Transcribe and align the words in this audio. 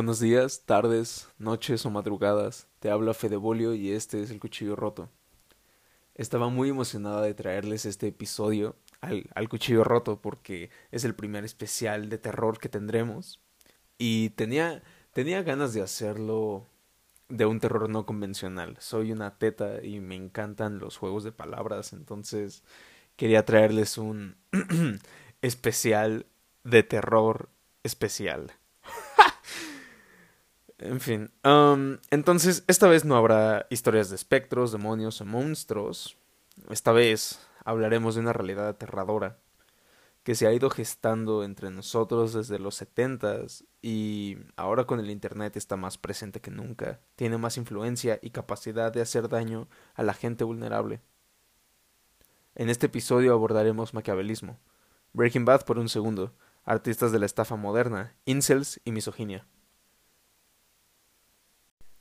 Buenos 0.00 0.18
días, 0.18 0.62
tardes, 0.64 1.28
noches 1.36 1.84
o 1.84 1.90
madrugadas. 1.90 2.66
Te 2.78 2.90
habla 2.90 3.12
Fedebolio 3.12 3.74
y 3.74 3.92
este 3.92 4.22
es 4.22 4.30
el 4.30 4.40
cuchillo 4.40 4.74
roto. 4.74 5.10
Estaba 6.14 6.48
muy 6.48 6.70
emocionada 6.70 7.20
de 7.20 7.34
traerles 7.34 7.84
este 7.84 8.06
episodio 8.06 8.76
al, 9.02 9.28
al, 9.34 9.50
cuchillo 9.50 9.84
roto 9.84 10.18
porque 10.22 10.70
es 10.90 11.04
el 11.04 11.14
primer 11.14 11.44
especial 11.44 12.08
de 12.08 12.16
terror 12.16 12.58
que 12.58 12.70
tendremos. 12.70 13.40
Y 13.98 14.30
tenía, 14.30 14.82
tenía 15.12 15.42
ganas 15.42 15.74
de 15.74 15.82
hacerlo 15.82 16.66
de 17.28 17.44
un 17.44 17.60
terror 17.60 17.90
no 17.90 18.06
convencional. 18.06 18.78
Soy 18.80 19.12
una 19.12 19.36
teta 19.36 19.84
y 19.84 20.00
me 20.00 20.14
encantan 20.14 20.78
los 20.78 20.96
juegos 20.96 21.24
de 21.24 21.32
palabras, 21.32 21.92
entonces 21.92 22.62
quería 23.16 23.44
traerles 23.44 23.98
un 23.98 24.36
especial 25.42 26.24
de 26.64 26.84
terror 26.84 27.50
especial. 27.82 28.54
En 30.80 31.00
fin. 31.00 31.30
Um, 31.44 31.98
entonces, 32.10 32.64
esta 32.66 32.88
vez 32.88 33.04
no 33.04 33.16
habrá 33.16 33.66
historias 33.68 34.08
de 34.08 34.16
espectros, 34.16 34.72
demonios 34.72 35.20
o 35.20 35.26
monstruos. 35.26 36.16
Esta 36.70 36.92
vez 36.92 37.38
hablaremos 37.64 38.14
de 38.14 38.22
una 38.22 38.32
realidad 38.32 38.68
aterradora 38.68 39.38
que 40.22 40.34
se 40.34 40.46
ha 40.46 40.52
ido 40.52 40.68
gestando 40.70 41.44
entre 41.44 41.70
nosotros 41.70 42.34
desde 42.34 42.58
los 42.58 42.74
setentas 42.74 43.64
y 43.80 44.36
ahora 44.56 44.84
con 44.84 45.00
el 45.00 45.10
Internet 45.10 45.56
está 45.56 45.76
más 45.76 45.98
presente 45.98 46.40
que 46.40 46.50
nunca. 46.50 47.00
Tiene 47.16 47.38
más 47.38 47.56
influencia 47.56 48.18
y 48.22 48.30
capacidad 48.30 48.92
de 48.92 49.00
hacer 49.00 49.28
daño 49.28 49.68
a 49.94 50.02
la 50.02 50.14
gente 50.14 50.44
vulnerable. 50.44 51.00
En 52.54 52.68
este 52.68 52.86
episodio 52.86 53.32
abordaremos 53.32 53.94
maquiavelismo, 53.94 54.58
Breaking 55.12 55.44
Bad 55.44 55.64
por 55.64 55.78
un 55.78 55.88
segundo, 55.88 56.34
artistas 56.64 57.12
de 57.12 57.18
la 57.18 57.26
estafa 57.26 57.56
moderna, 57.56 58.14
incels 58.26 58.80
y 58.84 58.92
misoginia. 58.92 59.46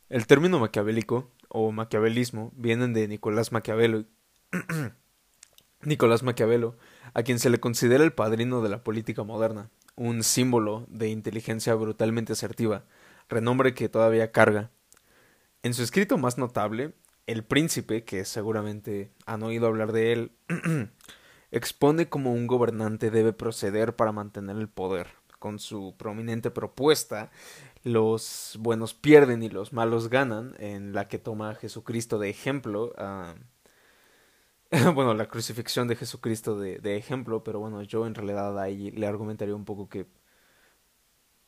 El 0.09 0.25
término 0.25 0.57
maquiavélico 0.57 1.29
o 1.49 1.71
maquiavelismo 1.71 2.51
vienen 2.55 2.93
de 2.93 3.07
Nicolás 3.07 3.51
Maquiavelo. 3.51 4.05
Nicolás 5.83 6.23
Maquiavelo, 6.23 6.77
a 7.13 7.21
quien 7.21 7.37
se 7.37 7.51
le 7.51 7.59
considera 7.59 8.03
el 8.03 8.11
padrino 8.11 8.63
de 8.63 8.69
la 8.69 8.83
política 8.83 9.23
moderna, 9.23 9.69
un 9.95 10.23
símbolo 10.23 10.87
de 10.89 11.09
inteligencia 11.09 11.75
brutalmente 11.75 12.33
asertiva, 12.33 12.85
renombre 13.29 13.75
que 13.75 13.87
todavía 13.87 14.31
carga. 14.31 14.71
En 15.61 15.75
su 15.75 15.83
escrito 15.83 16.17
más 16.17 16.39
notable, 16.39 16.95
El 17.27 17.43
Príncipe, 17.43 18.03
que 18.03 18.25
seguramente 18.25 19.11
han 19.27 19.43
oído 19.43 19.67
hablar 19.67 19.91
de 19.91 20.11
él, 20.11 20.31
expone 21.51 22.09
cómo 22.09 22.33
un 22.33 22.47
gobernante 22.47 23.11
debe 23.11 23.31
proceder 23.31 23.95
para 23.95 24.11
mantener 24.11 24.57
el 24.57 24.69
poder, 24.69 25.05
con 25.37 25.59
su 25.59 25.95
prominente 25.97 26.49
propuesta 26.49 27.29
los 27.83 28.57
buenos 28.59 28.93
pierden 28.93 29.43
y 29.43 29.49
los 29.49 29.73
malos 29.73 30.09
ganan, 30.09 30.55
en 30.59 30.93
la 30.93 31.07
que 31.07 31.19
toma 31.19 31.51
a 31.51 31.55
Jesucristo 31.55 32.19
de 32.19 32.29
ejemplo. 32.29 32.93
bueno, 34.93 35.13
la 35.13 35.27
crucifixión 35.27 35.87
de 35.87 35.95
Jesucristo 35.95 36.59
de, 36.59 36.79
de, 36.79 36.97
ejemplo, 36.97 37.43
pero 37.43 37.59
bueno, 37.59 37.81
yo 37.83 38.05
en 38.05 38.15
realidad 38.15 38.59
ahí 38.59 38.91
le 38.91 39.07
argumentaría 39.07 39.55
un 39.55 39.65
poco 39.65 39.89
que 39.89 40.07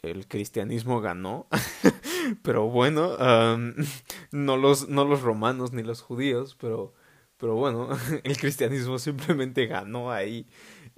el 0.01 0.27
cristianismo 0.27 0.99
ganó, 0.99 1.47
pero 2.43 2.67
bueno, 2.69 3.17
no, 4.31 4.57
los, 4.57 4.89
no 4.89 5.05
los 5.05 5.21
romanos 5.21 5.73
ni 5.73 5.83
los 5.83 6.01
judíos, 6.01 6.57
pero, 6.59 6.93
pero 7.37 7.55
bueno, 7.55 7.89
el 8.23 8.37
cristianismo 8.37 8.97
simplemente 8.99 9.67
ganó 9.67 10.11
ahí 10.11 10.47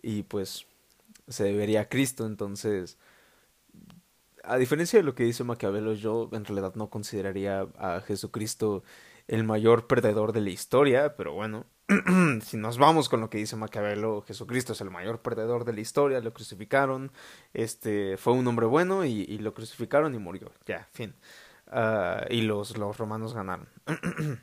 y 0.02 0.24
pues 0.24 0.68
se 1.28 1.46
debería 1.46 1.82
a 1.82 1.90
Cristo, 1.90 2.26
entonces 2.26 2.98
a 4.44 4.58
diferencia 4.58 5.00
de 5.00 5.04
lo 5.04 5.16
que 5.16 5.24
dice 5.24 5.44
Maquiavelo, 5.44 5.94
yo 5.94 6.30
en 6.34 6.46
realidad 6.46 6.76
no 6.76 6.90
consideraría 6.90 7.68
a 7.78 8.02
Jesucristo 8.02 8.84
el 9.28 9.46
mayor 9.46 9.88
perdedor 9.88 10.34
de 10.34 10.42
la 10.42 10.50
historia, 10.50 11.16
pero 11.16 11.34
bueno, 11.34 11.66
si 12.44 12.58
nos 12.58 12.78
vamos 12.78 13.08
con 13.08 13.22
lo 13.22 13.30
que 13.30 13.38
dice 13.38 13.56
Maquiavelo, 13.56 14.22
Jesucristo 14.24 14.74
es 14.74 14.82
el 14.82 14.92
mayor 14.92 15.22
perdedor 15.22 15.64
de 15.64 15.74
la 15.74 15.80
historia, 15.80 16.20
lo 16.20 16.34
crucificaron, 16.34 17.14
este 17.54 18.18
fue 18.18 18.34
un 18.34 18.46
hombre 18.48 18.66
bueno 18.66 19.06
y, 19.06 19.38
lo 19.38 19.54
crucificaron 19.54 20.14
y 20.14 20.20
murió, 20.20 20.52
ya, 20.66 20.88
fin. 20.92 21.16
Ah, 21.68 22.26
y 22.30 22.42
los, 22.42 22.78
los 22.78 22.98
romanos 22.98 23.34
ganaron. 23.34 23.70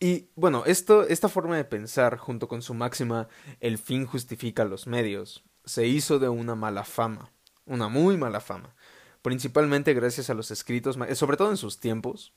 y 0.00 0.28
bueno, 0.34 0.64
esto, 0.66 1.04
esta 1.04 1.28
forma 1.28 1.56
de 1.56 1.64
pensar, 1.64 2.18
junto 2.18 2.48
con 2.48 2.62
su 2.62 2.74
máxima, 2.74 3.28
el 3.60 3.78
fin 3.78 4.06
justifica 4.06 4.64
los 4.64 4.88
medios, 4.88 5.44
se 5.64 5.86
hizo 5.86 6.18
de 6.18 6.28
una 6.28 6.56
mala 6.56 6.84
fama 6.84 7.30
una 7.66 7.88
muy 7.88 8.16
mala 8.16 8.40
fama, 8.40 8.74
principalmente 9.22 9.94
gracias 9.94 10.30
a 10.30 10.34
los 10.34 10.50
escritos, 10.50 10.98
sobre 11.14 11.36
todo 11.36 11.50
en 11.50 11.56
sus 11.56 11.80
tiempos, 11.80 12.32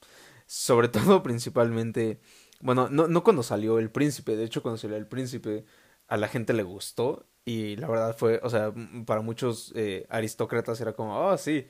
sobre 0.46 0.88
todo 0.90 1.24
principalmente, 1.24 2.20
bueno, 2.62 2.90
no, 2.90 3.08
no 3.08 3.24
cuando 3.24 3.44
salió 3.44 3.80
El 3.80 3.92
Príncipe, 3.92 4.36
de 4.36 4.46
hecho 4.46 4.62
cuando 4.62 4.78
salió 4.78 4.98
El 4.98 5.08
Príncipe 5.08 5.66
a 6.08 6.18
la 6.18 6.28
gente 6.28 6.54
le 6.54 6.64
gustó. 6.64 7.26
Y 7.46 7.78
la 7.78 7.88
verdad 7.88 8.16
fue, 8.18 8.42
o 8.44 8.50
sea, 8.50 8.74
para 9.06 9.22
muchos 9.22 9.72
eh, 9.76 10.06
aristócratas 10.10 10.82
era 10.82 10.94
como, 10.94 11.18
oh 11.18 11.38
sí, 11.38 11.66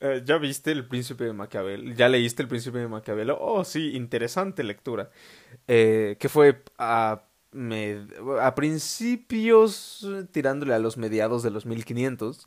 eh, 0.00 0.22
ya 0.24 0.36
viste 0.36 0.72
El 0.72 0.86
Príncipe 0.86 1.24
de 1.24 1.32
Maquiavelo, 1.32 1.94
ya 1.94 2.08
leíste 2.10 2.42
El 2.42 2.48
Príncipe 2.48 2.78
de 2.78 2.88
Maquiavelo, 2.88 3.38
oh 3.40 3.64
sí, 3.64 3.96
interesante 3.96 4.62
lectura, 4.62 5.10
eh, 5.68 6.16
que 6.18 6.28
fue 6.28 6.62
a... 6.76 7.24
a 8.40 8.54
principios 8.54 10.06
tirándole 10.32 10.74
a 10.74 10.78
los 10.78 10.98
mediados 10.98 11.42
de 11.42 11.50
los 11.50 11.64
1500 11.64 12.46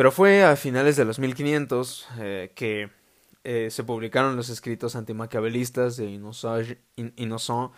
pero 0.00 0.12
fue 0.12 0.44
a 0.44 0.56
finales 0.56 0.96
de 0.96 1.04
los 1.04 1.18
1500 1.18 2.08
eh, 2.20 2.52
que 2.54 2.88
eh, 3.44 3.68
se 3.70 3.84
publicaron 3.84 4.34
los 4.34 4.48
escritos 4.48 4.96
antimaquiavelistas 4.96 5.98
de 5.98 6.06
Innocent, 6.06 6.78
Innocent. 6.96 7.74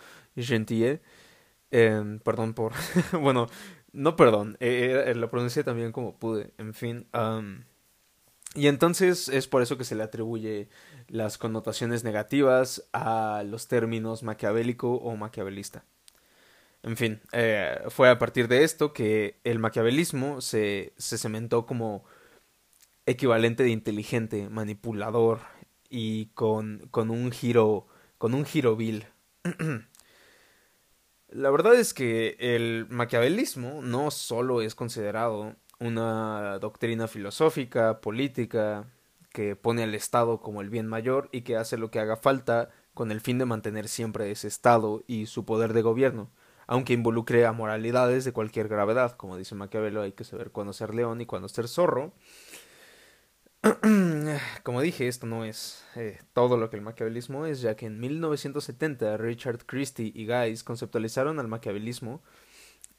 Em, 1.69 2.19
perdón 2.19 2.53
por... 2.53 2.71
bueno, 3.21 3.49
no 3.91 4.15
perdón, 4.15 4.55
eh, 4.61 5.11
lo 5.17 5.29
pronuncié 5.29 5.65
también 5.65 5.91
como 5.91 6.17
pude, 6.17 6.53
en 6.57 6.73
fin. 6.73 7.07
y 8.55 8.67
entonces 8.67 9.27
es 9.27 9.49
por 9.49 9.61
eso 9.61 9.77
que 9.77 9.83
se 9.83 9.95
le 9.95 10.03
atribuye 10.03 10.69
las 11.09 11.37
connotaciones 11.37 12.05
negativas 12.05 12.87
a 12.93 13.43
los 13.45 13.67
términos 13.67 14.23
maquiavélico 14.23 14.93
o 14.93 15.17
maquiavelista. 15.17 15.83
En 16.83 16.97
fin, 16.97 17.21
eh, 17.31 17.81
fue 17.89 18.09
a 18.09 18.19
partir 18.19 18.49
de 18.49 18.63
esto 18.63 18.91
que 18.91 19.39
el 19.45 19.57
maquiavelismo 19.57 20.41
se, 20.41 20.93
se 20.97 21.17
cementó 21.17 21.65
como 21.65 22.03
equivalente 23.05 23.63
de 23.63 23.69
inteligente, 23.69 24.49
manipulador 24.49 25.41
y 25.89 26.27
con, 26.27 26.87
con 26.91 27.09
un 27.09 27.31
giro 27.31 27.87
con 28.23 28.33
un 28.33 28.45
giro 28.45 28.77
vil. 28.77 29.05
La 31.27 31.49
verdad 31.49 31.75
es 31.75 31.93
que 31.93 32.37
el 32.39 32.87
maquiavelismo 32.89 33.81
no 33.81 34.11
solo 34.11 34.61
es 34.61 34.75
considerado 34.75 35.57
una 35.81 36.57
doctrina 36.59 37.09
filosófica, 37.09 37.99
política, 37.99 38.85
que 39.33 39.57
pone 39.57 39.83
al 39.83 39.93
Estado 39.93 40.39
como 40.39 40.61
el 40.61 40.69
bien 40.69 40.87
mayor 40.87 41.27
y 41.33 41.41
que 41.41 41.57
hace 41.57 41.75
lo 41.75 41.91
que 41.91 41.99
haga 41.99 42.15
falta 42.15 42.69
con 42.93 43.11
el 43.11 43.19
fin 43.19 43.39
de 43.39 43.45
mantener 43.45 43.89
siempre 43.89 44.31
ese 44.31 44.47
Estado 44.47 45.03
y 45.05 45.25
su 45.25 45.43
poder 45.43 45.73
de 45.73 45.81
gobierno, 45.81 46.29
aunque 46.65 46.93
involucre 46.93 47.45
a 47.45 47.51
moralidades 47.51 48.23
de 48.23 48.31
cualquier 48.31 48.69
gravedad. 48.69 49.17
Como 49.17 49.35
dice 49.35 49.53
Maquiavelo, 49.53 50.01
hay 50.01 50.13
que 50.13 50.23
saber 50.23 50.51
cuándo 50.51 50.71
ser 50.71 50.95
león 50.95 51.19
y 51.19 51.25
cuándo 51.25 51.49
ser 51.49 51.67
zorro. 51.67 52.13
Como 54.63 54.81
dije, 54.81 55.07
esto 55.07 55.25
no 55.25 55.45
es 55.45 55.85
eh, 55.95 56.19
todo 56.33 56.57
lo 56.57 56.69
que 56.69 56.75
el 56.75 56.81
maquiavelismo 56.81 57.45
es, 57.45 57.61
ya 57.61 57.75
que 57.75 57.85
en 57.85 57.99
1970 57.99 59.17
Richard 59.17 59.65
Christie 59.65 60.11
y 60.13 60.27
Guys 60.27 60.63
conceptualizaron 60.63 61.39
al 61.39 61.47
maquiavelismo 61.47 62.21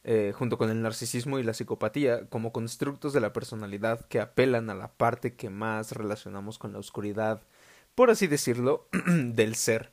eh, 0.05 0.33
junto 0.35 0.57
con 0.57 0.71
el 0.71 0.81
narcisismo 0.81 1.39
y 1.39 1.43
la 1.43 1.55
psicopatía 1.55 2.29
como 2.29 2.53
constructos 2.53 3.13
de 3.13 3.21
la 3.21 3.33
personalidad 3.33 4.07
que 4.07 4.21
apelan 4.21 4.71
a 4.71 4.75
la 4.75 4.93
parte 4.93 5.35
que 5.35 5.51
más 5.51 5.93
relacionamos 5.93 6.59
con 6.59 6.73
la 6.73 6.79
oscuridad, 6.79 7.43
por 7.95 8.11
así 8.11 8.27
decirlo, 8.27 8.89
del 9.07 9.55
ser, 9.57 9.93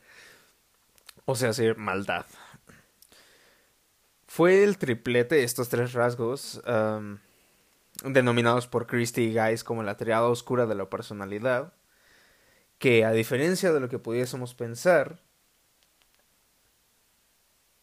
o 1.25 1.35
sea, 1.35 1.53
ser 1.53 1.77
maldad. 1.77 2.25
Fue 4.27 4.63
el 4.63 4.77
triplete 4.77 5.44
estos 5.44 5.67
tres 5.67 5.91
rasgos, 5.91 6.62
denominados 8.03 8.68
por 8.68 8.88
Christie 8.88 9.25
y 9.25 9.33
Guys 9.33 9.63
como 9.63 9.83
la 9.83 9.98
triada 9.98 10.27
oscura 10.27 10.65
de 10.65 10.75
la 10.75 10.89
personalidad, 10.89 11.74
que 12.77 13.06
a 13.06 13.12
diferencia 13.12 13.71
de 13.71 13.80
lo 13.80 13.89
que 13.89 14.00
pudiésemos 14.00 14.56
pensar, 14.56 15.21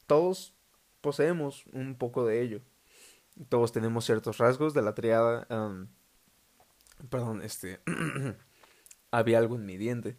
todos 0.06 0.54
poseemos 1.00 1.66
un 1.72 1.96
poco 1.96 2.26
de 2.26 2.42
ello. 2.42 2.60
Todos 3.48 3.72
tenemos 3.72 4.04
ciertos 4.04 4.38
rasgos 4.38 4.74
de 4.74 4.82
la 4.82 4.94
triada. 4.94 5.46
perdón, 7.08 7.42
este. 7.42 7.80
había 9.10 9.38
algo 9.38 9.56
en 9.56 9.66
mi 9.66 9.76
diente. 9.76 10.18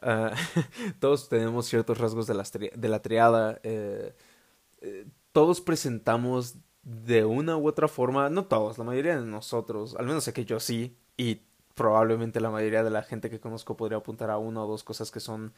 Ah, 0.00 0.32
todos 1.00 1.28
tenemos 1.28 1.66
ciertos 1.66 1.98
rasgos 1.98 2.26
de 2.26 2.34
la, 2.34 2.44
de 2.74 2.88
la 2.88 3.02
triada. 3.02 3.60
Eh, 3.62 4.14
eh, 4.80 5.06
todos 5.32 5.60
presentamos 5.60 6.56
de 6.88 7.24
una 7.24 7.56
u 7.56 7.68
otra 7.68 7.86
forma, 7.86 8.30
no 8.30 8.46
todos, 8.46 8.78
la 8.78 8.84
mayoría 8.84 9.20
de 9.20 9.26
nosotros, 9.26 9.94
al 9.98 10.06
menos 10.06 10.24
sé 10.24 10.32
que 10.32 10.46
yo 10.46 10.58
sí, 10.58 10.96
y 11.16 11.42
probablemente 11.74 12.40
la 12.40 12.50
mayoría 12.50 12.82
de 12.82 12.90
la 12.90 13.02
gente 13.02 13.28
que 13.28 13.40
conozco 13.40 13.76
podría 13.76 13.98
apuntar 13.98 14.30
a 14.30 14.38
una 14.38 14.64
o 14.64 14.66
dos 14.66 14.84
cosas 14.84 15.10
que 15.10 15.20
son 15.20 15.52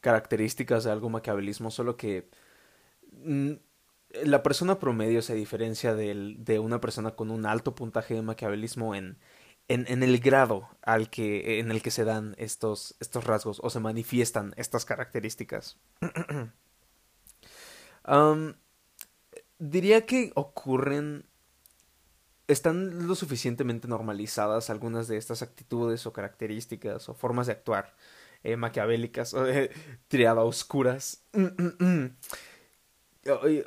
características 0.00 0.84
de 0.84 0.92
algo 0.92 1.10
maquiavelismo, 1.10 1.72
solo 1.72 1.96
que 1.96 2.28
mm, 3.24 3.52
la 4.24 4.42
persona 4.44 4.78
promedio 4.78 5.22
se 5.22 5.34
diferencia 5.34 5.94
de 5.94 6.58
una 6.60 6.80
persona 6.80 7.16
con 7.16 7.30
un 7.30 7.46
alto 7.46 7.74
puntaje 7.74 8.14
de 8.14 8.22
maquiavelismo 8.22 8.94
en, 8.94 9.18
en, 9.68 10.02
el 10.02 10.20
grado 10.20 10.68
al 10.82 11.10
que, 11.10 11.58
en 11.58 11.70
el 11.72 11.82
que 11.82 11.90
se 11.90 12.04
dan 12.04 12.34
estos, 12.38 12.94
estos 13.00 13.24
rasgos 13.24 13.60
o 13.62 13.70
se 13.70 13.80
manifiestan 13.80 14.54
estas 14.56 14.84
características. 14.84 15.78
diría 19.58 20.06
que 20.06 20.32
ocurren 20.34 21.24
están 22.48 23.08
lo 23.08 23.14
suficientemente 23.14 23.88
normalizadas 23.88 24.70
algunas 24.70 25.08
de 25.08 25.16
estas 25.16 25.42
actitudes 25.42 26.06
o 26.06 26.12
características 26.12 27.08
o 27.08 27.14
formas 27.14 27.46
de 27.46 27.54
actuar 27.54 27.96
eh, 28.44 28.56
maquiavélicas 28.56 29.34
o 29.34 29.46
eh, 29.46 29.70
triada 30.08 30.44
oscuras. 30.44 31.24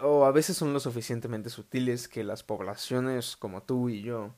O, 0.02 0.26
a 0.26 0.32
veces 0.32 0.56
son 0.56 0.72
lo 0.74 0.80
suficientemente 0.80 1.50
sutiles 1.50 2.08
que 2.08 2.24
las 2.24 2.44
poblaciones 2.44 3.36
como 3.36 3.64
tú 3.64 3.90
y 3.90 4.02
yo 4.02 4.34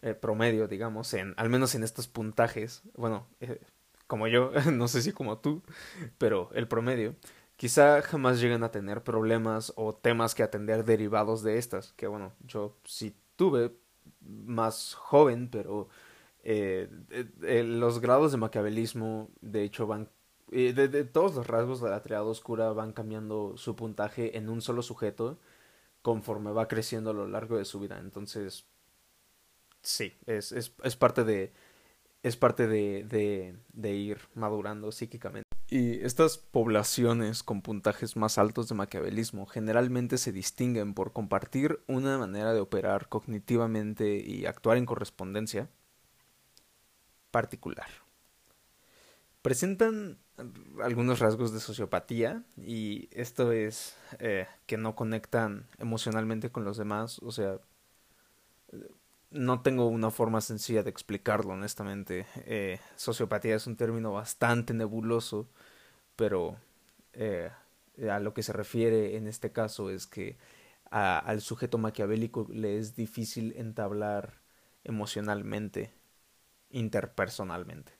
eh, 0.00 0.14
promedio 0.14 0.66
digamos 0.66 1.12
en 1.12 1.34
al 1.36 1.50
menos 1.50 1.74
en 1.74 1.82
estos 1.82 2.08
puntajes 2.08 2.82
bueno 2.94 3.26
eh, 3.40 3.60
como 4.06 4.28
yo 4.28 4.52
no 4.72 4.88
sé 4.88 5.02
si 5.02 5.12
como 5.12 5.38
tú 5.38 5.62
pero 6.16 6.50
el 6.54 6.68
promedio 6.68 7.16
quizá 7.56 8.02
jamás 8.02 8.40
lleguen 8.40 8.62
a 8.62 8.70
tener 8.70 9.02
problemas 9.02 9.72
o 9.76 9.94
temas 9.94 10.34
que 10.34 10.42
atender 10.42 10.84
derivados 10.84 11.42
de 11.42 11.58
estas 11.58 11.92
que 11.94 12.06
bueno 12.06 12.32
yo 12.46 12.76
sí 12.84 13.16
tuve 13.36 13.72
más 14.20 14.94
joven, 14.94 15.48
pero 15.50 15.88
eh, 16.42 16.88
eh, 17.42 17.62
los 17.64 18.00
grados 18.00 18.32
de 18.32 18.38
maquiavelismo, 18.38 19.30
de 19.40 19.64
hecho, 19.64 19.86
van... 19.86 20.10
Eh, 20.52 20.72
de, 20.72 21.04
todos 21.04 21.34
los 21.34 21.46
rasgos 21.46 21.80
de 21.80 21.90
la 21.90 22.02
triada 22.02 22.22
oscura 22.22 22.72
van 22.72 22.92
cambiando 22.92 23.56
su 23.56 23.74
puntaje 23.74 24.36
en 24.36 24.48
un 24.48 24.62
solo 24.62 24.82
sujeto 24.82 25.38
conforme 26.02 26.52
va 26.52 26.68
creciendo 26.68 27.10
a 27.10 27.14
lo 27.14 27.26
largo 27.26 27.58
de 27.58 27.64
su 27.64 27.80
vida. 27.80 27.98
Entonces, 27.98 28.66
sí, 29.82 30.14
es, 30.26 30.52
es, 30.52 30.72
es 30.82 30.96
parte 30.96 31.24
de... 31.24 31.52
Es 32.22 32.36
parte 32.36 32.66
de, 32.66 33.56
de 33.72 33.94
ir 33.94 34.18
madurando 34.34 34.90
psíquicamente. 34.90 35.45
Y 35.68 36.04
estas 36.04 36.38
poblaciones 36.38 37.42
con 37.42 37.60
puntajes 37.60 38.16
más 38.16 38.38
altos 38.38 38.68
de 38.68 38.76
maquiavelismo 38.76 39.46
generalmente 39.46 40.16
se 40.16 40.30
distinguen 40.30 40.94
por 40.94 41.12
compartir 41.12 41.80
una 41.88 42.18
manera 42.18 42.52
de 42.52 42.60
operar 42.60 43.08
cognitivamente 43.08 44.16
y 44.16 44.46
actuar 44.46 44.76
en 44.76 44.86
correspondencia 44.86 45.68
particular. 47.32 47.88
Presentan 49.42 50.18
algunos 50.82 51.18
rasgos 51.18 51.52
de 51.52 51.60
sociopatía 51.60 52.44
y 52.56 53.08
esto 53.10 53.50
es 53.50 53.96
eh, 54.20 54.46
que 54.66 54.76
no 54.76 54.94
conectan 54.94 55.66
emocionalmente 55.78 56.50
con 56.50 56.64
los 56.64 56.76
demás, 56.76 57.18
o 57.20 57.32
sea, 57.32 57.58
no 59.36 59.62
tengo 59.62 59.86
una 59.86 60.10
forma 60.10 60.40
sencilla 60.40 60.82
de 60.82 60.90
explicarlo, 60.90 61.54
honestamente. 61.54 62.26
Eh, 62.46 62.80
sociopatía 62.96 63.56
es 63.56 63.66
un 63.66 63.76
término 63.76 64.12
bastante 64.12 64.74
nebuloso, 64.74 65.48
pero 66.16 66.56
eh, 67.12 67.50
a 68.10 68.20
lo 68.20 68.34
que 68.34 68.42
se 68.42 68.52
refiere 68.52 69.16
en 69.16 69.26
este 69.26 69.52
caso 69.52 69.90
es 69.90 70.06
que 70.06 70.36
al 70.90 71.40
sujeto 71.40 71.78
maquiavélico 71.78 72.46
le 72.50 72.78
es 72.78 72.96
difícil 72.96 73.54
entablar 73.56 74.34
emocionalmente, 74.84 75.92
interpersonalmente. 76.70 77.92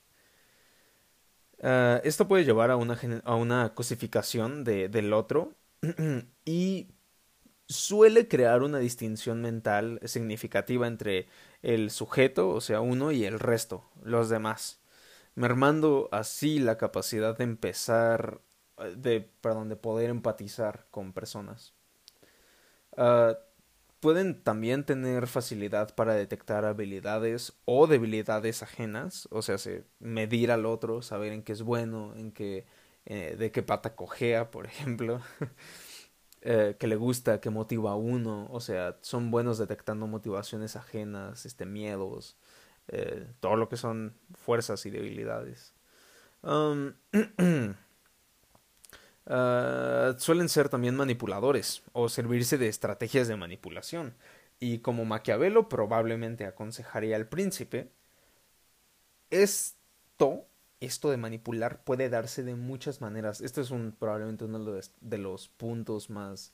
Ah, 1.62 2.00
esto 2.04 2.28
puede 2.28 2.44
llevar 2.44 2.70
a 2.70 2.76
una, 2.76 2.98
a 3.24 3.34
una 3.34 3.74
cosificación 3.74 4.64
de, 4.64 4.88
del 4.88 5.12
otro 5.12 5.54
y 6.44 6.88
suele 7.68 8.28
crear 8.28 8.62
una 8.62 8.78
distinción 8.78 9.42
mental 9.42 10.00
significativa 10.04 10.86
entre 10.86 11.28
el 11.62 11.90
sujeto, 11.90 12.50
o 12.50 12.60
sea, 12.60 12.80
uno, 12.80 13.12
y 13.12 13.24
el 13.24 13.38
resto, 13.40 13.84
los 14.02 14.28
demás, 14.28 14.80
mermando 15.34 16.08
así 16.12 16.58
la 16.58 16.78
capacidad 16.78 17.36
de 17.36 17.44
empezar, 17.44 18.40
de, 18.96 19.20
perdón, 19.40 19.68
de 19.68 19.76
poder 19.76 20.10
empatizar 20.10 20.86
con 20.90 21.12
personas. 21.12 21.74
Ah, 22.96 23.38
pueden 24.00 24.42
también 24.42 24.84
tener 24.84 25.26
facilidad 25.26 25.94
para 25.94 26.14
detectar 26.14 26.64
habilidades 26.64 27.54
o 27.64 27.86
debilidades 27.86 28.62
ajenas, 28.62 29.28
o 29.30 29.42
sea, 29.42 29.56
medir 29.98 30.52
al 30.52 30.66
otro, 30.66 31.02
saber 31.02 31.32
en 31.32 31.42
qué 31.42 31.52
es 31.52 31.62
bueno, 31.62 32.14
en 32.16 32.32
qué, 32.32 32.66
eh, 33.06 33.36
de 33.38 33.50
qué 33.52 33.62
pata 33.62 33.96
cojea, 33.96 34.50
por 34.50 34.66
ejemplo. 34.68 35.20
Eh, 36.48 36.76
que 36.78 36.86
le 36.86 36.94
gusta, 36.94 37.40
que 37.40 37.50
motiva 37.50 37.90
a 37.90 37.96
uno, 37.96 38.46
o 38.52 38.60
sea, 38.60 38.98
son 39.00 39.32
buenos 39.32 39.58
detectando 39.58 40.06
motivaciones 40.06 40.76
ajenas, 40.76 41.44
este, 41.44 41.66
miedos, 41.66 42.36
eh, 42.86 43.26
todo 43.40 43.56
lo 43.56 43.68
que 43.68 43.76
son 43.76 44.14
fuerzas 44.32 44.86
y 44.86 44.90
debilidades. 44.90 45.74
Um, 46.42 46.92
uh, 49.26 50.14
suelen 50.18 50.48
ser 50.48 50.68
también 50.68 50.94
manipuladores 50.94 51.82
o 51.92 52.08
servirse 52.08 52.58
de 52.58 52.68
estrategias 52.68 53.26
de 53.26 53.34
manipulación. 53.34 54.14
Y 54.60 54.78
como 54.78 55.04
Maquiavelo 55.04 55.68
probablemente 55.68 56.46
aconsejaría 56.46 57.16
al 57.16 57.28
príncipe, 57.28 57.90
esto 59.30 60.46
esto 60.80 61.10
de 61.10 61.16
manipular 61.16 61.82
puede 61.82 62.08
darse 62.08 62.42
de 62.42 62.54
muchas 62.54 63.00
maneras. 63.00 63.40
Este 63.40 63.60
es 63.60 63.70
un, 63.70 63.92
probablemente 63.92 64.44
uno 64.44 64.58
de 65.00 65.18
los, 65.18 65.48
puntos 65.48 66.10
más 66.10 66.52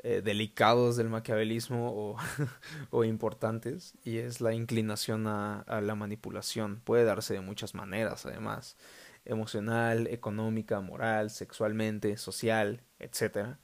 eh, 0.00 0.20
delicados 0.22 0.96
del 0.96 1.08
maquiavelismo 1.08 1.90
o, 1.90 2.16
o, 2.90 3.04
importantes 3.04 3.94
y 4.04 4.18
es 4.18 4.40
la 4.40 4.52
inclinación 4.52 5.26
a, 5.26 5.64
la 5.82 5.94
manipulación. 5.94 6.80
Puede 6.84 7.04
darse 7.04 7.34
de 7.34 7.40
muchas 7.40 7.74
maneras, 7.74 8.26
además. 8.26 8.76
Emocional, 9.24 10.06
económica, 10.06 10.80
moral, 10.80 11.30
sexualmente, 11.30 12.16
social, 12.16 12.82
etc. 12.98 13.56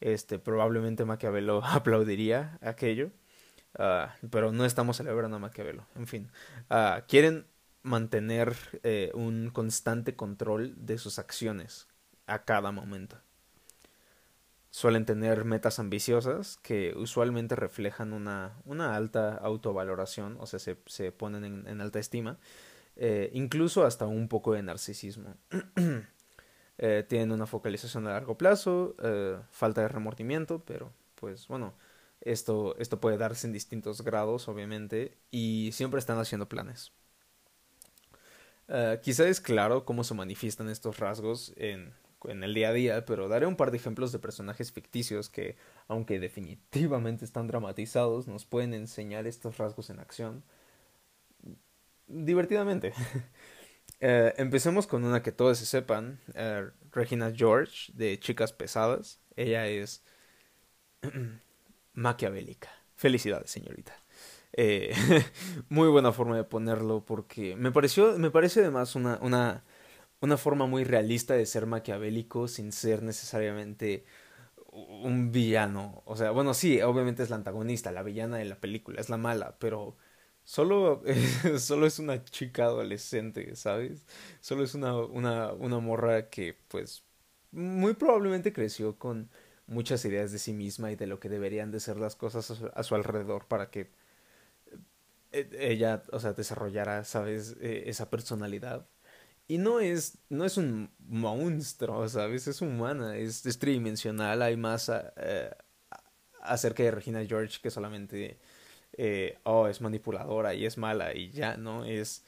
Este, 0.00 0.38
probablemente 0.38 1.04
Maquiavelo 1.04 1.62
aplaudiría 1.64 2.58
aquello. 2.62 3.10
Ah, 3.78 4.16
pero 4.30 4.50
no 4.52 4.64
estamos 4.64 4.96
celebrando 4.96 5.36
a 5.36 5.40
Maquiavelo. 5.40 5.86
En 5.94 6.06
fin, 6.06 6.30
uh, 6.70 7.02
quieren 7.06 7.46
mantener 7.82 8.56
eh, 8.82 9.10
un 9.14 9.50
constante 9.50 10.14
control 10.14 10.74
de 10.76 10.98
sus 10.98 11.18
acciones 11.18 11.88
a 12.26 12.44
cada 12.44 12.72
momento. 12.72 13.16
Suelen 14.70 15.04
tener 15.04 15.44
metas 15.44 15.78
ambiciosas 15.78 16.58
que 16.58 16.94
usualmente 16.96 17.56
reflejan 17.56 18.12
una, 18.12 18.56
una 18.64 18.94
alta 18.94 19.34
autovaloración, 19.34 20.36
o 20.38 20.46
sea, 20.46 20.58
se, 20.60 20.78
se 20.86 21.10
ponen 21.10 21.66
en, 21.66 21.80
alta 21.80 21.98
estima, 21.98 22.38
eh, 22.96 23.30
incluso 23.32 23.84
hasta 23.84 24.06
un 24.06 24.28
poco 24.28 24.52
de 24.52 24.62
narcisismo. 24.62 25.34
eh, 26.78 27.04
tienen 27.08 27.32
una 27.32 27.46
focalización 27.46 28.06
a 28.06 28.10
largo 28.10 28.38
plazo, 28.38 28.94
falta 29.50 29.80
de 29.80 29.88
remordimiento, 29.88 30.62
pero 30.64 30.92
pues 31.16 31.48
bueno, 31.48 31.74
esto, 32.20 32.76
esto 32.78 33.00
puede 33.00 33.18
darse 33.18 33.46
en 33.46 33.52
distintos 33.52 34.02
grados, 34.02 34.48
obviamente, 34.48 35.18
y 35.30 35.70
siempre 35.72 35.98
están 35.98 36.18
haciendo 36.18 36.48
planes. 36.48 36.92
Uh, 38.70 39.00
quizá 39.02 39.26
es 39.26 39.40
claro 39.40 39.84
cómo 39.84 40.04
se 40.04 40.14
manifiestan 40.14 40.68
estos 40.68 41.00
rasgos 41.00 41.52
en, 41.56 41.92
el 42.24 42.54
día 42.54 42.68
a 42.68 42.72
día, 42.72 43.04
pero 43.04 43.26
daré 43.26 43.46
un 43.46 43.56
par 43.56 43.72
de 43.72 43.78
ejemplos 43.78 44.12
de 44.12 44.20
personajes 44.20 44.70
ficticios 44.70 45.28
que, 45.28 45.56
aunque 45.88 46.20
definitivamente 46.20 47.24
están 47.24 47.48
dramatizados, 47.48 48.28
nos 48.28 48.44
pueden 48.46 48.72
enseñar 48.72 49.26
estos 49.26 49.58
rasgos 49.58 49.90
en 49.90 49.98
acción 49.98 50.44
divertidamente. 52.06 52.92
uh, 54.00 54.30
empecemos 54.36 54.86
con 54.86 55.04
una 55.04 55.20
que 55.20 55.32
todos 55.32 55.58
se 55.58 55.66
sepan, 55.66 56.20
uh, 56.28 56.70
Regina 56.92 57.32
George 57.34 57.90
de 57.92 58.20
Chicas 58.20 58.52
Pesadas. 58.52 59.18
Ella 59.34 59.66
es 59.66 60.04
maquiavélica. 61.92 62.70
Felicidades, 62.94 63.50
señorita. 63.50 63.96
Eh, 64.52 64.92
muy 65.68 65.88
buena 65.88 66.12
forma 66.12 66.36
de 66.36 66.44
ponerlo 66.44 67.04
porque 67.04 67.56
me 67.56 67.70
pareció, 67.72 68.18
me 68.18 68.30
parece 68.30 68.60
además 68.60 68.94
una, 68.96 69.18
una, 69.22 69.64
una 70.20 70.36
forma 70.38 70.66
muy 70.66 70.84
realista 70.84 71.34
de 71.34 71.46
ser 71.46 71.66
maquiavélico 71.66 72.48
sin 72.48 72.72
ser 72.72 73.02
necesariamente 73.02 74.04
un 74.72 75.32
villano. 75.32 76.02
O 76.06 76.16
sea, 76.16 76.30
bueno, 76.30 76.54
sí, 76.54 76.80
obviamente 76.82 77.22
es 77.22 77.30
la 77.30 77.36
antagonista, 77.36 77.92
la 77.92 78.02
villana 78.02 78.38
de 78.38 78.44
la 78.46 78.60
película, 78.60 79.00
es 79.00 79.08
la 79.10 79.16
mala, 79.16 79.56
pero 79.58 79.96
solo, 80.44 81.02
solo 81.58 81.86
es 81.86 81.98
una 81.98 82.24
chica 82.24 82.64
adolescente, 82.64 83.56
¿sabes? 83.56 84.06
Solo 84.40 84.64
es 84.64 84.74
una, 84.74 84.96
una, 84.96 85.52
una 85.52 85.78
morra 85.80 86.28
que, 86.30 86.56
pues, 86.68 87.04
muy 87.52 87.94
probablemente 87.94 88.52
creció 88.52 88.98
con 88.98 89.30
muchas 89.66 90.04
ideas 90.04 90.32
de 90.32 90.38
sí 90.38 90.52
misma 90.52 90.90
y 90.92 90.96
de 90.96 91.06
lo 91.06 91.20
que 91.20 91.28
deberían 91.28 91.70
de 91.70 91.80
ser 91.80 91.96
las 91.96 92.16
cosas 92.16 92.50
a 92.74 92.82
su 92.82 92.94
alrededor 92.94 93.46
para 93.46 93.70
que 93.70 93.90
ella, 95.32 96.02
o 96.12 96.20
sea, 96.20 96.34
¿sabes? 97.04 97.56
E, 97.60 97.84
esa 97.88 98.10
personalidad. 98.10 98.86
Y 99.48 99.58
no 99.58 99.80
es, 99.80 100.18
no 100.28 100.44
es 100.44 100.56
un 100.56 100.90
monstruo, 101.00 102.08
¿sabes? 102.08 102.46
Es 102.46 102.62
humana, 102.62 103.16
es, 103.16 103.42
tridimensional, 103.58 104.42
hay 104.42 104.56
más 104.56 104.90
eh, 105.16 105.50
acerca 106.42 106.82
de 106.84 106.90
Regina 106.92 107.24
George 107.26 107.58
que 107.62 107.70
solamente, 107.70 108.38
eh, 108.94 109.38
oh, 109.44 109.68
es 109.68 109.80
manipuladora 109.80 110.54
y 110.54 110.66
es 110.66 110.78
mala 110.78 111.14
y 111.14 111.30
ya, 111.30 111.56
¿no? 111.56 111.84
Es, 111.84 112.24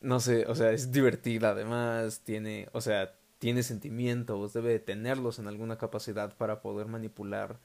no 0.00 0.20
sé, 0.20 0.46
o 0.46 0.54
sea, 0.54 0.72
es 0.72 0.92
divertida 0.92 1.50
además, 1.50 2.20
tiene, 2.24 2.68
o 2.72 2.80
sea, 2.80 3.14
tiene 3.38 3.62
sentimientos, 3.62 4.52
debe 4.52 4.70
de 4.72 4.80
tenerlos 4.80 5.38
en 5.38 5.48
alguna 5.48 5.78
capacidad 5.78 6.36
para 6.36 6.60
poder 6.62 6.86
manipular 6.86 7.60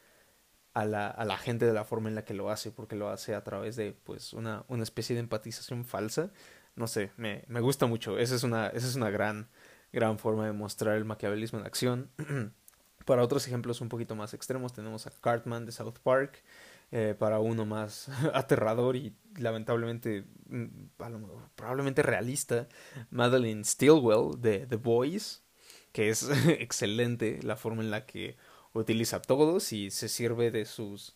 a 0.74 0.86
la, 0.86 1.08
a 1.08 1.26
la 1.26 1.38
gente 1.38 1.66
de 1.66 1.74
la 1.74 1.84
forma 1.84 2.10
en 2.10 2.16
la 2.16 2.26
que 2.26 2.34
lo 2.34 2.50
hace, 2.50 2.72
porque 2.72 2.96
lo 2.96 3.10
hace 3.10 3.36
a 3.36 3.44
través 3.44 3.76
de 3.76 3.94
pues 4.04 4.34
una, 4.34 4.64
una 4.68 4.84
especie 4.84 5.16
de 5.16 5.22
empatización 5.22 5.86
falsa. 5.86 6.32
No 6.76 6.88
sé, 6.88 7.12
me, 7.18 7.44
me 7.48 7.60
gusta 7.60 7.86
mucho. 7.86 8.18
Esa 8.18 8.36
es 8.36 8.44
una, 8.44 8.68
esa 8.68 8.88
es 8.88 8.96
una 8.96 9.10
gran, 9.10 9.50
gran 9.92 10.20
forma 10.20 10.46
de 10.46 10.54
mostrar 10.54 10.96
el 10.96 11.06
maquiavelismo 11.06 11.60
en 11.60 11.66
acción. 11.66 12.10
para 13.06 13.24
otros 13.24 13.48
ejemplos 13.48 13.82
un 13.82 13.90
poquito 13.90 14.16
más 14.16 14.34
extremos 14.34 14.74
tenemos 14.74 15.08
a 15.08 15.12
Cartman 15.12 15.66
de 15.66 15.72
South 15.72 16.00
Park. 16.04 16.44
Eh, 16.92 17.14
para 17.18 17.40
uno 17.40 17.68
más 17.68 18.10
aterrador 18.34 18.96
y 18.96 19.16
lamentablemente 19.38 20.26
mm, 20.48 20.66
probablemente 21.56 22.02
realista, 22.02 22.68
Madeline 23.12 23.64
Stilwell 23.64 24.42
de 24.42 24.66
The 24.66 24.78
Boys, 24.78 25.44
que 25.92 26.10
es 26.10 26.28
excelente 26.48 27.42
la 27.44 27.56
forma 27.56 27.84
en 27.84 27.92
la 27.92 28.08
que 28.08 28.38
utiliza 28.74 29.18
a 29.18 29.22
todos 29.22 29.74
y 29.74 29.92
se 29.92 30.10
sirve 30.10 30.52
de 30.52 30.66
sus 30.66 31.16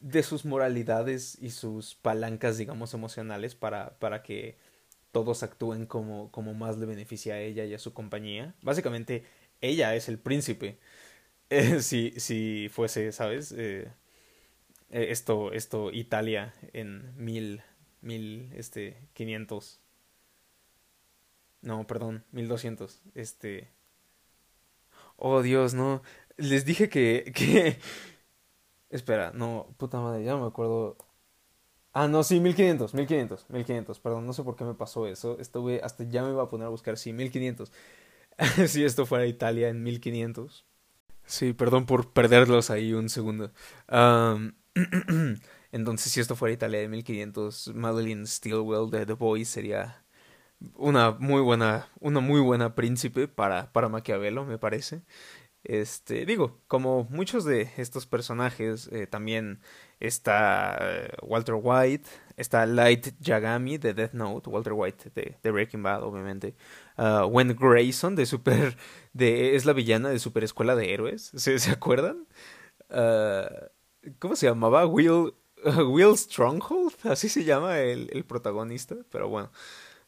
de 0.00 0.22
sus 0.22 0.44
moralidades 0.44 1.36
y 1.40 1.50
sus 1.50 1.94
palancas, 1.96 2.56
digamos, 2.58 2.94
emocionales 2.94 3.54
para, 3.54 3.98
para 3.98 4.22
que 4.22 4.56
todos 5.12 5.42
actúen 5.42 5.86
como, 5.86 6.30
como 6.32 6.54
más 6.54 6.78
le 6.78 6.86
beneficia 6.86 7.34
a 7.34 7.40
ella 7.40 7.64
y 7.64 7.74
a 7.74 7.78
su 7.78 7.94
compañía. 7.94 8.54
Básicamente, 8.62 9.24
ella 9.60 9.94
es 9.94 10.08
el 10.08 10.18
príncipe. 10.18 10.78
Eh, 11.50 11.82
si, 11.82 12.12
si 12.20 12.68
fuese, 12.70 13.10
¿sabes? 13.12 13.52
Eh, 13.52 13.90
eh, 14.90 15.06
esto, 15.10 15.52
esto, 15.52 15.90
Italia 15.92 16.54
en 16.72 17.14
mil, 17.16 17.62
mil, 18.02 18.52
este, 18.54 18.96
quinientos. 19.14 19.80
No, 21.62 21.86
perdón, 21.86 22.24
mil 22.32 22.48
doscientos. 22.48 23.00
Este. 23.14 23.68
Oh, 25.16 25.42
Dios, 25.42 25.74
no. 25.74 26.02
Les 26.38 26.64
dije 26.64 26.88
que, 26.88 27.32
que... 27.34 27.78
Espera, 28.90 29.32
no, 29.34 29.74
puta 29.76 30.00
madre, 30.00 30.24
ya 30.24 30.32
no 30.32 30.40
me 30.40 30.46
acuerdo. 30.46 30.96
Ah, 31.92 32.08
no, 32.08 32.22
sí, 32.22 32.40
1500, 32.40 32.94
1500, 32.94 33.50
1500, 33.50 34.00
perdón, 34.00 34.26
no 34.26 34.32
sé 34.32 34.42
por 34.44 34.56
qué 34.56 34.64
me 34.64 34.74
pasó 34.74 35.06
eso. 35.06 35.38
Estuve, 35.40 35.80
hasta 35.82 36.04
ya 36.04 36.22
me 36.22 36.30
iba 36.30 36.42
a 36.42 36.48
poner 36.48 36.66
a 36.66 36.70
buscar, 36.70 36.96
sí, 36.96 37.12
1500. 37.12 37.72
si 38.68 38.84
esto 38.84 39.04
fuera 39.04 39.26
Italia 39.26 39.68
en 39.68 39.82
1500. 39.82 40.64
Sí, 41.26 41.52
perdón 41.52 41.86
por 41.86 42.12
perderlos 42.12 42.70
ahí 42.70 42.94
un 42.94 43.08
segundo. 43.10 43.52
entonces, 45.72 46.12
si 46.12 46.20
esto 46.20 46.36
fuera 46.36 46.54
Italia 46.54 46.80
de 46.80 46.88
1500, 46.88 47.74
Madeline 47.74 48.26
Stilwell 48.26 48.90
de 48.90 49.04
The 49.04 49.14
Boys 49.14 49.48
sería 49.48 50.04
una 50.76 51.12
muy 51.12 51.42
buena, 51.42 51.88
una 52.00 52.20
muy 52.20 52.40
buena 52.40 52.74
príncipe 52.74 53.28
para, 53.28 53.72
para 53.72 53.88
Maquiavelo, 53.88 54.44
me 54.44 54.58
parece. 54.58 55.02
Este, 55.68 56.24
digo, 56.24 56.62
como 56.66 57.04
muchos 57.10 57.44
de 57.44 57.70
estos 57.76 58.06
personajes, 58.06 58.88
eh, 58.90 59.06
también 59.06 59.60
está 60.00 60.78
eh, 60.80 61.10
Walter 61.20 61.56
White, 61.60 62.08
está 62.38 62.64
Light 62.64 63.08
Yagami 63.20 63.76
de 63.76 63.92
Death 63.92 64.14
Note, 64.14 64.48
Walter 64.48 64.72
White 64.72 65.10
de, 65.14 65.36
de 65.42 65.50
Breaking 65.50 65.82
Bad, 65.82 66.04
obviamente. 66.04 66.54
Uh, 66.96 67.28
Grayson 67.30 68.16
de 68.16 68.24
Super, 68.24 68.78
de, 69.12 69.56
es 69.56 69.66
la 69.66 69.74
villana 69.74 70.08
de 70.08 70.18
Super 70.18 70.42
Escuela 70.42 70.74
de 70.74 70.94
Héroes, 70.94 71.32
¿se, 71.36 71.58
¿se 71.58 71.70
acuerdan? 71.70 72.26
Uh, 72.88 73.68
¿Cómo 74.18 74.36
se 74.36 74.46
llamaba? 74.46 74.86
Will, 74.86 75.34
Will 75.86 76.16
Stronghold, 76.16 76.94
así 77.04 77.28
se 77.28 77.44
llama 77.44 77.80
el, 77.80 78.08
el 78.14 78.24
protagonista, 78.24 78.96
pero 79.10 79.28
bueno. 79.28 79.52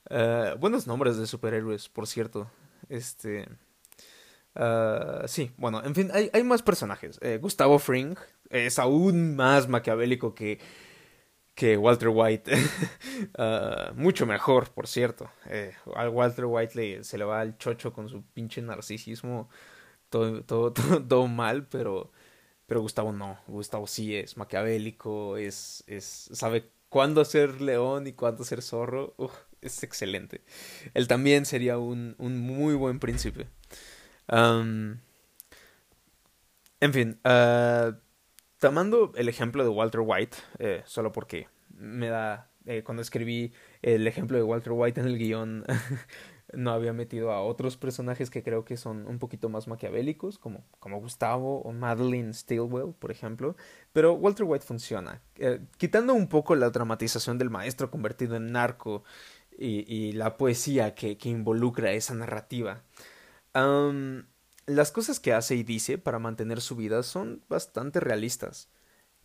Uh, 0.09 0.59
buenos 0.59 0.87
nombres 0.87 1.19
de 1.19 1.27
superhéroes, 1.27 1.91
por 1.91 2.07
cierto. 2.07 2.51
Este. 2.89 3.47
Uh, 4.55 5.29
sí, 5.29 5.53
bueno, 5.57 5.83
en 5.85 5.95
fin, 5.95 6.11
hay, 6.13 6.43
más 6.43 6.63
personajes. 6.63 7.19
Eh, 7.23 7.39
Gustavo 7.41 7.79
Fring 7.79 8.17
es 8.49 8.79
aún 8.79 9.37
más 9.37 9.69
maquiavélico 9.69 10.35
que, 10.35 10.59
que 11.55 11.77
Walter 11.77 12.09
White. 12.09 12.53
uh, 13.39 13.95
mucho 13.95 14.27
mejor, 14.27 14.71
por 14.73 14.87
cierto. 14.87 15.31
Eh, 15.47 15.73
al 15.95 16.09
Walter 16.09 16.47
White 16.47 16.75
le, 16.75 17.05
se 17.05 17.19
le 17.19 17.25
va 17.25 17.41
al 17.41 17.59
chocho 17.59 17.93
con 17.93 18.09
su 18.09 18.23
pinche 18.25 18.61
narcisismo. 18.63 19.49
Todo, 20.09 20.43
todo, 20.45 20.73
todo, 20.73 21.29
mal, 21.29 21.67
pero, 21.69 22.11
pero 22.67 22.81
Gustavo 22.81 23.13
no. 23.13 23.39
Gustavo 23.47 23.87
sí 23.87 24.17
es 24.17 24.37
maquiavélico, 24.37 25.37
es, 25.37 25.85
es, 25.87 26.31
sabe 26.33 26.71
cuándo 26.89 27.25
ser 27.25 27.61
león 27.61 28.07
y 28.09 28.13
cuándo 28.15 28.45
ser 28.45 28.63
zorro. 28.63 29.15
es 29.61 29.83
excelente. 29.85 30.43
Él 30.95 31.07
también 31.07 31.47
sería 31.47 31.79
un, 31.79 32.17
un 32.19 32.41
muy 32.41 32.75
buen 32.75 32.99
príncipe 32.99 33.49
en 34.31 35.01
fin, 36.93 37.19
uh, 37.25 37.93
tomando 38.61 39.13
el 39.17 39.29
ejemplo 39.29 39.65
de 39.65 39.71
Walter 39.71 40.03
White, 40.05 40.37
eh, 40.59 40.83
solo 40.85 41.13
porque 41.13 41.49
me 41.77 42.09
da, 42.09 42.51
eh, 42.67 42.83
cuando 42.85 43.03
escribí 43.03 43.53
el 43.83 44.07
ejemplo 44.07 44.37
de 44.37 44.45
Walter 44.45 44.73
White 44.73 45.01
en 45.01 45.07
el 45.07 45.19
guion, 45.19 45.65
no 46.53 46.73
había 46.73 46.93
metido 46.93 47.33
a 47.33 47.43
otros 47.43 47.77
personajes 47.77 48.29
que 48.29 48.43
creo 48.43 48.65
que 48.65 48.77
son 48.77 49.07
un 49.07 49.19
poquito 49.19 49.49
más 49.49 49.67
maquiavélicos, 49.67 50.39
como, 50.39 50.65
como 50.79 51.01
Gustavo 51.01 51.63
o 51.63 51.73
Madeline 51.73 52.35
Stilwell, 52.35 52.95
por 52.99 53.11
ejemplo, 53.11 53.57
pero 53.93 54.13
Walter 54.13 54.45
White 54.45 54.67
funciona, 54.67 55.23
eh, 55.37 55.61
quitando 55.79 56.15
un 56.15 56.29
poco 56.29 56.55
la 56.55 56.71
dramatización 56.71 57.39
del 57.39 57.51
maestro 57.51 57.91
convertido 57.91 58.37
en 58.37 58.53
narco 58.53 59.05
y, 59.59 59.93
y 59.93 60.13
la 60.13 60.37
poesía 60.37 60.95
que, 60.95 61.17
que 61.17 61.31
involucra 61.31 61.93
esa 61.93 62.15
narrativa 62.15 62.83
las 63.53 64.93
cosas 64.93 65.21
que 65.21 65.33
hace 65.33 65.57
y 65.57 65.63
dice 65.63 65.99
para 65.99 66.19
mantener 66.19 66.61
su 66.61 66.77
vida 66.77 67.03
son 67.03 67.43
bastante 67.49 68.01
realistas 68.01 68.69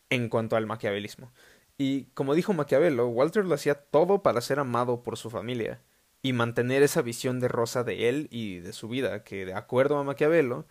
en 0.09 0.29
cuanto 0.29 0.55
al 0.55 0.65
maquiavelismo. 0.65 1.31
Y 1.77 2.05
como 2.13 2.35
dijo 2.35 2.53
Maquiavelo, 2.53 3.07
Walter 3.07 3.45
lo 3.45 3.55
hacía 3.55 3.75
todo 3.75 4.23
para 4.23 4.41
ser 4.41 4.59
amado 4.59 5.03
por 5.03 5.17
su 5.17 5.29
familia 5.29 5.81
y 6.21 6.33
mantener 6.33 6.83
esa 6.83 7.01
visión 7.01 7.39
de 7.39 7.47
rosa 7.49 7.83
de 7.83 8.09
él 8.09 8.27
y 8.31 8.59
de 8.59 8.73
su 8.73 8.87
vida, 8.87 9.23
que 9.23 9.45
de 9.45 9.53
acuerdo 9.53 9.97
a 9.97 10.03
Maquiavelo, 10.03 10.65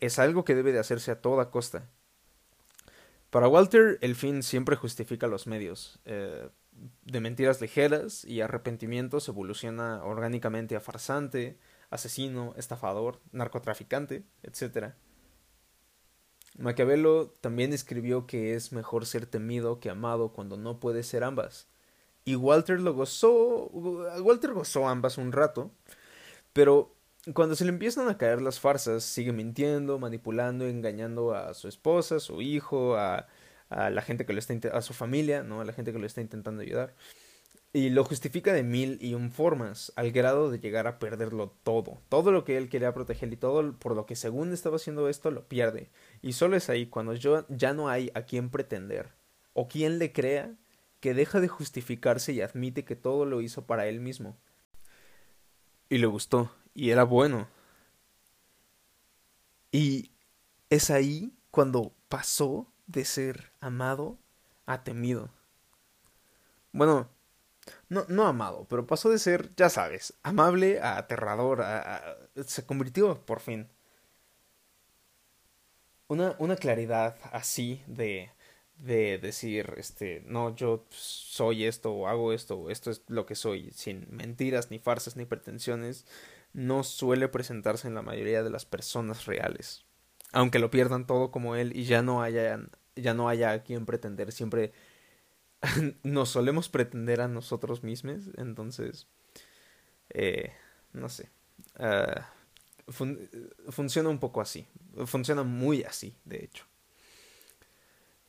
es 0.00 0.18
algo 0.18 0.44
que 0.44 0.54
debe 0.54 0.72
de 0.72 0.78
hacerse 0.78 1.10
a 1.10 1.20
toda 1.20 1.50
costa. 1.50 1.88
Para 3.30 3.48
Walter, 3.48 3.98
el 4.02 4.14
fin 4.14 4.42
siempre 4.42 4.76
justifica 4.76 5.26
los 5.26 5.46
medios. 5.46 5.98
Eh, 6.04 6.48
de 7.04 7.20
mentiras 7.20 7.60
ligeras 7.60 8.24
y 8.24 8.40
arrepentimientos 8.40 9.28
evoluciona 9.28 10.02
orgánicamente 10.04 10.76
a 10.76 10.80
farsante, 10.80 11.58
asesino, 11.90 12.54
estafador, 12.56 13.20
narcotraficante, 13.32 14.24
etc. 14.42 14.94
Maquiavelo 16.58 17.30
también 17.40 17.72
escribió 17.72 18.26
que 18.26 18.54
es 18.54 18.72
mejor 18.72 19.06
ser 19.06 19.26
temido 19.26 19.80
que 19.80 19.90
amado 19.90 20.32
cuando 20.32 20.56
no 20.56 20.80
puede 20.80 21.02
ser 21.02 21.24
ambas. 21.24 21.68
Y 22.24 22.36
Walter 22.36 22.80
lo 22.80 22.94
gozó, 22.94 23.68
Walter 23.68 24.52
gozó 24.52 24.88
ambas 24.88 25.18
un 25.18 25.32
rato, 25.32 25.72
pero 26.52 26.94
cuando 27.34 27.54
se 27.54 27.64
le 27.64 27.70
empiezan 27.70 28.08
a 28.08 28.18
caer 28.18 28.42
las 28.42 28.60
farsas, 28.60 29.04
sigue 29.04 29.32
mintiendo, 29.32 29.98
manipulando, 29.98 30.66
engañando 30.66 31.34
a 31.34 31.54
su 31.54 31.68
esposa, 31.68 32.16
a 32.16 32.20
su 32.20 32.40
hijo, 32.42 32.96
a, 32.96 33.26
la 33.70 34.02
gente 34.02 34.26
que 34.26 34.32
lo 34.32 34.40
está 34.40 34.54
a 34.72 34.82
su 34.82 34.94
familia, 34.94 35.42
¿no? 35.44 35.60
A 35.60 35.64
la 35.64 35.72
gente 35.72 35.92
que 35.92 35.98
lo 35.98 36.06
está 36.06 36.20
intentando 36.20 36.62
ayudar. 36.62 36.94
Y 37.72 37.90
lo 37.90 38.02
justifica 38.04 38.52
de 38.52 38.64
mil 38.64 38.98
y 39.00 39.14
un 39.14 39.30
formas, 39.30 39.92
al 39.94 40.10
grado 40.10 40.50
de 40.50 40.58
llegar 40.58 40.88
a 40.88 40.98
perderlo 40.98 41.54
todo. 41.62 42.02
Todo 42.08 42.32
lo 42.32 42.44
que 42.44 42.56
él 42.56 42.68
quería 42.68 42.92
proteger 42.92 43.32
y 43.32 43.36
todo 43.36 43.78
por 43.78 43.94
lo 43.94 44.06
que 44.06 44.16
según 44.16 44.52
estaba 44.52 44.76
haciendo 44.76 45.08
esto 45.08 45.30
lo 45.30 45.46
pierde. 45.46 45.88
Y 46.20 46.32
solo 46.32 46.56
es 46.56 46.68
ahí 46.68 46.86
cuando 46.86 47.14
yo, 47.14 47.46
ya 47.48 47.72
no 47.72 47.88
hay 47.88 48.10
a 48.14 48.22
quien 48.22 48.50
pretender 48.50 49.12
o 49.52 49.68
quien 49.68 49.98
le 49.98 50.12
crea 50.12 50.56
que 51.00 51.14
deja 51.14 51.40
de 51.40 51.48
justificarse 51.48 52.32
y 52.32 52.40
admite 52.40 52.84
que 52.84 52.96
todo 52.96 53.24
lo 53.24 53.40
hizo 53.40 53.66
para 53.66 53.86
él 53.86 54.00
mismo. 54.00 54.36
Y 55.88 55.98
le 55.98 56.06
gustó, 56.06 56.52
y 56.74 56.90
era 56.90 57.04
bueno. 57.04 57.48
Y 59.72 60.10
es 60.68 60.90
ahí 60.90 61.32
cuando 61.50 61.92
pasó 62.08 62.66
de 62.86 63.04
ser 63.04 63.52
amado 63.60 64.18
a 64.66 64.82
temido. 64.84 65.30
Bueno, 66.72 67.08
no, 67.88 68.04
no 68.08 68.26
amado, 68.26 68.66
pero 68.68 68.86
pasó 68.86 69.10
de 69.10 69.18
ser, 69.18 69.54
ya 69.56 69.68
sabes, 69.68 70.14
amable 70.22 70.80
a 70.80 70.96
aterrador, 70.96 71.64
se 72.46 72.64
convirtió 72.64 73.24
por 73.24 73.40
fin. 73.40 73.68
Una, 76.08 76.34
una 76.38 76.56
claridad 76.56 77.16
así 77.32 77.82
de, 77.86 78.30
de 78.76 79.18
decir, 79.18 79.74
este, 79.76 80.22
no, 80.26 80.54
yo 80.56 80.86
soy 80.90 81.66
esto 81.66 81.92
o 81.92 82.08
hago 82.08 82.32
esto 82.32 82.56
o 82.58 82.70
esto 82.70 82.90
es 82.90 83.02
lo 83.08 83.26
que 83.26 83.34
soy, 83.34 83.70
sin 83.72 84.06
mentiras, 84.10 84.70
ni 84.70 84.78
farsas, 84.78 85.16
ni 85.16 85.24
pretensiones, 85.24 86.06
no 86.52 86.82
suele 86.82 87.28
presentarse 87.28 87.86
en 87.86 87.94
la 87.94 88.02
mayoría 88.02 88.42
de 88.42 88.50
las 88.50 88.64
personas 88.64 89.26
reales. 89.26 89.84
Aunque 90.32 90.58
lo 90.58 90.70
pierdan 90.70 91.06
todo 91.06 91.30
como 91.30 91.56
él 91.56 91.76
y 91.76 91.84
ya 91.84 92.02
no 92.02 92.22
haya, 92.22 92.60
ya 92.96 93.14
no 93.14 93.28
haya 93.28 93.52
a 93.52 93.62
quien 93.62 93.86
pretender, 93.86 94.32
siempre 94.32 94.72
nos 96.02 96.30
solemos 96.30 96.68
pretender 96.68 97.20
a 97.20 97.28
nosotros 97.28 97.82
mismos, 97.82 98.30
entonces, 98.36 99.06
eh, 100.10 100.52
no 100.92 101.08
sé, 101.08 101.30
uh, 101.78 102.20
funciona 103.70 104.08
un 104.08 104.18
poco 104.18 104.40
así, 104.40 104.66
funciona 105.06 105.42
muy 105.42 105.84
así, 105.84 106.16
de 106.24 106.44
hecho. 106.44 106.64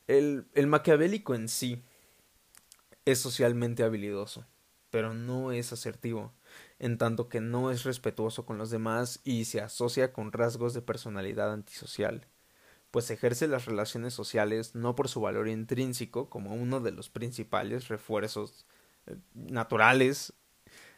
El, 0.06 0.46
el 0.54 0.66
maquiavélico 0.66 1.34
en 1.34 1.48
sí 1.48 1.82
es 3.04 3.18
socialmente 3.18 3.82
habilidoso, 3.82 4.46
pero 4.90 5.14
no 5.14 5.52
es 5.52 5.72
asertivo, 5.72 6.32
en 6.78 6.98
tanto 6.98 7.28
que 7.28 7.40
no 7.40 7.70
es 7.70 7.84
respetuoso 7.84 8.44
con 8.44 8.58
los 8.58 8.70
demás 8.70 9.20
y 9.24 9.46
se 9.46 9.60
asocia 9.60 10.12
con 10.12 10.32
rasgos 10.32 10.74
de 10.74 10.82
personalidad 10.82 11.52
antisocial, 11.52 12.26
pues 12.92 13.10
ejerce 13.10 13.48
las 13.48 13.64
relaciones 13.64 14.14
sociales 14.14 14.76
no 14.76 14.94
por 14.94 15.08
su 15.08 15.20
valor 15.20 15.48
intrínseco 15.48 16.30
como 16.30 16.54
uno 16.54 16.78
de 16.80 16.92
los 16.92 17.08
principales 17.08 17.88
refuerzos 17.88 18.66
eh, 19.06 19.16
naturales 19.34 20.34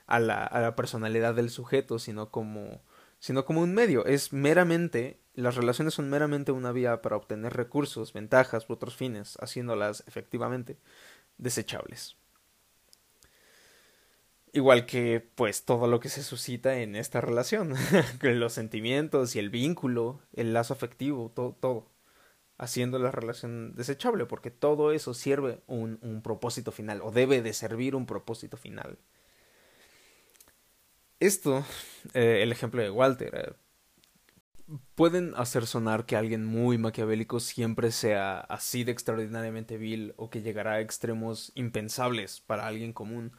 a 0.06 0.20
la, 0.20 0.44
a 0.44 0.60
la 0.60 0.76
personalidad 0.76 1.34
del 1.34 1.48
sujeto, 1.48 1.98
sino 1.98 2.30
como 2.30 2.82
sino 3.24 3.46
como 3.46 3.62
un 3.62 3.72
medio. 3.72 4.04
Es 4.04 4.34
meramente, 4.34 5.18
las 5.32 5.54
relaciones 5.54 5.94
son 5.94 6.10
meramente 6.10 6.52
una 6.52 6.72
vía 6.72 7.00
para 7.00 7.16
obtener 7.16 7.54
recursos, 7.54 8.12
ventajas 8.12 8.68
u 8.68 8.74
otros 8.74 8.96
fines, 8.96 9.38
haciéndolas 9.40 10.04
efectivamente 10.06 10.76
desechables. 11.38 12.18
Igual 14.54 14.86
que, 14.86 15.20
pues, 15.34 15.64
todo 15.64 15.88
lo 15.88 15.98
que 15.98 16.08
se 16.08 16.22
suscita 16.22 16.78
en 16.78 16.94
esta 16.94 17.20
relación, 17.20 17.74
los 18.22 18.52
sentimientos 18.52 19.34
y 19.34 19.40
el 19.40 19.50
vínculo, 19.50 20.20
el 20.32 20.52
lazo 20.52 20.74
afectivo, 20.74 21.32
todo, 21.34 21.56
todo, 21.60 21.90
haciendo 22.56 23.00
la 23.00 23.10
relación 23.10 23.74
desechable, 23.74 24.26
porque 24.26 24.52
todo 24.52 24.92
eso 24.92 25.12
sirve 25.12 25.60
un, 25.66 25.98
un 26.02 26.22
propósito 26.22 26.70
final, 26.70 27.00
o 27.02 27.10
debe 27.10 27.42
de 27.42 27.52
servir 27.52 27.96
un 27.96 28.06
propósito 28.06 28.56
final. 28.56 28.96
Esto, 31.18 31.64
eh, 32.12 32.44
el 32.44 32.52
ejemplo 32.52 32.80
de 32.80 32.90
Walter, 32.90 33.34
eh, 33.34 34.74
pueden 34.94 35.32
hacer 35.36 35.66
sonar 35.66 36.06
que 36.06 36.14
alguien 36.14 36.44
muy 36.44 36.78
maquiavélico 36.78 37.40
siempre 37.40 37.90
sea 37.90 38.38
así 38.38 38.84
de 38.84 38.92
extraordinariamente 38.92 39.78
vil 39.78 40.14
o 40.16 40.30
que 40.30 40.42
llegará 40.42 40.74
a 40.74 40.80
extremos 40.80 41.50
impensables 41.56 42.40
para 42.40 42.68
alguien 42.68 42.92
común. 42.92 43.32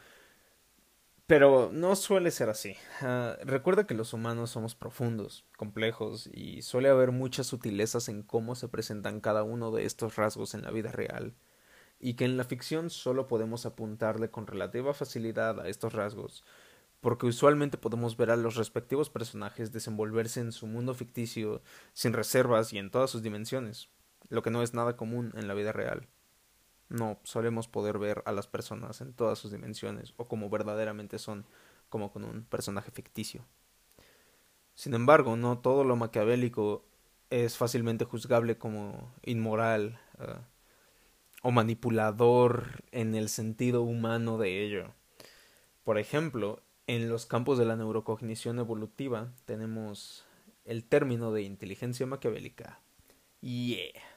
Pero 1.28 1.72
no 1.74 1.96
suele 1.96 2.30
ser 2.30 2.50
así. 2.50 2.76
Ah, 3.02 3.36
recuerda 3.44 3.88
que 3.88 3.96
los 3.96 4.14
humanos 4.14 4.52
somos 4.52 4.76
profundos, 4.76 5.44
complejos, 5.58 6.30
y 6.32 6.62
suele 6.62 6.90
haber 6.90 7.12
muchas 7.12 7.48
sutilezas 7.48 8.10
en 8.10 8.22
cómo 8.22 8.54
se 8.54 8.68
presentan 8.68 9.22
cada 9.22 9.42
uno 9.44 9.72
de 9.72 9.86
estos 9.86 10.18
rasgos 10.18 10.54
en 10.54 10.62
la 10.62 10.70
vida 10.70 10.92
real, 10.92 11.34
y 12.00 12.14
que 12.16 12.26
en 12.26 12.38
la 12.38 12.44
ficción 12.44 12.92
solo 12.92 13.26
podemos 13.28 13.66
apuntarle 13.66 14.30
con 14.30 14.46
relativa 14.46 14.94
facilidad 14.94 15.60
a 15.60 15.68
estos 15.68 15.94
rasgos, 15.94 16.44
porque 17.02 17.26
usualmente 17.26 17.78
podemos 17.80 18.18
ver 18.18 18.30
a 18.30 18.36
los 18.36 18.56
respectivos 18.56 19.10
personajes 19.10 19.72
desenvolverse 19.72 20.42
en 20.42 20.52
su 20.52 20.68
mundo 20.68 20.94
ficticio 20.94 21.64
sin 21.94 22.14
reservas 22.14 22.72
y 22.72 22.78
en 22.78 22.92
todas 22.92 23.10
sus 23.10 23.24
dimensiones, 23.24 23.90
lo 24.30 24.44
que 24.44 24.52
no 24.52 24.62
es 24.62 24.76
nada 24.76 24.96
común 24.96 25.34
en 25.36 25.48
la 25.48 25.56
vida 25.56 25.72
real. 25.72 26.08
No 26.90 27.20
solemos 27.24 27.68
poder 27.68 27.98
ver 27.98 28.22
a 28.26 28.32
las 28.32 28.48
personas 28.48 29.02
en 29.02 29.14
todas 29.14 29.40
sus 29.40 29.52
dimensiones 29.52 30.14
o 30.18 30.28
como 30.28 30.50
verdaderamente 30.50 31.20
son, 31.20 31.46
como 31.90 32.12
con 32.12 32.24
un 32.24 32.44
personaje 32.44 32.92
ficticio. 32.92 33.44
Sin 34.76 34.94
embargo, 34.94 35.36
no 35.36 35.60
todo 35.60 35.84
lo 35.84 35.96
maquiavélico 35.96 36.84
es 37.30 37.58
fácilmente 37.58 38.06
juzgable 38.06 38.58
como 38.58 39.14
inmoral 39.24 40.00
uh, 40.20 40.42
o 41.42 41.52
manipulador 41.52 42.84
en 42.92 43.16
el 43.16 43.30
sentido 43.30 43.82
humano 43.84 44.38
de 44.38 44.64
ello. 44.64 44.94
Por 45.84 45.98
ejemplo, 45.98 46.62
en 46.88 47.10
los 47.10 47.26
campos 47.26 47.58
de 47.58 47.66
la 47.66 47.76
neurocognición 47.76 48.60
evolutiva 48.60 49.32
tenemos 49.46 50.26
el 50.66 50.84
término 50.84 51.32
de 51.32 51.44
inteligencia 51.44 52.06
maquiavélica. 52.06 52.80
Yeah. 53.42 54.15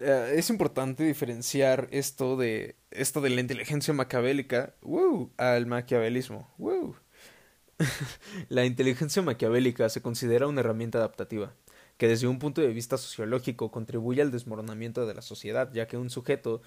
Eh, 0.00 0.34
es 0.36 0.50
importante 0.50 1.04
diferenciar 1.04 1.88
esto 1.90 2.36
de 2.36 2.76
esto 2.90 3.20
de 3.20 3.30
la 3.30 3.40
inteligencia 3.40 3.92
maquiavélica 3.92 4.74
al 5.36 5.66
maquiavelismo. 5.66 6.48
la 8.48 8.64
inteligencia 8.64 9.22
maquiavélica 9.22 9.88
se 9.88 10.02
considera 10.02 10.46
una 10.46 10.60
herramienta 10.60 10.98
adaptativa 10.98 11.54
que 11.98 12.08
desde 12.08 12.28
un 12.28 12.38
punto 12.38 12.60
de 12.60 12.68
vista 12.68 12.96
sociológico 12.96 13.70
contribuye 13.70 14.22
al 14.22 14.30
desmoronamiento 14.30 15.04
de 15.06 15.14
la 15.14 15.22
sociedad, 15.22 15.70
ya 15.72 15.88
que 15.88 15.96
un 15.96 16.10
sujeto 16.10 16.62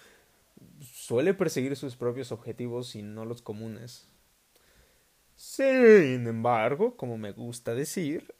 suele 0.81 1.33
perseguir 1.33 1.75
sus 1.77 1.95
propios 1.95 2.33
objetivos 2.33 2.95
y 2.95 3.01
no 3.01 3.25
los 3.25 3.41
comunes. 3.41 4.09
Sin 5.37 6.27
embargo, 6.27 6.97
como 6.97 7.17
me 7.17 7.31
gusta 7.31 7.73
decir, 7.73 8.35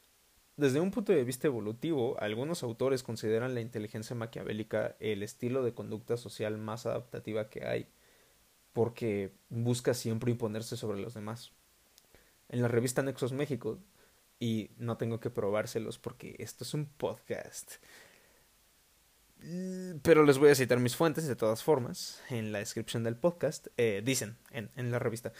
desde 0.56 0.80
un 0.80 0.90
punto 0.90 1.12
de 1.12 1.24
vista 1.24 1.46
evolutivo, 1.46 2.20
algunos 2.20 2.62
autores 2.62 3.02
consideran 3.02 3.54
la 3.54 3.60
inteligencia 3.60 4.14
maquiavélica 4.14 4.96
el 5.00 5.22
estilo 5.22 5.62
de 5.62 5.74
conducta 5.74 6.16
social 6.16 6.58
más 6.58 6.86
adaptativa 6.86 7.48
que 7.48 7.66
hay, 7.66 7.88
porque 8.72 9.32
busca 9.48 9.94
siempre 9.94 10.30
imponerse 10.30 10.76
sobre 10.76 11.00
los 11.00 11.14
demás. 11.14 11.52
En 12.48 12.60
la 12.62 12.68
revista 12.68 13.02
Nexos 13.02 13.32
México, 13.32 13.78
y 14.38 14.70
no 14.76 14.96
tengo 14.96 15.20
que 15.20 15.30
probárselos 15.30 15.98
porque 15.98 16.36
esto 16.38 16.64
es 16.64 16.74
un 16.74 16.86
podcast, 16.86 17.74
pero 20.02 20.24
les 20.24 20.38
voy 20.38 20.50
a 20.50 20.54
citar 20.54 20.78
mis 20.78 20.96
fuentes 20.96 21.26
de 21.26 21.36
todas 21.36 21.62
formas 21.62 22.20
en 22.28 22.52
la 22.52 22.58
descripción 22.58 23.04
del 23.04 23.16
podcast, 23.16 23.68
eh, 23.76 24.02
dicen 24.04 24.36
en, 24.50 24.70
en 24.76 24.90
la 24.90 24.98
revista. 24.98 25.32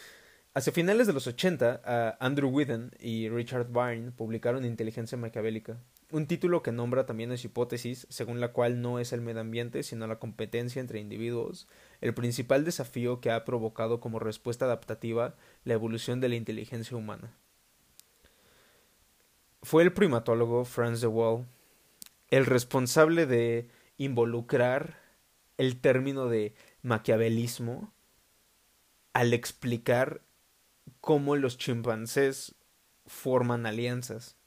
Hacia 0.55 0.71
finales 0.71 1.07
de 1.07 1.13
los 1.13 1.25
80, 1.25 2.17
Andrew 2.19 2.49
Whedon 2.49 2.91
y 2.99 3.27
Richard 3.27 3.69
Byrne 3.71 4.11
publicaron 4.11 4.65
Inteligencia 4.65 5.17
Maquiavélica, 5.17 5.79
un 6.11 6.27
título 6.27 6.61
que 6.61 6.71
nombra 6.71 7.07
también 7.07 7.31
esa 7.31 7.47
hipótesis 7.47 8.05
según 8.11 8.39
la 8.39 8.49
cual 8.49 8.79
no 8.79 8.99
es 8.99 9.13
el 9.13 9.21
medio 9.21 9.41
ambiente, 9.41 9.81
sino 9.81 10.05
la 10.05 10.19
competencia 10.19 10.79
entre 10.79 10.99
individuos, 10.99 11.67
el 12.01 12.13
principal 12.13 12.65
desafío 12.65 13.19
que 13.19 13.31
ha 13.31 13.45
provocado 13.45 13.99
como 13.99 14.19
respuesta 14.19 14.65
adaptativa 14.65 15.33
la 15.63 15.73
evolución 15.73 16.21
de 16.21 16.29
la 16.29 16.35
inteligencia 16.35 16.95
humana. 16.95 17.35
Fue 19.63 19.81
el 19.81 19.91
primatólogo 19.91 20.65
Franz 20.65 21.01
de 21.01 21.07
Waal 21.07 21.47
el 22.29 22.45
responsable 22.45 23.25
de 23.25 23.69
involucrar 23.97 24.99
el 25.57 25.81
término 25.81 26.27
de 26.27 26.53
maquiavelismo 26.83 27.91
al 29.13 29.33
explicar 29.33 30.21
cómo 31.01 31.35
los 31.35 31.57
chimpancés 31.57 32.55
forman 33.05 33.65
alianzas. 33.65 34.37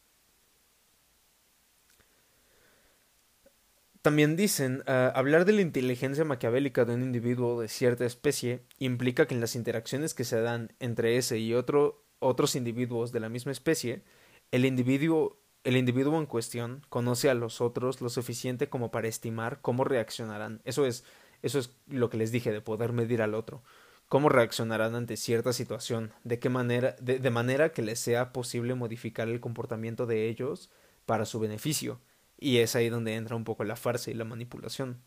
También 4.02 4.36
dicen, 4.36 4.82
ah, 4.86 5.12
hablar 5.14 5.44
de 5.44 5.52
la 5.52 5.62
inteligencia 5.62 6.24
maquiavélica 6.24 6.84
de 6.84 6.94
un 6.94 7.02
individuo 7.02 7.60
de 7.60 7.68
cierta 7.68 8.04
especie 8.04 8.62
implica 8.78 9.26
que 9.26 9.34
en 9.34 9.40
las 9.40 9.56
interacciones 9.56 10.14
que 10.14 10.24
se 10.24 10.40
dan 10.40 10.72
entre 10.78 11.16
ese 11.16 11.38
y 11.38 11.54
otro, 11.54 12.04
otros 12.20 12.54
individuos 12.54 13.10
de 13.10 13.20
la 13.20 13.28
misma 13.28 13.52
especie, 13.52 14.04
el 14.52 14.64
individuo, 14.64 15.40
el 15.64 15.76
individuo 15.76 16.18
en 16.18 16.26
cuestión 16.26 16.86
conoce 16.88 17.30
a 17.30 17.34
los 17.34 17.60
otros 17.60 18.00
lo 18.00 18.08
suficiente 18.08 18.68
como 18.68 18.92
para 18.92 19.08
estimar 19.08 19.60
cómo 19.60 19.82
reaccionarán. 19.82 20.62
Eso 20.64 20.86
es, 20.86 21.04
eso 21.42 21.58
es 21.58 21.76
lo 21.88 22.08
que 22.08 22.16
les 22.16 22.30
dije 22.30 22.52
de 22.52 22.60
poder 22.60 22.92
medir 22.92 23.22
al 23.22 23.34
otro 23.34 23.62
cómo 24.08 24.28
reaccionarán 24.28 24.94
ante 24.94 25.16
cierta 25.16 25.52
situación, 25.52 26.12
de 26.24 26.38
qué 26.38 26.48
manera, 26.48 26.96
de, 27.00 27.30
manera 27.30 27.72
que 27.72 27.82
les 27.82 27.98
sea 27.98 28.32
posible 28.32 28.74
modificar 28.74 29.28
el 29.28 29.40
comportamiento 29.40 30.06
de 30.06 30.28
ellos 30.28 30.70
para 31.06 31.24
su 31.24 31.40
beneficio. 31.40 32.00
Y 32.38 32.58
es 32.58 32.76
ahí 32.76 32.88
donde 32.88 33.14
entra 33.14 33.36
un 33.36 33.44
poco 33.44 33.64
la 33.64 33.76
farsa 33.76 34.10
y 34.10 34.14
la 34.14 34.24
manipulación. 34.24 35.02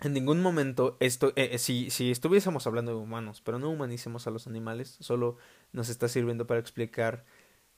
En 0.00 0.12
ningún 0.12 0.40
momento 0.40 0.96
esto, 1.00 1.32
eh, 1.36 1.50
eh 1.52 1.58
si, 1.58 1.90
si 1.90 2.10
estuviésemos 2.10 2.66
hablando 2.66 2.92
de 2.92 2.98
humanos, 2.98 3.40
pero 3.40 3.58
no 3.58 3.70
humanicemos 3.70 4.26
a 4.26 4.30
los 4.30 4.46
animales, 4.46 4.96
solo 5.00 5.36
nos 5.72 5.88
está 5.88 6.08
sirviendo 6.08 6.46
para 6.46 6.60
explicar 6.60 7.24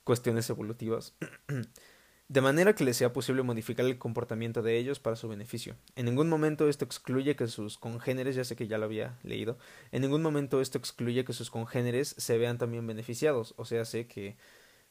cuestiones 0.03 0.49
evolutivas. 0.49 1.15
de 2.27 2.41
manera 2.41 2.73
que 2.73 2.83
les 2.83 2.97
sea 2.97 3.13
posible 3.13 3.43
modificar 3.43 3.85
el 3.85 3.99
comportamiento 3.99 4.63
de 4.63 4.77
ellos 4.77 4.99
para 4.99 5.15
su 5.15 5.27
beneficio. 5.27 5.75
En 5.95 6.05
ningún 6.05 6.27
momento 6.27 6.67
esto 6.67 6.83
excluye 6.83 7.35
que 7.35 7.47
sus 7.47 7.77
congéneres, 7.77 8.35
ya 8.35 8.43
sé 8.43 8.55
que 8.55 8.67
ya 8.67 8.77
lo 8.77 8.85
había 8.85 9.19
leído, 9.23 9.57
en 9.91 10.01
ningún 10.01 10.23
momento 10.23 10.59
esto 10.59 10.77
excluye 10.77 11.23
que 11.23 11.33
sus 11.33 11.51
congéneres 11.51 12.15
se 12.17 12.37
vean 12.37 12.57
también 12.57 12.87
beneficiados, 12.87 13.53
o 13.57 13.65
sea, 13.65 13.85
sé 13.85 14.07
que 14.07 14.37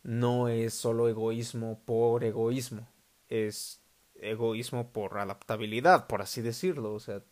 no 0.05 0.49
es 0.49 0.75
solo 0.75 1.09
egoísmo 1.09 1.81
por 1.85 2.23
egoísmo, 2.23 2.89
es 3.29 3.81
egoísmo 4.21 4.93
por 4.93 5.19
adaptabilidad, 5.19 6.07
por 6.07 6.23
así 6.23 6.41
decirlo, 6.41 6.95
o 6.95 7.01
sea, 7.01 7.23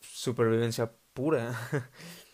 supervivencia 0.00 0.92
pura. 1.14 1.58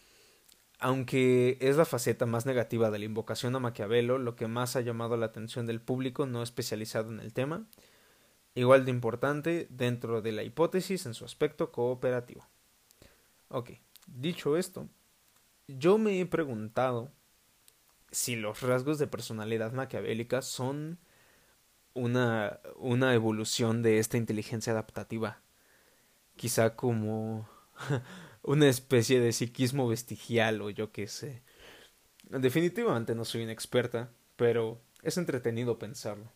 Aunque 0.84 1.58
es 1.60 1.76
la 1.76 1.84
faceta 1.84 2.26
más 2.26 2.44
negativa 2.44 2.90
de 2.90 2.98
la 2.98 3.04
invocación 3.04 3.54
a 3.54 3.60
Maquiavelo, 3.60 4.18
lo 4.18 4.34
que 4.34 4.48
más 4.48 4.74
ha 4.74 4.80
llamado 4.80 5.16
la 5.16 5.26
atención 5.26 5.64
del 5.64 5.80
público 5.80 6.26
no 6.26 6.42
especializado 6.42 7.12
en 7.12 7.20
el 7.20 7.32
tema, 7.32 7.68
igual 8.56 8.84
de 8.84 8.90
importante 8.90 9.68
dentro 9.70 10.22
de 10.22 10.32
la 10.32 10.42
hipótesis 10.42 11.06
en 11.06 11.14
su 11.14 11.24
aspecto 11.24 11.70
cooperativo. 11.70 12.48
Ok, 13.46 13.70
dicho 14.08 14.56
esto, 14.56 14.88
yo 15.68 15.98
me 15.98 16.20
he 16.20 16.26
preguntado 16.26 17.12
si 18.10 18.34
los 18.34 18.60
rasgos 18.60 18.98
de 18.98 19.06
personalidad 19.06 19.70
maquiavélica 19.70 20.42
son 20.42 20.98
una, 21.94 22.58
una 22.74 23.14
evolución 23.14 23.82
de 23.82 24.00
esta 24.00 24.16
inteligencia 24.16 24.72
adaptativa. 24.72 25.42
Quizá 26.34 26.74
como 26.74 27.48
una 28.42 28.68
especie 28.68 29.20
de 29.20 29.32
psiquismo 29.32 29.88
vestigial 29.88 30.60
o 30.62 30.70
yo 30.70 30.92
qué 30.92 31.06
sé. 31.08 31.42
Definitivamente 32.28 33.14
no 33.14 33.24
soy 33.24 33.42
una 33.42 33.52
experta, 33.52 34.10
pero 34.36 34.80
es 35.02 35.16
entretenido 35.16 35.78
pensarlo. 35.78 36.30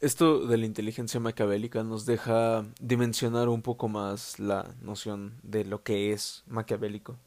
Esto 0.00 0.46
de 0.46 0.56
la 0.56 0.66
inteligencia 0.66 1.18
maquiavélica 1.18 1.82
nos 1.82 2.06
deja 2.06 2.64
dimensionar 2.80 3.48
un 3.48 3.62
poco 3.62 3.88
más 3.88 4.38
la 4.38 4.76
noción 4.80 5.40
de 5.42 5.64
lo 5.64 5.82
que 5.82 6.12
es 6.12 6.44
maquiavélico. 6.46 7.18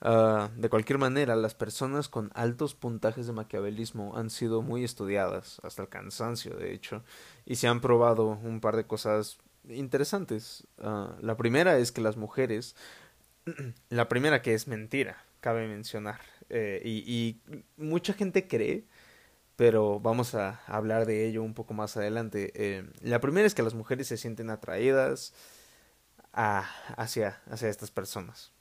Ah, 0.00 0.50
de 0.56 0.70
cualquier 0.70 0.98
manera, 0.98 1.36
las 1.36 1.54
personas 1.54 2.08
con 2.08 2.30
altos 2.34 2.74
puntajes 2.74 3.26
de 3.26 3.32
maquiavelismo 3.32 4.16
han 4.16 4.30
sido 4.30 4.62
muy 4.62 4.84
estudiadas, 4.84 5.60
hasta 5.64 5.82
el 5.82 5.88
cansancio, 5.88 6.56
de 6.56 6.72
hecho, 6.72 7.02
y 7.44 7.56
se 7.56 7.68
han 7.68 7.80
probado 7.80 8.26
un 8.26 8.60
par 8.60 8.76
de 8.76 8.86
cosas 8.86 9.38
interesantes. 9.68 10.66
Ah, 10.78 11.16
la 11.20 11.36
primera 11.36 11.78
es 11.78 11.92
que 11.92 12.00
las 12.00 12.16
mujeres, 12.16 12.76
la 13.90 14.08
primera 14.08 14.42
que 14.42 14.54
es 14.54 14.68
mentira, 14.68 15.24
cabe 15.40 15.68
mencionar, 15.68 16.20
eh, 16.50 16.82
y, 16.84 17.40
mucha 17.76 18.12
gente 18.14 18.48
cree, 18.48 18.86
pero 19.56 20.00
vamos 20.00 20.34
a 20.34 20.60
hablar 20.66 21.06
de 21.06 21.26
ello 21.26 21.42
un 21.42 21.54
poco 21.54 21.74
más 21.74 21.96
adelante. 21.96 22.52
Eh, 22.54 22.84
la 23.02 23.20
primera 23.20 23.46
es 23.46 23.54
que 23.54 23.62
las 23.62 23.74
mujeres 23.74 24.08
se 24.08 24.16
sienten 24.16 24.50
atraídas 24.50 25.34
a, 26.32 26.68
hacia, 26.96 27.40
hacia 27.50 27.68
estas 27.68 27.90
personas. 27.90 28.52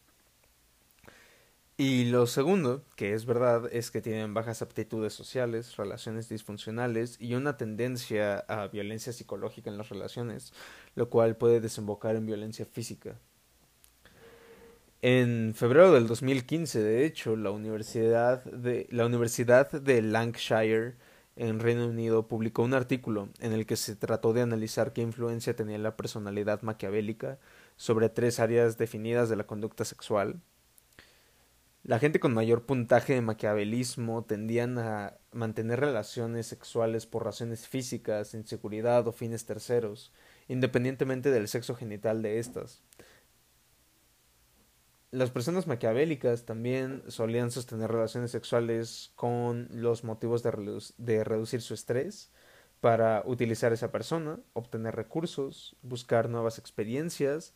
Y 1.79 2.05
lo 2.05 2.25
segundo, 2.25 2.83
que 2.95 3.13
es 3.13 3.27
verdad, 3.27 3.69
es 3.71 3.91
que 3.91 4.01
tienen 4.01 4.33
bajas 4.33 4.63
aptitudes 4.63 5.13
sociales, 5.13 5.75
relaciones 5.77 6.27
disfuncionales 6.27 7.17
y 7.21 7.35
una 7.35 7.55
tendencia 7.55 8.39
a 8.39 8.67
violencia 8.67 9.13
psicológica 9.13 9.69
en 9.69 9.77
las 9.77 9.89
relaciones, 9.89 10.53
lo 10.95 11.11
cual 11.11 11.37
puede 11.37 11.61
desembocar 11.61 12.15
en 12.15 12.25
violencia 12.25 12.65
física. 12.65 13.19
En 15.03 15.53
febrero 15.53 15.91
del 15.93 16.07
2015, 16.07 16.81
de 16.81 17.05
hecho, 17.05 17.35
la 17.35 17.51
Universidad 17.51 18.43
de, 18.45 18.87
la 18.89 19.05
Universidad 19.05 19.69
de 19.71 20.01
Lancashire 20.01 20.95
en 21.35 21.59
Reino 21.59 21.85
Unido 21.85 22.27
publicó 22.27 22.63
un 22.63 22.73
artículo 22.73 23.29
en 23.39 23.53
el 23.53 23.67
que 23.67 23.75
se 23.75 23.95
trató 23.95 24.33
de 24.33 24.41
analizar 24.41 24.93
qué 24.93 25.03
influencia 25.03 25.55
tenía 25.55 25.77
la 25.77 25.95
personalidad 25.95 26.63
maquiavélica 26.63 27.37
sobre 27.75 28.09
tres 28.09 28.39
áreas 28.39 28.79
definidas 28.79 29.29
de 29.29 29.35
la 29.35 29.45
conducta 29.45 29.85
sexual, 29.85 30.41
la 31.83 31.99
gente 31.99 32.19
con 32.19 32.33
mayor 32.33 32.65
puntaje 32.65 33.13
de 33.13 33.21
maquiavelismo 33.21 34.25
tendían 34.25 34.77
a 34.77 35.17
mantener 35.31 35.79
relaciones 35.79 36.47
sexuales 36.47 37.05
por 37.05 37.23
razones 37.23 37.67
físicas, 37.67 38.33
inseguridad 38.33 39.07
o 39.07 39.11
fines 39.11 39.45
terceros, 39.45 40.11
independientemente 40.47 41.31
del 41.31 41.47
sexo 41.47 41.75
genital 41.75 42.21
de 42.21 42.39
estas. 42.39 42.83
Las 45.11 45.31
personas 45.31 45.67
maquiavélicas 45.67 46.45
también 46.45 47.03
solían 47.07 47.51
sostener 47.51 47.89
relaciones 47.89 48.31
sexuales 48.31 49.13
con 49.15 49.69
los 49.71 50.03
motivos 50.03 50.43
de, 50.43 50.51
de 50.97 51.23
reducir 51.23 51.61
su 51.61 51.73
estrés, 51.73 52.31
para 52.79 53.23
utilizar 53.25 53.73
esa 53.73 53.91
persona, 53.91 54.39
obtener 54.53 54.95
recursos, 54.95 55.75
buscar 55.81 56.29
nuevas 56.29 56.59
experiencias, 56.59 57.53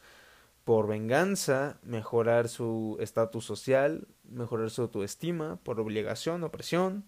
por 0.63 0.88
venganza, 0.88 1.80
mejorar 1.84 2.47
su 2.47 2.97
estatus 3.00 3.45
social, 3.45 4.08
mejorar 4.24 4.69
su 4.69 4.84
autoestima, 4.84 5.58
por 5.63 5.80
obligación 5.80 6.43
o 6.43 6.52
presión, 6.52 7.06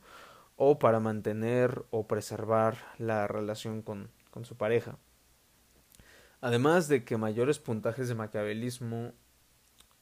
o 0.55 0.79
para 0.79 0.99
mantener 0.99 1.85
o 1.89 2.07
preservar 2.07 2.77
la 2.97 3.27
relación 3.27 3.81
con, 3.81 4.09
con 4.31 4.45
su 4.45 4.55
pareja. 4.55 4.97
Además 6.41 6.87
de 6.87 7.03
que 7.03 7.17
mayores 7.17 7.59
puntajes 7.59 8.07
de 8.07 8.15
maquiavelismo 8.15 9.13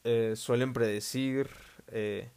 eh, 0.04 0.34
suelen 0.34 0.72
predecir 0.72 1.48
eh, 1.88 2.30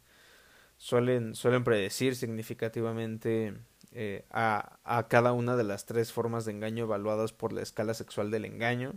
suelen, 0.76 1.34
suelen 1.34 1.64
predecir 1.64 2.14
significativamente 2.16 3.54
eh, 3.92 4.24
a, 4.30 4.78
a 4.84 5.08
cada 5.08 5.32
una 5.32 5.56
de 5.56 5.64
las 5.64 5.86
tres 5.86 6.12
formas 6.12 6.44
de 6.44 6.52
engaño 6.52 6.84
evaluadas 6.84 7.32
por 7.32 7.52
la 7.52 7.62
escala 7.62 7.94
sexual 7.94 8.30
del 8.30 8.44
engaño 8.44 8.94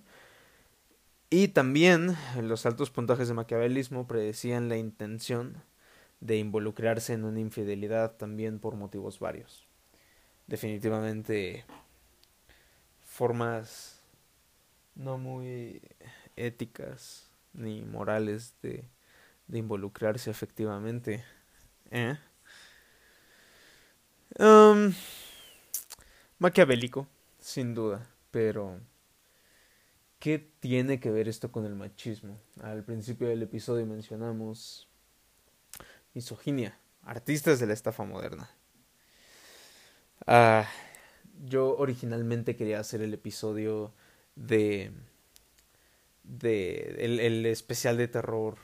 y 1.30 1.50
también 1.50 2.16
los 2.42 2.66
altos 2.66 2.90
puntajes 2.90 3.28
de 3.28 3.34
maquiavelismo 3.34 4.08
predecían 4.08 4.70
la 4.70 4.78
intención 4.78 5.64
de 6.22 6.38
involucrarse 6.38 7.14
en 7.14 7.24
una 7.24 7.40
infidelidad 7.40 8.16
también 8.18 8.60
por 8.60 8.76
motivos 8.76 9.20
varios. 9.20 9.68
Definitivamente 10.48 11.66
formas 13.06 14.02
no 14.96 15.18
muy 15.18 15.82
éticas 16.36 17.30
ni 17.54 17.82
morales 17.82 18.54
de, 18.62 18.84
de 19.48 19.58
involucrarse 19.60 20.32
efectivamente. 20.32 21.24
¿Eh? 21.92 22.18
Um, 24.40 24.94
maquiavélico, 26.38 27.08
sin 27.40 27.74
duda, 27.74 28.08
pero 28.32 28.80
¿Qué 30.20 30.38
tiene 30.60 31.00
que 31.00 31.12
ver 31.12 31.30
esto 31.30 31.50
con 31.50 31.66
el 31.66 31.76
machismo? 31.76 32.38
Al 32.62 32.84
principio 32.84 33.30
del 33.30 33.42
episodio 33.42 33.86
mencionamos 33.86 34.90
misoginia, 36.14 36.78
artistas 37.04 37.62
de 37.62 37.68
la 37.68 37.74
estafa 37.74 38.04
moderna. 38.04 38.50
Ah, 40.28 40.68
yo 41.46 41.78
originalmente 41.78 42.58
quería 42.58 42.82
hacer 42.82 43.02
el 43.02 43.14
episodio 43.14 43.94
de 44.36 44.92
de 46.24 46.98
el, 47.00 47.46
especial 47.46 47.96
de 47.98 48.10
terror 48.10 48.58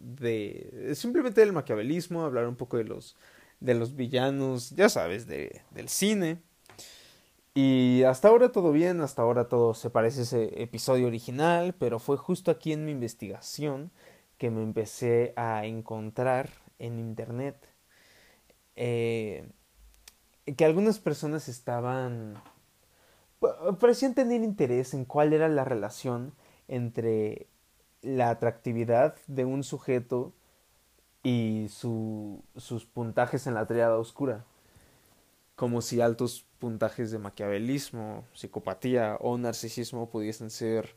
de 0.00 0.92
simplemente 0.96 1.40
del 1.40 1.52
maquiavelismo, 1.52 2.24
hablar 2.24 2.48
un 2.48 2.56
poco 2.56 2.78
de 2.78 2.84
los 2.84 3.16
de 3.60 3.74
los 3.74 3.94
villanos, 3.94 4.70
ya 4.70 4.88
sabes, 4.88 5.26
de, 5.28 5.62
del 5.70 5.88
cine 5.88 6.42
y 7.54 8.02
hasta 8.04 8.28
ahora 8.28 8.50
todo 8.50 8.72
bien, 8.72 9.00
hasta 9.00 9.22
ahora 9.22 9.48
todo 9.48 9.74
se 9.74 9.90
parece 9.90 10.20
a 10.20 10.22
ese 10.24 10.62
episodio 10.62 11.06
original, 11.06 11.74
pero 11.78 12.00
fue 12.00 12.16
justo 12.16 12.50
aquí 12.50 12.72
en 12.72 12.84
mi 12.84 12.90
investigación 12.92 13.92
que 14.38 14.50
me 14.50 14.62
empecé 14.62 15.32
a 15.36 15.64
encontrar 15.64 16.50
en 16.80 16.98
internet. 16.98 17.56
Eh, 18.76 19.48
que 20.56 20.64
algunas 20.64 20.98
personas 20.98 21.48
estaban 21.48 22.42
parecían 23.78 24.14
tener 24.14 24.42
interés 24.42 24.94
en 24.94 25.04
cuál 25.04 25.32
era 25.32 25.48
la 25.48 25.64
relación 25.64 26.34
entre 26.68 27.46
la 28.02 28.30
atractividad 28.30 29.16
de 29.26 29.44
un 29.44 29.62
sujeto 29.64 30.32
y 31.22 31.68
su, 31.70 32.42
sus 32.56 32.84
puntajes 32.84 33.46
en 33.46 33.54
la 33.54 33.66
triada 33.66 33.96
oscura 33.96 34.44
como 35.56 35.82
si 35.82 36.00
altos 36.00 36.46
puntajes 36.58 37.10
de 37.10 37.18
maquiavelismo, 37.18 38.26
psicopatía 38.32 39.16
o 39.20 39.36
narcisismo 39.38 40.10
pudiesen 40.10 40.50
ser 40.50 40.94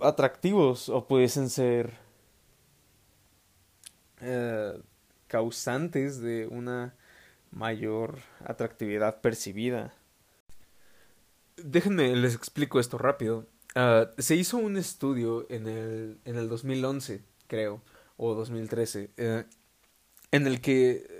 atractivos 0.00 0.88
o 0.88 1.06
pudiesen 1.06 1.50
ser 1.50 1.92
eh, 4.20 4.80
causantes 5.26 6.20
de 6.20 6.46
una 6.46 6.94
mayor 7.50 8.18
atractividad 8.44 9.20
percibida. 9.20 9.92
Déjenme, 11.56 12.14
les 12.14 12.34
explico 12.34 12.78
esto 12.78 12.98
rápido. 12.98 13.46
Uh, 13.74 14.06
se 14.18 14.36
hizo 14.36 14.56
un 14.56 14.76
estudio 14.76 15.46
en 15.50 15.66
el, 15.66 16.18
en 16.24 16.36
el 16.36 16.48
2011, 16.48 17.22
creo, 17.46 17.82
o 18.16 18.34
2013, 18.34 19.10
eh, 19.16 19.44
en 20.30 20.46
el 20.46 20.60
que 20.60 21.17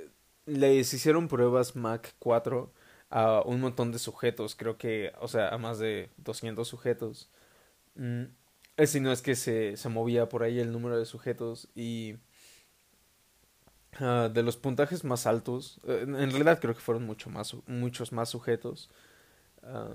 les 0.48 0.92
hicieron 0.94 1.28
pruebas 1.28 1.76
Mac 1.76 2.14
4 2.18 2.72
a 3.10 3.42
un 3.44 3.60
montón 3.60 3.92
de 3.92 3.98
sujetos, 3.98 4.54
creo 4.54 4.78
que, 4.78 5.12
o 5.20 5.28
sea, 5.28 5.48
a 5.50 5.58
más 5.58 5.78
de 5.78 6.10
200 6.18 6.66
sujetos. 6.66 7.30
Mm, 7.96 8.24
si 8.86 9.00
no 9.00 9.12
es 9.12 9.22
que 9.22 9.36
se, 9.36 9.76
se 9.76 9.88
movía 9.88 10.28
por 10.28 10.42
ahí 10.42 10.60
el 10.60 10.72
número 10.72 10.98
de 10.98 11.06
sujetos 11.06 11.68
y 11.74 12.16
uh, 14.00 14.28
de 14.32 14.42
los 14.42 14.56
puntajes 14.56 15.04
más 15.04 15.26
altos, 15.26 15.80
eh, 15.86 16.02
en 16.02 16.30
realidad 16.30 16.60
creo 16.60 16.74
que 16.74 16.80
fueron 16.80 17.04
mucho 17.04 17.30
más, 17.30 17.56
muchos 17.66 18.12
más 18.12 18.28
sujetos. 18.30 18.90
Ah, 19.62 19.94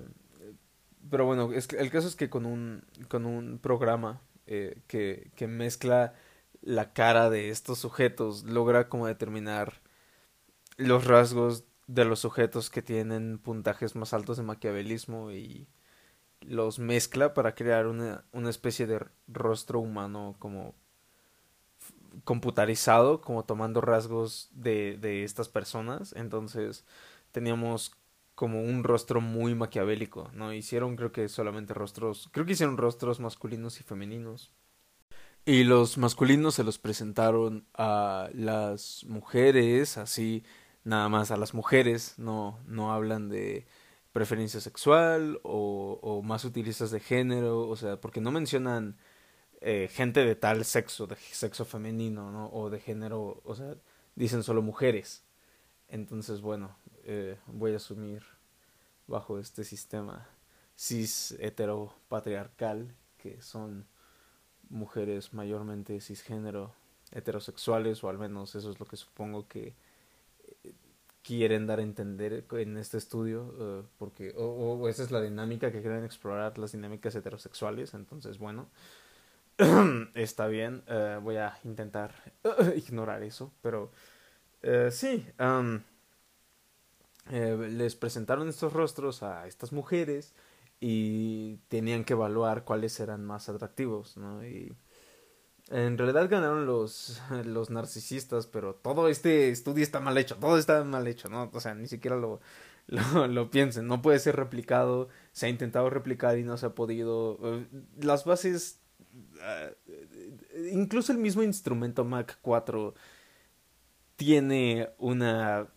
pero 1.10 1.26
bueno, 1.26 1.52
es 1.52 1.68
el 1.72 1.90
caso 1.90 2.08
es 2.08 2.16
que 2.16 2.30
con 2.30 2.46
un, 2.46 2.84
con 3.08 3.26
un 3.26 3.58
programa 3.58 4.20
eh, 4.46 4.78
que, 4.86 5.30
que 5.36 5.46
mezcla 5.46 6.14
la 6.62 6.92
cara 6.92 7.30
de 7.30 7.50
estos 7.50 7.78
sujetos 7.78 8.44
logra 8.44 8.88
como 8.88 9.06
determinar 9.06 9.83
los 10.76 11.06
rasgos 11.06 11.64
de 11.86 12.04
los 12.04 12.20
sujetos 12.20 12.70
que 12.70 12.82
tienen 12.82 13.38
puntajes 13.38 13.94
más 13.96 14.14
altos 14.14 14.36
de 14.36 14.42
maquiavelismo 14.42 15.32
y 15.32 15.68
los 16.40 16.78
mezcla 16.78 17.34
para 17.34 17.54
crear 17.54 17.86
una, 17.86 18.24
una 18.32 18.50
especie 18.50 18.86
de 18.86 19.06
rostro 19.28 19.80
humano 19.80 20.36
como 20.38 20.74
computarizado, 22.24 23.20
como 23.20 23.44
tomando 23.44 23.80
rasgos 23.80 24.50
de, 24.52 24.98
de 24.98 25.24
estas 25.24 25.48
personas. 25.48 26.14
Entonces 26.16 26.84
teníamos 27.32 27.92
como 28.34 28.62
un 28.62 28.84
rostro 28.84 29.20
muy 29.20 29.54
maquiavélico, 29.54 30.30
¿no? 30.34 30.52
Hicieron 30.52 30.96
creo 30.96 31.12
que 31.12 31.28
solamente 31.28 31.74
rostros, 31.74 32.28
creo 32.32 32.46
que 32.46 32.52
hicieron 32.52 32.76
rostros 32.76 33.20
masculinos 33.20 33.80
y 33.80 33.84
femeninos. 33.84 34.52
Y 35.46 35.64
los 35.64 35.98
masculinos 35.98 36.54
se 36.54 36.64
los 36.64 36.78
presentaron 36.78 37.66
a 37.74 38.30
las 38.32 39.04
mujeres, 39.06 39.98
así 39.98 40.42
nada 40.84 41.08
más 41.08 41.30
a 41.30 41.36
las 41.36 41.54
mujeres, 41.54 42.14
no, 42.18 42.58
no 42.66 42.92
hablan 42.92 43.28
de 43.28 43.66
preferencia 44.12 44.60
sexual 44.60 45.40
o, 45.42 45.98
o 46.02 46.22
más 46.22 46.44
utilizas 46.44 46.90
de 46.90 47.00
género, 47.00 47.68
o 47.68 47.76
sea, 47.76 48.00
porque 48.00 48.20
no 48.20 48.30
mencionan 48.30 48.96
eh, 49.60 49.88
gente 49.90 50.24
de 50.24 50.36
tal 50.36 50.64
sexo, 50.64 51.06
de 51.06 51.16
sexo 51.16 51.64
femenino, 51.64 52.30
¿no? 52.30 52.50
O 52.52 52.68
de 52.68 52.80
género, 52.80 53.40
o 53.44 53.54
sea, 53.54 53.74
dicen 54.14 54.42
solo 54.42 54.60
mujeres. 54.60 55.24
Entonces, 55.88 56.42
bueno, 56.42 56.76
eh, 57.04 57.38
voy 57.46 57.72
a 57.72 57.76
asumir 57.76 58.22
bajo 59.06 59.38
este 59.38 59.64
sistema 59.64 60.28
cis 60.76 61.32
heteropatriarcal 61.38 62.94
que 63.16 63.40
son 63.40 63.86
mujeres 64.68 65.32
mayormente 65.32 66.00
cisgénero 66.00 66.74
heterosexuales 67.12 68.04
o 68.04 68.08
al 68.08 68.18
menos 68.18 68.54
eso 68.54 68.70
es 68.70 68.78
lo 68.80 68.86
que 68.86 68.96
supongo 68.96 69.48
que 69.48 69.74
quieren 71.24 71.66
dar 71.66 71.78
a 71.80 71.82
entender 71.82 72.44
en 72.52 72.76
este 72.76 72.98
estudio 72.98 73.54
eh, 73.58 73.82
porque 73.98 74.34
o, 74.36 74.88
esa 74.88 75.02
es 75.02 75.10
la 75.10 75.20
dinámica 75.20 75.72
que 75.72 75.80
quieren 75.80 76.04
explorar 76.04 76.58
las 76.58 76.72
dinámicas 76.72 77.14
heterosexuales 77.14 77.94
entonces 77.94 78.38
bueno 78.38 78.68
está 80.14 80.46
bien 80.46 80.82
eh, 80.86 81.18
voy 81.22 81.36
a 81.36 81.58
intentar 81.64 82.14
ignorar 82.76 83.22
eso 83.22 83.52
pero 83.62 83.90
sí 84.90 85.26
les 87.30 87.96
presentaron 87.96 88.48
estos 88.48 88.72
rostros 88.72 89.22
a 89.22 89.46
estas 89.46 89.72
mujeres 89.72 90.34
y 90.86 91.56
tenían 91.68 92.04
que 92.04 92.12
evaluar 92.12 92.64
cuáles 92.64 93.00
eran 93.00 93.24
más 93.24 93.48
atractivos, 93.48 94.18
¿no? 94.18 94.44
Y 94.44 94.76
en 95.70 95.96
realidad 95.96 96.28
ganaron 96.28 96.66
los, 96.66 97.20
los 97.44 97.70
narcisistas, 97.70 98.46
pero 98.46 98.74
todo 98.74 99.08
este 99.08 99.50
estudio 99.50 99.82
está 99.82 100.00
mal 100.00 100.18
hecho, 100.18 100.36
todo 100.36 100.58
está 100.58 100.82
mal 100.84 101.06
hecho, 101.06 101.28
¿no? 101.28 101.50
O 101.52 101.60
sea, 101.60 101.74
ni 101.74 101.88
siquiera 101.88 102.16
lo, 102.16 102.40
lo, 103.28 103.50
piensen, 103.50 103.86
no 103.86 104.02
puede 104.02 104.18
ser 104.18 104.36
replicado, 104.36 105.08
se 105.32 105.46
ha 105.46 105.48
intentado 105.48 105.90
replicar 105.90 106.38
y 106.38 106.44
no 106.44 106.56
se 106.56 106.66
ha 106.66 106.74
podido. 106.74 107.38
Eh, 107.42 107.66
las 108.00 108.24
bases, 108.24 108.80
eh, 109.42 109.76
incluso 110.72 111.12
el 111.12 111.18
mismo 111.18 111.42
instrumento 111.42 112.04
Mac 112.04 112.38
4 112.42 112.94
tiene 114.16 114.90
una 114.98 115.68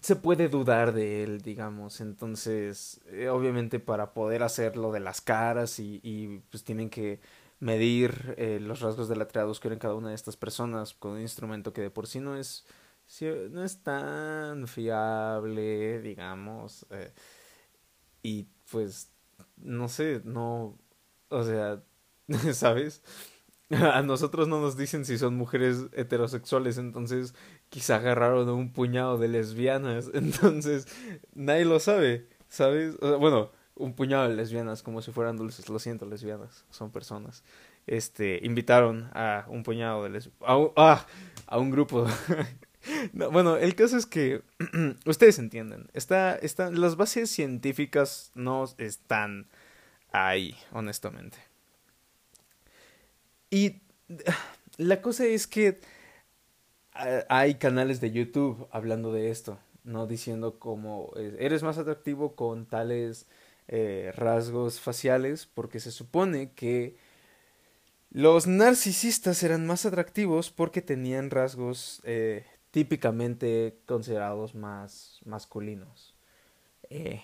se 0.00 0.16
puede 0.16 0.48
dudar 0.48 0.92
de 0.92 1.22
él, 1.22 1.42
digamos. 1.42 2.00
Entonces, 2.00 3.00
eh, 3.08 3.28
obviamente 3.28 3.78
para 3.80 4.14
poder 4.14 4.42
hacer 4.42 4.76
lo 4.76 4.92
de 4.92 5.00
las 5.00 5.20
caras 5.20 5.78
y, 5.78 6.00
y 6.02 6.38
pues 6.50 6.64
tienen 6.64 6.90
que 6.90 7.20
medir 7.64 8.34
eh, 8.36 8.58
los 8.60 8.80
rasgos 8.80 9.08
del 9.08 9.26
que 9.26 9.68
en 9.68 9.78
cada 9.78 9.94
una 9.94 10.10
de 10.10 10.14
estas 10.14 10.36
personas 10.36 10.92
con 10.92 11.12
un 11.12 11.20
instrumento 11.22 11.72
que 11.72 11.80
de 11.80 11.90
por 11.90 12.06
sí 12.06 12.20
no 12.20 12.36
es, 12.36 12.66
no 13.50 13.64
es 13.64 13.82
tan 13.82 14.68
fiable, 14.68 16.02
digamos. 16.02 16.84
Eh, 16.90 17.14
y 18.22 18.48
pues, 18.70 19.10
no 19.56 19.88
sé, 19.88 20.20
no, 20.24 20.78
o 21.30 21.42
sea, 21.42 21.82
¿sabes? 22.52 23.02
A 23.70 24.02
nosotros 24.02 24.46
no 24.46 24.60
nos 24.60 24.76
dicen 24.76 25.06
si 25.06 25.16
son 25.16 25.34
mujeres 25.34 25.86
heterosexuales, 25.94 26.76
entonces 26.76 27.34
quizá 27.70 27.96
agarraron 27.96 28.46
a 28.46 28.52
un 28.52 28.74
puñado 28.74 29.16
de 29.16 29.28
lesbianas, 29.28 30.10
entonces 30.14 30.86
nadie 31.32 31.64
lo 31.64 31.80
sabe, 31.80 32.28
¿sabes? 32.46 32.98
bueno, 33.00 33.52
un 33.76 33.94
puñado 33.94 34.28
de 34.28 34.36
lesbianas 34.36 34.82
como 34.82 35.02
si 35.02 35.12
fueran 35.12 35.36
dulces, 35.36 35.68
lo 35.68 35.78
siento, 35.78 36.06
lesbianas, 36.06 36.64
son 36.70 36.90
personas. 36.90 37.42
Este, 37.86 38.40
invitaron 38.42 39.10
a 39.12 39.44
un 39.48 39.62
puñado 39.62 40.04
de 40.04 40.10
lesbianas, 40.10 40.42
a, 40.42 40.70
ah, 40.76 41.06
a 41.46 41.58
un 41.58 41.70
grupo. 41.70 42.06
bueno, 43.12 43.56
el 43.56 43.74
caso 43.74 43.96
es 43.96 44.06
que 44.06 44.42
ustedes 45.06 45.38
entienden, 45.38 45.88
está, 45.92 46.36
están, 46.36 46.80
las 46.80 46.96
bases 46.96 47.30
científicas 47.30 48.30
no 48.34 48.64
están 48.78 49.48
ahí, 50.12 50.56
honestamente. 50.72 51.38
Y 53.50 53.82
la 54.76 55.02
cosa 55.02 55.26
es 55.26 55.46
que 55.46 55.80
hay 57.28 57.56
canales 57.56 58.00
de 58.00 58.12
YouTube 58.12 58.68
hablando 58.70 59.12
de 59.12 59.30
esto, 59.30 59.58
¿no? 59.82 60.06
Diciendo 60.06 60.60
como 60.60 61.12
eh, 61.16 61.36
eres 61.40 61.64
más 61.64 61.76
atractivo 61.76 62.36
con 62.36 62.66
tales 62.66 63.26
eh, 63.68 64.12
rasgos 64.14 64.80
faciales 64.80 65.46
porque 65.46 65.80
se 65.80 65.90
supone 65.90 66.52
que 66.52 66.96
los 68.10 68.46
narcisistas 68.46 69.42
eran 69.42 69.66
más 69.66 69.86
atractivos 69.86 70.50
porque 70.50 70.82
tenían 70.82 71.30
rasgos 71.30 72.00
eh, 72.04 72.46
típicamente 72.70 73.78
considerados 73.86 74.54
más 74.54 75.20
masculinos, 75.24 76.14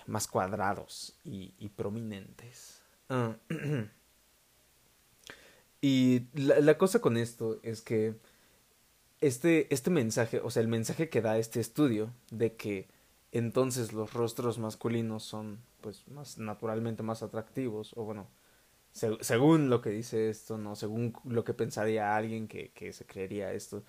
más 0.05 0.27
cuadrados 0.27 1.15
y, 1.23 1.53
y 1.57 1.69
prominentes. 1.69 2.81
Ah, 3.07 3.35
y 5.81 6.27
la, 6.33 6.59
la 6.59 6.77
cosa 6.77 6.99
con 6.99 7.15
esto 7.15 7.59
es 7.63 7.81
que 7.81 8.15
este, 9.21 9.71
este 9.73 9.91
mensaje, 9.91 10.39
o 10.43 10.49
sea, 10.49 10.61
el 10.61 10.67
mensaje 10.67 11.09
que 11.09 11.21
da 11.21 11.37
este 11.37 11.59
estudio 11.59 12.11
de 12.31 12.55
que 12.55 12.87
entonces 13.31 13.93
los 13.93 14.13
rostros 14.13 14.57
masculinos 14.57 15.23
son 15.23 15.59
pues 15.81 16.07
más 16.07 16.37
naturalmente 16.37 17.03
más 17.03 17.23
atractivos, 17.23 17.93
o 17.97 18.03
bueno, 18.05 18.29
según 18.91 19.69
lo 19.69 19.81
que 19.81 19.89
dice 19.89 20.29
esto, 20.29 20.57
no, 20.57 20.75
según 20.75 21.13
lo 21.25 21.43
que 21.43 21.53
pensaría 21.53 22.15
alguien 22.15 22.47
que, 22.47 22.71
que 22.73 22.93
se 22.93 23.05
creería 23.05 23.53
esto, 23.53 23.83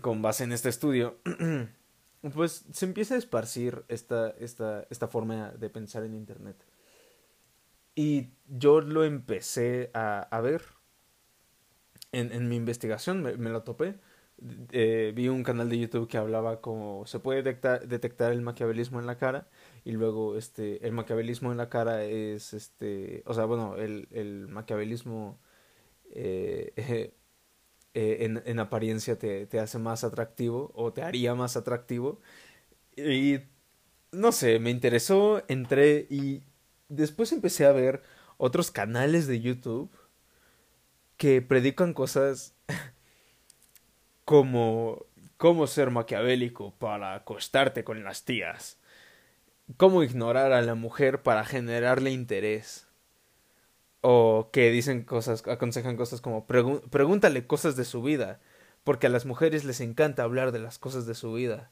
con 0.00 0.22
base 0.22 0.44
en 0.44 0.52
este 0.52 0.68
estudio, 0.68 1.18
pues 2.34 2.64
se 2.72 2.86
empieza 2.86 3.14
a 3.14 3.18
esparcir 3.18 3.84
esta, 3.88 4.30
esta, 4.30 4.86
esta 4.90 5.08
forma 5.08 5.52
de 5.52 5.70
pensar 5.70 6.04
en 6.04 6.14
internet. 6.14 6.56
Y 7.94 8.30
yo 8.48 8.80
lo 8.80 9.04
empecé 9.04 9.90
a, 9.94 10.20
a 10.22 10.40
ver 10.40 10.62
en, 12.12 12.32
en 12.32 12.48
mi 12.48 12.56
investigación, 12.56 13.22
me, 13.22 13.36
me 13.36 13.50
lo 13.50 13.62
topé 13.62 13.98
eh, 14.72 15.12
vi 15.14 15.28
un 15.28 15.42
canal 15.42 15.68
de 15.68 15.78
YouTube 15.78 16.08
que 16.08 16.16
hablaba 16.16 16.60
como 16.60 17.04
se 17.06 17.18
puede 17.18 17.42
detectar, 17.42 17.86
detectar 17.86 18.32
el 18.32 18.40
maquiavelismo 18.40 18.98
en 19.00 19.06
la 19.06 19.18
cara 19.18 19.48
y 19.84 19.92
luego 19.92 20.36
este 20.36 20.86
el 20.86 20.92
maquiavelismo 20.92 21.52
en 21.52 21.58
la 21.58 21.68
cara 21.68 22.04
es 22.04 22.52
este 22.54 23.22
o 23.26 23.34
sea 23.34 23.44
bueno 23.46 23.76
el, 23.76 24.08
el 24.12 24.48
maquiavelismo 24.48 25.40
eh, 26.12 26.72
eh, 27.94 28.18
en, 28.24 28.42
en, 28.46 28.58
apariencia 28.60 29.18
te, 29.18 29.46
te 29.46 29.60
hace 29.60 29.78
más 29.78 30.04
atractivo 30.04 30.70
o 30.74 30.92
te 30.92 31.02
haría 31.02 31.34
más 31.34 31.56
atractivo. 31.56 32.20
Y 32.96 33.40
no 34.12 34.32
sé 34.32 34.58
me 34.58 34.70
interesó 34.70 35.42
entré 35.48 36.06
y 36.10 36.42
después 36.88 37.32
empecé 37.32 37.66
a 37.66 37.72
ver 37.72 38.02
otros 38.38 38.70
canales 38.70 39.26
de 39.26 39.40
YouTube 39.40 39.90
que 41.16 41.42
predican 41.42 41.92
cosas 41.94 42.54
como 44.24 45.06
cómo 45.36 45.66
ser 45.66 45.90
maquiavélico 45.90 46.74
para 46.78 47.14
acostarte 47.14 47.84
con 47.84 48.04
las 48.04 48.24
tías, 48.24 48.79
cómo 49.76 50.02
ignorar 50.02 50.52
a 50.52 50.62
la 50.62 50.74
mujer 50.74 51.22
para 51.22 51.44
generarle 51.44 52.10
interés, 52.10 52.86
o 54.00 54.50
que 54.52 54.70
dicen 54.70 55.04
cosas, 55.04 55.46
aconsejan 55.46 55.96
cosas 55.96 56.20
como 56.20 56.46
pregúntale 56.46 57.46
cosas 57.46 57.76
de 57.76 57.84
su 57.84 58.02
vida, 58.02 58.40
porque 58.84 59.06
a 59.08 59.10
las 59.10 59.26
mujeres 59.26 59.64
les 59.64 59.80
encanta 59.80 60.22
hablar 60.22 60.52
de 60.52 60.60
las 60.60 60.78
cosas 60.78 61.06
de 61.06 61.14
su 61.14 61.32
vida. 61.34 61.70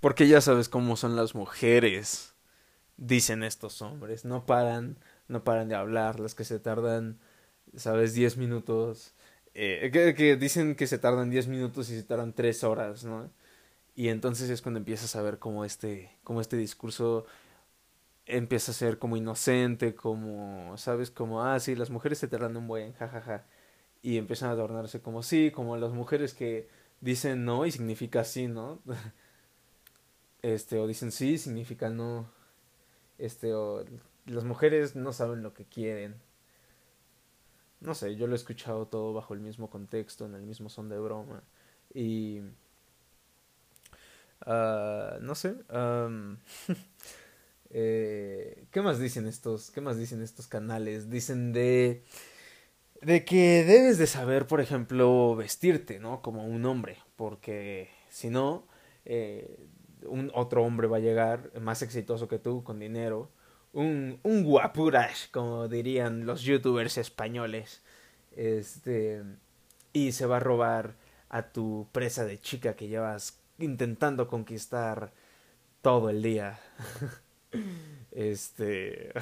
Porque 0.00 0.28
ya 0.28 0.40
sabes 0.40 0.68
cómo 0.68 0.96
son 0.96 1.16
las 1.16 1.34
mujeres, 1.34 2.34
dicen 2.96 3.42
estos 3.42 3.82
hombres, 3.82 4.24
no 4.24 4.46
paran, 4.46 4.98
no 5.26 5.42
paran 5.44 5.68
de 5.68 5.74
hablar, 5.74 6.20
las 6.20 6.34
que 6.36 6.44
se 6.44 6.60
tardan, 6.60 7.18
sabes, 7.74 8.14
diez 8.14 8.36
minutos 8.36 9.14
eh, 9.60 9.90
que, 10.16 10.36
dicen 10.36 10.76
que 10.76 10.86
se 10.86 10.98
tardan 10.98 11.30
10 11.30 11.48
minutos 11.48 11.90
y 11.90 11.96
se 11.96 12.04
tardan 12.04 12.32
3 12.32 12.62
horas, 12.62 13.02
¿no? 13.02 13.28
Y 13.98 14.10
entonces 14.10 14.48
es 14.48 14.62
cuando 14.62 14.78
empiezas 14.78 15.16
a 15.16 15.22
ver 15.22 15.40
cómo 15.40 15.64
este, 15.64 16.16
cómo 16.22 16.40
este 16.40 16.56
discurso 16.56 17.26
empieza 18.26 18.70
a 18.70 18.74
ser 18.74 19.00
como 19.00 19.16
inocente, 19.16 19.96
como, 19.96 20.76
¿sabes? 20.78 21.10
Como, 21.10 21.42
ah, 21.42 21.58
sí, 21.58 21.74
las 21.74 21.90
mujeres 21.90 22.18
se 22.18 22.28
tratan 22.28 22.56
un 22.56 22.68
buen, 22.68 22.92
jajaja. 22.92 23.20
Ja, 23.22 23.38
ja. 23.38 23.46
Y 24.02 24.18
empiezan 24.18 24.50
a 24.50 24.52
adornarse 24.52 25.02
como 25.02 25.24
sí, 25.24 25.50
como 25.50 25.76
las 25.76 25.92
mujeres 25.92 26.32
que 26.32 26.68
dicen 27.00 27.44
no 27.44 27.66
y 27.66 27.72
significa 27.72 28.22
sí, 28.22 28.46
¿no? 28.46 28.80
este, 30.42 30.78
o 30.78 30.86
dicen 30.86 31.10
sí, 31.10 31.36
significa 31.36 31.90
no. 31.90 32.30
Este, 33.18 33.52
o 33.54 33.84
las 34.26 34.44
mujeres 34.44 34.94
no 34.94 35.12
saben 35.12 35.42
lo 35.42 35.54
que 35.54 35.64
quieren. 35.64 36.14
No 37.80 37.94
sé, 37.94 38.14
yo 38.14 38.28
lo 38.28 38.34
he 38.34 38.36
escuchado 38.36 38.86
todo 38.86 39.12
bajo 39.12 39.34
el 39.34 39.40
mismo 39.40 39.70
contexto, 39.70 40.26
en 40.26 40.34
el 40.36 40.42
mismo 40.42 40.68
son 40.68 40.88
de 40.88 41.00
broma. 41.00 41.42
Y... 41.92 42.42
Uh, 44.46 45.20
no 45.20 45.34
sé. 45.34 45.54
Eh, 47.70 48.64
¿Qué 48.70 48.80
más 48.80 48.98
dicen 48.98 49.26
estos? 49.26 49.70
¿Qué 49.70 49.82
más 49.82 49.98
dicen 49.98 50.22
estos 50.22 50.46
canales? 50.46 51.10
Dicen 51.10 51.52
de 51.52 52.02
de 53.02 53.24
que 53.24 53.64
debes 53.64 53.98
de 53.98 54.06
saber, 54.06 54.46
por 54.46 54.60
ejemplo, 54.60 55.36
vestirte, 55.36 55.98
¿no? 56.00 56.20
Como 56.22 56.44
un 56.46 56.64
hombre, 56.66 56.98
porque 57.16 57.90
si 58.10 58.28
no, 58.30 58.66
eh, 59.04 59.66
un 60.06 60.30
otro 60.34 60.64
hombre 60.64 60.88
va 60.88 60.96
a 60.98 61.00
llegar 61.00 61.52
más 61.60 61.82
exitoso 61.82 62.28
que 62.28 62.38
tú, 62.38 62.64
con 62.64 62.78
dinero, 62.80 63.30
un, 63.72 64.18
un 64.24 64.44
como 65.30 65.68
dirían 65.68 66.26
los 66.26 66.42
youtubers 66.42 66.98
españoles, 66.98 67.82
este, 68.36 69.22
y 69.92 70.12
se 70.12 70.26
va 70.26 70.38
a 70.38 70.40
robar 70.40 70.96
a 71.28 71.50
tu 71.52 71.88
presa 71.92 72.24
de 72.24 72.40
chica 72.40 72.74
que 72.74 72.88
llevas 72.88 73.38
intentando 73.58 74.28
conquistar 74.28 75.12
todo 75.82 76.10
el 76.10 76.22
día. 76.22 76.58
este... 78.12 79.12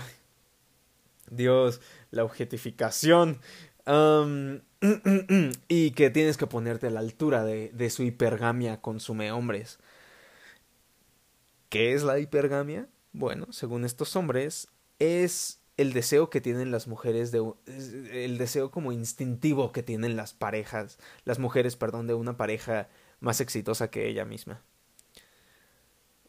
Dios, 1.30 1.80
la 2.10 2.24
objetificación. 2.24 3.40
y 5.68 5.90
que 5.92 6.10
tienes 6.10 6.36
que 6.36 6.46
ponerte 6.46 6.88
a 6.88 6.90
la 6.90 7.00
altura 7.00 7.44
de, 7.44 7.90
su 7.90 8.02
hipergamia 8.02 8.80
consume 8.80 9.30
hombres. 9.32 9.78
¿Qué 11.68 11.94
es 11.94 12.02
la 12.02 12.18
hipergamia? 12.18 12.88
Bueno, 13.12 13.46
según 13.50 13.84
estos 13.84 14.16
hombres, 14.16 14.68
es 14.98 15.60
el 15.76 15.92
deseo 15.92 16.30
que 16.30 16.40
tienen 16.40 16.70
las 16.70 16.88
mujeres 16.88 17.32
de 17.32 17.44
el 17.66 18.38
deseo 18.38 18.70
como 18.70 18.92
instintivo 18.92 19.72
que 19.72 19.82
tienen 19.82 20.16
las 20.16 20.32
parejas, 20.32 20.98
las 21.24 21.38
mujeres, 21.38 21.76
perdón, 21.76 22.06
de 22.06 22.14
una 22.14 22.36
pareja 22.36 22.88
más 23.20 23.40
exitosa 23.40 23.90
que 23.90 24.08
ella 24.08 24.24
misma. 24.24 24.62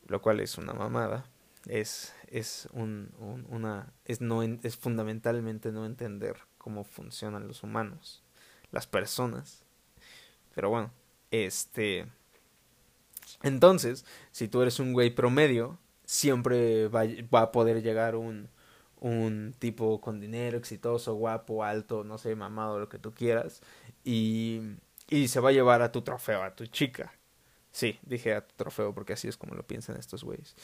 Lo 0.07 0.21
cual 0.21 0.39
es 0.39 0.57
una 0.57 0.73
mamada. 0.73 1.25
Es 1.65 2.13
es 2.27 2.67
un, 2.71 3.13
una 3.49 3.93
es 4.05 4.21
no 4.21 4.43
es 4.43 4.77
fundamentalmente 4.77 5.71
no 5.71 5.85
entender 5.85 6.37
cómo 6.57 6.83
funcionan 6.83 7.47
los 7.47 7.63
humanos, 7.63 8.23
las 8.71 8.87
personas. 8.87 9.63
Pero 10.53 10.69
bueno, 10.69 10.91
este 11.31 12.07
entonces, 13.43 14.05
si 14.31 14.47
tú 14.47 14.61
eres 14.61 14.79
un 14.79 14.93
güey 14.93 15.09
promedio, 15.13 15.77
siempre 16.05 16.87
va, 16.87 17.03
va 17.33 17.41
a 17.41 17.51
poder 17.51 17.83
llegar 17.83 18.15
un, 18.15 18.49
un 18.99 19.53
tipo 19.59 20.01
con 20.01 20.19
dinero, 20.19 20.57
exitoso, 20.57 21.15
guapo, 21.15 21.63
alto, 21.63 22.03
no 22.03 22.17
sé, 22.17 22.35
mamado, 22.35 22.79
lo 22.79 22.89
que 22.89 22.99
tú 22.99 23.13
quieras, 23.13 23.61
y, 24.03 24.61
y 25.09 25.27
se 25.27 25.39
va 25.39 25.49
a 25.49 25.53
llevar 25.53 25.81
a 25.81 25.91
tu 25.91 26.01
trofeo, 26.01 26.43
a 26.43 26.55
tu 26.55 26.65
chica. 26.67 27.13
Sí, 27.71 27.99
dije 28.03 28.33
a 28.33 28.41
tu 28.45 28.55
trofeo 28.55 28.93
porque 28.93 29.13
así 29.13 29.27
es 29.27 29.37
como 29.37 29.55
lo 29.55 29.63
piensan 29.63 29.97
estos 29.97 30.23
güeyes. 30.23 30.55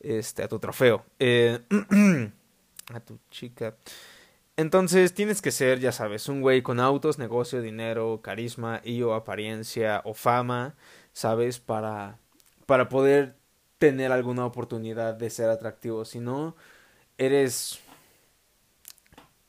Este, 0.00 0.42
a 0.42 0.48
tu 0.48 0.58
trofeo. 0.58 1.04
Eh, 1.18 1.60
a 2.92 3.00
tu 3.00 3.18
chica. 3.30 3.76
Entonces 4.56 5.14
tienes 5.14 5.42
que 5.42 5.50
ser, 5.52 5.80
ya 5.80 5.92
sabes, 5.92 6.28
un 6.28 6.40
güey 6.40 6.62
con 6.62 6.80
autos, 6.80 7.18
negocio, 7.18 7.60
dinero, 7.60 8.20
carisma 8.22 8.80
y 8.84 9.02
o 9.02 9.14
apariencia 9.14 10.00
o 10.04 10.14
fama, 10.14 10.74
¿sabes? 11.12 11.60
Para, 11.60 12.18
para 12.64 12.88
poder 12.88 13.36
tener 13.78 14.12
alguna 14.12 14.46
oportunidad 14.46 15.14
de 15.14 15.30
ser 15.30 15.50
atractivo. 15.50 16.04
Si 16.04 16.20
no, 16.20 16.56
eres... 17.18 17.80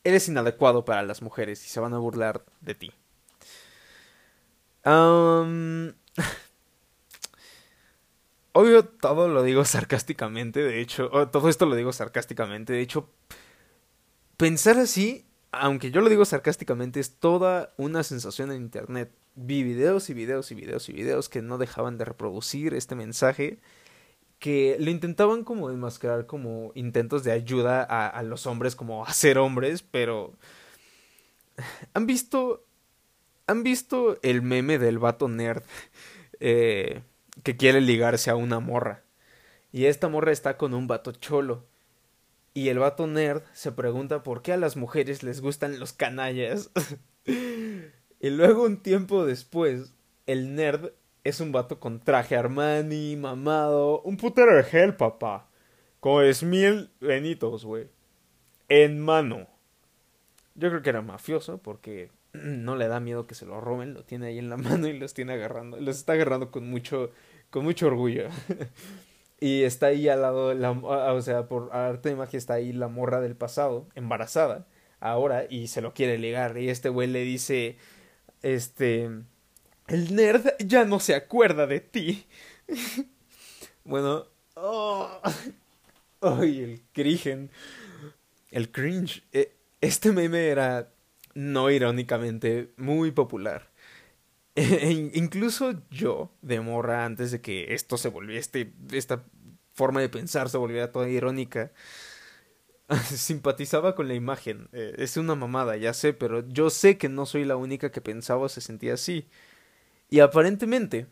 Eres 0.04 0.30
inadecuado 0.30 0.86
para 0.86 1.04
las 1.04 1.22
mujeres 1.22 1.66
y 1.66 1.70
se 1.70 1.82
van 1.82 1.94
a 1.94 1.98
burlar 1.98 2.46
de 2.62 2.76
ti. 2.76 2.94
Obvio, 8.54 8.86
todo 8.86 9.28
lo 9.28 9.44
digo 9.44 9.66
sarcásticamente, 9.66 10.62
de 10.62 10.80
hecho, 10.80 11.10
todo 11.30 11.50
esto 11.50 11.66
lo 11.66 11.76
digo 11.76 11.92
sarcásticamente, 11.92 12.72
de 12.74 12.82
hecho, 12.82 13.10
pensar 14.38 14.78
así, 14.78 15.26
aunque 15.52 15.92
yo 15.92 16.00
lo 16.00 16.10
digo 16.10 16.24
sarcásticamente, 16.24 17.02
es 17.02 17.20
toda 17.20 17.74
una 17.78 18.04
sensación 18.04 18.50
en 18.52 18.62
Internet. 18.62 19.12
Vi 19.36 19.64
videos 19.64 20.10
y 20.10 20.14
videos 20.14 20.52
y 20.52 20.56
videos 20.56 20.88
y 20.88 20.94
videos 20.94 21.28
que 21.30 21.42
no 21.42 21.58
dejaban 21.58 21.98
de 21.98 22.06
reproducir 22.06 22.74
este 22.74 22.96
mensaje, 22.96 23.60
que 24.40 24.78
lo 24.80 24.90
intentaban 24.90 25.44
como 25.44 25.70
enmascarar 25.70 26.28
como 26.28 26.72
intentos 26.76 27.26
de 27.26 27.34
ayuda 27.34 27.84
a, 27.84 28.08
a 28.08 28.24
los 28.24 28.48
hombres, 28.48 28.76
como 28.76 29.06
a 29.06 29.14
ser 29.14 29.38
hombres, 29.38 29.84
pero... 29.84 30.34
¿Han 31.94 32.06
visto... 32.06 32.67
¿Han 33.48 33.64
visto 33.64 34.20
el 34.22 34.42
meme 34.42 34.78
del 34.78 35.00
vato 35.00 35.28
nerd? 35.28 35.64
Eh 36.40 37.02
que 37.44 37.58
quiere 37.58 37.82
ligarse 37.82 38.30
a 38.30 38.36
una 38.36 38.60
morra. 38.60 39.04
Y 39.72 39.86
esta 39.86 40.10
morra 40.10 40.32
está 40.32 40.58
con 40.58 40.74
un 40.74 40.88
vato 40.88 41.12
cholo. 41.12 41.66
Y 42.54 42.70
el 42.70 42.80
vato 42.80 43.06
nerd 43.06 43.44
se 43.54 43.72
pregunta 43.72 44.24
por 44.24 44.42
qué 44.42 44.54
a 44.54 44.58
las 44.58 44.78
mujeres 44.78 45.24
les 45.24 45.42
gustan 45.42 45.80
los 45.80 45.94
canallas. 45.94 46.72
y 47.26 48.30
luego 48.30 48.64
un 48.64 48.82
tiempo 48.82 49.26
después, 49.26 49.94
el 50.26 50.56
nerd 50.56 50.92
es 51.24 51.40
un 51.40 51.52
vato 51.52 51.80
con 51.80 52.00
traje 52.00 52.36
Armani, 52.36 53.16
mamado, 53.16 54.02
un 54.02 54.18
putero 54.18 54.56
de 54.56 54.64
gel, 54.64 54.96
papá. 54.96 55.50
Con 56.00 56.24
mil 56.44 56.90
benitos, 57.00 57.66
güey. 57.66 57.90
En 58.70 59.00
mano. 59.00 59.48
Yo 60.56 60.70
creo 60.70 60.82
que 60.82 60.90
era 60.90 61.02
mafioso 61.02 61.60
porque 61.60 62.10
no 62.44 62.76
le 62.76 62.88
da 62.88 63.00
miedo 63.00 63.28
que 63.28 63.36
se 63.36 63.46
lo 63.46 63.62
roben, 63.62 63.94
lo 63.94 64.04
tiene 64.04 64.28
ahí 64.28 64.40
en 64.40 64.50
la 64.50 64.58
mano 64.58 64.88
y 64.88 64.98
los 64.98 65.14
tiene 65.14 65.34
agarrando, 65.34 65.80
los 65.80 65.98
está 65.98 66.14
agarrando 66.14 66.52
con 66.52 66.70
mucho, 66.70 67.12
con 67.50 67.64
mucho 67.64 67.88
orgullo. 67.88 68.30
y 69.40 69.64
está 69.64 69.88
ahí 69.88 70.08
al 70.10 70.22
lado, 70.22 70.54
la, 70.54 70.72
o 70.72 71.22
sea, 71.22 71.48
por 71.48 71.76
arte 71.76 72.10
de 72.10 72.16
magia 72.16 72.38
está 72.38 72.56
ahí 72.56 72.74
la 72.74 72.88
morra 72.88 73.22
del 73.22 73.36
pasado, 73.36 73.88
embarazada, 73.96 74.68
ahora, 75.00 75.46
y 75.50 75.68
se 75.68 75.82
lo 75.82 75.94
quiere 75.94 76.18
ligar. 76.18 76.58
Y 76.58 76.70
este 76.70 76.90
güey 76.90 77.08
le 77.08 77.24
dice, 77.24 77.78
este, 78.42 79.10
el 79.88 80.16
nerd 80.16 80.48
ya 80.60 80.86
no 80.86 81.00
se 81.00 81.16
acuerda 81.16 81.68
de 81.68 81.80
ti. 81.80 82.26
bueno, 83.84 84.26
oh, 84.56 85.22
ay, 86.22 86.62
el 86.62 86.82
crigen, 86.94 87.52
el 88.52 88.72
cringe. 88.72 89.24
Eh, 89.32 89.54
este 89.82 90.12
meme 90.12 90.48
era 90.48 90.92
no 91.38 91.70
irónicamente, 91.70 92.74
muy 92.78 93.12
popular. 93.12 93.70
E 94.56 94.92
incluso 95.14 95.84
yo, 95.92 96.32
de 96.42 96.60
morra, 96.62 97.06
antes 97.06 97.30
de 97.32 97.42
que 97.42 97.76
esto 97.76 97.96
se 97.98 98.10
volviera, 98.10 98.40
este, 98.40 98.74
esta 98.92 99.24
forma 99.76 100.02
de 100.02 100.10
pensar 100.10 100.50
se 100.50 100.58
volviera 100.58 100.92
toda 100.92 101.08
irónica, 101.10 101.72
simpatizaba 103.06 103.94
con 103.94 104.08
la 104.08 104.16
imagen. 104.16 104.68
Eh, 104.74 104.96
es 104.98 105.16
una 105.18 105.36
mamada, 105.36 105.78
ya 105.78 105.94
sé, 105.94 106.14
pero 106.14 106.48
yo 106.50 106.72
sé 106.72 106.98
que 106.98 107.08
no 107.08 107.28
soy 107.28 107.46
la 107.46 107.56
única 107.56 107.92
que 107.92 108.02
pensaba 108.02 108.42
o 108.46 108.50
se 108.50 108.62
sentía 108.62 108.96
así. 108.96 109.28
Y 110.10 110.22
aparentemente, 110.22 111.06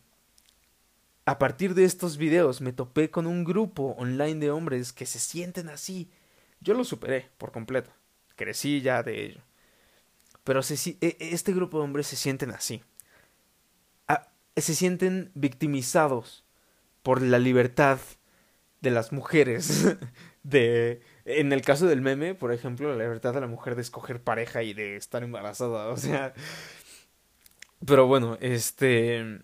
a 1.25 1.37
partir 1.37 1.75
de 1.75 1.85
estos 1.85 2.17
videos 2.17 2.61
me 2.61 2.73
topé 2.73 3.11
con 3.11 3.27
un 3.27 3.43
grupo 3.43 3.95
online 3.99 4.39
de 4.39 4.49
hombres 4.51 4.91
que 4.91 5.05
se 5.05 5.19
sienten 5.19 5.69
así. 5.69 6.09
Yo 6.61 6.73
lo 6.73 6.83
superé 6.83 7.29
por 7.37 7.51
completo. 7.51 7.91
Crecí 8.35 8.81
ya 8.81 9.03
de 9.03 9.23
ello. 9.25 9.41
Pero 10.45 10.61
e, 10.61 11.17
este 11.19 11.53
grupo 11.53 11.79
de 11.79 11.83
hombres 11.83 12.07
se 12.07 12.15
sienten 12.15 12.51
así. 12.51 12.81
Se 14.55 14.73
sienten 14.73 15.31
victimizados 15.33 16.45
por 17.03 17.21
la 17.21 17.39
libertad 17.39 17.99
de 18.79 18.91
las 18.91 19.11
mujeres. 19.11 19.97
de, 20.43 21.01
en 21.25 21.51
el 21.51 21.61
caso 21.61 21.87
del 21.87 21.99
meme, 21.99 22.35
por 22.35 22.53
ejemplo, 22.53 22.95
la 22.95 23.03
libertad 23.03 23.33
de 23.33 23.41
la 23.41 23.47
mujer 23.47 23.75
de 23.75 23.81
escoger 23.81 24.23
pareja 24.23 24.63
y 24.63 24.73
de 24.73 24.95
estar 24.95 25.23
embarazada. 25.23 25.89
O 25.89 25.97
sea. 25.97 26.33
Pero 27.85 28.07
bueno, 28.07 28.37
este. 28.39 29.41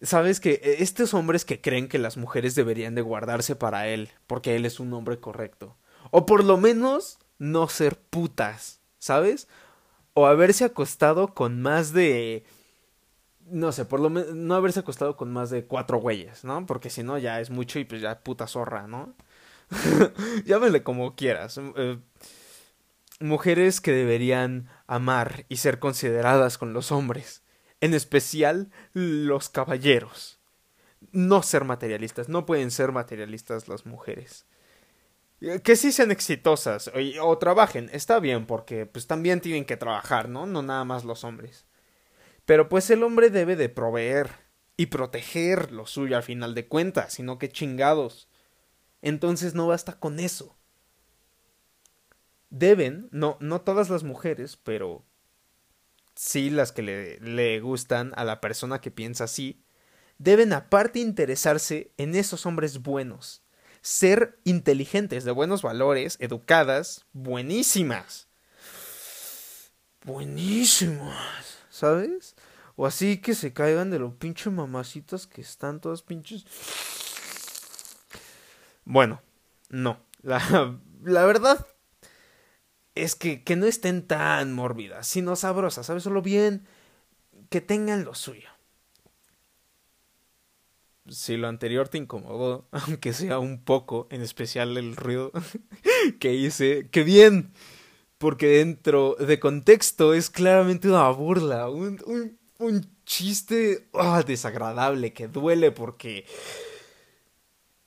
Sabes 0.00 0.40
que 0.40 0.60
estos 0.78 1.14
hombres 1.14 1.44
que 1.44 1.60
creen 1.60 1.88
que 1.88 1.98
las 1.98 2.16
mujeres 2.16 2.54
deberían 2.54 2.94
de 2.94 3.02
guardarse 3.02 3.56
para 3.56 3.88
él, 3.88 4.10
porque 4.26 4.54
él 4.54 4.64
es 4.64 4.78
un 4.78 4.92
hombre 4.94 5.18
correcto. 5.18 5.76
O 6.10 6.26
por 6.26 6.44
lo 6.44 6.56
menos 6.58 7.18
no 7.38 7.68
ser 7.68 7.98
putas. 7.98 8.80
¿Sabes? 9.06 9.48
O 10.14 10.26
haberse 10.26 10.64
acostado 10.64 11.34
con 11.34 11.62
más 11.62 11.92
de 11.92 12.44
no 13.48 13.70
sé, 13.70 13.84
por 13.84 14.00
lo 14.00 14.10
menos 14.10 14.34
no 14.34 14.54
haberse 14.54 14.80
acostado 14.80 15.16
con 15.16 15.32
más 15.32 15.50
de 15.50 15.64
cuatro 15.64 15.98
güeyes, 15.98 16.44
¿no? 16.44 16.66
Porque 16.66 16.90
si 16.90 17.02
no 17.02 17.16
ya 17.16 17.40
es 17.40 17.50
mucho 17.50 17.78
y 17.78 17.84
pues 17.84 18.02
ya 18.02 18.20
puta 18.20 18.46
zorra, 18.48 18.88
¿no? 18.88 19.14
Llámele 20.44 20.82
como 20.82 21.14
quieras. 21.14 21.58
Eh, 21.76 21.98
mujeres 23.20 23.80
que 23.80 23.92
deberían 23.92 24.68
amar 24.86 25.46
y 25.48 25.58
ser 25.58 25.78
consideradas 25.78 26.58
con 26.58 26.72
los 26.72 26.90
hombres, 26.90 27.42
en 27.80 27.94
especial 27.94 28.70
los 28.94 29.48
caballeros. 29.48 30.40
No 31.12 31.42
ser 31.42 31.64
materialistas, 31.64 32.28
no 32.28 32.46
pueden 32.46 32.72
ser 32.72 32.90
materialistas 32.90 33.68
las 33.68 33.86
mujeres. 33.86 34.44
Eh, 35.40 35.60
que 35.60 35.76
sí 35.76 35.92
sean 35.92 36.10
exitosas 36.10 36.90
o, 37.20 37.38
trabajen, 37.38 37.90
está 37.92 38.20
bien, 38.20 38.46
porque 38.46 38.86
pues 38.86 39.06
también 39.06 39.40
tienen 39.40 39.64
que 39.64 39.76
trabajar, 39.76 40.28
¿no? 40.28 40.46
No 40.46 40.62
nada 40.62 40.84
más 40.84 41.04
los 41.04 41.24
hombres. 41.24 41.66
Pero 42.46 42.68
pues 42.68 42.90
el 42.90 43.02
hombre 43.02 43.30
debe 43.30 43.56
de 43.56 43.68
proveer 43.68 44.30
y 44.76 44.86
proteger 44.86 45.72
lo 45.72 45.86
suyo 45.86 46.16
al 46.16 46.22
final 46.22 46.54
de 46.54 46.68
cuentas, 46.68 47.14
sino 47.14 47.38
que 47.38 47.50
chingados. 47.50 48.28
Entonces 49.02 49.54
no 49.54 49.66
basta 49.66 49.98
con 49.98 50.20
eso. 50.20 50.56
Deben, 52.50 53.08
no, 53.12 53.36
no 53.40 53.60
todas 53.62 53.90
las 53.90 54.04
mujeres, 54.04 54.56
pero 54.56 55.04
sí 56.14 56.50
las 56.50 56.72
que 56.72 56.82
le, 56.82 57.20
le 57.20 57.60
gustan 57.60 58.12
a 58.16 58.24
la 58.24 58.40
persona 58.40 58.80
que 58.80 58.90
piensa 58.90 59.24
así, 59.24 59.64
deben 60.18 60.52
aparte 60.52 61.00
interesarse 61.00 61.92
en 61.98 62.14
esos 62.14 62.46
hombres 62.46 62.82
buenos, 62.82 63.45
ser 63.86 64.40
inteligentes, 64.42 65.24
de 65.24 65.30
buenos 65.30 65.62
valores, 65.62 66.16
educadas, 66.20 67.06
buenísimas. 67.12 68.26
Buenísimas. 70.04 71.56
¿sabes? 71.76 72.34
O 72.74 72.86
así 72.86 73.18
que 73.18 73.34
se 73.34 73.52
caigan 73.52 73.90
de 73.90 73.98
los 73.98 74.14
pinches 74.14 74.52
mamacitas 74.52 75.26
que 75.26 75.40
están 75.40 75.80
todas 75.80 76.02
pinches. 76.02 76.44
Bueno, 78.84 79.22
no. 79.68 80.00
La, 80.22 80.78
la 81.04 81.24
verdad 81.24 81.66
es 82.94 83.14
que, 83.14 83.44
que 83.44 83.56
no 83.56 83.66
estén 83.66 84.06
tan 84.06 84.52
mórbidas, 84.52 85.06
sino 85.06 85.36
sabrosas, 85.36 85.86
¿sabes? 85.86 86.02
Solo 86.02 86.22
bien 86.22 86.66
que 87.50 87.60
tengan 87.60 88.04
lo 88.04 88.14
suyo. 88.14 88.48
Si 91.08 91.36
lo 91.36 91.48
anterior 91.48 91.88
te 91.88 91.98
incomodó, 91.98 92.68
aunque 92.72 93.12
sea 93.12 93.38
un 93.38 93.62
poco, 93.62 94.08
en 94.10 94.22
especial 94.22 94.76
el 94.76 94.96
ruido 94.96 95.32
que 96.20 96.34
hice, 96.34 96.88
¡qué 96.90 97.04
bien! 97.04 97.52
porque 98.18 98.58
dentro 98.58 99.14
de 99.16 99.38
contexto 99.38 100.14
es 100.14 100.30
claramente 100.30 100.88
una 100.88 101.08
burla, 101.10 101.68
un, 101.68 102.38
un, 102.58 102.96
chiste 103.04 103.88
ah, 103.94 104.22
desagradable 104.26 105.12
que 105.12 105.28
duele 105.28 105.70
porque... 105.70 106.24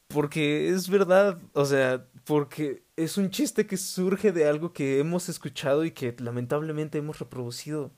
Porque 0.07 0.69
es 0.69 0.89
verdad, 0.89 1.39
o 1.53 1.65
sea, 1.65 2.07
porque 2.23 2.83
es 2.95 3.17
un 3.17 3.29
chiste 3.29 3.67
que 3.67 3.77
surge 3.77 4.31
de 4.31 4.47
algo 4.47 4.73
que 4.73 4.97
hemos 4.99 5.29
escuchado 5.29 5.85
y 5.85 5.91
que 5.91 6.15
lamentablemente 6.17 6.97
hemos 6.97 7.19
reproducido. 7.19 7.91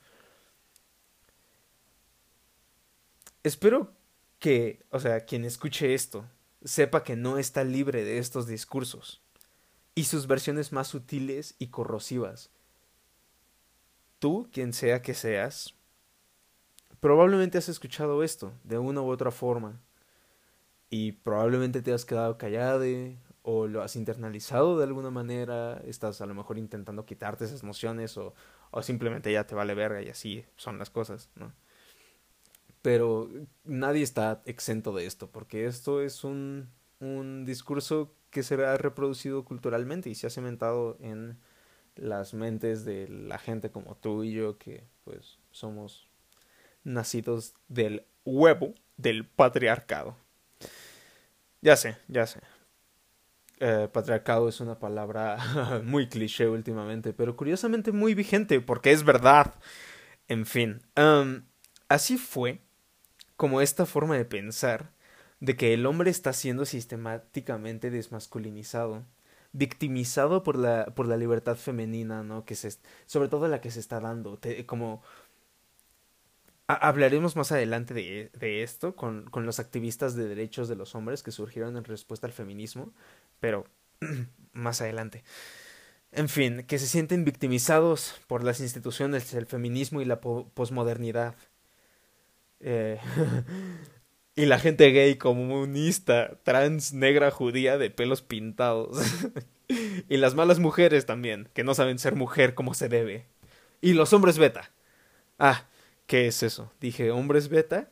Espero 3.42 3.94
que, 4.42 4.84
o 4.90 4.98
sea, 4.98 5.20
quien 5.20 5.44
escuche 5.44 5.94
esto, 5.94 6.24
sepa 6.64 7.04
que 7.04 7.14
no 7.14 7.38
está 7.38 7.62
libre 7.62 8.04
de 8.04 8.18
estos 8.18 8.48
discursos 8.48 9.22
y 9.94 10.02
sus 10.02 10.26
versiones 10.26 10.72
más 10.72 10.88
sutiles 10.88 11.54
y 11.60 11.68
corrosivas. 11.68 12.50
Tú, 14.18 14.48
quien 14.52 14.72
sea 14.72 15.00
que 15.00 15.14
seas, 15.14 15.74
probablemente 16.98 17.56
has 17.56 17.68
escuchado 17.68 18.24
esto 18.24 18.52
de 18.64 18.78
una 18.78 19.00
u 19.00 19.10
otra 19.10 19.30
forma 19.30 19.80
y 20.90 21.12
probablemente 21.12 21.80
te 21.80 21.92
has 21.92 22.04
quedado 22.04 22.36
callado 22.36 22.84
o 23.42 23.68
lo 23.68 23.80
has 23.80 23.94
internalizado 23.94 24.76
de 24.76 24.82
alguna 24.82 25.12
manera, 25.12 25.80
estás 25.86 26.20
a 26.20 26.26
lo 26.26 26.34
mejor 26.34 26.58
intentando 26.58 27.06
quitarte 27.06 27.44
esas 27.44 27.62
emociones 27.62 28.18
o, 28.18 28.34
o 28.72 28.82
simplemente 28.82 29.30
ya 29.30 29.46
te 29.46 29.54
vale 29.54 29.74
verga 29.74 30.02
y 30.02 30.08
así 30.08 30.44
son 30.56 30.80
las 30.80 30.90
cosas, 30.90 31.30
¿no? 31.36 31.52
Pero 32.82 33.30
nadie 33.64 34.02
está 34.02 34.42
exento 34.44 34.92
de 34.92 35.06
esto, 35.06 35.30
porque 35.30 35.66
esto 35.66 36.02
es 36.02 36.24
un, 36.24 36.68
un 37.00 37.44
discurso 37.44 38.14
que 38.30 38.42
se 38.42 38.54
ha 38.64 38.76
reproducido 38.76 39.44
culturalmente 39.44 40.10
y 40.10 40.14
se 40.14 40.26
ha 40.26 40.30
cementado 40.30 40.96
en 41.00 41.38
las 41.96 42.34
mentes 42.34 42.84
de 42.84 43.08
la 43.08 43.38
gente 43.38 43.70
como 43.70 43.96
tú 43.96 44.24
y 44.24 44.32
yo 44.32 44.58
que 44.58 44.84
pues 45.04 45.38
somos 45.50 46.08
nacidos 46.84 47.54
del 47.68 48.06
huevo 48.24 48.74
del 48.96 49.26
patriarcado. 49.26 50.16
Ya 51.60 51.76
sé, 51.76 51.96
ya 52.08 52.26
sé. 52.26 52.40
Eh, 53.60 53.88
patriarcado 53.92 54.48
es 54.48 54.60
una 54.60 54.78
palabra 54.78 55.82
muy 55.84 56.08
cliché 56.08 56.48
últimamente, 56.48 57.12
pero 57.12 57.36
curiosamente 57.36 57.92
muy 57.92 58.14
vigente 58.14 58.60
porque 58.60 58.92
es 58.92 59.04
verdad. 59.04 59.54
En 60.28 60.46
fin, 60.46 60.82
así 61.88 62.16
fue 62.16 62.60
como 63.42 63.60
esta 63.60 63.86
forma 63.86 64.16
de 64.16 64.24
pensar 64.24 64.92
de 65.40 65.56
que 65.56 65.74
el 65.74 65.84
hombre 65.86 66.12
está 66.12 66.32
siendo 66.32 66.64
sistemáticamente 66.64 67.90
desmasculinizado, 67.90 69.04
victimizado 69.50 70.44
por 70.44 70.56
la, 70.56 70.86
por 70.94 71.08
la 71.08 71.16
libertad 71.16 71.56
femenina, 71.56 72.22
¿no? 72.22 72.44
Que 72.44 72.54
se, 72.54 72.70
sobre 73.06 73.28
todo 73.28 73.48
la 73.48 73.60
que 73.60 73.72
se 73.72 73.80
está 73.80 73.98
dando, 73.98 74.38
como... 74.66 75.02
hablaremos 76.68 77.34
más 77.34 77.50
adelante 77.50 77.94
de, 77.94 78.30
de 78.38 78.62
esto 78.62 78.94
con, 78.94 79.24
con 79.24 79.44
los 79.44 79.58
activistas 79.58 80.14
de 80.14 80.28
derechos 80.28 80.68
de 80.68 80.76
los 80.76 80.94
hombres 80.94 81.24
que 81.24 81.32
surgieron 81.32 81.76
en 81.76 81.82
respuesta 81.82 82.28
al 82.28 82.32
feminismo, 82.32 82.92
pero 83.40 83.64
más 84.52 84.80
adelante. 84.82 85.24
En 86.12 86.28
fin, 86.28 86.62
que 86.64 86.78
se 86.78 86.86
sienten 86.86 87.24
victimizados 87.24 88.20
por 88.28 88.44
las 88.44 88.60
instituciones, 88.60 89.34
el 89.34 89.46
feminismo 89.46 90.00
y 90.00 90.04
la 90.04 90.20
posmodernidad. 90.20 91.34
Eh, 92.62 92.98
Y 94.34 94.46
la 94.46 94.58
gente 94.58 94.90
gay 94.92 95.16
comunista, 95.16 96.38
trans, 96.42 96.94
negra, 96.94 97.30
judía, 97.30 97.76
de 97.76 97.90
pelos 97.90 98.22
pintados. 98.22 98.98
y 100.08 100.16
las 100.16 100.34
malas 100.34 100.58
mujeres 100.58 101.04
también, 101.04 101.50
que 101.52 101.64
no 101.64 101.74
saben 101.74 101.98
ser 101.98 102.16
mujer 102.16 102.54
como 102.54 102.72
se 102.72 102.88
debe. 102.88 103.26
Y 103.82 103.92
los 103.92 104.12
hombres 104.14 104.38
beta. 104.38 104.72
Ah, 105.38 105.66
¿qué 106.06 106.28
es 106.28 106.42
eso? 106.42 106.72
¿Dije 106.80 107.10
hombres 107.10 107.50
beta? 107.50 107.90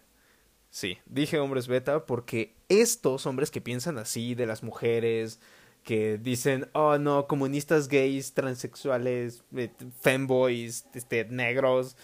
Sí, 0.71 0.99
dije 1.05 1.39
hombres 1.39 1.69
beta 1.69 2.07
porque 2.07 2.55
estos 2.71 3.27
hombres 3.27 3.51
que 3.51 3.61
piensan 3.61 3.99
así 3.99 4.35
de 4.35 4.47
las 4.47 4.63
mujeres, 4.63 5.41
que 5.83 6.17
dicen, 6.17 6.71
oh 6.73 6.97
no, 6.97 7.27
comunistas 7.27 7.89
gays, 7.89 8.33
transexuales, 8.33 9.45
eh, 9.57 9.73
femboys, 10.01 10.87
este, 10.95 11.25
negros, 11.27 11.97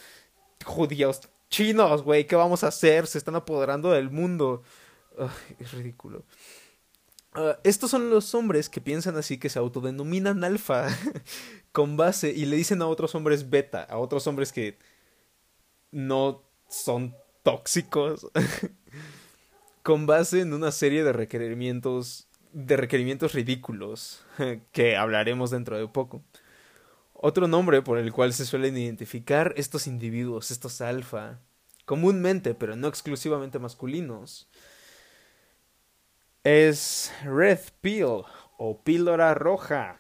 judíos, 0.65 1.31
chinos, 1.51 2.03
güey, 2.03 2.27
¿qué 2.27 2.37
vamos 2.37 2.65
a 2.65 2.69
hacer? 2.69 3.07
Se 3.07 3.19
están 3.19 3.37
apoderando 3.37 3.93
del 3.93 4.11
mundo. 4.11 4.63
es 5.59 5.73
ridículo. 5.73 6.25
Ah, 7.37 7.59
estos 7.65 7.91
son 7.91 8.09
los 8.09 8.35
hombres 8.35 8.71
que 8.71 8.81
piensan 8.81 9.17
así, 9.19 9.37
que 9.37 9.51
se 9.51 9.59
autodenominan 9.59 10.43
alfa 10.43 10.89
con 11.73 11.97
base 11.99 12.31
y 12.31 12.47
le 12.47 12.57
dicen 12.57 12.81
a 12.81 12.87
otros 12.87 13.15
hombres 13.15 13.51
beta, 13.51 13.83
a 13.83 13.99
otros 13.99 14.27
hombres 14.27 14.53
que 14.53 14.79
no 15.91 16.43
son 16.71 17.15
tóxicos, 17.43 18.27
con 19.83 20.07
base 20.07 20.41
en 20.41 20.55
una 20.55 20.73
serie 20.73 21.05
de 21.05 21.13
requerimientos, 21.13 22.27
de 22.53 22.79
requerimientos 22.79 23.35
ridículos 23.35 24.25
que 24.73 24.97
hablaremos 24.97 25.51
dentro 25.51 25.77
de 25.77 25.87
poco. 25.89 26.23
Otro 27.19 27.49
nombre 27.49 27.81
por 27.81 27.97
el 27.97 28.13
cual 28.13 28.35
se 28.35 28.45
suelen 28.45 28.77
identificar 28.77 29.55
estos 29.57 29.87
individuos, 29.87 30.51
estos 30.51 30.83
alfa, 30.83 31.41
comúnmente, 31.87 32.55
pero 32.55 32.77
no 32.77 32.89
exclusivamente 32.89 33.59
masculinos, 33.59 34.51
es 36.45 37.11
Red 37.25 37.61
Pill 37.81 38.23
o 38.59 38.83
píldora 38.85 39.33
roja. 39.33 39.99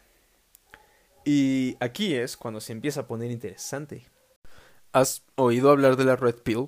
Y 1.24 1.78
aquí 1.80 2.14
es 2.14 2.36
cuando 2.36 2.60
se 2.60 2.72
empieza 2.72 3.00
a 3.00 3.06
poner 3.06 3.30
interesante. 3.30 4.06
¿Has 4.92 5.24
oído 5.36 5.70
hablar 5.70 5.96
de 5.96 6.04
la 6.04 6.16
Red 6.16 6.42
Pill? 6.42 6.66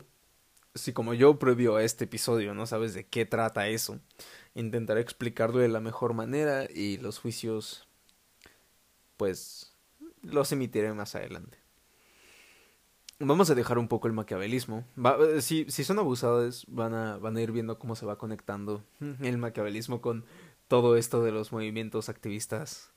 Si 0.75 0.95
como 0.95 1.13
yo 1.13 1.39
previo 1.39 1.77
a 1.77 1.85
este 1.85 2.05
episodio 2.05 2.55
no 2.55 2.67
sabes 2.67 2.95
de 2.95 3.07
qué 3.07 3.27
trata 3.27 3.69
eso, 3.69 4.01
intentaré 4.55 5.03
explicarlo 5.03 5.59
de 5.59 5.69
la 5.69 5.81
mejor 5.81 6.15
manera 6.15 6.67
y 6.73 6.97
los 6.97 7.19
juicios 7.19 7.87
pues 9.19 9.78
los 10.23 10.53
emitiré 10.53 10.93
más 10.93 11.15
adelante. 11.15 11.59
Vamos 13.21 13.51
a 13.51 13.55
dejar 13.57 13.79
un 13.79 13.89
poco 13.89 14.07
el 14.07 14.13
maquiavelismo. 14.13 14.85
Eh, 14.97 15.41
si, 15.41 15.65
si 15.69 15.83
son 15.83 15.99
abusados, 15.99 16.65
van 16.69 16.95
a, 16.95 17.19
van 17.19 17.37
a 17.37 17.43
ir 17.43 17.51
viendo 17.51 17.79
cómo 17.79 17.97
se 17.97 18.07
va 18.07 18.17
conectando 18.17 18.85
el 19.21 19.39
maquiavelismo 19.39 20.01
con 20.01 20.25
todo 20.69 20.97
esto 20.97 21.25
de 21.25 21.33
los 21.33 21.51
movimientos 21.51 22.09
activistas, 22.09 22.93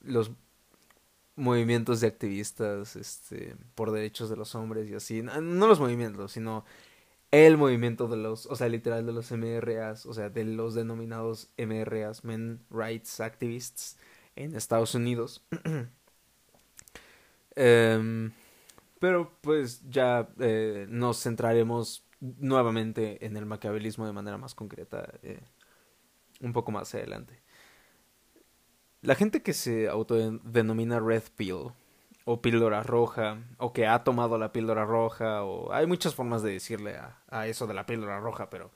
los 0.00 0.30
movimientos 1.36 2.00
de 2.00 2.06
activistas 2.06 2.96
este, 2.96 3.56
por 3.74 3.90
derechos 3.90 4.30
de 4.30 4.36
los 4.36 4.54
hombres 4.54 4.88
y 4.88 4.94
así. 4.94 5.22
No 5.22 5.66
los 5.66 5.78
movimientos, 5.78 6.32
sino 6.32 6.64
el 7.30 7.58
movimiento 7.58 8.08
de 8.08 8.16
los, 8.16 8.46
o 8.46 8.56
sea, 8.56 8.68
literal 8.68 9.04
de 9.04 9.12
los 9.12 9.30
MRAs, 9.30 10.06
o 10.06 10.14
sea, 10.14 10.30
de 10.30 10.44
los 10.44 10.74
denominados 10.74 11.50
MRAs, 11.58 12.24
Men 12.24 12.64
Rights 12.70 13.20
Activists, 13.20 13.98
en 14.36 14.54
Estados 14.54 14.94
Unidos. 14.94 15.44
Em, 17.60 18.30
pero 19.00 19.32
pues 19.40 19.82
ya 19.90 20.28
eh, 20.38 20.86
nos 20.88 21.20
centraremos 21.20 22.04
nuevamente 22.20 23.26
en 23.26 23.36
el 23.36 23.46
maquiavelismo 23.46 24.06
de 24.06 24.12
manera 24.12 24.38
más 24.38 24.54
concreta 24.54 25.12
eh, 25.24 25.40
un 26.40 26.52
poco 26.52 26.70
más 26.70 26.94
adelante. 26.94 27.42
La 29.02 29.16
gente 29.16 29.42
que 29.42 29.54
se 29.54 29.88
autodenomina 29.88 31.00
Red 31.00 31.24
Pill 31.34 31.72
o 32.24 32.40
píldora 32.40 32.84
roja 32.84 33.38
o 33.56 33.72
que 33.72 33.88
ha 33.88 34.04
tomado 34.04 34.38
la 34.38 34.52
píldora 34.52 34.84
roja 34.84 35.42
o 35.42 35.72
hay 35.72 35.86
muchas 35.86 36.14
formas 36.14 36.42
de 36.42 36.52
decirle 36.52 36.96
a, 36.96 37.18
a 37.28 37.48
eso 37.48 37.66
de 37.66 37.74
la 37.74 37.86
píldora 37.86 38.20
roja, 38.20 38.50
pero 38.50 38.70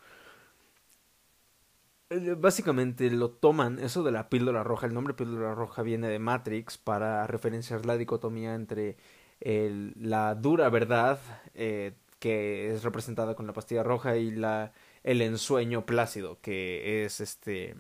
básicamente 2.39 3.11
lo 3.11 3.31
toman, 3.31 3.79
eso 3.79 4.03
de 4.03 4.13
la 4.13 4.29
píldora 4.29 4.63
roja, 4.63 4.87
el 4.87 4.95
nombre 4.95 5.15
píldora 5.15 5.55
roja 5.55 5.83
viene 5.83 6.09
de 6.09 6.19
Matrix 6.19 6.79
para 6.79 7.27
referenciar 7.27 7.87
la 7.87 7.97
dicotomía 7.97 8.55
entre 8.55 8.97
la 9.41 10.35
dura 10.37 10.69
verdad 10.69 11.19
eh, 11.55 11.95
que 12.21 12.73
es 12.73 12.85
representada 12.85 13.35
con 13.35 13.47
la 13.47 13.53
pastilla 13.53 13.83
roja 13.83 14.17
y 14.17 14.31
la 14.31 14.73
el 15.03 15.21
ensueño 15.21 15.85
plácido 15.85 16.39
que 16.41 17.05
es 17.05 17.21
este 17.21 17.75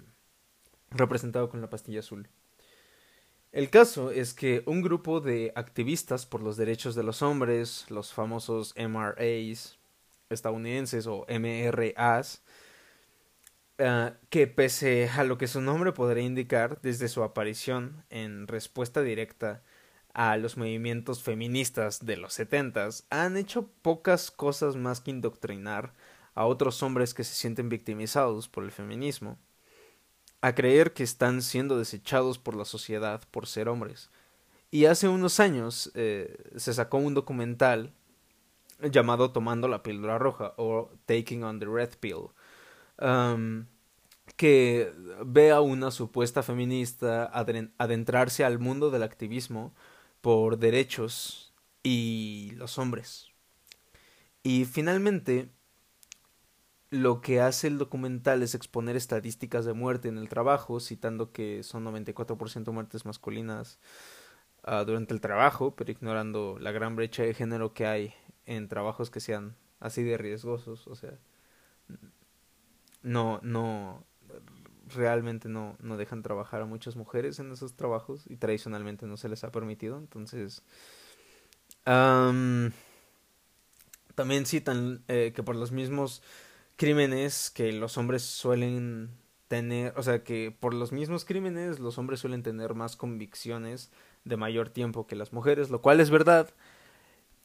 representado 0.90 1.48
con 1.48 1.60
la 1.60 1.70
pastilla 1.70 2.00
azul. 2.00 2.28
El 3.52 3.70
caso 3.70 4.10
es 4.10 4.34
que 4.34 4.62
un 4.66 4.82
grupo 4.82 5.20
de 5.20 5.52
activistas 5.54 6.26
por 6.26 6.42
los 6.42 6.56
derechos 6.56 6.94
de 6.94 7.02
los 7.02 7.22
hombres, 7.22 7.86
los 7.90 8.12
famosos 8.12 8.74
MRAs 8.76 9.78
estadounidenses 10.30 11.06
o 11.06 11.26
MRAs, 11.28 12.42
Ah, 13.84 14.14
que 14.30 14.46
pese 14.46 15.08
a 15.08 15.24
lo 15.24 15.38
que 15.38 15.48
su 15.48 15.60
nombre 15.60 15.92
podría 15.92 16.22
indicar 16.22 16.80
desde 16.82 17.08
su 17.08 17.24
aparición 17.24 18.04
en 18.10 18.46
respuesta 18.46 19.02
directa 19.02 19.62
a 20.14 20.36
los 20.36 20.56
movimientos 20.56 21.22
feministas 21.22 22.04
de 22.06 22.16
los 22.16 22.32
setentas, 22.34 23.06
han 23.10 23.36
hecho 23.36 23.68
pocas 23.82 24.30
cosas 24.30 24.76
más 24.76 25.00
que 25.00 25.10
indoctrinar 25.10 25.94
a 26.34 26.46
otros 26.46 26.82
hombres 26.84 27.12
que 27.12 27.24
se 27.24 27.34
sienten 27.34 27.68
victimizados 27.68 28.48
por 28.48 28.62
el 28.62 28.70
feminismo, 28.70 29.36
a 30.42 30.54
creer 30.54 30.92
que 30.92 31.02
están 31.02 31.42
siendo 31.42 31.76
desechados 31.76 32.38
por 32.38 32.54
la 32.54 32.64
sociedad 32.64 33.22
por 33.32 33.48
ser 33.48 33.68
hombres. 33.68 34.10
Y 34.70 34.84
hace 34.84 35.08
unos 35.08 35.40
años 35.40 35.90
eh, 35.94 36.36
se 36.56 36.72
sacó 36.72 36.98
un 36.98 37.14
documental 37.14 37.92
llamado 38.80 39.32
Tomando 39.32 39.66
la 39.66 39.82
píldora 39.82 40.18
roja 40.18 40.54
o 40.56 40.90
Taking 41.06 41.42
on 41.42 41.58
the 41.58 41.66
Red 41.66 41.96
Pill, 42.00 42.28
que 44.42 44.92
ve 45.24 45.52
a 45.52 45.60
una 45.60 45.92
supuesta 45.92 46.42
feminista 46.42 47.26
adentrarse 47.78 48.44
al 48.44 48.58
mundo 48.58 48.90
del 48.90 49.04
activismo 49.04 49.72
por 50.20 50.58
derechos 50.58 51.54
y 51.84 52.50
los 52.56 52.76
hombres. 52.76 53.28
Y 54.42 54.64
finalmente, 54.64 55.48
lo 56.90 57.20
que 57.20 57.40
hace 57.40 57.68
el 57.68 57.78
documental 57.78 58.42
es 58.42 58.56
exponer 58.56 58.96
estadísticas 58.96 59.64
de 59.64 59.74
muerte 59.74 60.08
en 60.08 60.18
el 60.18 60.28
trabajo, 60.28 60.80
citando 60.80 61.30
que 61.30 61.62
son 61.62 61.84
94% 61.84 62.72
muertes 62.72 63.06
masculinas 63.06 63.78
uh, 64.66 64.84
durante 64.84 65.14
el 65.14 65.20
trabajo, 65.20 65.76
pero 65.76 65.92
ignorando 65.92 66.58
la 66.58 66.72
gran 66.72 66.96
brecha 66.96 67.22
de 67.22 67.32
género 67.32 67.74
que 67.74 67.86
hay 67.86 68.12
en 68.46 68.66
trabajos 68.66 69.08
que 69.08 69.20
sean 69.20 69.54
así 69.78 70.02
de 70.02 70.18
riesgosos. 70.18 70.88
O 70.88 70.96
sea, 70.96 71.16
no, 73.02 73.38
no, 73.44 74.04
realmente 74.94 75.48
no, 75.48 75.76
no 75.80 75.96
dejan 75.96 76.22
trabajar 76.22 76.62
a 76.62 76.66
muchas 76.66 76.96
mujeres 76.96 77.38
en 77.38 77.52
esos 77.52 77.74
trabajos 77.74 78.24
y 78.28 78.36
tradicionalmente 78.36 79.06
no 79.06 79.16
se 79.16 79.28
les 79.28 79.44
ha 79.44 79.52
permitido. 79.52 79.98
Entonces, 79.98 80.62
también 84.14 84.46
citan 84.46 85.02
eh, 85.08 85.32
que 85.34 85.42
por 85.42 85.56
los 85.56 85.72
mismos 85.72 86.22
crímenes 86.76 87.50
que 87.50 87.72
los 87.72 87.98
hombres 87.98 88.22
suelen 88.22 89.10
tener, 89.48 89.92
o 89.96 90.02
sea, 90.02 90.24
que 90.24 90.56
por 90.58 90.74
los 90.74 90.92
mismos 90.92 91.24
crímenes 91.24 91.78
los 91.78 91.98
hombres 91.98 92.20
suelen 92.20 92.42
tener 92.42 92.74
más 92.74 92.96
convicciones 92.96 93.90
de 94.24 94.36
mayor 94.36 94.70
tiempo 94.70 95.06
que 95.06 95.16
las 95.16 95.32
mujeres, 95.32 95.70
lo 95.70 95.82
cual 95.82 96.00
es 96.00 96.10
verdad. 96.10 96.50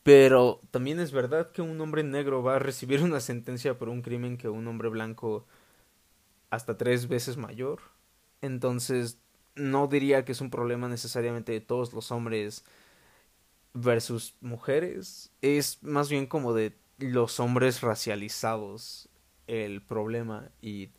Pero 0.03 0.61
también 0.71 1.01
es 1.01 1.11
verdad 1.11 1.51
que 1.51 1.61
un 1.61 1.81
hombre 1.81 2.01
negro 2.03 2.41
va 2.41 2.55
a 2.55 2.59
recibir 2.59 3.01
una 3.03 3.19
sentencia 3.19 3.77
por 3.77 3.89
un 3.89 4.01
crimen 4.01 4.37
que 4.37 4.47
un 4.47 4.65
hombre 4.67 4.87
blanco 4.87 5.45
hasta 6.49 6.77
tres 6.77 7.07
veces 7.07 7.37
mayor. 7.37 7.81
Entonces, 8.41 9.19
no 9.55 9.87
diría 9.87 10.25
que 10.25 10.31
es 10.31 10.41
un 10.41 10.49
problema 10.49 10.87
necesariamente 10.87 11.51
de 11.51 11.61
todos 11.61 11.93
los 11.93 12.11
hombres 12.11 12.63
versus 13.73 14.35
mujeres. 14.41 15.31
Es 15.41 15.81
más 15.83 16.09
bien 16.09 16.27
como 16.27 16.53
de 16.53 16.75
los 16.99 17.39
hombres 17.39 17.81
racializados 17.81 19.09
el 19.47 19.81
problema 19.81 20.49
y 20.61 20.89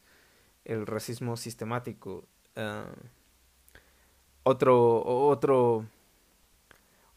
el 0.64 0.86
racismo 0.86 1.36
sistemático. 1.36 2.24
Ah, 2.56 2.92
otro, 4.44 5.04
otro 5.04 5.86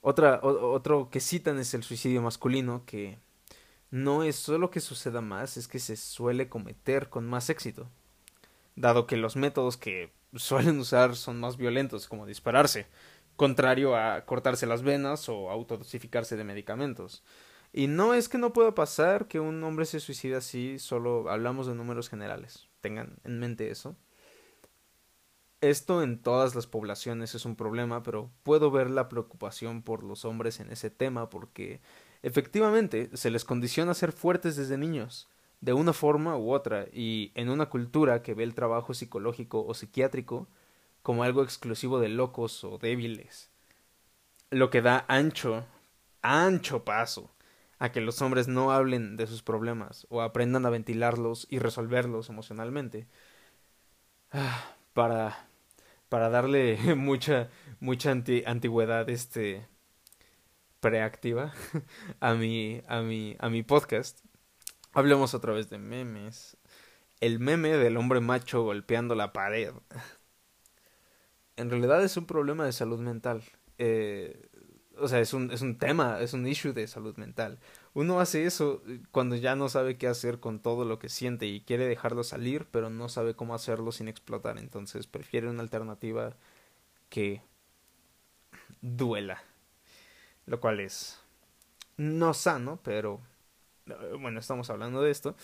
otra, 0.01 0.39
otro 0.41 1.09
que 1.11 1.19
citan 1.19 1.59
es 1.59 1.73
el 1.75 1.83
suicidio 1.83 2.23
masculino, 2.23 2.83
que 2.85 3.19
no 3.91 4.23
es 4.23 4.35
solo 4.35 4.71
que 4.71 4.79
suceda 4.79 5.21
más, 5.21 5.57
es 5.57 5.67
que 5.67 5.77
se 5.77 5.95
suele 5.95 6.49
cometer 6.49 7.09
con 7.09 7.27
más 7.27 7.51
éxito, 7.51 7.87
dado 8.75 9.07
que 9.07 9.17
los 9.17 9.35
métodos 9.35 9.77
que 9.77 10.11
suelen 10.35 10.79
usar 10.79 11.15
son 11.15 11.39
más 11.39 11.57
violentos, 11.57 12.07
como 12.07 12.25
dispararse, 12.25 12.87
contrario 13.35 13.95
a 13.95 14.25
cortarse 14.25 14.65
las 14.65 14.83
venas 14.83 15.27
o 15.29 15.49
autodosificarse 15.49 16.37
de 16.37 16.43
medicamentos. 16.43 17.23
Y 17.73 17.87
no 17.87 18.13
es 18.13 18.27
que 18.27 18.37
no 18.37 18.53
pueda 18.53 18.75
pasar 18.75 19.27
que 19.27 19.39
un 19.39 19.63
hombre 19.63 19.85
se 19.85 19.99
suicida 19.99 20.39
así, 20.39 20.77
solo 20.77 21.29
hablamos 21.29 21.67
de 21.67 21.75
números 21.75 22.09
generales. 22.09 22.67
Tengan 22.81 23.17
en 23.23 23.39
mente 23.39 23.71
eso. 23.71 23.95
Esto 25.61 26.01
en 26.01 26.21
todas 26.21 26.55
las 26.55 26.65
poblaciones 26.65 27.35
es 27.35 27.45
un 27.45 27.55
problema, 27.55 28.01
pero 28.01 28.31
puedo 28.43 28.71
ver 28.71 28.89
la 28.89 29.07
preocupación 29.07 29.83
por 29.83 30.03
los 30.03 30.25
hombres 30.25 30.59
en 30.59 30.71
ese 30.71 30.89
tema 30.89 31.29
porque 31.29 31.81
efectivamente 32.23 33.09
se 33.13 33.29
les 33.29 33.45
condiciona 33.45 33.91
a 33.91 33.95
ser 33.95 34.11
fuertes 34.11 34.55
desde 34.55 34.77
niños, 34.79 35.29
de 35.61 35.73
una 35.73 35.93
forma 35.93 36.37
u 36.37 36.51
otra, 36.51 36.87
y 36.91 37.31
en 37.35 37.49
una 37.49 37.67
cultura 37.67 38.23
que 38.23 38.33
ve 38.33 38.43
el 38.43 38.55
trabajo 38.55 38.93
psicológico 38.93 39.65
o 39.65 39.73
psiquiátrico 39.73 40.47
como 41.03 41.23
algo 41.23 41.43
exclusivo 41.43 41.99
de 41.99 42.09
locos 42.09 42.63
o 42.63 42.77
débiles, 42.77 43.49
lo 44.49 44.69
que 44.69 44.81
da 44.81 45.05
ancho, 45.07 45.65
ancho 46.21 46.83
paso 46.83 47.31
a 47.79 47.91
que 47.91 48.01
los 48.01 48.21
hombres 48.21 48.47
no 48.47 48.71
hablen 48.71 49.17
de 49.17 49.27
sus 49.27 49.41
problemas 49.43 50.05
o 50.09 50.21
aprendan 50.21 50.65
a 50.65 50.69
ventilarlos 50.69 51.47
y 51.49 51.59
resolverlos 51.59 52.29
emocionalmente. 52.29 53.07
Ah, 54.31 54.75
para 54.93 55.47
para 56.09 56.29
darle 56.29 56.77
mucha 56.95 57.49
mucha 57.79 58.11
antigüedad 58.11 59.09
este 59.09 59.65
preactiva 60.79 61.53
a 62.19 62.33
mi 62.33 62.81
a 62.87 63.01
mi 63.01 63.35
a 63.39 63.49
mi 63.49 63.63
podcast. 63.63 64.19
Hablemos 64.93 65.33
otra 65.33 65.53
vez 65.53 65.69
de 65.69 65.77
memes. 65.77 66.57
El 67.19 67.39
meme 67.39 67.69
del 67.77 67.97
hombre 67.97 68.19
macho 68.19 68.63
golpeando 68.63 69.15
la 69.15 69.31
pared. 69.31 69.73
En 71.55 71.69
realidad 71.69 72.03
es 72.03 72.17
un 72.17 72.25
problema 72.25 72.65
de 72.65 72.71
salud 72.71 72.99
mental. 72.99 73.43
Eh, 73.77 74.49
o 74.97 75.07
sea, 75.07 75.19
es 75.19 75.33
un, 75.33 75.51
es 75.51 75.61
un 75.61 75.77
tema, 75.77 76.19
es 76.19 76.33
un 76.33 76.47
issue 76.47 76.73
de 76.73 76.87
salud 76.87 77.15
mental. 77.17 77.59
Uno 77.93 78.19
hace 78.19 78.45
eso 78.45 78.81
cuando 79.11 79.35
ya 79.35 79.55
no 79.55 79.69
sabe 79.69 79.97
qué 79.97 80.07
hacer 80.07 80.39
con 80.39 80.59
todo 80.59 80.85
lo 80.85 80.99
que 80.99 81.09
siente 81.09 81.45
y 81.47 81.61
quiere 81.61 81.87
dejarlo 81.87 82.23
salir, 82.23 82.67
pero 82.71 82.89
no 82.89 83.09
sabe 83.09 83.35
cómo 83.35 83.53
hacerlo 83.53 83.91
sin 83.91 84.07
explotar. 84.07 84.57
Entonces 84.57 85.07
prefiere 85.07 85.49
una 85.49 85.61
alternativa 85.61 86.35
que 87.09 87.41
duela. 88.81 89.43
Lo 90.45 90.59
cual 90.59 90.79
es 90.79 91.19
no 91.97 92.33
sano, 92.33 92.79
pero 92.83 93.21
bueno, 94.19 94.39
estamos 94.39 94.69
hablando 94.69 95.01
de 95.01 95.11
esto. 95.11 95.35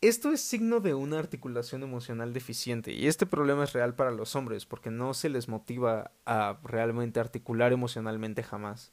Esto 0.00 0.30
es 0.30 0.40
signo 0.40 0.78
de 0.78 0.94
una 0.94 1.18
articulación 1.18 1.82
emocional 1.82 2.32
deficiente 2.32 2.92
y 2.92 3.08
este 3.08 3.26
problema 3.26 3.64
es 3.64 3.72
real 3.72 3.96
para 3.96 4.12
los 4.12 4.36
hombres 4.36 4.64
porque 4.64 4.92
no 4.92 5.12
se 5.12 5.28
les 5.28 5.48
motiva 5.48 6.12
a 6.24 6.60
realmente 6.62 7.18
articular 7.18 7.72
emocionalmente 7.72 8.44
jamás. 8.44 8.92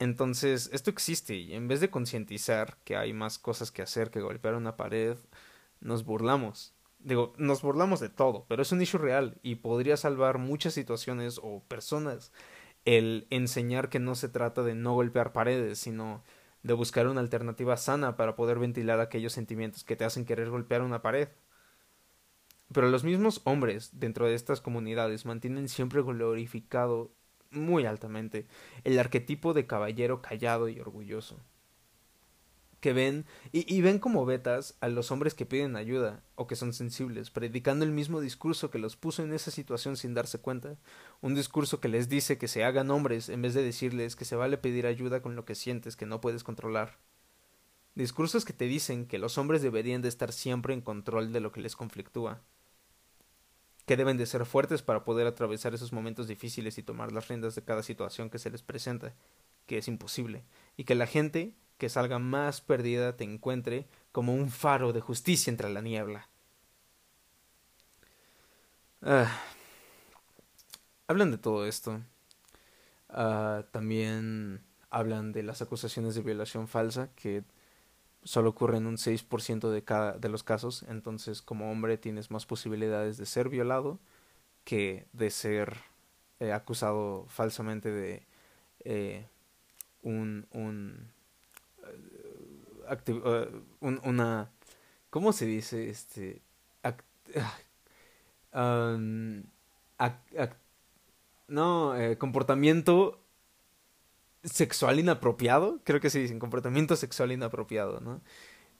Entonces, 0.00 0.68
esto 0.72 0.90
existe 0.90 1.36
y 1.36 1.54
en 1.54 1.68
vez 1.68 1.80
de 1.80 1.90
concientizar 1.90 2.76
que 2.82 2.96
hay 2.96 3.12
más 3.12 3.38
cosas 3.38 3.70
que 3.70 3.82
hacer 3.82 4.10
que 4.10 4.20
golpear 4.20 4.56
una 4.56 4.76
pared, 4.76 5.16
nos 5.80 6.04
burlamos. 6.04 6.74
Digo, 6.98 7.32
nos 7.36 7.62
burlamos 7.62 8.00
de 8.00 8.08
todo, 8.08 8.46
pero 8.48 8.62
es 8.62 8.72
un 8.72 8.82
issue 8.82 8.98
real 8.98 9.38
y 9.42 9.56
podría 9.56 9.96
salvar 9.96 10.38
muchas 10.38 10.74
situaciones 10.74 11.38
o 11.40 11.62
personas 11.68 12.32
el 12.84 13.26
enseñar 13.30 13.88
que 13.88 13.98
no 13.98 14.14
se 14.14 14.28
trata 14.28 14.62
de 14.62 14.74
no 14.74 14.94
golpear 14.94 15.32
paredes, 15.32 15.78
sino 15.78 16.22
de 16.62 16.74
buscar 16.74 17.06
una 17.08 17.20
alternativa 17.20 17.76
sana 17.76 18.16
para 18.16 18.36
poder 18.36 18.58
ventilar 18.58 19.00
aquellos 19.00 19.32
sentimientos 19.32 19.84
que 19.84 19.96
te 19.96 20.04
hacen 20.04 20.24
querer 20.24 20.50
golpear 20.50 20.82
una 20.82 21.02
pared. 21.02 21.28
Pero 22.72 22.88
los 22.88 23.04
mismos 23.04 23.40
hombres 23.44 23.90
dentro 24.00 24.26
de 24.26 24.34
estas 24.34 24.60
comunidades 24.60 25.26
mantienen 25.26 25.68
siempre 25.68 26.02
glorificado 26.02 27.12
muy 27.50 27.86
altamente 27.86 28.46
el 28.82 28.98
arquetipo 28.98 29.54
de 29.54 29.66
caballero 29.66 30.22
callado 30.22 30.68
y 30.68 30.80
orgulloso 30.80 31.38
que 32.84 32.92
ven 32.92 33.24
y, 33.50 33.80
ven 33.80 33.98
como 33.98 34.26
betas 34.26 34.76
a 34.82 34.88
los 34.88 35.10
hombres 35.10 35.32
que 35.32 35.46
piden 35.46 35.74
ayuda 35.74 36.22
o 36.34 36.46
que 36.46 36.54
son 36.54 36.74
sensibles, 36.74 37.30
predicando 37.30 37.82
el 37.82 37.92
mismo 37.92 38.20
discurso 38.20 38.70
que 38.70 38.78
los 38.78 38.94
puso 38.94 39.22
en 39.22 39.32
esa 39.32 39.50
situación 39.50 39.96
sin 39.96 40.12
darse 40.12 40.38
cuenta, 40.38 40.76
un 41.22 41.34
discurso 41.34 41.80
que 41.80 41.88
les 41.88 42.10
dice 42.10 42.36
que 42.36 42.46
se 42.46 42.62
hagan 42.62 42.90
hombres 42.90 43.30
en 43.30 43.40
vez 43.40 43.54
de 43.54 43.62
decirles 43.62 44.16
que 44.16 44.26
se 44.26 44.36
vale 44.36 44.58
pedir 44.58 44.86
ayuda 44.86 45.22
con 45.22 45.34
lo 45.34 45.46
que 45.46 45.54
sientes 45.54 45.96
que 45.96 46.04
no 46.04 46.20
puedes 46.20 46.44
controlar. 46.44 46.98
Discursos 47.94 48.44
que 48.44 48.52
te 48.52 48.66
dicen 48.66 49.06
que 49.06 49.16
los 49.16 49.38
hombres 49.38 49.62
deberían 49.62 50.02
de 50.02 50.10
estar 50.10 50.30
siempre 50.30 50.74
en 50.74 50.82
control 50.82 51.32
de 51.32 51.40
lo 51.40 51.52
que 51.52 51.62
les 51.62 51.76
conflictúa, 51.76 52.42
que 53.86 53.96
deben 53.96 54.18
de 54.18 54.26
ser 54.26 54.44
fuertes 54.44 54.82
para 54.82 55.04
poder 55.04 55.26
atravesar 55.26 55.72
esos 55.72 55.94
momentos 55.94 56.28
difíciles 56.28 56.76
y 56.76 56.82
tomar 56.82 57.12
las 57.12 57.28
riendas 57.28 57.54
de 57.54 57.64
cada 57.64 57.82
situación 57.82 58.28
que 58.28 58.38
se 58.38 58.50
les 58.50 58.62
presenta, 58.62 59.14
que 59.64 59.78
es 59.78 59.88
imposible, 59.88 60.44
y 60.76 60.84
que 60.84 60.94
la 60.94 61.06
gente 61.06 61.54
que 61.84 61.90
salga 61.90 62.18
más 62.18 62.62
perdida 62.62 63.14
te 63.14 63.24
encuentre 63.24 63.86
como 64.10 64.32
un 64.34 64.48
faro 64.48 64.94
de 64.94 65.02
justicia 65.02 65.50
entre 65.50 65.68
la 65.68 65.82
niebla. 65.82 66.30
Ah, 69.02 69.30
hablan 71.06 71.30
de 71.30 71.36
todo 71.36 71.66
esto. 71.66 72.00
Ah, 73.10 73.66
también 73.70 74.64
hablan 74.88 75.32
de 75.32 75.42
las 75.42 75.60
acusaciones 75.60 76.14
de 76.14 76.22
violación 76.22 76.68
falsa, 76.68 77.10
que 77.16 77.44
solo 78.24 78.50
ocurren 78.50 78.84
en 78.84 78.86
un 78.88 78.98
6% 78.98 79.70
de, 79.70 79.84
cada, 79.84 80.14
de 80.18 80.30
los 80.30 80.42
casos. 80.42 80.84
Entonces, 80.88 81.42
como 81.42 81.70
hombre, 81.70 81.98
tienes 81.98 82.30
más 82.30 82.46
posibilidades 82.46 83.18
de 83.18 83.26
ser 83.26 83.50
violado 83.50 84.00
que 84.64 85.06
de 85.12 85.30
ser 85.30 85.76
eh, 86.40 86.52
acusado 86.52 87.26
falsamente 87.28 87.90
de 87.92 88.26
eh, 88.84 89.28
un, 90.02 90.46
un 90.52 91.13
uh, 93.08 93.46
una 93.80 94.50
¿cómo 95.10 95.32
se 95.32 95.46
dice? 95.46 95.88
Este 95.88 96.42
no, 101.48 101.96
eh, 101.96 102.18
comportamiento 102.18 103.20
sexual 104.42 105.00
inapropiado, 105.00 105.80
creo 105.84 106.00
que 106.00 106.10
se 106.10 106.20
dice, 106.20 106.38
comportamiento 106.38 106.96
sexual 106.96 107.32
inapropiado, 107.32 108.00
¿no? 108.00 108.20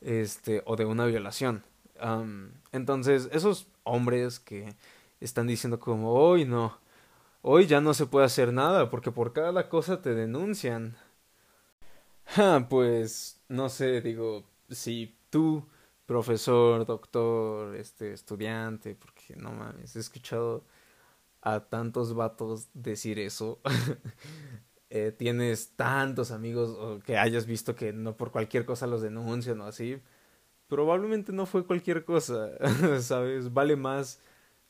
Este, 0.00 0.62
o 0.66 0.76
de 0.76 0.84
una 0.84 1.07
violación. 1.07 1.64
entonces, 2.72 3.28
esos 3.32 3.68
hombres 3.84 4.40
que 4.40 4.74
están 5.20 5.46
diciendo 5.46 5.80
como, 5.80 6.12
hoy 6.12 6.44
no, 6.44 6.78
hoy 7.42 7.66
ya 7.66 7.80
no 7.80 7.94
se 7.94 8.07
puede 8.07 8.26
hacer 8.26 8.52
nada 8.52 8.90
porque 8.90 9.11
por 9.11 9.32
cada 9.32 9.68
cosa 9.68 10.02
te 10.02 10.14
denuncian. 10.14 10.96
Pues 12.68 13.42
no 13.48 13.68
sé, 13.68 14.00
digo, 14.00 14.44
si 14.70 15.16
tú, 15.30 15.66
profesor, 16.06 16.84
doctor, 16.86 17.76
este, 17.76 18.12
estudiante, 18.12 18.94
porque 18.94 19.36
no 19.36 19.52
mames, 19.52 19.96
he 19.96 20.00
escuchado 20.00 20.64
a 21.42 21.60
tantos 21.68 22.14
vatos 22.14 22.68
decir 22.74 23.18
eso. 23.20 23.60
eh, 24.90 25.12
tienes 25.16 25.76
tantos 25.76 26.30
amigos 26.30 26.70
o 26.78 27.00
que 27.00 27.18
hayas 27.18 27.46
visto 27.46 27.74
que 27.76 27.92
no 27.92 28.16
por 28.16 28.32
cualquier 28.32 28.64
cosa 28.66 28.86
los 28.86 29.02
denuncian 29.02 29.60
o 29.60 29.66
así. 29.66 30.00
Probablemente 30.68 31.32
no 31.32 31.46
fue 31.46 31.66
cualquier 31.66 32.04
cosa, 32.04 32.50
¿sabes? 33.02 33.52
Vale 33.52 33.76
más 33.76 34.20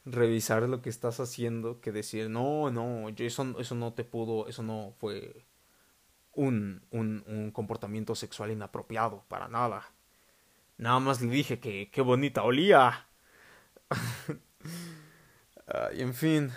revisar 0.07 0.64
lo 0.68 0.82
que 0.82 0.90
estás 0.90 1.20
haciendo 1.20 1.80
que 1.80 1.92
decir, 1.92 2.30
no, 2.30 2.70
no, 2.70 3.11
yo 3.11 3.26
eso, 3.26 3.59
eso 3.61 3.74
no 3.76 3.94
te 3.94 4.05
pudo, 4.05 4.48
eso 4.48 4.62
no 4.62 4.94
fue 5.00 5.44
un, 6.35 6.82
un, 6.91 7.51
comportamiento 7.53 8.14
sexual 8.14 8.51
inapropiado, 8.51 9.24
para 9.28 9.49
nada. 9.49 9.93
Nada 10.78 10.99
más 11.01 11.20
le 11.20 11.30
dije 11.30 11.61
que 11.61 11.91
qué 11.91 12.01
bonita 12.01 12.43
olía. 12.43 13.07
y 15.97 16.03
en 16.03 16.14
fin, 16.14 16.51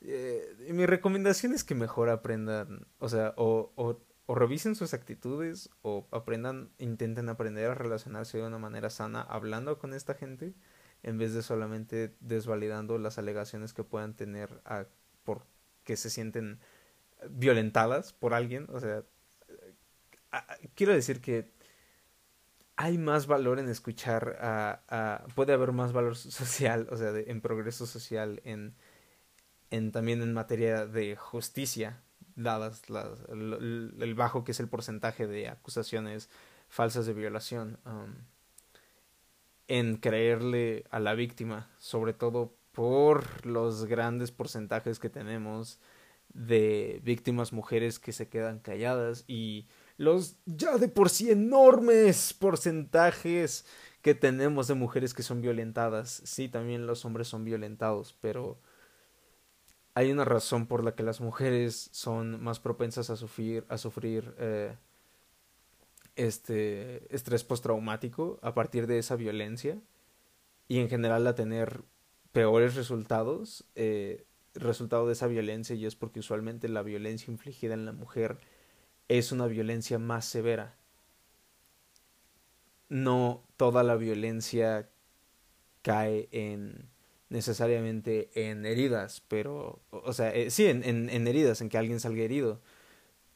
eh, 0.00 0.56
mi 0.70 0.86
recomendación 0.86 1.52
es 1.52 1.64
que 1.64 1.74
mejor 1.74 2.08
aprendan, 2.08 2.86
o 2.98 3.08
sea, 3.08 3.34
o, 3.36 3.72
o, 3.76 4.34
revisen 4.34 4.74
sus 4.74 4.94
actitudes 4.94 5.70
o 5.82 6.06
aprendan, 6.10 6.70
intenten 6.78 7.28
aprender 7.28 7.70
a 7.70 7.74
relacionarse 7.74 8.38
de 8.38 8.46
una 8.46 8.58
manera 8.58 8.90
sana 8.90 9.20
hablando 9.20 9.78
con 9.78 9.92
esta 9.92 10.14
gente 10.14 10.54
en 11.02 11.18
vez 11.18 11.34
de 11.34 11.42
solamente 11.42 12.16
desvalidando 12.20 12.98
las 12.98 13.18
alegaciones 13.18 13.74
que 13.74 13.84
puedan 13.84 14.14
tener 14.14 14.62
a, 14.64 14.86
por 15.22 15.42
que 15.84 15.96
se 15.96 16.10
sienten 16.10 16.58
violentadas 17.30 18.12
por 18.12 18.34
alguien. 18.34 18.66
O 18.70 18.80
sea, 18.80 19.02
quiero 20.74 20.92
decir 20.92 21.20
que 21.20 21.52
hay 22.76 22.98
más 22.98 23.26
valor 23.26 23.58
en 23.58 23.68
escuchar 23.68 24.36
a, 24.40 25.24
puede 25.34 25.52
haber 25.52 25.72
más 25.72 25.92
valor 25.92 26.16
social, 26.16 26.88
o 26.90 26.96
sea, 26.96 27.12
en 27.16 27.40
progreso 27.40 27.86
social, 27.86 28.40
en, 28.44 28.74
en 29.70 29.92
también 29.92 30.22
en 30.22 30.32
materia 30.32 30.86
de 30.86 31.16
justicia, 31.16 32.00
dadas 32.36 32.90
las, 32.90 33.20
el, 33.28 34.14
bajo 34.16 34.42
que 34.44 34.52
es 34.52 34.60
el 34.60 34.68
porcentaje 34.68 35.26
de 35.26 35.48
acusaciones 35.48 36.28
falsas 36.68 37.06
de 37.06 37.12
violación, 37.12 37.78
um, 37.86 38.14
en 39.68 39.96
creerle 39.96 40.84
a 40.90 40.98
la 40.98 41.14
víctima, 41.14 41.70
sobre 41.78 42.12
todo 42.12 42.54
por 42.72 43.46
los 43.46 43.84
grandes 43.86 44.32
porcentajes 44.32 44.98
que 44.98 45.08
tenemos 45.08 45.78
de 46.34 47.00
víctimas 47.04 47.52
mujeres 47.52 47.98
que 47.98 48.12
se 48.12 48.28
quedan 48.28 48.58
calladas 48.58 49.24
y 49.26 49.66
los 49.96 50.36
ya 50.46 50.76
de 50.76 50.88
por 50.88 51.08
sí 51.08 51.30
enormes 51.30 52.34
porcentajes 52.34 53.64
que 54.02 54.14
tenemos 54.14 54.68
de 54.68 54.74
mujeres 54.74 55.14
que 55.14 55.22
son 55.22 55.40
violentadas. 55.40 56.20
Sí, 56.24 56.48
también 56.48 56.86
los 56.86 57.04
hombres 57.04 57.28
son 57.28 57.44
violentados, 57.44 58.16
pero 58.20 58.58
hay 59.94 60.10
una 60.10 60.24
razón 60.24 60.66
por 60.66 60.84
la 60.84 60.94
que 60.94 61.04
las 61.04 61.20
mujeres 61.20 61.88
son 61.92 62.42
más 62.42 62.58
propensas 62.60 63.10
a 63.10 63.16
sufrir, 63.16 63.64
a 63.68 63.78
sufrir 63.78 64.34
eh, 64.38 64.76
este 66.16 67.14
estrés 67.14 67.44
postraumático 67.44 68.38
a 68.42 68.54
partir 68.54 68.86
de 68.86 68.98
esa 68.98 69.16
violencia 69.16 69.80
y 70.68 70.80
en 70.80 70.88
general 70.88 71.26
a 71.26 71.34
tener 71.34 71.82
peores 72.32 72.74
resultados. 72.74 73.64
Eh, 73.76 74.26
resultado 74.54 75.06
de 75.06 75.12
esa 75.14 75.26
violencia 75.26 75.74
y 75.76 75.86
es 75.86 75.96
porque 75.96 76.20
usualmente 76.20 76.68
la 76.68 76.82
violencia 76.82 77.30
infligida 77.30 77.74
en 77.74 77.86
la 77.86 77.92
mujer 77.92 78.38
es 79.08 79.32
una 79.32 79.46
violencia 79.46 79.98
más 79.98 80.24
severa. 80.24 80.76
No 82.88 83.42
toda 83.56 83.82
la 83.82 83.96
violencia 83.96 84.88
cae 85.82 86.28
en 86.32 86.88
necesariamente 87.28 88.30
en 88.34 88.64
heridas, 88.64 89.22
pero, 89.28 89.80
o 89.90 90.12
sea, 90.12 90.32
eh, 90.32 90.50
sí, 90.50 90.66
en, 90.66 90.84
en, 90.84 91.26
heridas, 91.26 91.60
en 91.60 91.68
que 91.68 91.78
alguien 91.78 91.98
salga 91.98 92.22
herido, 92.22 92.60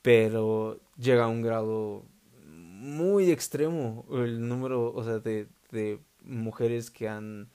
pero 0.03 0.81
llega 0.97 1.25
a 1.25 1.29
un 1.29 1.43
grado 1.43 2.05
muy 2.47 3.31
extremo 3.33 4.07
el 4.13 4.47
número, 4.49 4.93
o 4.95 5.05
sea, 5.05 5.19
de, 5.19 5.49
de 5.73 5.99
mujeres 6.23 6.91
que 6.91 7.09
han 7.09 7.51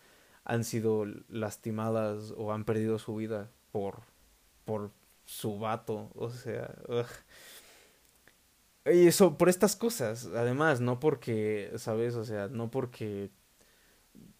han 0.45 0.63
sido 0.63 1.05
lastimadas 1.29 2.33
o 2.37 2.51
han 2.51 2.65
perdido 2.65 2.99
su 2.99 3.15
vida 3.15 3.49
por, 3.71 4.01
por 4.65 4.91
su 5.25 5.59
vato, 5.59 6.11
o 6.15 6.29
sea, 6.29 6.75
y 8.85 9.07
eso 9.07 9.37
por 9.37 9.49
estas 9.49 9.75
cosas, 9.75 10.25
además, 10.35 10.81
no 10.81 10.99
porque, 10.99 11.71
¿sabes? 11.77 12.15
O 12.15 12.25
sea, 12.25 12.49
no 12.49 12.69
porque 12.69 13.31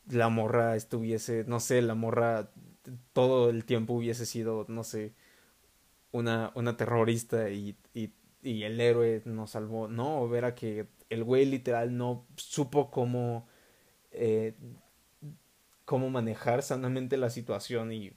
la 0.10 0.30
morra 0.30 0.76
estuviese, 0.76 1.46
no 1.48 1.60
sé, 1.60 1.82
la 1.82 1.96
morra 1.96 2.52
todo 3.14 3.50
el 3.50 3.66
tiempo 3.66 3.94
hubiese 3.94 4.26
sido, 4.26 4.66
no 4.68 4.84
sé, 4.84 5.14
una, 6.12 6.52
una 6.56 6.78
terrorista 6.78 7.50
y, 7.50 7.78
y, 7.94 8.14
y 8.42 8.64
el 8.64 8.80
héroe 8.82 9.22
nos 9.26 9.52
salvó. 9.52 9.88
No, 9.88 10.28
verá 10.30 10.56
que 10.56 10.88
el 11.10 11.24
güey 11.24 11.46
literal 11.46 11.98
no 11.98 12.26
supo 12.36 12.92
cómo 12.92 13.48
eh, 14.12 14.56
cómo 15.86 16.10
manejar 16.10 16.64
sanamente 16.64 17.18
la 17.18 17.30
situación 17.30 17.92
y 17.92 18.14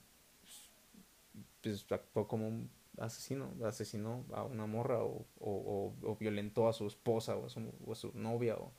pues 1.61 1.85
actuó 1.91 2.27
como 2.27 2.47
un 2.47 2.69
asesino, 2.97 3.53
asesinó 3.65 4.25
a 4.33 4.43
una 4.43 4.65
morra 4.65 5.03
o, 5.03 5.25
o, 5.39 5.93
o, 6.01 6.15
violentó 6.15 6.67
a 6.67 6.73
su 6.73 6.87
esposa 6.87 7.35
o 7.35 7.45
a 7.45 7.49
su, 7.49 7.73
a 7.91 7.95
su 7.95 8.11
novia 8.13 8.55
o, 8.55 8.73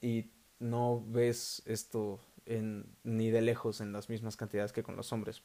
y 0.00 0.30
no 0.58 1.02
ves 1.06 1.62
esto 1.66 2.20
en, 2.44 2.86
ni 3.04 3.30
de 3.30 3.42
lejos 3.42 3.80
en 3.80 3.92
las 3.92 4.08
mismas 4.08 4.36
cantidades 4.36 4.72
que 4.72 4.82
con 4.82 4.96
los 4.96 5.12
hombres. 5.12 5.42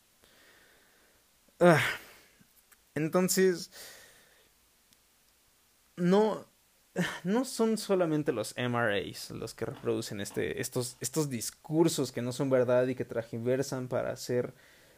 Ah, 1.60 1.82
entonces, 2.96 3.72
no, 5.96 6.46
no 7.24 7.46
son 7.46 7.78
solamente 7.78 8.32
los 8.32 8.56
MRAs 8.58 9.32
los 9.32 9.54
que 9.54 9.66
reproducen 9.66 10.22
este, 10.22 10.62
estos, 10.62 10.98
estos 11.00 11.30
discursos 11.30 12.12
que 12.12 12.22
no 12.22 12.32
son 12.32 12.50
verdad 12.50 12.88
y 12.88 12.96
que 12.96 13.06
tragiversan 13.06 13.88
para 13.88 14.12
hacer 14.12 14.54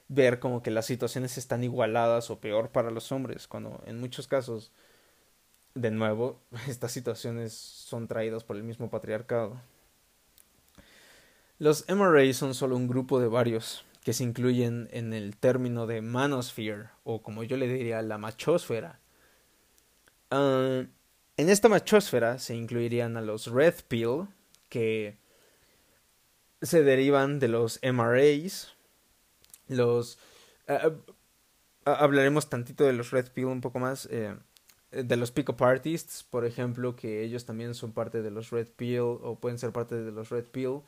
ver 0.08 0.40
como 0.40 0.62
que 0.62 0.72
las 0.72 0.86
situaciones 0.86 1.38
están 1.38 1.64
igualadas 1.64 2.30
o 2.30 2.40
peor 2.40 2.70
para 2.70 2.92
los 2.92 3.12
hombres, 3.12 3.48
cuando 3.48 3.82
en 3.86 4.00
muchos 4.00 4.28
casos, 4.28 4.72
de 5.76 5.92
nuevo, 5.92 6.40
estas 6.68 6.92
situaciones 6.92 7.54
son 7.54 8.08
traídas 8.08 8.44
por 8.44 8.58
el 8.58 8.64
mismo 8.64 8.90
patriarcado. 8.90 9.62
Los 11.60 11.86
MRAs 11.88 12.36
son 12.36 12.54
solo 12.56 12.76
un 12.76 12.88
grupo 12.88 13.20
de 13.20 13.28
varios 13.28 13.86
que 14.04 14.12
se 14.12 14.24
incluyen 14.24 14.90
en 14.92 15.14
el 15.14 15.38
término 15.38 15.88
de 15.88 16.02
manosphere, 16.02 16.90
o 17.06 17.22
como 17.22 17.44
yo 17.44 17.56
le 17.56 17.68
diría, 17.68 18.02
la 18.02 18.18
machosfera. 18.18 19.00
Ah, 20.30 20.84
en 21.38 21.50
esta 21.50 21.70
machosfera 21.70 22.40
se 22.40 22.56
incluirían 22.56 23.18
a 23.18 23.22
los 23.22 23.48
Red 23.48 23.76
Pill, 23.88 24.28
que 24.70 25.18
se 26.62 26.84
derivan 26.84 27.40
de 27.40 27.48
los 27.48 27.80
MRAs, 27.84 28.74
los... 29.68 30.18
Ah, 30.68 30.92
hablaremos 31.86 32.50
tantito 32.50 32.86
de 32.86 32.94
los 32.94 33.12
Red 33.12 33.32
Pill 33.34 33.46
un 33.46 33.62
poco 33.62 33.80
más, 33.80 34.08
eh, 34.12 34.36
de 34.92 35.18
los 35.18 35.32
Pick-up 35.32 35.62
Artists, 35.64 36.24
por 36.24 36.46
ejemplo, 36.46 36.96
que 36.96 37.24
ellos 37.24 37.46
también 37.46 37.74
son 37.74 37.92
parte 37.92 38.22
de 38.22 38.32
los 38.32 38.52
Red 38.52 38.68
Pill, 38.68 39.00
o 39.00 39.38
pueden 39.40 39.60
ser 39.60 39.72
parte 39.72 39.96
de 39.96 40.12
los 40.12 40.30
Red 40.30 40.46
Pill, 40.46 40.82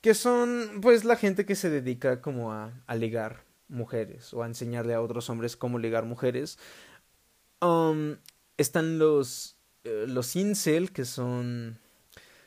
que 0.00 0.14
son 0.14 0.80
pues 0.80 1.04
la 1.04 1.16
gente 1.16 1.44
que 1.46 1.56
se 1.56 1.70
dedica 1.70 2.20
como 2.20 2.52
a, 2.52 2.72
a 2.86 2.94
ligar 2.94 3.42
mujeres 3.68 4.32
o 4.32 4.42
a 4.42 4.46
enseñarle 4.46 4.94
a 4.94 5.00
otros 5.00 5.28
hombres 5.30 5.56
cómo 5.56 5.78
ligar 5.78 6.04
mujeres. 6.04 6.58
Um, 7.60 8.16
están 8.56 8.98
los, 8.98 9.57
eh, 9.88 10.06
los 10.06 10.36
incel, 10.36 10.92
que 10.92 11.04
son 11.04 11.78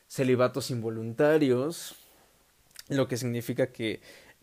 celibatos 0.08 0.70
involuntarios, 0.70 1.96
lo 2.88 3.08
que 3.08 3.16
significa 3.16 3.72
que 3.72 4.00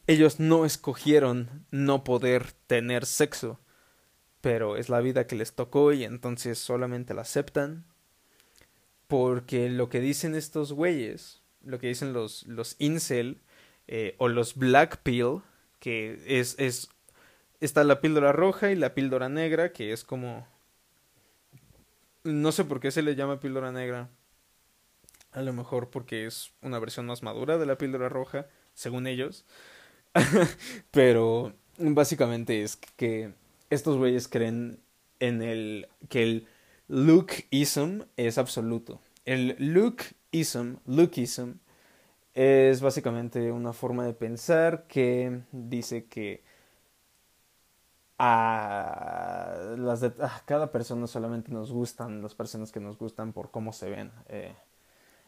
ellos 0.08 0.40
no 0.40 0.66
escogieron 0.66 1.66
no 1.72 2.04
poder 2.04 2.52
tener 2.68 3.06
sexo, 3.06 3.60
pero 4.42 4.78
es 4.78 4.90
la 4.90 5.02
vida 5.02 5.28
que 5.28 5.36
les 5.36 5.54
tocó 5.54 5.94
y 5.94 6.04
entonces 6.04 6.58
solamente 6.58 7.14
la 7.14 7.22
aceptan. 7.22 7.86
Porque 9.08 9.70
lo 9.70 9.90
que 9.90 10.00
dicen 10.02 10.36
estos 10.36 10.74
güeyes 10.74 11.40
lo 11.64 11.80
que 11.80 11.88
dicen 11.88 12.14
los, 12.14 12.46
los 12.48 12.76
incel 12.80 13.42
eh, 13.88 14.16
o 14.18 14.28
los 14.28 14.56
black 14.56 15.02
pill, 15.04 15.42
que 15.80 16.20
es, 16.28 16.56
es, 16.58 16.90
está 17.60 17.84
la 17.84 18.02
píldora 18.02 18.32
roja 18.32 18.72
y 18.72 18.76
la 18.76 18.94
píldora 18.94 19.30
negra, 19.30 19.72
que 19.72 19.92
es 19.94 20.04
como... 20.04 20.48
No 22.30 22.52
sé 22.52 22.64
por 22.64 22.80
qué 22.80 22.92
se 22.92 23.02
le 23.02 23.16
llama 23.16 23.40
píldora 23.40 23.72
negra. 23.72 24.10
A 25.32 25.42
lo 25.42 25.54
mejor 25.54 25.90
porque 25.90 26.26
es 26.26 26.52
una 26.62 26.80
versión 26.80 27.06
más 27.06 27.24
madura 27.24 27.58
de 27.58 27.66
la 27.66 27.78
píldora 27.78 28.10
roja, 28.10 28.48
según 28.74 29.08
ellos. 29.08 29.46
Pero 30.92 31.54
básicamente 31.78 32.64
es 32.64 32.76
que 32.76 33.34
estos 33.70 33.98
güeyes 33.98 34.28
creen 34.28 34.80
en 35.20 35.42
el 35.42 35.88
que 36.10 36.24
el 36.24 36.48
lookism 36.88 38.02
es 38.18 38.38
absoluto. 38.38 39.02
El 39.26 39.56
look 39.60 39.98
ism, 40.32 40.76
lookism, 40.86 41.54
es 42.34 42.82
básicamente 42.82 43.52
una 43.52 43.74
forma 43.74 44.06
de 44.06 44.14
pensar 44.14 44.86
que 44.88 45.42
dice 45.52 46.06
que 46.06 46.44
a, 48.20 49.76
las 49.78 50.02
de, 50.02 50.12
cada 50.46 50.72
persona 50.72 51.08
solamente 51.08 51.52
nos 51.52 51.72
gustan 51.72 52.22
las 52.22 52.36
personas 52.36 52.72
que 52.72 52.82
nos 52.82 52.98
gustan 52.98 53.32
por 53.34 53.50
cómo 53.50 53.72
se 53.74 53.90
ven. 53.90 54.12
Eh. 54.28 54.54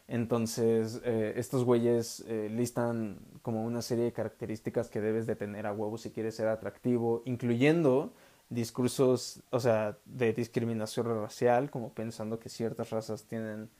entonces, 0.08 1.00
eh, 1.04 1.32
estos 1.36 1.64
güeyes 1.64 2.22
eh, 2.28 2.48
listan 2.50 3.18
como 3.40 3.64
una 3.64 3.80
serie 3.82 4.04
de 4.04 4.12
características 4.12 4.90
que 4.90 5.00
debes 5.00 5.26
de 5.26 5.36
tener 5.36 5.66
a 5.66 5.72
huevo 5.72 5.96
si 5.96 6.10
quieres 6.10 6.36
ser 6.36 6.48
atractivo, 6.48 7.22
incluyendo 7.24 8.12
discursos, 8.50 9.42
o 9.50 9.60
sea, 9.60 9.98
de 10.04 10.34
discriminación 10.34 11.06
racial, 11.06 11.70
como 11.70 11.94
pensando 11.94 12.38
que 12.38 12.50
ciertas 12.50 12.90
razas 12.90 13.24
tienen 13.24 13.70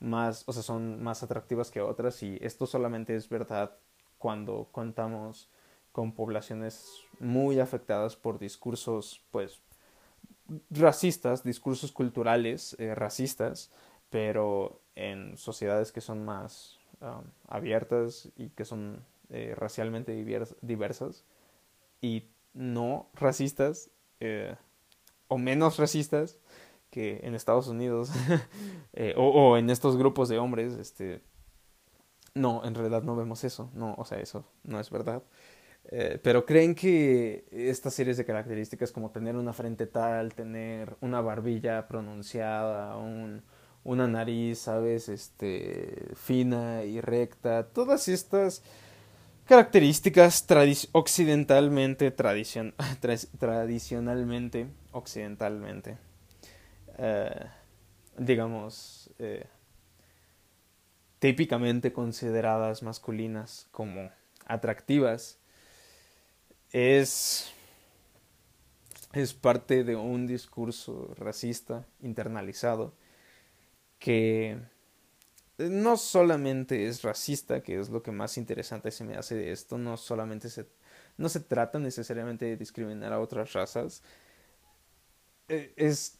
más, 0.00 0.44
o 0.46 0.52
sea, 0.52 0.62
son 0.62 1.02
más 1.02 1.22
atractivas 1.22 1.70
que 1.70 1.80
otras 1.80 2.22
y 2.22 2.38
esto 2.42 2.66
solamente 2.66 3.16
es 3.16 3.28
verdad 3.28 3.76
cuando 4.18 4.68
contamos 4.72 5.48
con 5.98 6.12
poblaciones 6.12 7.02
muy 7.18 7.58
afectadas 7.58 8.14
por 8.14 8.38
discursos, 8.38 9.20
pues, 9.32 9.60
racistas, 10.70 11.42
discursos 11.42 11.90
culturales 11.90 12.76
eh, 12.78 12.94
racistas, 12.94 13.72
pero 14.08 14.80
en 14.94 15.36
sociedades 15.36 15.90
que 15.90 16.00
son 16.00 16.24
más 16.24 16.78
um, 17.00 17.24
abiertas 17.48 18.28
y 18.36 18.50
que 18.50 18.64
son 18.64 19.04
eh, 19.30 19.56
racialmente 19.56 20.12
diversas 20.62 21.24
y 22.00 22.30
no 22.54 23.10
racistas 23.14 23.90
eh, 24.20 24.54
o 25.26 25.36
menos 25.36 25.78
racistas, 25.78 26.38
que 26.92 27.22
en 27.24 27.34
Estados 27.34 27.66
Unidos 27.66 28.12
eh, 28.92 29.14
o, 29.16 29.56
en 29.56 29.68
estos 29.68 29.96
grupos 29.96 30.28
de 30.28 30.38
hombres, 30.38 30.74
este, 30.74 31.24
no, 32.34 32.64
en 32.64 32.76
realidad 32.76 33.02
no 33.02 33.16
vemos 33.16 33.42
eso, 33.42 33.68
no, 33.74 33.96
o 33.98 34.04
sea, 34.04 34.20
eso 34.20 34.44
no 34.62 34.78
es 34.78 34.90
verdad. 34.90 35.24
Eh, 35.90 36.20
pero 36.22 36.44
creen 36.44 36.74
que 36.74 37.46
estas 37.50 37.94
series 37.94 38.18
de 38.18 38.26
características 38.26 38.92
como 38.92 39.10
tener 39.10 39.36
una 39.36 39.54
frente 39.54 39.86
tal, 39.86 40.34
tener 40.34 40.96
una 41.00 41.22
barbilla 41.22 41.88
pronunciada, 41.88 42.96
un, 42.98 43.42
una 43.84 44.06
nariz, 44.06 44.58
sabes, 44.58 45.08
este, 45.08 46.10
fina 46.14 46.84
y 46.84 47.00
recta, 47.00 47.68
todas 47.68 48.06
estas 48.08 48.62
características 49.46 50.46
occidentalmente, 50.92 52.10
tradicion 52.10 52.74
tradicionalmente, 53.38 54.66
occidentalmente, 54.92 55.96
eh, 56.98 57.46
digamos, 58.18 59.10
eh, 59.18 59.46
típicamente 61.18 61.94
consideradas 61.94 62.82
masculinas 62.82 63.68
como 63.70 64.10
atractivas, 64.44 65.37
es, 66.72 67.50
es 69.12 69.34
parte 69.34 69.84
de 69.84 69.96
un 69.96 70.26
discurso 70.26 71.14
racista 71.16 71.86
internalizado 72.00 72.94
que 73.98 74.58
no 75.58 75.96
solamente 75.96 76.86
es 76.86 77.02
racista, 77.02 77.62
que 77.62 77.80
es 77.80 77.88
lo 77.88 78.02
que 78.02 78.12
más 78.12 78.38
interesante 78.38 78.90
se 78.90 79.04
me 79.04 79.16
hace 79.16 79.34
de 79.34 79.50
esto, 79.50 79.76
no 79.76 79.96
solamente 79.96 80.48
se, 80.48 80.66
no 81.16 81.28
se 81.28 81.40
trata 81.40 81.78
necesariamente 81.78 82.44
de 82.44 82.56
discriminar 82.56 83.12
a 83.12 83.20
otras 83.20 83.52
razas, 83.52 84.02
eh, 85.48 85.72
es 85.76 86.18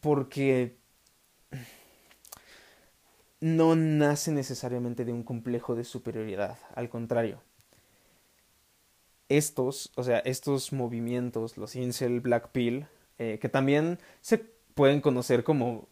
porque 0.00 0.76
no 3.40 3.74
nace 3.74 4.32
necesariamente 4.32 5.04
de 5.04 5.12
un 5.12 5.22
complejo 5.22 5.74
de 5.74 5.84
superioridad, 5.84 6.58
al 6.74 6.90
contrario. 6.90 7.42
Estos, 9.30 9.92
o 9.94 10.02
sea, 10.02 10.18
estos 10.18 10.74
movimientos, 10.74 11.56
los 11.56 11.76
incel 11.76 12.20
black 12.20 12.50
pill, 12.50 12.86
eh, 13.18 13.38
que 13.40 13.48
también 13.48 13.98
se 14.20 14.38
pueden 14.74 15.00
conocer 15.00 15.44
como 15.44 15.88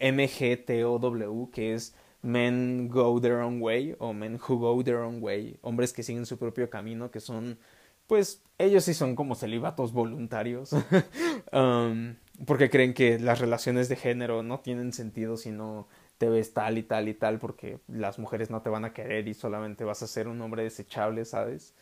MGTOW, 0.00 1.50
que 1.50 1.74
es 1.74 1.94
Men 2.22 2.88
Go 2.88 3.20
Their 3.20 3.36
Own 3.36 3.62
Way 3.62 3.96
o 3.98 4.12
Men 4.12 4.34
Who 4.34 4.56
Go 4.56 4.82
Their 4.82 4.96
Own 4.96 5.22
Way, 5.22 5.58
hombres 5.62 5.92
que 5.92 6.02
siguen 6.02 6.26
su 6.26 6.38
propio 6.38 6.68
camino, 6.70 7.10
que 7.10 7.20
son, 7.20 7.58
pues, 8.06 8.42
ellos 8.58 8.84
sí 8.84 8.94
son 8.94 9.14
como 9.14 9.36
celibatos 9.36 9.92
voluntarios. 9.92 10.72
um, 11.52 12.16
porque 12.46 12.68
creen 12.68 12.94
que 12.94 13.18
las 13.18 13.38
relaciones 13.38 13.88
de 13.88 13.96
género 13.96 14.42
no 14.42 14.60
tienen 14.60 14.92
sentido 14.92 15.36
si 15.36 15.50
no 15.50 15.86
te 16.18 16.28
ves 16.28 16.52
tal 16.52 16.78
y 16.78 16.82
tal 16.82 17.08
y 17.08 17.14
tal 17.14 17.38
porque 17.38 17.80
las 17.88 18.18
mujeres 18.18 18.50
no 18.50 18.62
te 18.62 18.70
van 18.70 18.84
a 18.84 18.92
querer 18.92 19.26
y 19.28 19.34
solamente 19.34 19.84
vas 19.84 20.02
a 20.02 20.06
ser 20.06 20.28
un 20.28 20.40
hombre 20.40 20.62
desechable, 20.62 21.24
¿sabes? 21.24 21.74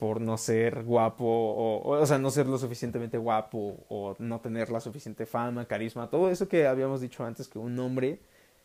Por 0.00 0.20
no 0.20 0.36
ser 0.36 0.82
guapo 0.82 1.24
o, 1.24 2.00
o, 2.00 2.06
sea, 2.06 2.18
no 2.18 2.30
ser 2.30 2.46
lo 2.46 2.58
suficientemente 2.58 3.18
guapo 3.18 3.84
o 3.88 4.16
no 4.18 4.40
tener 4.40 4.70
la 4.70 4.80
suficiente 4.80 5.26
fama, 5.26 5.66
carisma, 5.66 6.10
todo 6.10 6.30
eso 6.30 6.48
que 6.48 6.66
habíamos 6.66 7.00
dicho 7.00 7.24
antes 7.24 7.46
que 7.46 7.58
un 7.60 7.78
hombre 7.78 8.20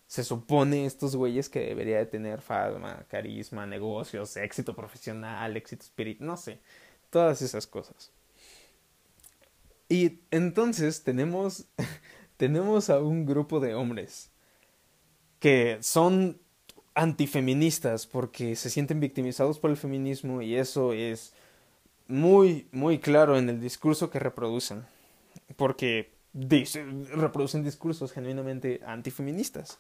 se 0.07 0.23
supone 0.23 0.86
estos 0.86 1.15
güeyes 1.15 1.49
que 1.49 1.59
debería 1.59 1.97
de 1.97 2.05
tener 2.05 2.41
fama, 2.41 3.05
carisma, 3.09 3.65
negocios, 3.65 4.38
éxito 4.38 4.75
profesional, 4.75 5.57
éxito 5.57 5.83
espiritual, 5.83 6.27
no 6.27 6.38
sé, 6.38 6.59
todas 7.09 7.41
esas 7.41 7.67
cosas. 7.67 8.11
Y 9.89 10.21
entonces 10.31 11.03
tenemos, 11.03 11.65
tenemos 12.38 12.89
a 12.89 12.99
un 12.99 13.25
grupo 13.25 13.59
de 13.59 13.75
hombres 13.75 14.31
que 15.39 15.77
son 15.81 16.39
antifeministas 16.96 18.08
porque 18.08 18.56
se 18.56 18.70
sienten 18.70 19.00
victimizados 19.00 19.60
por 19.60 19.70
el 19.70 19.78
feminismo 19.78 20.41
y 20.41 20.56
eso 20.56 20.93
es 20.93 21.34
muy, 22.08 22.68
muy 22.72 23.00
claro 23.00 23.38
en 23.38 23.50
el 23.50 23.60
discurso 23.60 24.10
que 24.10 24.20
reproducen. 24.20 24.86
Porque 25.58 26.14
reproducen 27.12 27.64
discursos 27.64 28.12
genuinamente 28.12 28.82
antifeministas. 28.86 29.80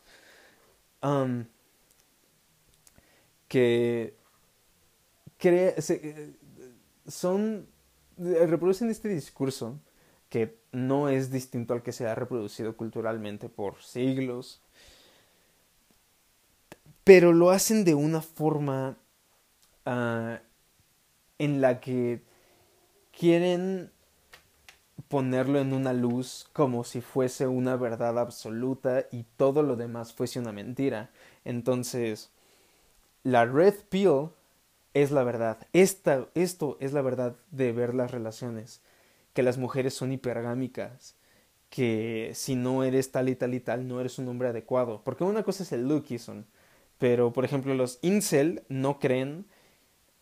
que 3.47 4.15
eh, 5.43 6.33
son 7.07 7.67
reproducen 8.17 8.89
este 8.89 9.09
discurso 9.09 9.79
que 10.29 10.57
no 10.71 11.09
es 11.09 11.31
distinto 11.31 11.73
al 11.73 11.83
que 11.83 11.91
se 11.91 12.07
ha 12.07 12.15
reproducido 12.15 12.75
culturalmente 12.75 13.49
por 13.49 13.81
siglos, 13.81 14.61
pero 17.05 17.31
lo 17.31 17.51
hacen 17.51 17.85
de 17.85 17.95
una 17.95 18.21
forma 18.21 18.97
ah, 19.85 20.39
en 21.39 21.61
la 21.61 21.79
que 21.79 22.21
quieren 23.17 23.91
ponerlo 25.07 25.59
en 25.59 25.71
una 25.71 25.93
luz 25.93 26.49
como 26.51 26.83
si 26.83 27.01
fuese 27.01 27.47
una 27.47 27.75
verdad 27.75 28.19
absoluta 28.19 29.05
y 29.11 29.23
todo 29.37 29.63
lo 29.63 29.75
demás 29.75 30.13
fuese 30.13 30.39
una 30.39 30.51
mentira. 30.51 31.11
Entonces, 31.45 32.31
la 33.23 33.45
red 33.45 33.75
pill 33.89 34.29
es 34.95 35.11
la 35.11 35.23
verdad. 35.23 35.59
Esta, 35.73 36.27
esto 36.33 36.77
es 36.79 36.91
la 36.91 37.01
verdad 37.03 37.35
de 37.51 37.71
ver 37.71 37.93
las 37.93 38.11
relaciones. 38.11 38.81
Que 39.33 39.43
las 39.43 39.57
mujeres 39.59 39.93
son 39.93 40.11
hipergámicas. 40.11 41.15
Que 41.69 42.31
si 42.33 42.55
no 42.55 42.83
eres 42.83 43.11
tal 43.11 43.29
y 43.29 43.35
tal 43.35 43.53
y 43.53 43.59
tal, 43.59 43.87
no 43.87 43.99
eres 43.99 44.17
un 44.17 44.27
hombre 44.27 44.49
adecuado. 44.49 45.01
Porque 45.03 45.23
una 45.23 45.43
cosa 45.43 45.63
es 45.63 45.71
el 45.71 45.87
lookism. 45.87 46.43
Pero, 46.97 47.33
por 47.33 47.45
ejemplo, 47.45 47.73
los 47.73 47.99
incel 48.01 48.63
no 48.69 48.99
creen. 48.99 49.45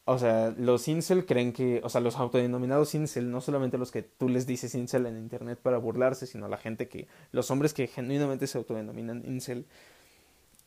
O 0.05 0.17
sea, 0.17 0.53
los 0.57 0.88
incel 0.88 1.26
creen 1.26 1.53
que. 1.53 1.82
O 1.84 1.89
sea, 1.89 2.01
los 2.01 2.17
autodenominados 2.17 2.95
incel, 2.95 3.32
no 3.32 3.41
solamente 3.41 3.78
los 3.78 3.91
que 3.91 4.03
tú 4.03 4.30
les 4.30 4.47
dices 4.47 4.76
incel 4.76 5.05
en 5.05 5.17
internet 5.17 5.59
para 5.61 5.78
burlarse, 5.78 6.28
sino 6.28 6.47
la 6.47 6.57
gente 6.57 6.88
que. 6.89 7.07
Los 7.32 7.51
hombres 7.51 7.74
que 7.74 7.88
genuinamente 7.88 8.47
se 8.47 8.57
autodenominan 8.57 9.24
incel 9.26 9.65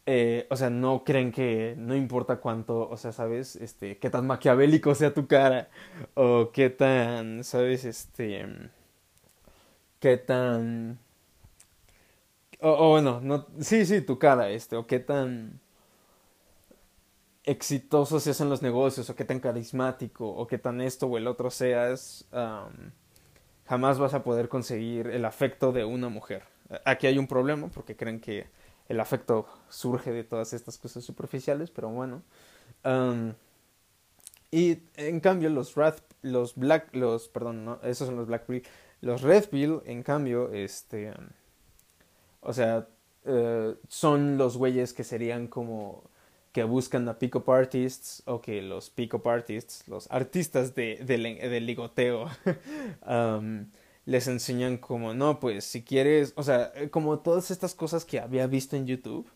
eh, 0.08 0.46
o 0.50 0.56
sea, 0.56 0.70
no 0.70 1.02
creen 1.04 1.32
que 1.32 1.74
no 1.76 1.96
importa 1.96 2.36
cuánto, 2.36 2.88
o 2.88 2.96
sea, 2.96 3.10
¿sabes? 3.12 3.56
Este, 3.56 3.98
qué 3.98 4.08
tan 4.08 4.26
maquiavélico 4.26 4.94
sea 4.94 5.12
tu 5.12 5.26
cara, 5.26 5.68
o 6.14 6.52
qué 6.52 6.70
tan, 6.70 7.42
¿sabes? 7.42 7.84
Este, 7.84 8.46
qué 10.00 10.16
tan... 10.16 10.98
O, 12.60 12.90
bueno, 12.90 13.20
no, 13.20 13.46
sí, 13.60 13.84
sí, 13.84 14.00
tu 14.00 14.18
cara, 14.18 14.50
este, 14.50 14.76
o 14.76 14.86
qué 14.86 14.98
tan 15.00 15.60
exitoso 17.46 18.20
seas 18.20 18.40
en 18.40 18.50
los 18.50 18.60
negocios, 18.60 19.08
o 19.08 19.14
qué 19.14 19.24
tan 19.24 19.40
carismático, 19.40 20.28
o 20.28 20.46
qué 20.46 20.58
tan 20.58 20.80
esto 20.80 21.06
o 21.06 21.16
el 21.16 21.28
otro 21.28 21.50
seas, 21.50 22.26
jamás 23.66 23.98
vas 23.98 24.14
a 24.14 24.22
poder 24.22 24.48
conseguir 24.48 25.06
el 25.06 25.24
afecto 25.24 25.72
de 25.72 25.84
una 25.84 26.08
mujer. 26.08 26.42
Aquí 26.84 27.06
hay 27.06 27.18
un 27.18 27.28
problema 27.28 27.68
porque 27.68 27.96
creen 27.96 28.20
que 28.20 28.48
el 28.88 29.00
afecto 29.00 29.46
surge 29.68 30.12
de 30.12 30.24
todas 30.24 30.52
estas 30.52 30.76
cosas 30.76 31.04
superficiales, 31.04 31.70
pero 31.70 31.88
bueno. 31.88 32.22
y 34.50 34.78
en 34.96 35.20
cambio 35.20 35.48
los 35.48 35.74
los 36.22 36.56
black, 36.56 36.94
los, 36.94 37.28
perdón, 37.28 37.78
esos 37.84 38.08
son 38.08 38.16
los 38.16 38.26
black 38.26 38.44
los 39.00 39.22
red 39.22 39.44
pill, 39.48 39.82
en 39.84 40.02
cambio, 40.02 40.52
este, 40.52 41.12
o 42.40 42.52
sea, 42.52 42.88
eh, 43.24 43.76
son 43.88 44.36
los 44.36 44.56
güeyes 44.56 44.92
que 44.92 45.04
serían 45.04 45.46
como 45.46 46.04
que 46.56 46.64
buscan 46.64 47.06
a 47.06 47.18
pick-up 47.18 47.50
artists 47.50 48.22
o 48.24 48.40
que 48.40 48.62
los 48.62 48.88
pick-up 48.88 49.28
artists, 49.28 49.86
los 49.88 50.10
artistas 50.10 50.74
de, 50.74 50.96
de, 51.04 51.60
ligoteo, 51.60 52.30
les 54.06 54.26
enseñan 54.26 54.78
como, 54.78 55.12
no, 55.12 55.38
pues 55.38 55.66
si 55.66 55.82
quieres, 55.82 56.32
o 56.34 56.42
sea, 56.42 56.72
eh, 56.74 56.88
como 56.88 57.18
todas 57.18 57.50
estas 57.50 57.74
cosas 57.74 58.06
que 58.06 58.20
había 58.20 58.46
visto 58.46 58.74
en 58.74 58.86
YouTube, 58.86 59.30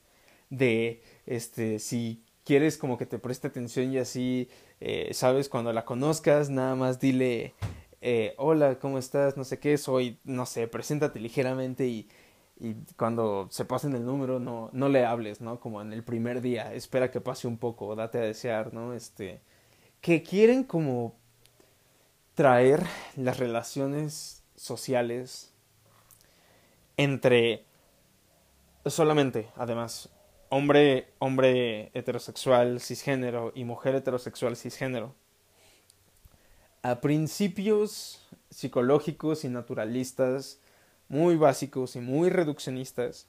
de, 0.48 1.02
este, 1.26 1.78
si 1.78 2.24
quieres 2.42 2.78
como 2.78 2.96
que 2.96 3.04
te 3.04 3.18
preste 3.18 3.48
atención 3.48 3.92
y 3.92 3.98
así, 3.98 4.48
eh, 4.80 5.10
sabes, 5.12 5.50
cuando 5.50 5.74
la 5.74 5.84
conozcas, 5.84 6.48
nada 6.48 6.74
más 6.74 7.00
dile, 7.00 7.52
eh, 8.00 8.32
hola, 8.38 8.78
¿cómo 8.78 8.96
estás? 8.96 9.36
No 9.36 9.44
sé 9.44 9.58
qué, 9.58 9.76
soy, 9.76 10.18
no 10.24 10.46
sé, 10.46 10.68
preséntate 10.68 11.20
ligeramente 11.20 11.86
y, 11.86 12.08
y 12.60 12.74
cuando 12.96 13.48
se 13.50 13.64
pasen 13.64 13.94
el 13.94 14.04
número 14.04 14.38
no, 14.38 14.68
no 14.72 14.88
le 14.88 15.06
hables, 15.06 15.40
¿no? 15.40 15.58
Como 15.58 15.80
en 15.80 15.92
el 15.92 16.04
primer 16.04 16.42
día, 16.42 16.74
espera 16.74 17.10
que 17.10 17.20
pase 17.20 17.48
un 17.48 17.56
poco, 17.56 17.96
date 17.96 18.18
a 18.18 18.22
desear, 18.22 18.74
¿no? 18.74 18.92
Este, 18.92 19.40
que 20.00 20.22
quieren 20.22 20.64
como 20.64 21.14
traer 22.34 22.84
las 23.16 23.38
relaciones 23.38 24.42
sociales 24.56 25.52
entre 26.96 27.64
solamente, 28.84 29.48
además, 29.56 30.10
hombre, 30.50 31.14
hombre 31.18 31.90
heterosexual 31.94 32.80
cisgénero 32.80 33.52
y 33.54 33.64
mujer 33.64 33.94
heterosexual 33.94 34.56
cisgénero 34.56 35.14
a 36.82 37.00
principios 37.00 38.26
psicológicos 38.50 39.44
y 39.44 39.48
naturalistas 39.48 40.60
muy 41.10 41.36
básicos 41.36 41.94
y 41.96 42.00
muy 42.00 42.30
reduccionistas, 42.30 43.26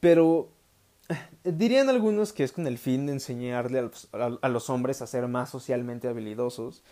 pero 0.00 0.48
dirían 1.44 1.90
algunos 1.90 2.32
que 2.32 2.44
es 2.44 2.52
con 2.52 2.66
el 2.66 2.78
fin 2.78 3.04
de 3.04 3.12
enseñarle 3.12 3.80
a 3.80 3.82
los, 3.82 4.08
a 4.12 4.48
los 4.48 4.70
hombres 4.70 5.02
a 5.02 5.06
ser 5.06 5.28
más 5.28 5.50
socialmente 5.50 6.08
habilidosos 6.08 6.82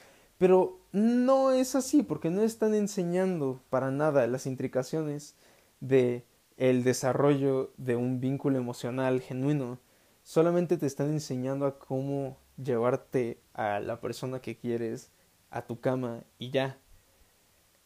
pero 0.41 0.81
no 0.93 1.53
es 1.53 1.75
así, 1.75 2.03
porque 2.03 2.31
no 2.31 2.41
están 2.41 2.75
enseñando 2.75 3.61
para 3.69 3.91
nada 3.91 4.27
las 4.27 4.47
intricaciones 4.47 5.35
de 5.81 6.25
el 6.57 6.83
desarrollo 6.83 7.75
de 7.77 7.97
un 7.97 8.21
vínculo 8.21 8.57
emocional 8.57 9.21
genuino. 9.21 9.79
Solamente 10.23 10.79
te 10.79 10.87
están 10.87 11.11
enseñando 11.11 11.67
a 11.67 11.79
cómo 11.79 12.39
llevarte 12.57 13.39
a 13.53 13.81
la 13.81 14.01
persona 14.01 14.41
que 14.41 14.57
quieres 14.57 15.11
a 15.51 15.67
tu 15.67 15.79
cama 15.79 16.25
y 16.39 16.49
ya. 16.49 16.79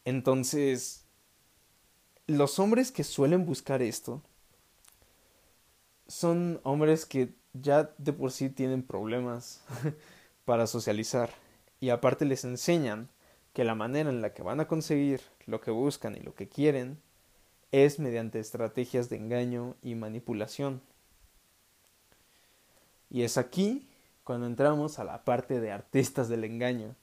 Entonces, 0.04 1.03
los 2.26 2.58
hombres 2.58 2.90
que 2.90 3.04
suelen 3.04 3.44
buscar 3.44 3.82
esto 3.82 4.22
son 6.06 6.60
hombres 6.62 7.06
que 7.06 7.34
ya 7.52 7.94
de 7.98 8.12
por 8.12 8.32
sí 8.32 8.50
tienen 8.50 8.82
problemas 8.82 9.62
para 10.44 10.66
socializar 10.66 11.30
y 11.80 11.90
aparte 11.90 12.24
les 12.24 12.44
enseñan 12.44 13.08
que 13.52 13.64
la 13.64 13.74
manera 13.74 14.10
en 14.10 14.20
la 14.20 14.34
que 14.34 14.42
van 14.42 14.60
a 14.60 14.66
conseguir 14.66 15.20
lo 15.46 15.60
que 15.60 15.70
buscan 15.70 16.16
y 16.16 16.20
lo 16.20 16.34
que 16.34 16.48
quieren 16.48 16.98
es 17.72 17.98
mediante 17.98 18.40
estrategias 18.40 19.08
de 19.08 19.16
engaño 19.16 19.76
y 19.82 19.94
manipulación. 19.94 20.80
Y 23.10 23.22
es 23.22 23.36
aquí 23.36 23.86
cuando 24.24 24.46
entramos 24.46 24.98
a 24.98 25.04
la 25.04 25.24
parte 25.24 25.60
de 25.60 25.70
artistas 25.70 26.28
del 26.28 26.44
engaño, 26.44 26.96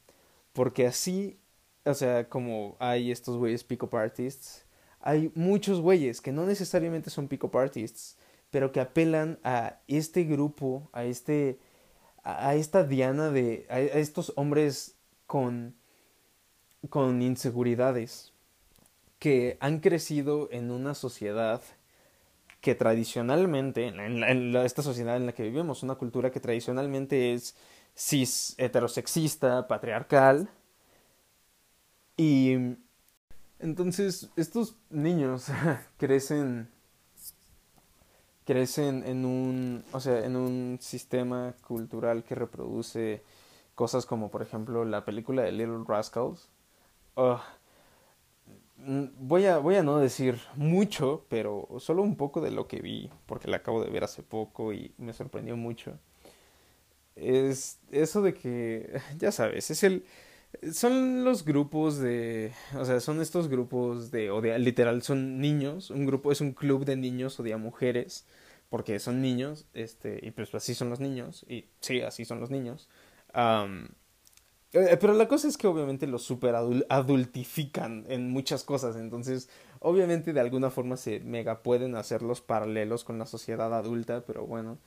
porque 0.53 0.87
así, 0.87 1.37
o 1.85 1.93
sea, 1.93 2.27
como 2.27 2.75
hay 2.79 3.11
estos 3.11 3.37
güeyes 3.37 3.63
pick-up 3.63 3.95
artists, 3.95 4.65
hay 5.01 5.31
muchos 5.35 5.81
güeyes 5.81 6.21
que 6.21 6.31
no 6.31 6.45
necesariamente 6.45 7.09
son 7.09 7.27
pick-up 7.27 7.57
artists, 7.57 8.17
pero 8.49 8.71
que 8.71 8.79
apelan 8.79 9.39
a 9.43 9.77
este 9.87 10.23
grupo, 10.23 10.89
a 10.93 11.05
este 11.05 11.59
a, 12.23 12.55
esta 12.55 12.83
diana 12.83 13.29
de, 13.29 13.65
a, 13.69 13.79
estos 13.79 14.33
hombres 14.35 14.95
con, 15.25 15.75
con 16.89 17.21
inseguridades 17.21 18.33
que 19.19 19.57
han 19.59 19.79
crecido 19.79 20.49
en 20.51 20.71
una 20.71 20.95
sociedad 20.95 21.61
que 22.59 22.75
tradicionalmente, 22.75 23.87
en, 23.87 24.55
esta 24.55 24.83
sociedad 24.83 25.17
en 25.17 25.25
la 25.25 25.33
que 25.33 25.43
vivimos, 25.43 25.83
una 25.83 25.95
cultura 25.95 26.31
que 26.31 26.39
tradicionalmente 26.39 27.33
es 27.33 27.55
cis 27.95 28.53
heterosexista, 28.57 29.67
patriarcal, 29.67 30.49
y 32.17 32.75
entonces 33.61 34.29
estos 34.35 34.75
niños 34.89 35.47
crecen 35.97 36.69
crecen 38.45 39.03
en 39.05 39.25
un, 39.25 39.83
o 39.91 39.99
sea, 39.99 40.25
en 40.25 40.35
un 40.35 40.77
sistema 40.81 41.53
cultural 41.67 42.23
que 42.23 42.35
reproduce 42.35 43.21
cosas 43.75 44.05
como, 44.05 44.29
por 44.29 44.41
ejemplo, 44.41 44.85
la 44.85 45.05
película 45.05 45.43
de 45.43 45.51
Little 45.51 45.83
Rascals. 45.87 46.49
voy, 48.77 49.45
a, 49.45 49.57
voy 49.59 49.75
a 49.75 49.83
no 49.83 49.99
decir 49.99 50.39
mucho, 50.55 51.25
pero 51.29 51.67
solo 51.79 52.01
un 52.03 52.15
poco 52.17 52.41
de 52.41 52.51
lo 52.51 52.67
que 52.67 52.81
vi, 52.81 53.09
porque 53.25 53.47
la 53.47 53.57
acabo 53.57 53.83
de 53.83 53.89
ver 53.89 54.03
hace 54.03 54.23
poco 54.23 54.73
y 54.73 54.93
me 54.97 55.13
sorprendió 55.13 55.55
mucho. 55.55 55.97
Es 57.15 57.79
eso 57.91 58.21
de 58.21 58.33
que, 58.33 59.01
ya 59.17 59.31
sabes, 59.31 59.71
es 59.71 59.83
el... 59.83 60.05
Son 60.73 61.23
los 61.23 61.45
grupos 61.45 61.97
de, 61.97 62.53
o 62.77 62.85
sea, 62.85 62.99
son 62.99 63.21
estos 63.21 63.47
grupos 63.47 64.11
de, 64.11 64.29
o 64.31 64.41
de, 64.41 64.57
literal, 64.59 65.01
son 65.01 65.39
niños, 65.39 65.89
un 65.89 66.05
grupo 66.05 66.31
es 66.31 66.41
un 66.41 66.51
club 66.53 66.85
de 66.85 66.97
niños 66.97 67.39
o 67.39 67.43
de 67.43 67.55
mujeres 67.55 68.25
porque 68.69 68.99
son 68.99 69.21
niños, 69.21 69.65
este, 69.73 70.19
y 70.21 70.31
pues 70.31 70.53
así 70.55 70.75
son 70.75 70.89
los 70.89 70.99
niños, 70.99 71.45
y 71.49 71.65
sí, 71.81 72.01
así 72.01 72.25
son 72.25 72.39
los 72.39 72.49
niños, 72.51 72.89
Eh, 74.73 74.97
pero 75.01 75.13
la 75.13 75.27
cosa 75.27 75.49
es 75.49 75.57
que 75.57 75.67
obviamente 75.67 76.07
lo 76.07 76.17
super 76.17 76.55
adultifican 76.55 78.05
en 78.07 78.29
muchas 78.31 78.63
cosas, 78.63 78.95
entonces 78.95 79.49
obviamente 79.79 80.31
de 80.31 80.39
alguna 80.39 80.69
forma 80.69 80.95
se 80.95 81.19
mega 81.19 81.61
pueden 81.61 81.95
hacer 81.95 82.21
los 82.21 82.39
paralelos 82.41 83.03
con 83.03 83.19
la 83.19 83.25
sociedad 83.25 83.73
adulta, 83.73 84.23
pero 84.25 84.45
bueno. 84.45 84.77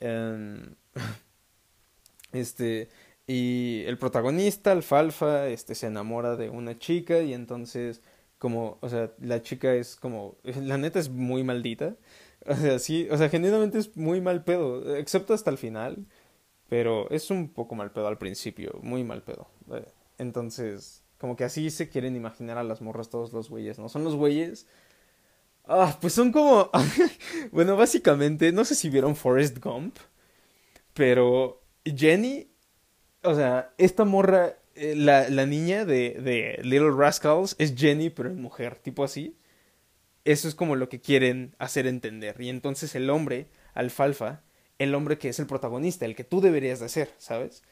Em, 0.00 0.74
este, 2.32 2.88
y 3.28 3.84
el 3.86 3.98
protagonista, 3.98 4.72
Alfalfa, 4.72 5.48
este, 5.48 5.74
se 5.74 5.86
enamora 5.86 6.34
de 6.36 6.48
una 6.48 6.78
chica 6.78 7.20
y 7.20 7.34
entonces 7.34 8.00
como, 8.38 8.78
o 8.80 8.88
sea, 8.88 9.12
la 9.20 9.42
chica 9.42 9.74
es 9.74 9.96
como, 9.96 10.38
la 10.42 10.78
neta 10.78 10.98
es 10.98 11.10
muy 11.10 11.44
maldita. 11.44 11.96
O 12.46 12.54
sea, 12.54 12.78
sí, 12.78 13.06
o 13.10 13.18
sea, 13.18 13.28
genuinamente 13.28 13.78
es 13.78 13.96
muy 13.96 14.20
mal 14.22 14.44
pedo, 14.44 14.96
excepto 14.96 15.34
hasta 15.34 15.50
el 15.50 15.58
final, 15.58 16.06
pero 16.68 17.10
es 17.10 17.30
un 17.30 17.50
poco 17.52 17.74
mal 17.74 17.92
pedo 17.92 18.08
al 18.08 18.16
principio, 18.18 18.78
muy 18.82 19.04
mal 19.04 19.22
pedo. 19.22 19.48
Eh, 19.72 19.84
entonces, 20.18 21.02
como 21.18 21.36
que 21.36 21.44
así 21.44 21.70
se 21.70 21.90
quieren 21.90 22.16
imaginar 22.16 22.56
a 22.56 22.64
las 22.64 22.80
morras 22.80 23.10
todos 23.10 23.32
los 23.34 23.50
güeyes, 23.50 23.78
¿no? 23.78 23.88
Son 23.88 24.04
los 24.04 24.16
güeyes... 24.16 24.66
Ah, 25.66 25.98
pues 26.00 26.14
son 26.14 26.32
como... 26.32 26.70
bueno, 27.52 27.76
básicamente, 27.76 28.52
no 28.52 28.64
sé 28.64 28.74
si 28.74 28.88
vieron 28.88 29.16
Forrest 29.16 29.58
Gump, 29.62 29.98
pero 30.94 31.60
Jenny, 31.84 32.48
o 33.22 33.34
sea, 33.34 33.72
esta 33.78 34.04
morra 34.04 34.56
eh, 34.74 34.94
la, 34.94 35.28
la, 35.28 35.44
niña 35.46 35.84
de, 35.84 36.10
de 36.20 36.60
Little 36.62 36.92
Rascals 36.92 37.56
es 37.58 37.74
Jenny, 37.76 38.10
pero 38.10 38.30
en 38.30 38.40
mujer, 38.40 38.76
tipo 38.76 39.02
así. 39.04 39.36
Eso 40.24 40.46
es 40.46 40.54
como 40.54 40.76
lo 40.76 40.88
que 40.88 41.00
quieren 41.00 41.56
hacer 41.58 41.86
entender. 41.86 42.40
Y 42.40 42.48
entonces 42.48 42.94
el 42.94 43.10
hombre, 43.10 43.48
Alfalfa, 43.74 44.42
el 44.78 44.94
hombre 44.94 45.18
que 45.18 45.30
es 45.30 45.38
el 45.38 45.46
protagonista, 45.46 46.04
el 46.04 46.14
que 46.14 46.24
tú 46.24 46.40
deberías 46.40 46.80
de 46.80 46.88
ser, 46.88 47.14
¿sabes? 47.18 47.64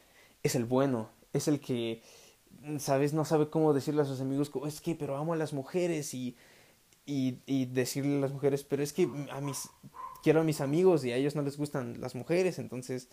Es 0.42 0.54
el 0.54 0.64
bueno, 0.64 1.10
es 1.32 1.48
el 1.48 1.60
que, 1.60 2.02
¿sabes? 2.78 3.12
No 3.12 3.24
sabe 3.24 3.50
cómo 3.50 3.72
decirle 3.72 4.02
a 4.02 4.06
sus 4.06 4.20
amigos, 4.20 4.50
es 4.66 4.80
que, 4.80 4.94
pero 4.94 5.16
amo 5.16 5.34
a 5.34 5.36
las 5.36 5.52
mujeres 5.52 6.12
y, 6.14 6.36
y, 7.04 7.38
y 7.46 7.66
decirle 7.66 8.16
a 8.16 8.20
las 8.20 8.32
mujeres, 8.32 8.64
pero 8.64 8.82
es 8.82 8.92
que 8.92 9.08
a 9.30 9.40
mis, 9.40 9.68
quiero 10.22 10.40
a 10.40 10.44
mis 10.44 10.60
amigos 10.60 11.04
y 11.04 11.12
a 11.12 11.16
ellos 11.16 11.36
no 11.36 11.42
les 11.42 11.56
gustan 11.56 12.00
las 12.00 12.14
mujeres, 12.14 12.58
entonces 12.58 13.08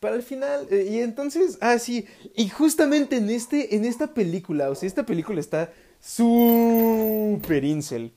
para 0.00 0.16
el 0.16 0.22
final 0.22 0.66
eh, 0.70 0.88
y 0.90 0.98
entonces 1.00 1.58
ah 1.60 1.78
sí 1.78 2.06
y 2.34 2.48
justamente 2.48 3.16
en 3.16 3.30
este 3.30 3.76
en 3.76 3.84
esta 3.84 4.14
película 4.14 4.70
o 4.70 4.74
sea 4.74 4.86
esta 4.86 5.04
película 5.04 5.40
está 5.40 5.72
súper 6.00 7.64
incel. 7.64 8.12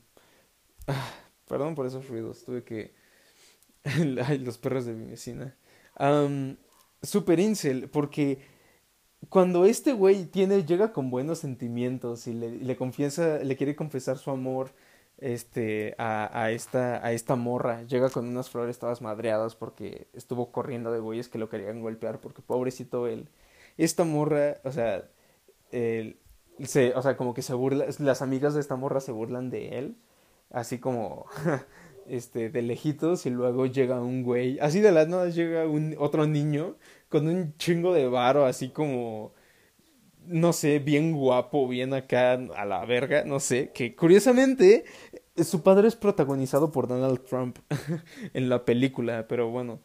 Ah, 0.86 1.10
perdón 1.46 1.74
por 1.74 1.86
esos 1.86 2.08
ruidos 2.08 2.44
tuve 2.44 2.64
que 2.64 2.94
ay, 3.84 4.38
los 4.38 4.58
perros 4.58 4.86
de 4.86 4.94
mi 4.94 5.06
vecina. 5.06 5.56
Super 7.02 7.40
incel 7.40 7.88
porque 7.90 8.42
cuando 9.28 9.66
este 9.66 9.92
güey 9.92 10.30
llega 10.30 10.92
con 10.92 11.10
buenos 11.10 11.38
sentimientos 11.38 12.26
y 12.26 12.32
le 12.32 12.76
confiesa 12.76 13.38
le 13.38 13.56
quiere 13.56 13.76
confesar 13.76 14.18
su 14.18 14.30
amor 14.30 14.72
este, 15.20 15.94
a, 15.98 16.30
a, 16.42 16.50
esta, 16.50 17.04
a 17.04 17.12
esta 17.12 17.36
morra. 17.36 17.82
Llega 17.84 18.10
con 18.10 18.28
unas 18.28 18.50
flores 18.50 18.78
todas 18.78 19.02
madreadas 19.02 19.54
porque 19.54 20.08
estuvo 20.12 20.50
corriendo 20.52 20.92
de 20.92 21.00
güeyes 21.00 21.28
que 21.28 21.38
lo 21.38 21.48
querían 21.48 21.80
golpear 21.80 22.20
porque 22.20 22.42
pobrecito 22.42 23.06
él. 23.06 23.28
Esta 23.76 24.04
morra, 24.04 24.56
o 24.64 24.72
sea, 24.72 25.08
él, 25.72 26.18
se, 26.64 26.94
o 26.94 27.02
sea, 27.02 27.16
como 27.16 27.34
que 27.34 27.42
se 27.42 27.54
burla, 27.54 27.86
las 27.98 28.22
amigas 28.22 28.54
de 28.54 28.60
esta 28.60 28.76
morra 28.76 29.00
se 29.00 29.12
burlan 29.12 29.50
de 29.50 29.78
él, 29.78 29.96
así 30.50 30.78
como, 30.78 31.26
este, 32.06 32.50
de 32.50 32.62
lejitos 32.62 33.26
y 33.26 33.30
luego 33.30 33.66
llega 33.66 34.00
un 34.00 34.22
güey, 34.22 34.58
así 34.60 34.80
de 34.80 34.92
la 34.92 35.06
nada 35.06 35.28
llega 35.28 35.66
un 35.66 35.96
otro 35.98 36.26
niño 36.26 36.76
con 37.08 37.28
un 37.28 37.56
chingo 37.56 37.94
de 37.94 38.08
varo, 38.08 38.46
así 38.46 38.70
como 38.70 39.32
no 40.26 40.52
sé, 40.52 40.78
bien 40.78 41.12
guapo, 41.12 41.68
bien 41.68 41.94
acá 41.94 42.32
a 42.34 42.64
la 42.64 42.84
verga, 42.84 43.24
no 43.24 43.40
sé, 43.40 43.72
que 43.72 43.94
curiosamente 43.96 44.84
su 45.36 45.62
padre 45.62 45.88
es 45.88 45.96
protagonizado 45.96 46.70
por 46.72 46.88
Donald 46.88 47.24
Trump 47.24 47.58
en 48.34 48.48
la 48.48 48.64
película, 48.64 49.26
pero 49.28 49.50
bueno. 49.50 49.80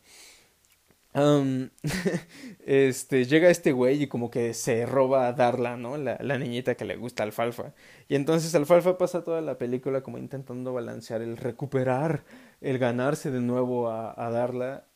este, 2.65 3.25
llega 3.25 3.49
este 3.49 3.71
güey 3.71 4.03
y 4.03 4.07
como 4.07 4.29
que 4.29 4.53
se 4.53 4.85
roba 4.85 5.27
a 5.27 5.33
Darla, 5.33 5.77
¿no? 5.77 5.95
La, 5.97 6.17
la 6.21 6.37
niñita 6.37 6.75
que 6.75 6.83
le 6.83 6.97
gusta 6.97 7.23
Alfalfa. 7.23 7.73
Y 8.09 8.15
entonces 8.15 8.53
Alfalfa 8.53 8.97
pasa 8.97 9.23
toda 9.23 9.41
la 9.41 9.57
película 9.57 10.01
como 10.01 10.17
intentando 10.17 10.73
balancear 10.73 11.21
el 11.21 11.37
recuperar, 11.37 12.25
el 12.59 12.79
ganarse 12.79 13.31
de 13.31 13.39
nuevo 13.39 13.89
a, 13.89 14.13
a 14.17 14.29
Darla. 14.29 14.87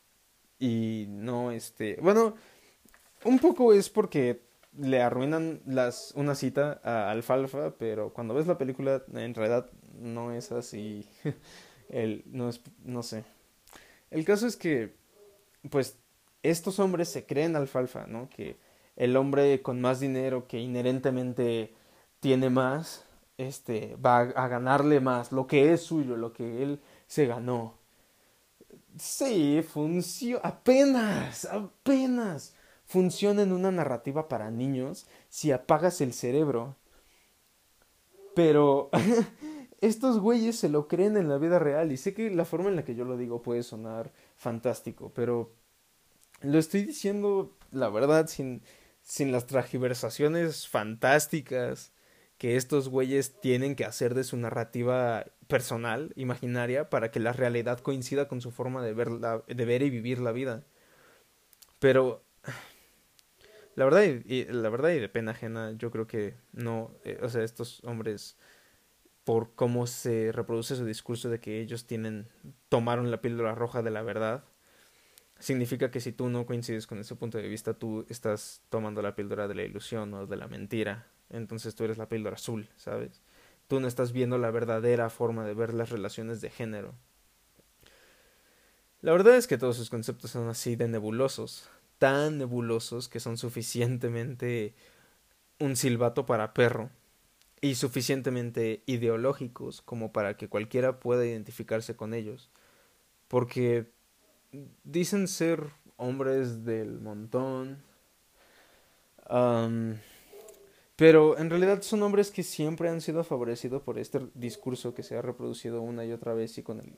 Y 0.60 1.06
no, 1.10 1.52
este, 1.52 1.98
bueno, 2.02 2.36
un 3.24 3.40
poco 3.40 3.74
es 3.74 3.90
porque 3.90 4.49
le 4.80 5.02
arruinan 5.02 5.62
las, 5.66 6.14
una 6.16 6.36
cita 6.36 6.80
a 6.84 7.12
Alfalfa, 7.12 7.72
pero 7.78 8.14
cuando 8.14 8.34
ves 8.34 8.48
la 8.48 8.58
película 8.58 9.04
en 9.14 9.34
realidad 9.34 9.70
no 10.00 10.32
es 10.32 10.52
así. 10.52 11.08
El, 11.90 12.24
no 12.28 12.50
es, 12.50 12.62
no 12.84 13.02
sé. 13.02 13.24
El 14.12 14.24
caso 14.24 14.46
es 14.46 14.56
que, 14.56 14.96
pues, 15.72 15.98
estos 16.44 16.80
hombres 16.80 17.10
se 17.10 17.26
creen 17.26 17.56
alfalfa, 17.56 18.06
¿no? 18.06 18.30
Que 18.30 18.58
el 18.96 19.18
hombre 19.18 19.62
con 19.64 19.82
más 19.82 20.00
dinero 20.00 20.48
que 20.48 20.60
inherentemente 20.60 21.74
tiene 22.20 22.52
más, 22.52 23.06
este, 23.38 23.96
va 23.96 24.20
a 24.20 24.48
ganarle 24.48 25.00
más, 25.00 25.32
lo 25.32 25.48
que 25.48 25.74
es 25.74 25.82
suyo, 25.82 26.16
lo 26.16 26.32
que 26.32 26.62
él 26.62 26.80
se 27.08 27.26
ganó. 27.26 27.74
Sí, 28.98 29.64
funciona, 29.68 30.42
apenas, 30.44 31.46
apenas 31.46 32.54
funciona 32.90 33.44
en 33.44 33.52
una 33.52 33.72
narrativa 33.72 34.28
para 34.28 34.50
niños 34.50 35.06
si 35.30 35.52
apagas 35.52 36.02
el 36.02 36.12
cerebro. 36.12 36.76
Pero 38.36 38.90
estos 39.82 40.20
güeyes 40.20 40.58
se 40.58 40.70
lo 40.70 40.88
creen 40.88 41.16
en 41.16 41.30
la 41.30 41.38
vida 41.38 41.60
real 41.60 41.92
y 41.92 41.98
sé 41.98 42.16
que 42.16 42.32
la 42.32 42.46
forma 42.46 42.70
en 42.70 42.76
la 42.76 42.84
que 42.84 42.96
yo 42.96 43.06
lo 43.06 43.16
digo 43.16 43.44
puede 43.44 43.62
sonar 43.62 44.12
fantástico, 44.36 45.12
pero 45.14 45.54
lo 46.42 46.58
estoy 46.58 46.84
diciendo 46.84 47.56
la 47.72 47.90
verdad 47.90 48.28
sin, 48.28 48.64
sin 49.04 49.32
las 49.32 49.46
tragiversaciones 49.46 50.68
fantásticas 50.68 51.92
que 52.40 52.56
estos 52.56 52.90
güeyes 52.90 53.40
tienen 53.40 53.76
que 53.76 53.86
hacer 53.86 54.16
de 54.16 54.24
su 54.24 54.36
narrativa 54.36 55.26
personal, 55.48 56.12
imaginaria, 56.16 56.90
para 56.90 57.12
que 57.12 57.20
la 57.20 57.34
realidad 57.34 57.80
coincida 57.82 58.28
con 58.28 58.42
su 58.42 58.50
forma 58.50 58.84
de 58.84 58.94
ver, 58.94 59.10
de 59.10 59.66
ver 59.66 59.84
y 59.84 59.92
vivir 59.92 60.20
la 60.20 60.32
vida. 60.32 60.64
Pero 61.80 62.24
la 63.80 63.86
verdad, 63.86 64.04
y, 64.04 64.44
la 64.44 64.68
verdad 64.68 64.90
y 64.90 65.00
de 65.00 65.08
pena 65.08 65.32
ajena, 65.32 65.72
yo 65.72 65.90
creo 65.90 66.06
que 66.06 66.36
no, 66.52 66.92
eh, 67.06 67.18
o 67.22 67.30
sea, 67.30 67.44
estos 67.44 67.82
hombres, 67.86 68.36
por 69.24 69.56
cómo 69.56 69.88
se 69.88 70.34
reproduce 70.34 70.76
su 70.76 70.84
discurso 70.84 71.30
de 71.30 71.40
que 71.40 71.62
ellos 71.62 71.88
tienen, 71.88 72.28
tomaron 72.68 73.10
la 73.10 73.22
píldora 73.22 73.56
roja 73.56 73.82
de 73.82 73.90
la 73.90 74.02
verdad, 74.02 74.44
significa 75.40 75.92
que 75.92 76.02
si 76.02 76.12
tú 76.12 76.28
no 76.28 76.46
coincides 76.46 76.88
con 76.88 77.00
ese 77.00 77.16
punto 77.16 77.38
de 77.38 77.48
vista, 77.48 77.74
tú 77.74 78.06
estás 78.10 78.64
tomando 78.68 79.02
la 79.02 79.16
píldora 79.16 79.48
de 79.48 79.56
la 79.56 79.64
ilusión 79.64 80.14
o 80.14 80.28
de 80.28 80.36
la 80.36 80.50
mentira, 80.50 81.08
entonces 81.30 81.74
tú 81.74 81.86
eres 81.86 81.98
la 81.98 82.10
píldora 82.10 82.36
azul, 82.36 82.68
¿sabes? 82.76 83.22
Tú 83.70 83.80
no 83.80 83.88
estás 83.88 84.12
viendo 84.12 84.38
la 84.38 84.52
verdadera 84.52 85.10
forma 85.10 85.46
de 85.46 85.54
ver 85.54 85.74
las 85.74 85.90
relaciones 85.90 86.42
de 86.42 86.50
género. 86.50 86.96
La 89.00 89.14
verdad 89.14 89.38
es 89.38 89.48
que 89.48 89.58
todos 89.58 89.78
sus 89.78 89.90
conceptos 89.90 90.32
son 90.32 90.50
así 90.50 90.76
de 90.76 90.90
nebulosos, 90.90 91.70
tan 92.00 92.38
nebulosos 92.38 93.10
que 93.10 93.20
son 93.20 93.38
suficientemente 93.38 94.74
un 95.60 95.76
silbato 95.76 96.26
para 96.26 96.54
perro 96.54 96.90
y 97.62 97.76
suficientemente 97.76 98.84
ideológicos 98.86 99.82
como 99.82 100.12
para 100.12 100.38
que 100.38 100.48
cualquiera 100.48 101.00
pueda 101.00 101.26
identificarse 101.26 101.96
con 101.96 102.14
ellos. 102.14 102.50
Porque 103.28 103.92
dicen 104.84 105.28
ser 105.28 105.68
hombres 105.98 106.64
del 106.64 107.00
montón. 107.00 107.84
pero 110.96 111.38
en 111.38 111.50
realidad 111.50 111.82
son 111.82 112.02
hombres 112.04 112.32
que 112.32 112.44
siempre 112.44 112.90
han 112.90 113.02
sido 113.02 113.24
favorecidos 113.24 113.82
por 113.84 114.00
este 114.00 114.22
discurso 114.34 114.94
que 114.94 115.04
se 115.04 115.18
ha 115.18 115.22
reproducido 115.22 115.82
una 115.82 116.06
y 116.06 116.12
otra 116.12 116.34
vez 116.34 116.58
y 116.58 116.64
con 116.64 116.80
el 116.80 116.98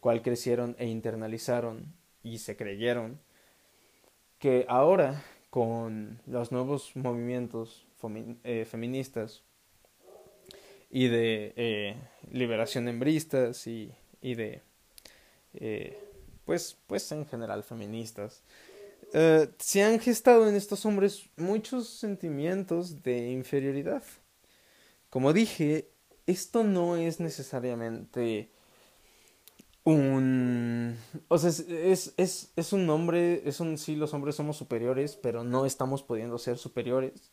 cual 0.00 0.22
crecieron 0.22 0.76
e 0.78 0.86
internalizaron 0.86 1.94
y 2.22 2.38
se 2.38 2.56
creyeron 2.56 3.20
que 4.40 4.64
ahora 4.68 5.22
con 5.50 6.18
los 6.26 6.50
nuevos 6.50 6.96
movimientos 6.96 7.86
eh, 8.42 8.64
feministas 8.68 9.42
y 10.90 11.08
de 11.08 11.52
eh, 11.56 11.96
liberación 12.32 12.88
hembristas 12.88 13.66
y, 13.66 13.92
y 14.22 14.34
de 14.34 14.62
eh, 15.54 16.02
pues 16.46 16.78
pues 16.86 17.12
en 17.12 17.26
general 17.26 17.62
feministas 17.62 18.42
se 19.58 19.82
han 19.82 19.98
gestado 19.98 20.48
en 20.48 20.54
estos 20.54 20.86
hombres 20.86 21.28
muchos 21.36 21.88
sentimientos 21.88 23.02
de 23.02 23.32
inferioridad. 23.32 24.04
Como 25.10 25.32
dije 25.32 25.88
esto 26.26 26.62
no 26.62 26.96
es 26.96 27.18
necesariamente 27.18 28.50
un... 29.84 30.96
O 31.28 31.38
sea, 31.38 31.50
es, 31.50 32.14
es, 32.16 32.52
es 32.56 32.72
un 32.72 32.88
hombre, 32.90 33.42
es 33.48 33.60
un... 33.60 33.78
Sí, 33.78 33.96
los 33.96 34.14
hombres 34.14 34.34
somos 34.34 34.56
superiores, 34.56 35.16
pero 35.16 35.44
no 35.44 35.66
estamos 35.66 36.02
pudiendo 36.02 36.38
ser 36.38 36.58
superiores. 36.58 37.32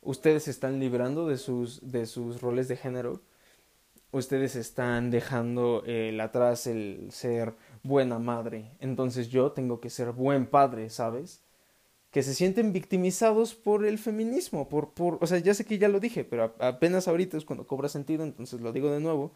Ustedes 0.00 0.44
se 0.44 0.50
están 0.50 0.80
librando 0.80 1.28
de 1.28 1.38
sus, 1.38 1.90
de 1.90 2.06
sus 2.06 2.40
roles 2.40 2.68
de 2.68 2.76
género. 2.76 3.20
Ustedes 4.10 4.56
están 4.56 5.10
dejando 5.10 5.84
el 5.86 6.20
atrás 6.20 6.66
el 6.66 7.08
ser 7.10 7.54
buena 7.82 8.18
madre. 8.18 8.72
Entonces 8.80 9.28
yo 9.28 9.52
tengo 9.52 9.80
que 9.80 9.90
ser 9.90 10.12
buen 10.12 10.46
padre, 10.46 10.90
¿sabes? 10.90 11.40
Que 12.10 12.22
se 12.22 12.34
sienten 12.34 12.74
victimizados 12.74 13.54
por 13.54 13.86
el 13.86 13.98
feminismo, 13.98 14.68
por, 14.68 14.92
por, 14.92 15.18
o 15.22 15.26
sea, 15.26 15.38
ya 15.38 15.54
sé 15.54 15.64
que 15.64 15.78
ya 15.78 15.88
lo 15.88 15.98
dije, 15.98 16.24
pero 16.24 16.54
apenas 16.58 17.08
ahorita 17.08 17.38
es 17.38 17.46
cuando 17.46 17.66
cobra 17.66 17.88
sentido, 17.88 18.22
entonces 18.22 18.60
lo 18.60 18.72
digo 18.72 18.90
de 18.90 19.00
nuevo 19.00 19.32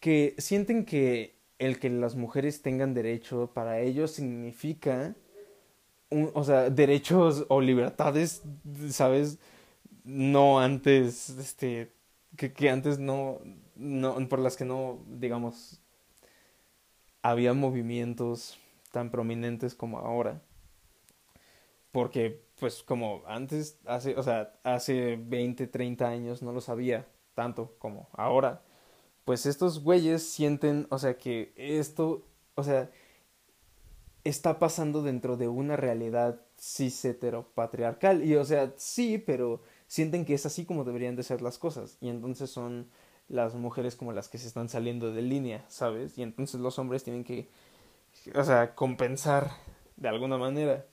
que 0.00 0.34
sienten 0.38 0.84
que 0.84 1.36
el 1.58 1.78
que 1.78 1.90
las 1.90 2.16
mujeres 2.16 2.62
tengan 2.62 2.94
derecho 2.94 3.50
para 3.52 3.80
ellos 3.80 4.12
significa, 4.12 5.14
o 6.32 6.42
sea, 6.42 6.70
derechos 6.70 7.44
o 7.48 7.60
libertades, 7.60 8.42
¿sabes? 8.88 9.38
No 10.04 10.58
antes, 10.58 11.28
este, 11.28 11.92
que, 12.36 12.52
que 12.54 12.70
antes 12.70 12.98
no, 12.98 13.40
no, 13.76 14.28
por 14.28 14.38
las 14.38 14.56
que 14.56 14.64
no, 14.64 15.04
digamos, 15.06 15.80
había 17.22 17.52
movimientos 17.52 18.58
tan 18.92 19.10
prominentes 19.10 19.74
como 19.74 19.98
ahora. 19.98 20.40
Porque, 21.92 22.42
pues, 22.58 22.82
como 22.82 23.22
antes, 23.26 23.78
hace, 23.84 24.16
o 24.16 24.22
sea, 24.22 24.54
hace 24.64 25.16
20, 25.16 25.66
30 25.66 26.08
años 26.08 26.40
no 26.40 26.52
lo 26.52 26.62
sabía 26.62 27.06
tanto 27.34 27.74
como 27.78 28.08
ahora 28.12 28.62
pues 29.30 29.46
estos 29.46 29.84
güeyes 29.84 30.24
sienten, 30.24 30.88
o 30.90 30.98
sea, 30.98 31.16
que 31.16 31.52
esto, 31.54 32.24
o 32.56 32.64
sea, 32.64 32.90
está 34.24 34.58
pasando 34.58 35.04
dentro 35.04 35.36
de 35.36 35.46
una 35.46 35.76
realidad 35.76 36.40
cis 36.58 37.04
heteropatriarcal. 37.04 38.24
Y, 38.24 38.34
o 38.34 38.44
sea, 38.44 38.74
sí, 38.76 39.18
pero 39.18 39.62
sienten 39.86 40.24
que 40.24 40.34
es 40.34 40.46
así 40.46 40.64
como 40.64 40.82
deberían 40.82 41.14
de 41.14 41.22
ser 41.22 41.42
las 41.42 41.58
cosas. 41.58 41.96
Y 42.00 42.08
entonces 42.08 42.50
son 42.50 42.88
las 43.28 43.54
mujeres 43.54 43.94
como 43.94 44.12
las 44.12 44.28
que 44.28 44.38
se 44.38 44.48
están 44.48 44.68
saliendo 44.68 45.12
de 45.12 45.22
línea, 45.22 45.64
¿sabes? 45.68 46.18
Y 46.18 46.24
entonces 46.24 46.60
los 46.60 46.80
hombres 46.80 47.04
tienen 47.04 47.22
que, 47.22 47.46
o 48.34 48.42
sea, 48.42 48.74
compensar 48.74 49.52
de 49.94 50.08
alguna 50.08 50.38
manera. 50.38 50.86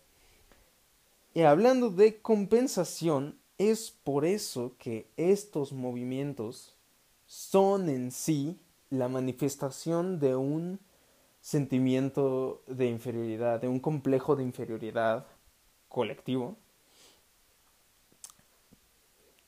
Y 1.33 1.41
hablando 1.41 1.89
de 1.89 2.21
compensación, 2.21 3.39
es 3.57 3.89
por 3.89 4.25
eso 4.25 4.75
que 4.77 5.09
estos 5.17 5.73
movimientos 5.73 6.76
son 7.27 7.89
en 7.89 8.11
sí 8.11 8.59
la 8.89 9.09
manifestación 9.09 10.19
de 10.19 10.35
un 10.35 10.79
sentimiento 11.41 12.63
de 12.67 12.87
inferioridad, 12.87 13.61
de 13.61 13.67
un 13.67 13.79
complejo 13.79 14.35
de 14.35 14.43
inferioridad 14.43 15.27
colectivo. 15.89 16.57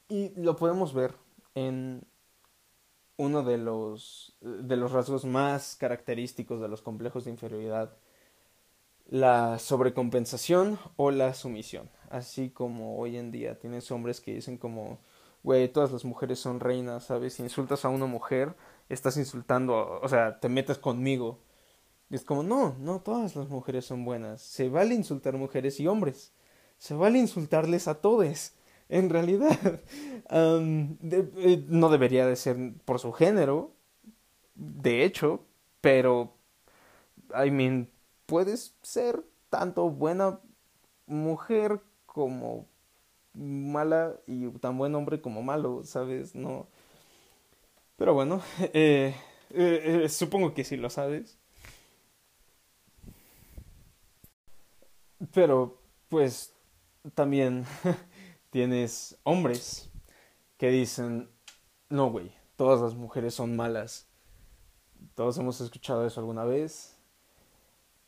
Y 0.10 0.30
lo 0.40 0.56
podemos 0.56 0.94
ver 0.94 1.16
en 1.56 2.06
uno 3.18 3.44
de 3.44 3.58
los, 3.58 4.38
de 4.42 4.76
los 4.76 4.92
rasgos 4.92 5.26
más 5.26 5.76
característicos 5.76 6.62
de 6.62 6.68
los 6.68 6.82
complejos 6.82 7.26
de 7.26 7.32
inferioridad, 7.32 7.98
la 9.08 9.60
sobrecompensación 9.60 10.80
o 10.96 11.12
la 11.12 11.34
sumisión. 11.34 11.90
Así 12.10 12.50
como 12.50 12.98
hoy 12.98 13.18
en 13.18 13.32
día 13.32 13.60
tienes 13.60 13.92
hombres 13.92 14.22
que 14.22 14.34
dicen 14.34 14.58
como 14.58 15.00
güey, 15.44 15.70
todas 15.70 15.92
las 15.92 16.06
mujeres 16.06 16.40
son 16.40 16.60
reinas, 16.60 17.06
¿sabes? 17.06 17.36
Si 17.36 17.44
insultas 17.44 17.86
a 17.86 17.90
una 17.90 18.06
mujer, 18.06 18.56
estás 18.90 19.18
insultando, 19.18 20.00
o 20.02 20.10
sea, 20.10 20.40
te 20.40 20.50
metes 20.50 20.78
conmigo. 20.78 21.40
Y 22.10 22.16
es 22.16 22.24
como, 22.24 22.44
no, 22.44 22.76
no 22.80 23.02
todas 23.02 23.36
las 23.36 23.50
mujeres 23.50 23.86
son 23.86 24.04
buenas. 24.06 24.42
Se 24.42 24.70
vale 24.70 24.96
insultar 24.96 25.36
mujeres 25.38 25.80
y 25.80 25.88
hombres. 25.88 26.34
Se 26.78 26.96
vale 26.96 27.20
insultarles 27.20 27.88
a 27.88 27.96
todos. 27.96 28.54
En 28.90 29.10
realidad, 29.10 29.82
eh, 30.32 31.66
no 31.68 31.90
debería 31.90 32.26
de 32.26 32.36
ser 32.36 32.58
por 32.86 33.00
su 33.00 33.12
género, 33.14 33.72
de 34.56 35.06
hecho, 35.06 35.46
pero, 35.82 36.34
I 37.34 37.52
mean, 37.52 37.90
puedes 38.26 38.76
ser 38.82 39.24
tanto 39.50 39.90
buena 39.90 40.40
mujer 41.06 41.82
como 42.06 42.68
mala 43.34 44.20
y 44.28 44.50
tan 44.60 44.78
buen 44.78 44.96
hombre 44.96 45.22
como 45.22 45.42
malo, 45.42 45.84
¿sabes? 45.84 46.36
No. 46.36 46.68
Pero 47.98 48.14
bueno, 48.14 48.42
eh, 48.74 49.16
eh, 49.52 50.02
eh, 50.04 50.10
supongo 50.10 50.54
que 50.54 50.64
sí 50.64 50.78
lo 50.78 50.90
sabes. 50.90 51.38
Pero, 55.34 55.82
pues, 56.08 56.54
también 57.14 57.66
tienes 58.50 59.18
hombres 59.24 59.90
que 60.58 60.70
dicen, 60.70 61.30
no, 61.90 62.10
güey, 62.10 62.32
todas 62.56 62.82
las 62.82 62.96
mujeres 62.96 63.34
son 63.34 63.56
malas. 63.56 64.08
Todos 65.16 65.38
hemos 65.38 65.60
escuchado 65.62 66.06
eso 66.06 66.20
alguna 66.20 66.46
vez. 66.46 66.98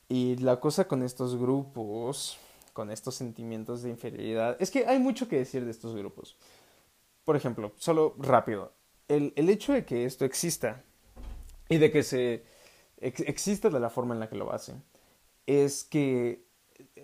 Y 0.07 0.37
la 0.37 0.59
cosa 0.59 0.87
con 0.87 1.03
estos 1.03 1.37
grupos 1.37 2.37
con 2.73 2.91
estos 2.91 3.15
sentimientos 3.15 3.83
de 3.83 3.89
inferioridad. 3.89 4.57
Es 4.59 4.71
que 4.71 4.85
hay 4.85 4.99
mucho 4.99 5.27
que 5.27 5.37
decir 5.37 5.65
de 5.65 5.71
estos 5.71 5.95
grupos. 5.95 6.37
Por 7.25 7.35
ejemplo, 7.35 7.71
solo 7.77 8.15
rápido, 8.17 8.73
el, 9.07 9.33
el 9.35 9.49
hecho 9.49 9.73
de 9.73 9.85
que 9.85 10.05
esto 10.05 10.25
exista 10.25 10.83
y 11.69 11.77
de 11.77 11.91
que 11.91 12.03
se 12.03 12.43
exista 12.97 13.69
de 13.69 13.79
la 13.79 13.89
forma 13.89 14.13
en 14.13 14.19
la 14.19 14.29
que 14.29 14.35
lo 14.35 14.53
hacen, 14.53 14.83
es 15.45 15.83
que 15.83 16.45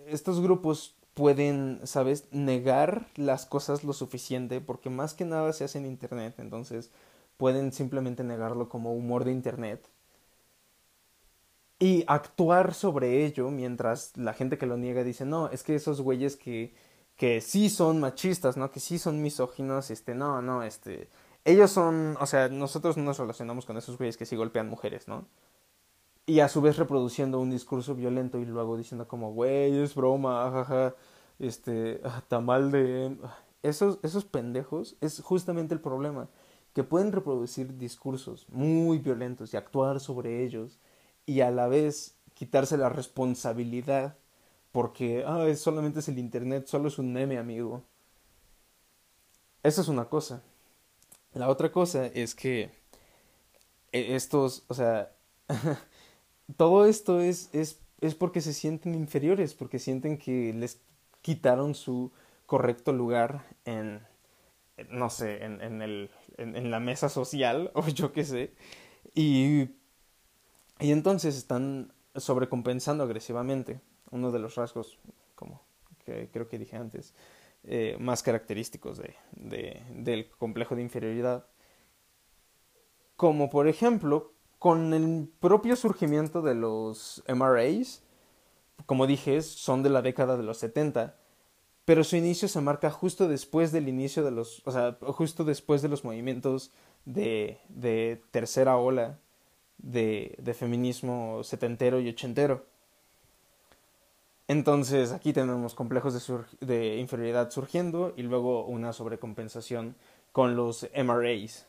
estos 0.06 0.40
grupos 0.40 0.96
pueden, 1.14 1.80
¿sabes?, 1.84 2.28
negar 2.30 3.08
las 3.16 3.44
cosas 3.46 3.82
lo 3.82 3.92
suficiente 3.92 4.60
porque 4.60 4.90
más 4.90 5.14
que 5.14 5.24
nada 5.24 5.52
se 5.52 5.64
hace 5.64 5.78
en 5.78 5.86
Internet, 5.86 6.34
entonces 6.38 6.90
pueden 7.36 7.72
simplemente 7.72 8.22
negarlo 8.22 8.68
como 8.68 8.94
humor 8.94 9.24
de 9.24 9.32
Internet 9.32 9.88
y 11.78 12.04
actuar 12.08 12.74
sobre 12.74 13.24
ello 13.24 13.50
mientras 13.50 14.16
la 14.16 14.32
gente 14.34 14.58
que 14.58 14.66
lo 14.66 14.76
niega 14.76 15.04
dice, 15.04 15.24
no, 15.24 15.48
es 15.50 15.62
que 15.62 15.74
esos 15.74 16.00
güeyes 16.00 16.36
que, 16.36 16.74
que 17.16 17.40
sí 17.40 17.70
son 17.70 18.00
machistas, 18.00 18.56
¿no? 18.56 18.70
Que 18.70 18.80
sí 18.80 18.98
son 18.98 19.22
misóginos, 19.22 19.90
este, 19.90 20.14
no, 20.14 20.42
no, 20.42 20.62
este, 20.64 21.08
ellos 21.44 21.70
son, 21.70 22.16
o 22.20 22.26
sea, 22.26 22.48
nosotros 22.48 22.96
no 22.96 23.04
nos 23.04 23.18
relacionamos 23.18 23.64
con 23.64 23.76
esos 23.76 23.96
güeyes 23.96 24.16
que 24.16 24.26
sí 24.26 24.36
golpean 24.36 24.68
mujeres, 24.68 25.08
¿no? 25.08 25.26
Y 26.26 26.40
a 26.40 26.48
su 26.48 26.60
vez 26.60 26.76
reproduciendo 26.76 27.40
un 27.40 27.50
discurso 27.50 27.94
violento 27.94 28.38
y 28.38 28.44
luego 28.44 28.76
diciendo 28.76 29.08
como, 29.08 29.32
güey, 29.32 29.78
es 29.78 29.94
broma, 29.94 30.50
jaja, 30.50 30.94
este, 31.38 32.00
ah, 32.04 32.22
tamal 32.28 32.70
de... 32.70 33.16
Esos, 33.62 33.98
esos 34.02 34.24
pendejos 34.24 34.96
es 35.00 35.20
justamente 35.20 35.74
el 35.74 35.80
problema, 35.80 36.28
que 36.74 36.84
pueden 36.84 37.12
reproducir 37.12 37.76
discursos 37.78 38.46
muy 38.50 38.98
violentos 38.98 39.54
y 39.54 39.56
actuar 39.56 40.00
sobre 40.00 40.44
ellos 40.44 40.78
y 41.28 41.42
a 41.42 41.50
la 41.50 41.68
vez 41.68 42.16
quitarse 42.32 42.78
la 42.78 42.88
responsabilidad 42.88 44.16
porque 44.72 45.24
ah, 45.26 45.44
solamente 45.56 46.00
es 46.00 46.08
el 46.08 46.18
internet, 46.18 46.66
solo 46.66 46.88
es 46.88 46.98
un 46.98 47.12
meme, 47.12 47.36
amigo. 47.36 47.84
Esa 49.62 49.82
es 49.82 49.88
una 49.88 50.06
cosa. 50.06 50.42
La 51.34 51.50
otra 51.50 51.70
cosa 51.70 52.06
es 52.06 52.34
que 52.34 52.70
e, 53.92 54.14
estos, 54.16 54.64
o 54.68 54.74
sea, 54.74 55.12
todo 56.56 56.86
esto 56.86 57.20
es, 57.20 57.50
es, 57.52 57.78
es 58.00 58.14
porque 58.14 58.40
se 58.40 58.54
sienten 58.54 58.94
inferiores, 58.94 59.52
porque 59.52 59.78
sienten 59.78 60.16
que 60.16 60.54
les 60.54 60.80
quitaron 61.20 61.74
su 61.74 62.10
correcto 62.46 62.94
lugar 62.94 63.44
en, 63.66 64.00
no 64.88 65.10
sé, 65.10 65.44
en, 65.44 65.60
en, 65.60 65.82
el, 65.82 66.10
en, 66.38 66.56
en 66.56 66.70
la 66.70 66.80
mesa 66.80 67.10
social, 67.10 67.70
o 67.74 67.86
yo 67.88 68.12
qué 68.12 68.24
sé, 68.24 68.54
y 69.14 69.68
y 70.80 70.92
entonces 70.92 71.36
están 71.36 71.92
sobrecompensando 72.14 73.04
agresivamente. 73.04 73.80
Uno 74.10 74.30
de 74.30 74.38
los 74.38 74.54
rasgos, 74.54 74.98
como 75.34 75.62
creo 76.04 76.48
que 76.48 76.58
dije 76.58 76.76
antes, 76.76 77.14
eh, 77.64 77.96
más 78.00 78.22
característicos 78.22 78.98
de, 78.98 79.82
del 79.90 80.30
complejo 80.30 80.74
de 80.74 80.82
inferioridad. 80.82 81.46
Como 83.16 83.50
por 83.50 83.68
ejemplo, 83.68 84.32
con 84.58 84.94
el 84.94 85.28
propio 85.40 85.76
surgimiento 85.76 86.40
de 86.40 86.54
los 86.54 87.22
MRAs, 87.28 88.02
como 88.86 89.06
dije, 89.06 89.42
son 89.42 89.82
de 89.82 89.90
la 89.90 90.02
década 90.02 90.36
de 90.36 90.44
los 90.44 90.58
70, 90.58 91.16
pero 91.84 92.04
su 92.04 92.16
inicio 92.16 92.48
se 92.48 92.60
marca 92.60 92.90
justo 92.90 93.28
después 93.28 93.72
del 93.72 93.88
inicio 93.88 94.24
de 94.24 94.30
los, 94.30 94.62
o 94.66 94.72
sea, 94.72 94.96
justo 95.00 95.44
después 95.44 95.82
de 95.82 95.88
los 95.88 96.04
movimientos 96.04 96.70
de, 97.04 97.58
de 97.68 98.22
tercera 98.30 98.76
ola 98.76 99.18
de, 99.78 100.34
de 100.38 100.54
feminismo 100.54 101.42
setentero 101.42 102.00
y 102.00 102.08
ochentero. 102.08 102.64
Entonces 104.48 105.12
aquí 105.12 105.34
tenemos 105.34 105.74
complejos 105.74 106.14
de, 106.60 106.96
inferioridad 106.96 107.50
surgiendo 107.50 108.14
y 108.16 108.22
luego 108.22 108.64
una 108.64 108.94
sobrecompensación 108.94 109.94
con 110.32 110.56
los 110.56 110.88
MRAs. 110.96 111.66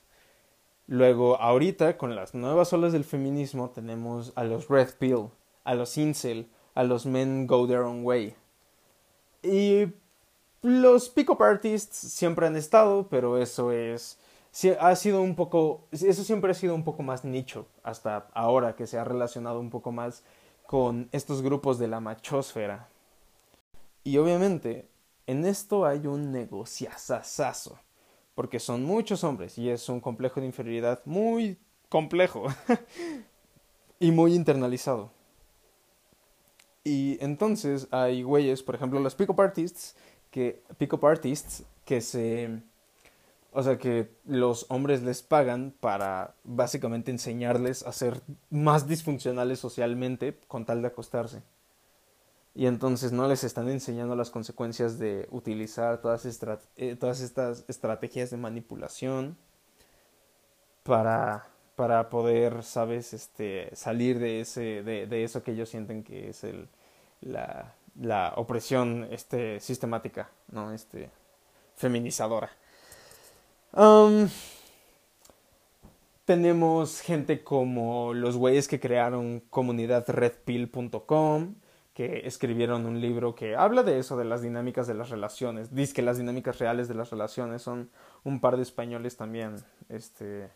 Luego, 0.88 1.40
ahorita, 1.40 1.98
con 1.98 2.16
las 2.16 2.34
nuevas 2.34 2.72
olas 2.72 2.94
del 2.94 3.04
feminismo, 3.04 3.70
tenemos 3.70 4.32
a 4.36 4.46
los 4.46 4.70
Red 4.70 4.96
Pill, 4.98 5.28
a 5.66 5.76
los 5.76 5.98
Incel, 5.98 6.48
a 6.74 6.84
los 6.84 7.06
Men 7.06 7.48
Go 7.48 7.68
Their 7.68 7.82
Own 7.82 8.06
Way. 8.06 8.34
Y 9.44 9.88
los 10.62 11.10
pick-up 11.10 11.44
artists 11.44 11.98
siempre 11.98 12.48
han 12.48 12.56
estado, 12.56 13.08
pero 13.10 13.38
eso 13.38 13.72
es 13.72 14.18
ha 14.80 14.96
sido 14.96 15.22
un 15.22 15.36
poco, 15.36 15.88
eso 15.92 16.24
siempre 16.24 16.52
ha 16.52 16.56
sido 16.56 16.76
un 16.76 16.84
poco 16.84 17.04
más 17.04 17.24
nicho 17.24 17.68
hasta 17.84 18.28
ahora 18.34 18.76
que 18.76 18.88
se 18.88 18.98
ha 18.98 19.04
relacionado 19.04 19.60
un 19.60 19.70
poco 19.70 19.92
más 19.92 20.24
con 20.66 21.10
estos 21.12 21.42
grupos 21.42 21.80
de 21.80 21.88
la 21.88 22.00
machosfera. 22.00 22.90
Y 24.04 24.18
obviamente, 24.18 24.88
en 25.28 25.46
esto 25.46 25.86
hay 25.86 26.08
un 26.08 26.32
negociazazazo, 26.32 27.80
porque 28.36 28.60
son 28.60 28.84
muchos 28.84 29.24
hombres 29.24 29.58
y 29.58 29.70
es 29.70 29.90
un 29.90 30.00
complejo 30.00 30.40
de 30.40 30.48
inferioridad 30.48 31.02
muy 31.06 31.58
complejo 31.90 32.48
y 34.00 34.12
muy 34.12 34.34
internalizado. 34.34 35.12
Y 36.84 37.24
entonces 37.24 37.88
hay 37.92 38.24
güeyes, 38.24 38.64
por 38.64 38.76
ejemplo, 38.76 39.00
los 39.00 39.14
pick-up 39.14 39.40
artists, 39.42 39.96
que, 40.32 40.64
pick-up 40.78 41.06
artists 41.06 41.64
que 41.86 42.02
se 42.02 42.62
o 43.52 43.64
sea 43.64 43.78
que 43.78 44.12
los 44.26 44.66
hombres 44.70 45.02
les 45.02 45.24
pagan 45.24 45.74
para 45.80 46.36
básicamente 46.44 47.12
enseñarles 47.12 47.84
a 47.86 47.92
ser 47.92 48.22
más 48.50 48.88
disfuncionales 48.88 49.60
socialmente 49.60 50.38
con 50.48 50.66
tal 50.66 50.82
de 50.82 50.90
acostarse. 50.90 51.42
Y 52.56 52.66
entonces 52.66 53.12
no 53.12 53.28
les 53.28 53.44
están 53.44 53.70
enseñando 53.70 54.16
las 54.16 54.32
consecuencias 54.32 55.00
de 55.00 55.28
utilizar 55.32 56.02
todas, 56.02 56.26
eh, 56.26 56.30
estas 56.76 57.66
estrategias 57.68 58.32
de 58.32 58.38
manipulación 58.38 59.38
para, 60.84 61.48
para 61.76 62.10
poder, 62.10 62.64
sabes, 62.64 63.14
este, 63.14 63.74
salir 63.76 64.20
de, 64.20 64.42
ese, 64.42 64.84
de, 64.84 65.08
de 65.08 65.24
eso 65.24 65.44
que 65.44 65.52
ellos 65.52 65.70
sienten 65.70 66.04
que 66.04 66.30
es 66.30 66.44
el, 66.44 66.68
la, 67.22 67.76
la 68.00 68.34
opresión 68.36 69.08
este, 69.12 69.60
sistemática, 69.60 70.30
¿no? 70.50 70.74
Este, 70.74 71.10
feminizadora. 71.76 72.50
Tenemos 76.26 77.02
gente 77.02 77.44
como 77.44 78.14
los 78.14 78.38
güeyes 78.38 78.68
que 78.68 78.80
crearon 78.80 79.42
comunidad 79.50 80.06
redpill.com, 80.08 81.56
que 81.94 82.22
escribieron 82.26 82.86
un 82.86 83.02
libro 83.02 83.36
que 83.36 83.56
habla 83.56 83.84
de 83.84 84.00
eso, 84.00 84.16
de 84.16 84.26
las 84.26 84.42
dinámicas 84.42 84.88
de 84.88 84.94
las 84.94 85.10
relaciones. 85.10 85.74
Dice 85.74 85.94
que 85.94 86.02
las 86.02 86.18
dinámicas 86.18 86.60
reales 86.60 86.88
de 86.88 86.94
las 86.96 87.10
relaciones 87.10 87.62
son 87.62 87.90
un 88.24 88.40
par 88.40 88.58
de 88.58 88.64
españoles 88.64 89.18
también, 89.18 89.56
este, 89.90 90.50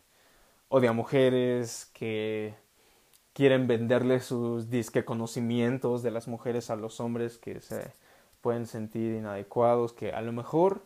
odia 0.68 0.92
mujeres, 0.92 1.90
que 1.92 2.54
quieren 3.32 3.66
venderle 3.66 4.20
sus 4.20 4.70
disque 4.70 5.04
conocimientos 5.04 6.02
de 6.02 6.12
las 6.12 6.28
mujeres 6.28 6.70
a 6.70 6.76
los 6.76 7.00
hombres 7.00 7.36
que 7.36 7.60
se 7.60 7.92
pueden 8.40 8.66
sentir 8.66 9.12
inadecuados, 9.12 9.92
que 9.92 10.12
a 10.12 10.22
lo 10.22 10.32
mejor 10.32 10.82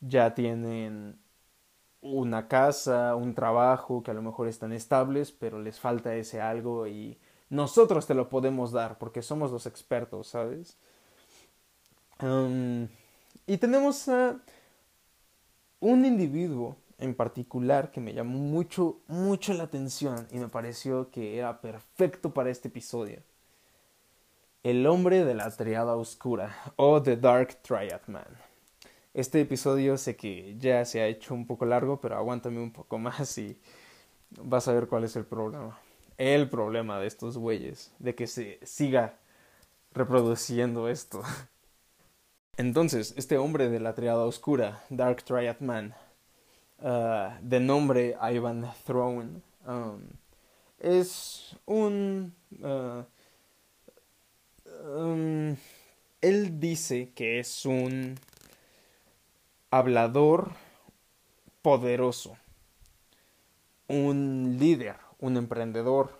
ya 0.00 0.34
tienen 0.34 1.18
una 2.00 2.48
casa, 2.48 3.14
un 3.16 3.34
trabajo 3.34 4.02
que 4.02 4.10
a 4.10 4.14
lo 4.14 4.22
mejor 4.22 4.48
están 4.48 4.72
estables, 4.72 5.32
pero 5.32 5.60
les 5.60 5.80
falta 5.80 6.14
ese 6.14 6.40
algo 6.40 6.86
y 6.86 7.18
nosotros 7.50 8.06
te 8.06 8.14
lo 8.14 8.28
podemos 8.28 8.72
dar 8.72 8.98
porque 8.98 9.22
somos 9.22 9.50
los 9.50 9.66
expertos, 9.66 10.28
¿sabes? 10.28 10.76
y 13.46 13.58
tenemos 13.58 14.08
a 14.08 14.40
un 15.78 16.04
individuo 16.04 16.76
en 16.98 17.14
particular 17.14 17.92
que 17.92 18.00
me 18.00 18.12
llamó 18.12 18.38
mucho, 18.38 19.00
mucho 19.06 19.54
la 19.54 19.64
atención 19.64 20.26
y 20.32 20.38
me 20.38 20.48
pareció 20.48 21.10
que 21.10 21.38
era 21.38 21.60
perfecto 21.60 22.34
para 22.34 22.50
este 22.50 22.68
episodio. 22.68 23.22
El 24.64 24.84
hombre 24.86 25.24
de 25.24 25.34
la 25.34 25.48
triada 25.50 25.94
oscura 25.94 26.56
o 26.76 27.00
The 27.00 27.16
Dark 27.16 27.62
Triad 27.62 28.00
Man. 28.08 28.47
Este 29.14 29.40
episodio 29.40 29.96
sé 29.96 30.16
que 30.16 30.56
ya 30.58 30.84
se 30.84 31.00
ha 31.00 31.06
hecho 31.06 31.34
un 31.34 31.46
poco 31.46 31.64
largo, 31.64 32.00
pero 32.00 32.16
aguántame 32.16 32.60
un 32.60 32.72
poco 32.72 32.98
más 32.98 33.38
y 33.38 33.58
vas 34.42 34.68
a 34.68 34.72
ver 34.72 34.86
cuál 34.86 35.04
es 35.04 35.16
el 35.16 35.24
problema. 35.24 35.78
El 36.18 36.48
problema 36.48 36.98
de 36.98 37.06
estos 37.06 37.38
güeyes, 37.38 37.92
de 37.98 38.14
que 38.14 38.26
se 38.26 38.58
siga 38.64 39.18
reproduciendo 39.92 40.88
esto. 40.88 41.22
Entonces, 42.56 43.14
este 43.16 43.38
hombre 43.38 43.68
de 43.68 43.80
la 43.80 43.94
triada 43.94 44.24
oscura, 44.24 44.82
Dark 44.90 45.22
Triad 45.22 45.60
Man, 45.60 45.94
uh, 46.80 47.30
de 47.40 47.60
nombre 47.60 48.16
Ivan 48.20 48.68
Throne, 48.84 49.40
um, 49.66 50.00
es 50.80 51.56
un... 51.66 52.34
Uh, 52.60 53.04
um, 54.92 55.56
él 56.20 56.58
dice 56.58 57.12
que 57.14 57.38
es 57.38 57.64
un 57.64 58.18
hablador 59.70 60.52
poderoso, 61.62 62.36
un 63.86 64.56
líder, 64.58 64.96
un 65.18 65.36
emprendedor. 65.36 66.18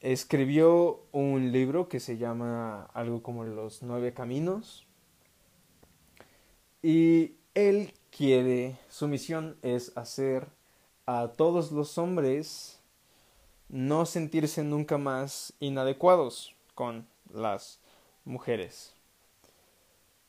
Escribió 0.00 1.02
un 1.10 1.50
libro 1.50 1.88
que 1.88 1.98
se 1.98 2.18
llama 2.18 2.84
algo 2.94 3.22
como 3.22 3.44
Los 3.44 3.82
Nueve 3.82 4.14
Caminos 4.14 4.86
y 6.82 7.34
él 7.54 7.92
quiere, 8.16 8.78
su 8.88 9.08
misión 9.08 9.58
es 9.62 9.96
hacer 9.96 10.46
a 11.06 11.32
todos 11.36 11.72
los 11.72 11.98
hombres 11.98 12.78
no 13.68 14.06
sentirse 14.06 14.62
nunca 14.62 14.98
más 14.98 15.52
inadecuados 15.58 16.54
con 16.76 17.08
las 17.32 17.80
mujeres 18.24 18.97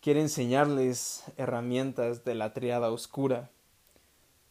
quiere 0.01 0.21
enseñarles 0.21 1.23
herramientas 1.37 2.23
de 2.23 2.35
la 2.35 2.53
triada 2.53 2.91
oscura 2.91 3.49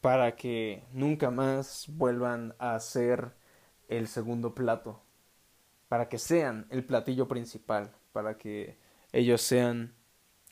para 0.00 0.36
que 0.36 0.84
nunca 0.92 1.30
más 1.30 1.86
vuelvan 1.88 2.54
a 2.58 2.78
ser 2.80 3.32
el 3.88 4.08
segundo 4.08 4.54
plato, 4.54 5.00
para 5.88 6.08
que 6.08 6.18
sean 6.18 6.66
el 6.70 6.84
platillo 6.84 7.26
principal, 7.28 7.92
para 8.12 8.38
que 8.38 8.76
ellos 9.12 9.40
sean 9.40 9.94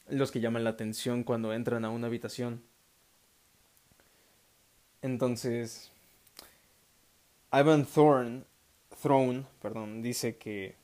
los 0.08 0.30
que 0.30 0.40
llaman 0.40 0.64
la 0.64 0.70
atención 0.70 1.24
cuando 1.24 1.52
entran 1.52 1.84
a 1.84 1.90
una 1.90 2.06
habitación. 2.06 2.62
Entonces, 5.02 5.92
Ivan 7.52 7.84
Thorne, 7.86 8.44
Throne, 9.02 9.46
perdón, 9.60 10.02
dice 10.02 10.36
que 10.36 10.76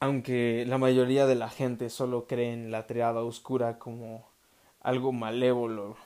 aunque 0.00 0.64
la 0.66 0.78
mayoría 0.78 1.26
de 1.26 1.34
la 1.34 1.50
gente 1.50 1.90
solo 1.90 2.26
cree 2.26 2.52
en 2.52 2.70
la 2.70 2.86
triada 2.86 3.22
oscura 3.22 3.78
como 3.78 4.26
algo 4.80 5.12
malévolo, 5.12 5.96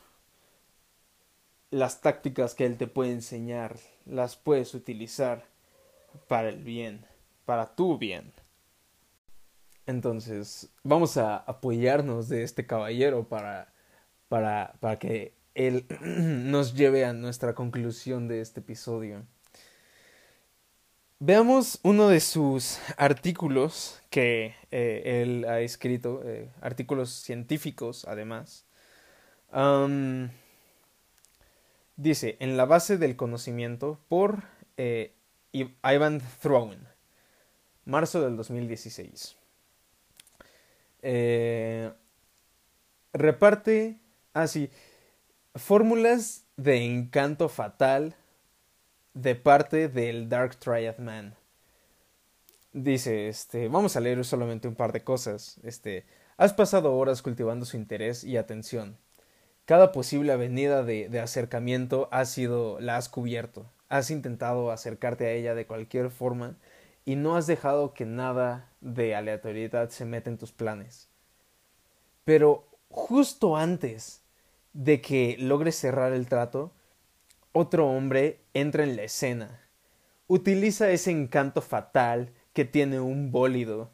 las 1.71 2.01
tácticas 2.01 2.55
que 2.55 2.67
él 2.67 2.77
te 2.77 2.89
puede 2.89 3.13
enseñar 3.13 3.77
las 4.05 4.37
puedes 4.37 4.75
utilizar 4.75 5.45
para 6.29 6.49
el 6.49 6.63
bien, 6.63 7.07
para 7.45 7.75
tu 7.75 7.97
bien. 7.97 8.33
Entonces, 9.87 10.71
vamos 10.83 11.17
a 11.17 11.37
apoyarnos 11.37 12.29
de 12.29 12.43
este 12.43 12.67
caballero 12.67 13.29
para, 13.29 13.73
para, 14.29 14.75
para 14.81 14.99
que 14.99 15.35
él 15.55 15.87
nos 16.01 16.75
lleve 16.75 17.05
a 17.05 17.13
nuestra 17.13 17.55
conclusión 17.55 18.27
de 18.27 18.41
este 18.41 18.61
episodio. 18.61 19.25
Veamos 21.27 21.81
uno 21.83 22.09
de 22.09 22.21
sus 22.21 22.79
artículos 22.99 24.03
que 24.11 24.57
eh, 24.71 25.23
él 25.23 25.47
ha 25.49 25.61
escrito, 25.61 26.21
eh, 26.23 26.51
artículos 26.61 27.09
científicos 27.09 28.05
además. 28.07 28.67
dice, 31.97 32.37
en 32.41 32.59
la 32.59 32.67
base 32.67 32.99
del 32.99 33.17
conocimiento 33.17 33.99
por 34.09 34.43
eh, 34.77 35.15
Ivan 35.53 36.21
Throne, 36.43 36.77
marzo 37.87 38.21
del 38.21 38.37
2016. 38.37 39.39
reparte 43.15 43.99
así 44.35 44.69
ah, 44.71 45.59
fórmulas 45.59 46.45
de 46.59 46.85
encanto 46.85 47.49
fatal 47.49 48.15
de 49.15 49.37
parte 49.37 49.89
del 49.89 50.29
Dark 50.29 50.57
Triad 50.57 50.99
Man. 50.99 51.35
Dice, 52.73 53.29
este, 53.29 53.69
vamos 53.69 53.97
a 53.97 54.01
leer 54.01 54.25
solamente 54.25 54.69
un 54.69 54.75
par 54.75 54.93
de 54.93 55.05
cosas. 55.05 55.59
Este, 55.63 56.05
has 56.37 56.53
pasado 56.53 56.97
horas 56.97 57.23
cultivando 57.23 57.65
su 57.65 57.77
interés 57.77 58.25
y 58.25 58.37
atención. 58.37 58.97
Cada 59.65 59.93
posible 59.93 60.33
avenida 60.33 60.83
de, 60.83 61.09
de 61.09 61.21
acercamiento 61.21 62.09
ha 62.11 62.25
sido, 62.25 62.81
la 62.81 62.97
has 62.97 63.09
cubierto. 63.09 63.67
Has 63.89 64.11
intentado 64.11 64.73
acercarte 64.73 65.27
a 65.27 65.31
ella 65.31 65.55
de 65.55 65.67
cualquier 65.67 66.11
forma 66.11 66.57
y 67.05 67.17
no 67.17 67.37
has 67.37 67.47
dejado 67.47 67.95
que 67.95 68.07
nada 68.07 68.69
de 68.81 69.15
aleatoriedad 69.15 69.91
se 69.91 70.05
meta 70.05 70.31
en 70.31 70.39
tus 70.39 70.53
planes. 70.53 71.09
Pero 72.25 72.67
justo 72.89 73.57
antes 73.57 74.23
de 74.73 75.01
que 75.01 75.37
logre 75.39 75.71
cerrar 75.71 76.13
el 76.13 76.27
trato, 76.27 76.73
otro 77.55 77.87
hombre 77.89 78.41
entra 78.53 78.83
en 78.83 78.97
la 78.97 79.05
escena. 79.05 79.61
Utiliza 80.27 80.91
ese 80.91 81.13
encanto 81.13 81.63
fatal 81.63 82.33
que 82.53 82.65
tiene 82.65 83.01
un 83.01 83.31
bólido 83.31 83.93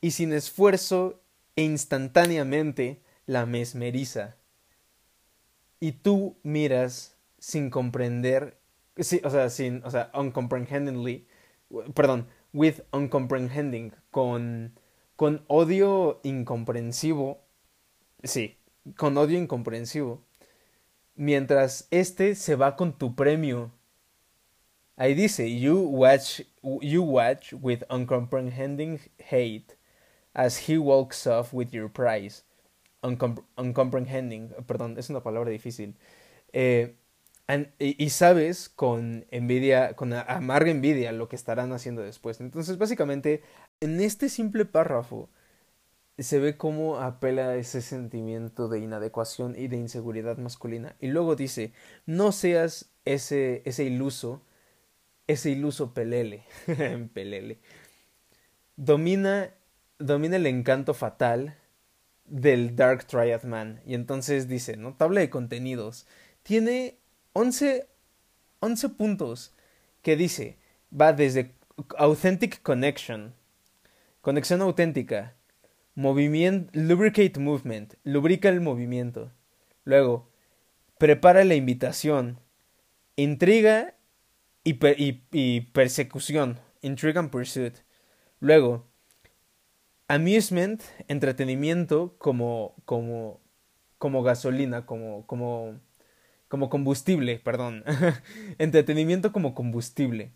y 0.00 0.12
sin 0.12 0.32
esfuerzo 0.32 1.20
e 1.56 1.62
instantáneamente 1.62 3.02
la 3.26 3.46
mesmeriza. 3.46 4.36
Y 5.80 5.92
tú 5.92 6.36
miras 6.42 7.16
sin 7.38 7.68
comprender, 7.68 8.58
sí, 8.96 9.20
o 9.24 9.30
sea, 9.30 9.50
sin, 9.50 9.82
o 9.84 9.90
sea, 9.90 10.12
uncomprehendingly, 10.14 11.26
perdón, 11.94 12.28
with 12.52 12.82
uncomprehending, 12.92 13.92
con, 14.10 14.78
con 15.16 15.44
odio 15.48 16.20
incomprensivo, 16.22 17.40
sí, 18.22 18.58
con 18.96 19.16
odio 19.16 19.36
incomprensivo, 19.36 20.22
mientras 21.20 21.86
este 21.90 22.34
se 22.34 22.56
va 22.56 22.76
con 22.76 22.96
tu 22.96 23.14
premio. 23.14 23.70
Ahí 24.96 25.14
dice, 25.14 25.60
you 25.60 25.78
watch, 25.78 26.40
you 26.62 27.02
watch 27.02 27.52
with 27.52 27.82
uncomprehending 27.90 28.98
hate 29.30 29.76
as 30.32 30.68
he 30.68 30.78
walks 30.78 31.26
off 31.26 31.52
with 31.52 31.68
your 31.72 31.90
prize. 31.90 32.42
uncomprehending, 33.02 34.54
perdón, 34.66 34.98
es 34.98 35.10
una 35.10 35.22
palabra 35.22 35.50
difícil. 35.50 35.94
Eh, 36.52 36.96
y, 37.78 38.10
sabes 38.10 38.70
con 38.70 39.26
envidia, 39.30 39.94
con 39.96 40.14
amarga 40.14 40.70
envidia 40.70 41.12
lo 41.12 41.28
que 41.28 41.36
estarán 41.36 41.72
haciendo 41.72 42.00
después. 42.00 42.40
Entonces, 42.40 42.78
básicamente, 42.78 43.42
en 43.80 44.00
este 44.00 44.30
simple 44.30 44.64
párrafo 44.64 45.28
se 46.22 46.38
ve 46.38 46.56
cómo 46.56 46.98
apela 46.98 47.48
a 47.48 47.56
ese 47.56 47.80
sentimiento 47.80 48.68
de 48.68 48.80
inadecuación 48.80 49.54
y 49.56 49.68
de 49.68 49.76
inseguridad 49.76 50.38
masculina. 50.38 50.96
Y 51.00 51.08
luego 51.08 51.36
dice, 51.36 51.72
no 52.06 52.32
seas 52.32 52.90
ese, 53.04 53.62
ese 53.64 53.84
iluso, 53.84 54.42
ese 55.26 55.50
iluso 55.50 55.94
pelele, 55.94 56.44
pelele. 57.14 57.58
Domina, 58.76 59.54
domina 59.98 60.36
el 60.36 60.46
encanto 60.46 60.94
fatal 60.94 61.56
del 62.26 62.76
Dark 62.76 63.06
Triad 63.06 63.44
Man. 63.44 63.80
Y 63.86 63.94
entonces 63.94 64.48
dice, 64.48 64.76
¿no? 64.76 64.94
Tabla 64.94 65.20
de 65.20 65.30
contenidos. 65.30 66.06
Tiene 66.42 66.98
11, 67.32 67.86
11 68.60 68.88
puntos 68.90 69.54
que 70.02 70.16
dice, 70.16 70.58
va 70.98 71.12
desde 71.12 71.54
Authentic 71.98 72.62
Connection, 72.62 73.34
conexión 74.20 74.60
auténtica, 74.60 75.34
movimiento, 76.00 76.70
lubricate 76.72 77.38
movement, 77.38 77.94
lubrica 78.04 78.48
el 78.48 78.60
movimiento. 78.60 79.32
Luego, 79.84 80.30
prepara 80.98 81.44
la 81.44 81.54
invitación, 81.54 82.40
intriga 83.16 83.94
y, 84.64 84.78
y, 85.32 85.60
persecución, 85.72 86.58
intrigue 86.82 87.18
and 87.18 87.30
pursuit. 87.30 87.74
Luego, 88.40 88.86
amusement, 90.08 90.82
entretenimiento 91.08 92.16
como, 92.18 92.74
como, 92.84 93.40
como 93.98 94.22
gasolina, 94.22 94.86
como, 94.86 95.26
como 95.26 95.80
como 96.50 96.68
combustible, 96.68 97.38
perdón. 97.38 97.84
Entretenimiento 98.58 99.30
como 99.30 99.54
combustible. 99.54 100.32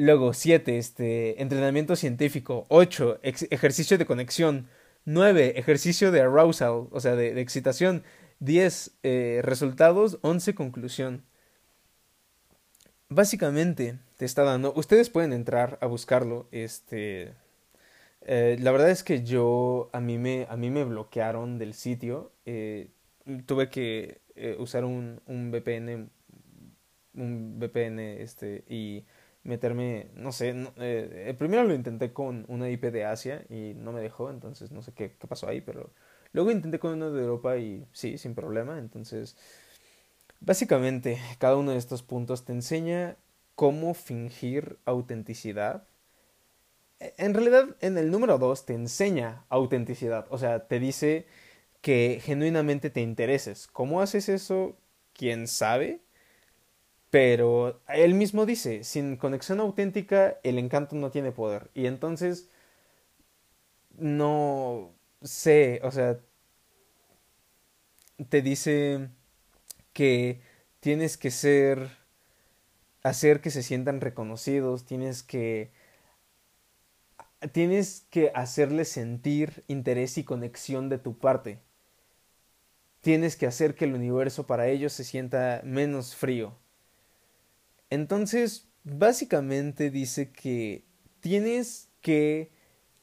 Luego, 0.00 0.32
7. 0.32 0.78
Este, 0.78 1.42
entrenamiento 1.42 1.94
científico. 1.94 2.64
8. 2.70 3.20
ejercicio 3.22 3.98
de 3.98 4.06
conexión. 4.06 4.66
9. 5.04 5.58
Ejercicio 5.58 6.10
de 6.10 6.22
arousal, 6.22 6.88
o 6.90 7.00
sea, 7.00 7.14
de, 7.16 7.38
excitación. 7.38 8.02
10. 8.38 8.92
Eh, 9.02 9.40
resultados. 9.44 10.18
11. 10.22 10.54
Conclusión. 10.54 11.26
Básicamente 13.10 13.98
te 14.16 14.24
está 14.24 14.42
dando. 14.42 14.72
Ustedes 14.74 15.10
pueden 15.10 15.34
entrar 15.34 15.76
a 15.82 15.86
buscarlo. 15.86 16.48
Este. 16.50 17.34
Eh, 18.22 18.56
la 18.58 18.72
verdad 18.72 18.88
es 18.88 19.02
que 19.02 19.22
yo. 19.22 19.90
A 19.92 20.00
mí 20.00 20.16
me, 20.16 20.46
a 20.48 20.56
mí 20.56 20.70
me 20.70 20.84
bloquearon 20.84 21.58
del 21.58 21.74
sitio. 21.74 22.32
Eh, 22.46 22.88
tuve 23.44 23.68
que 23.68 24.22
usar 24.58 24.86
un, 24.86 25.20
un 25.26 25.50
VPN, 25.50 26.08
un 27.12 27.58
VPN 27.58 27.98
este, 27.98 28.64
y 28.66 29.04
meterme, 29.44 30.10
no 30.14 30.32
sé, 30.32 30.54
eh, 30.78 31.34
primero 31.38 31.64
lo 31.64 31.74
intenté 31.74 32.12
con 32.12 32.44
una 32.48 32.68
IP 32.70 32.90
de 32.90 33.04
Asia 33.06 33.44
y 33.48 33.74
no 33.74 33.92
me 33.92 34.00
dejó, 34.00 34.30
entonces 34.30 34.70
no 34.70 34.82
sé 34.82 34.92
qué, 34.92 35.16
qué 35.18 35.26
pasó 35.26 35.48
ahí, 35.48 35.60
pero 35.60 35.90
luego 36.32 36.50
intenté 36.50 36.78
con 36.78 36.92
uno 36.92 37.10
de 37.10 37.22
Europa 37.22 37.56
y 37.58 37.86
sí, 37.92 38.18
sin 38.18 38.34
problema, 38.34 38.78
entonces 38.78 39.36
básicamente 40.40 41.18
cada 41.38 41.56
uno 41.56 41.72
de 41.72 41.78
estos 41.78 42.02
puntos 42.02 42.44
te 42.44 42.52
enseña 42.52 43.16
cómo 43.54 43.94
fingir 43.94 44.78
autenticidad. 44.84 45.84
E, 47.00 47.14
en 47.18 47.34
realidad, 47.34 47.76
en 47.80 47.98
el 47.98 48.10
número 48.10 48.38
2 48.38 48.66
te 48.66 48.74
enseña 48.74 49.44
autenticidad, 49.48 50.26
o 50.30 50.38
sea, 50.38 50.66
te 50.68 50.78
dice 50.80 51.26
que 51.82 52.20
genuinamente 52.24 52.90
te 52.90 53.02
intereses. 53.02 53.68
¿Cómo 53.68 54.02
haces 54.02 54.28
eso? 54.28 54.78
¿Quién 55.14 55.48
sabe? 55.48 56.02
Pero 57.10 57.80
él 57.88 58.14
mismo 58.14 58.46
dice, 58.46 58.84
sin 58.84 59.16
conexión 59.16 59.60
auténtica 59.60 60.38
el 60.44 60.58
encanto 60.58 60.96
no 60.96 61.10
tiene 61.10 61.32
poder. 61.32 61.70
Y 61.74 61.86
entonces, 61.86 62.48
no 63.98 64.92
sé, 65.22 65.80
o 65.84 65.90
sea, 65.90 66.18
te 68.28 68.42
dice 68.42 69.08
que 69.92 70.42
tienes 70.80 71.16
que 71.18 71.30
ser, 71.30 71.90
hacer 73.02 73.40
que 73.40 73.50
se 73.50 73.62
sientan 73.62 74.00
reconocidos, 74.00 74.84
tienes 74.86 75.22
que 75.22 75.70
tienes 77.52 78.06
que 78.10 78.32
hacerles 78.34 78.88
sentir 78.88 79.64
interés 79.66 80.16
y 80.18 80.24
conexión 80.24 80.88
de 80.88 80.98
tu 80.98 81.18
parte 81.18 81.58
tienes 83.02 83.36
que 83.36 83.46
hacer 83.46 83.74
que 83.74 83.84
el 83.84 83.94
universo 83.94 84.46
para 84.46 84.68
ellos 84.68 84.92
se 84.92 85.04
sienta 85.04 85.60
menos 85.64 86.14
frío. 86.14 86.56
Entonces, 87.90 88.68
básicamente 88.84 89.90
dice 89.90 90.32
que 90.32 90.84
tienes 91.20 91.90
que 92.00 92.50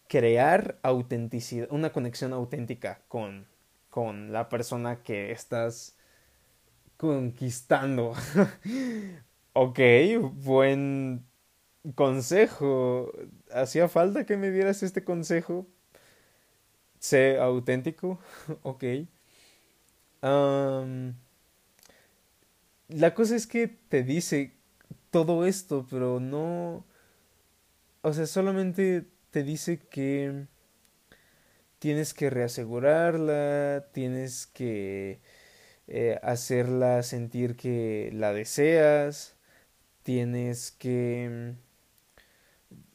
crear 0.07 0.79
autenticidad, 0.81 1.67
una 1.71 1.91
conexión 1.91 2.33
auténtica 2.33 3.01
con, 3.07 3.47
con 3.89 4.31
la 4.31 4.49
persona 4.49 5.03
que 5.03 5.31
estás 5.31 5.97
conquistando. 6.97 8.13
ok, 9.53 9.79
buen 10.33 11.25
consejo. 11.95 13.11
Hacía 13.51 13.89
falta 13.89 14.25
que 14.25 14.37
me 14.37 14.51
dieras 14.51 14.83
este 14.83 15.03
consejo. 15.03 15.67
Sé 16.99 17.37
auténtico. 17.39 18.19
ok 18.63 18.83
la 22.89 23.13
cosa 23.13 23.35
es 23.35 23.47
que 23.47 23.67
te 23.67 24.03
dice 24.03 24.56
todo 25.11 25.45
esto, 25.45 25.85
pero 25.89 26.19
no... 26.19 26.85
O 28.01 28.13
sea, 28.13 28.25
solamente 28.25 29.05
te 29.31 29.43
dice 29.43 29.79
que 29.79 30.47
tienes 31.79 32.13
que 32.13 32.29
reasegurarla, 32.29 33.87
tienes 33.93 34.47
que 34.47 35.21
eh, 35.87 36.19
hacerla 36.23 37.03
sentir 37.03 37.55
que 37.55 38.11
la 38.13 38.33
deseas, 38.33 39.37
tienes 40.03 40.71
que... 40.71 41.55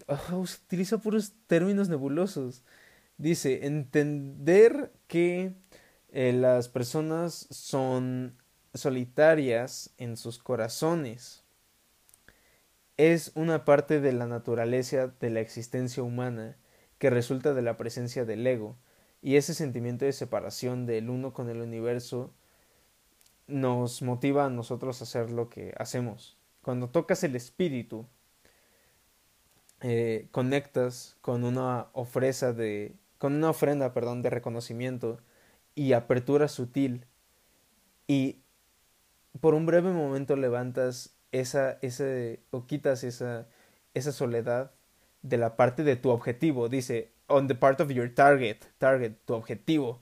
Ah, 0.08 0.36
utiliza 0.36 0.98
puros 0.98 1.34
términos 1.46 1.88
nebulosos. 1.88 2.64
Dice, 3.18 3.66
entender 3.66 4.92
que 5.06 5.54
eh, 6.10 6.32
las 6.32 6.68
personas 6.68 7.46
son 7.50 8.36
solitarias 8.74 9.94
en 9.98 10.16
sus 10.16 10.38
corazones. 10.38 11.41
Es 13.04 13.32
una 13.34 13.64
parte 13.64 14.00
de 14.00 14.12
la 14.12 14.28
naturaleza 14.28 15.08
de 15.08 15.30
la 15.30 15.40
existencia 15.40 16.04
humana 16.04 16.56
que 17.00 17.10
resulta 17.10 17.52
de 17.52 17.60
la 17.60 17.76
presencia 17.76 18.24
del 18.24 18.46
ego, 18.46 18.76
y 19.20 19.34
ese 19.34 19.54
sentimiento 19.54 20.04
de 20.04 20.12
separación 20.12 20.86
del 20.86 21.10
uno 21.10 21.32
con 21.32 21.50
el 21.50 21.62
universo 21.62 22.32
nos 23.48 24.02
motiva 24.02 24.44
a 24.44 24.50
nosotros 24.50 25.00
a 25.00 25.02
hacer 25.02 25.32
lo 25.32 25.48
que 25.48 25.74
hacemos. 25.78 26.38
Cuando 26.62 26.90
tocas 26.90 27.24
el 27.24 27.34
espíritu, 27.34 28.06
eh, 29.80 30.28
conectas 30.30 31.16
con 31.22 31.42
una 31.42 31.88
ofrenda 31.94 32.52
de, 32.52 32.94
con 33.18 33.34
una 33.34 33.50
ofrenda, 33.50 33.92
perdón, 33.92 34.22
de 34.22 34.30
reconocimiento 34.30 35.18
y 35.74 35.94
apertura 35.94 36.46
sutil 36.46 37.06
y 38.06 38.42
por 39.40 39.54
un 39.54 39.66
breve 39.66 39.90
momento 39.90 40.36
levantas 40.36 41.16
esa, 41.32 41.78
ese, 41.82 42.40
o 42.50 42.66
quitas 42.66 43.04
esa, 43.04 43.46
esa 43.94 44.12
soledad 44.12 44.70
de 45.22 45.38
la 45.38 45.56
parte 45.56 45.82
de 45.82 45.96
tu 45.96 46.10
objetivo, 46.10 46.68
dice, 46.68 47.12
on 47.26 47.48
the 47.48 47.54
part 47.54 47.80
of 47.80 47.90
your 47.90 48.14
target, 48.14 48.58
target, 48.78 49.14
tu 49.24 49.34
objetivo, 49.34 50.00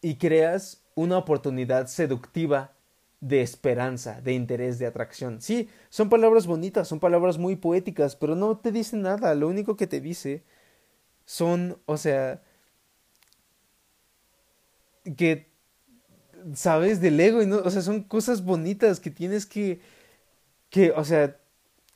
y 0.00 0.16
creas 0.16 0.82
una 0.94 1.18
oportunidad 1.18 1.86
seductiva 1.86 2.72
de 3.20 3.40
esperanza, 3.40 4.20
de 4.20 4.32
interés, 4.32 4.78
de 4.78 4.86
atracción. 4.86 5.40
Sí, 5.40 5.70
son 5.90 6.08
palabras 6.08 6.46
bonitas, 6.46 6.88
son 6.88 6.98
palabras 6.98 7.38
muy 7.38 7.54
poéticas, 7.56 8.16
pero 8.16 8.34
no 8.34 8.58
te 8.58 8.72
dicen 8.72 9.02
nada. 9.02 9.34
Lo 9.36 9.46
único 9.48 9.76
que 9.76 9.86
te 9.86 10.00
dice 10.00 10.42
son, 11.24 11.78
o 11.86 11.96
sea, 11.96 12.42
que 15.16 15.52
sabes 16.54 17.00
del 17.00 17.20
ego 17.20 17.42
y 17.42 17.46
no, 17.46 17.58
o 17.58 17.70
sea, 17.70 17.82
son 17.82 18.02
cosas 18.02 18.44
bonitas 18.44 18.98
que 18.98 19.10
tienes 19.10 19.46
que, 19.46 19.80
que, 20.72 20.90
o 20.92 21.04
sea, 21.04 21.38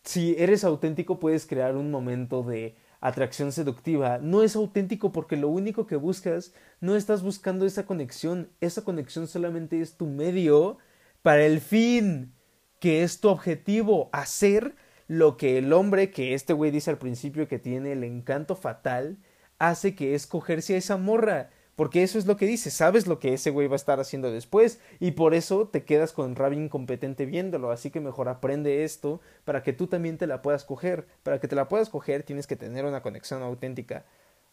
si 0.04 0.36
eres 0.38 0.62
auténtico 0.62 1.18
puedes 1.18 1.46
crear 1.46 1.76
un 1.76 1.90
momento 1.90 2.44
de 2.44 2.76
atracción 3.00 3.52
seductiva. 3.52 4.18
No 4.18 4.42
es 4.42 4.54
auténtico 4.54 5.12
porque 5.12 5.36
lo 5.36 5.48
único 5.48 5.86
que 5.86 5.96
buscas, 5.96 6.52
no 6.80 6.94
estás 6.94 7.22
buscando 7.22 7.66
esa 7.66 7.86
conexión, 7.86 8.50
esa 8.60 8.84
conexión 8.84 9.28
solamente 9.28 9.80
es 9.80 9.96
tu 9.96 10.06
medio 10.06 10.78
para 11.22 11.44
el 11.46 11.60
fin, 11.60 12.34
que 12.78 13.02
es 13.02 13.20
tu 13.20 13.30
objetivo, 13.30 14.10
hacer 14.12 14.76
lo 15.08 15.36
que 15.38 15.56
el 15.58 15.72
hombre, 15.72 16.10
que 16.10 16.34
este 16.34 16.52
güey 16.52 16.70
dice 16.70 16.90
al 16.90 16.98
principio 16.98 17.48
que 17.48 17.58
tiene 17.58 17.92
el 17.92 18.04
encanto 18.04 18.56
fatal, 18.56 19.16
hace 19.58 19.94
que 19.94 20.14
es 20.14 20.26
cogerse 20.26 20.74
a 20.74 20.78
esa 20.78 20.98
morra. 20.98 21.50
Porque 21.76 22.02
eso 22.02 22.18
es 22.18 22.26
lo 22.26 22.36
que 22.38 22.46
dice, 22.46 22.70
sabes 22.70 23.06
lo 23.06 23.18
que 23.18 23.34
ese 23.34 23.50
güey 23.50 23.68
va 23.68 23.74
a 23.74 23.76
estar 23.76 24.00
haciendo 24.00 24.30
después 24.32 24.80
y 24.98 25.12
por 25.12 25.34
eso 25.34 25.68
te 25.68 25.84
quedas 25.84 26.12
con 26.12 26.34
rabia 26.34 26.58
incompetente 26.58 27.26
viéndolo, 27.26 27.70
así 27.70 27.90
que 27.90 28.00
mejor 28.00 28.28
aprende 28.28 28.82
esto 28.82 29.20
para 29.44 29.62
que 29.62 29.74
tú 29.74 29.86
también 29.86 30.16
te 30.16 30.26
la 30.26 30.40
puedas 30.42 30.64
coger. 30.64 31.06
Para 31.22 31.38
que 31.38 31.48
te 31.48 31.56
la 31.56 31.68
puedas 31.68 31.90
coger 31.90 32.22
tienes 32.22 32.46
que 32.46 32.56
tener 32.56 32.86
una 32.86 33.02
conexión 33.02 33.42
auténtica. 33.42 34.06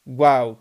¡Wow! 0.06 0.60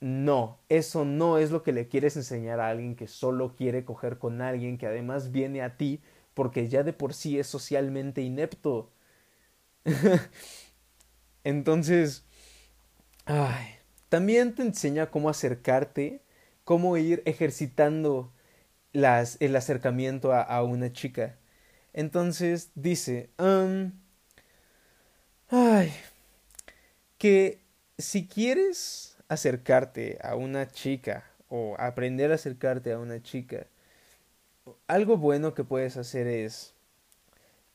No, 0.00 0.58
eso 0.68 1.04
no 1.04 1.38
es 1.38 1.50
lo 1.52 1.62
que 1.62 1.72
le 1.72 1.86
quieres 1.86 2.16
enseñar 2.16 2.58
a 2.58 2.68
alguien 2.70 2.96
que 2.96 3.06
solo 3.06 3.54
quiere 3.54 3.84
coger 3.84 4.18
con 4.18 4.40
alguien 4.42 4.76
que 4.78 4.86
además 4.86 5.30
viene 5.32 5.62
a 5.62 5.76
ti 5.76 6.00
porque 6.34 6.68
ya 6.68 6.82
de 6.82 6.92
por 6.92 7.14
sí 7.14 7.38
es 7.38 7.46
socialmente 7.46 8.22
inepto. 8.22 8.90
Entonces, 11.44 12.24
ay, 13.26 13.66
también 14.12 14.54
te 14.54 14.60
enseña 14.60 15.10
cómo 15.10 15.30
acercarte, 15.30 16.20
cómo 16.64 16.98
ir 16.98 17.22
ejercitando 17.24 18.30
las, 18.92 19.38
el 19.40 19.56
acercamiento 19.56 20.34
a, 20.34 20.62
una 20.62 20.92
chica. 20.92 21.38
Entonces 21.94 22.72
dice, 22.74 23.30
ay, 25.48 25.94
que 27.16 27.62
si 27.96 28.28
quieres 28.28 29.16
acercarte 29.28 30.18
a 30.22 30.36
una 30.36 30.70
chica 30.70 31.24
o 31.48 31.74
aprender 31.78 32.32
a 32.32 32.34
acercarte 32.34 32.92
a 32.92 32.98
una 32.98 33.22
chica, 33.22 33.66
algo 34.88 35.16
bueno 35.16 35.54
que 35.54 35.64
puedes 35.64 35.96
hacer 35.96 36.26
es 36.26 36.74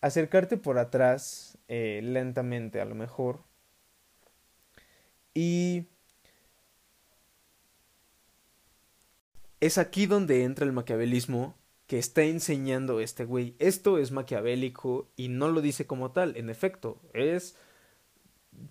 acercarte 0.01 0.57
por 0.57 0.77
atrás 0.77 1.57
eh, 1.68 1.99
lentamente 2.03 2.80
a 2.80 2.85
lo 2.85 2.93
mejor 2.93 3.39
y 5.34 5.88
es 9.59 9.77
aquí 9.77 10.05
donde 10.05 10.43
entra 10.43 10.65
el 10.65 10.73
maquiavelismo 10.73 11.57
que 11.88 11.97
está 11.97 12.23
enseñando 12.23 12.99
este 12.99 13.25
güey. 13.25 13.55
Esto 13.59 13.97
es 13.97 14.11
maquiavélico 14.11 15.09
y 15.15 15.29
no 15.29 15.47
lo 15.47 15.61
dice 15.61 15.88
como 15.88 16.11
tal, 16.11 16.35
en 16.38 16.49
efecto, 16.49 17.01
es 17.13 17.55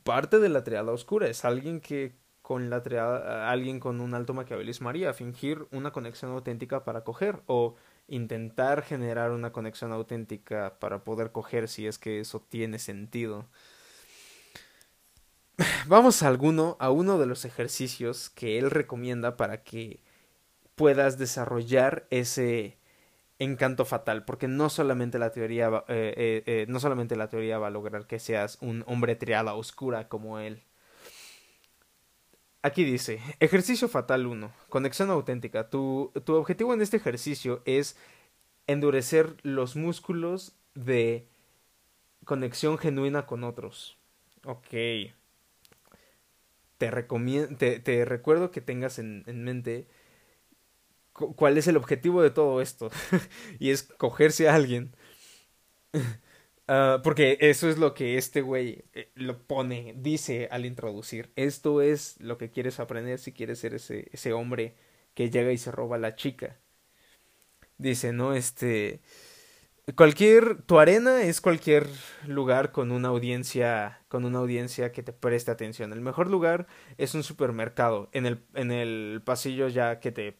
parte 0.04 0.38
de 0.38 0.48
la 0.48 0.64
triada 0.64 0.92
oscura, 0.92 1.28
es 1.28 1.44
alguien 1.44 1.80
que 1.80 2.14
con 2.42 2.70
la 2.70 2.82
triada, 2.82 3.50
alguien 3.50 3.80
con 3.80 4.00
un 4.00 4.14
alto 4.14 4.34
maquiavelismo 4.34 4.88
haría, 4.88 5.12
fingir 5.14 5.66
una 5.72 5.92
conexión 5.92 6.30
auténtica 6.30 6.84
para 6.84 7.02
coger 7.02 7.42
o 7.46 7.74
intentar 8.06 8.82
generar 8.82 9.32
una 9.32 9.50
conexión 9.50 9.92
auténtica 9.92 10.78
para 10.78 11.02
poder 11.02 11.32
coger 11.32 11.68
si 11.68 11.86
es 11.88 11.98
que 11.98 12.20
eso 12.20 12.40
tiene 12.48 12.78
sentido. 12.78 13.46
Vamos 15.88 16.22
a 16.22 16.28
alguno, 16.28 16.76
a 16.78 16.90
uno 16.90 17.18
de 17.18 17.26
los 17.26 17.44
ejercicios 17.44 18.30
que 18.30 18.58
él 18.58 18.70
recomienda 18.70 19.36
para 19.36 19.64
que 19.64 20.05
puedas 20.76 21.18
desarrollar 21.18 22.06
ese 22.10 22.78
encanto 23.38 23.84
fatal, 23.84 24.24
porque 24.24 24.48
no 24.48 24.70
solamente 24.70 25.18
la 25.18 25.30
teoría, 25.30 25.68
eh, 25.88 26.14
eh, 26.16 26.42
eh, 26.46 26.66
no 26.68 26.80
solamente 26.80 27.16
la 27.16 27.28
teoría 27.28 27.58
va 27.58 27.66
a 27.66 27.70
lograr 27.70 28.06
que 28.06 28.18
seas 28.18 28.58
un 28.60 28.84
hombre 28.86 29.16
triada 29.16 29.54
oscura 29.54 30.08
como 30.08 30.38
él, 30.38 30.62
Aquí 32.66 32.82
dice, 32.82 33.20
ejercicio 33.38 33.86
fatal 33.86 34.26
1, 34.26 34.50
conexión 34.68 35.08
auténtica. 35.10 35.70
Tu, 35.70 36.10
tu 36.24 36.34
objetivo 36.34 36.74
en 36.74 36.82
este 36.82 36.96
ejercicio 36.96 37.62
es 37.64 37.96
endurecer 38.66 39.36
los 39.42 39.76
músculos 39.76 40.56
de 40.74 41.28
conexión 42.24 42.76
genuina 42.76 43.24
con 43.24 43.44
otros. 43.44 43.98
Ok. 44.44 44.68
Te, 46.78 46.90
recomiendo, 46.90 47.56
te, 47.56 48.04
recuerdo 48.04 48.50
que 48.50 48.60
tengas 48.60 48.98
en, 48.98 49.22
en 49.26 49.44
mente 49.44 49.86
cuál 51.16 51.58
es 51.58 51.66
el 51.66 51.76
objetivo 51.76 52.22
de 52.22 52.30
todo 52.30 52.60
esto. 52.60 52.90
y 53.58 53.70
es 53.70 53.84
cogerse 53.84 54.48
a 54.48 54.54
alguien. 54.54 54.94
Ah, 56.68 57.00
porque 57.04 57.38
eso 57.40 57.68
es 57.70 57.78
lo 57.78 57.94
que 57.94 58.18
este 58.18 58.40
güey 58.40 58.84
eh, 58.92 59.12
lo 59.14 59.38
pone, 59.46 59.94
dice 59.98 60.48
al 60.50 60.66
introducir. 60.66 61.32
Esto 61.36 61.80
es 61.80 62.20
lo 62.20 62.38
que 62.38 62.50
quieres 62.50 62.80
aprender 62.80 63.20
si 63.20 63.32
quieres 63.32 63.60
ser 63.60 63.74
ese, 63.74 64.08
ese 64.12 64.32
hombre 64.32 64.74
que 65.14 65.30
llega 65.30 65.52
y 65.52 65.58
se 65.58 65.70
roba 65.72 65.96
a 65.96 66.00
la 66.00 66.16
chica. 66.16 66.58
Dice, 67.78 68.12
¿no? 68.12 68.34
Este. 68.34 69.00
Cualquier. 69.96 70.62
Tu 70.62 70.78
arena 70.78 71.22
es 71.22 71.40
cualquier 71.40 71.86
lugar 72.26 72.72
con 72.72 72.90
una 72.92 73.08
audiencia. 73.08 74.00
Con 74.08 74.24
una 74.24 74.38
audiencia 74.38 74.92
que 74.92 75.02
te 75.02 75.12
preste 75.12 75.50
atención. 75.50 75.92
El 75.92 76.00
mejor 76.00 76.28
lugar 76.28 76.66
es 76.98 77.14
un 77.14 77.22
supermercado. 77.22 78.08
En 78.12 78.26
el, 78.26 78.44
en 78.54 78.72
el 78.72 79.22
pasillo 79.24 79.68
ya 79.68 80.00
que 80.00 80.12
te. 80.12 80.38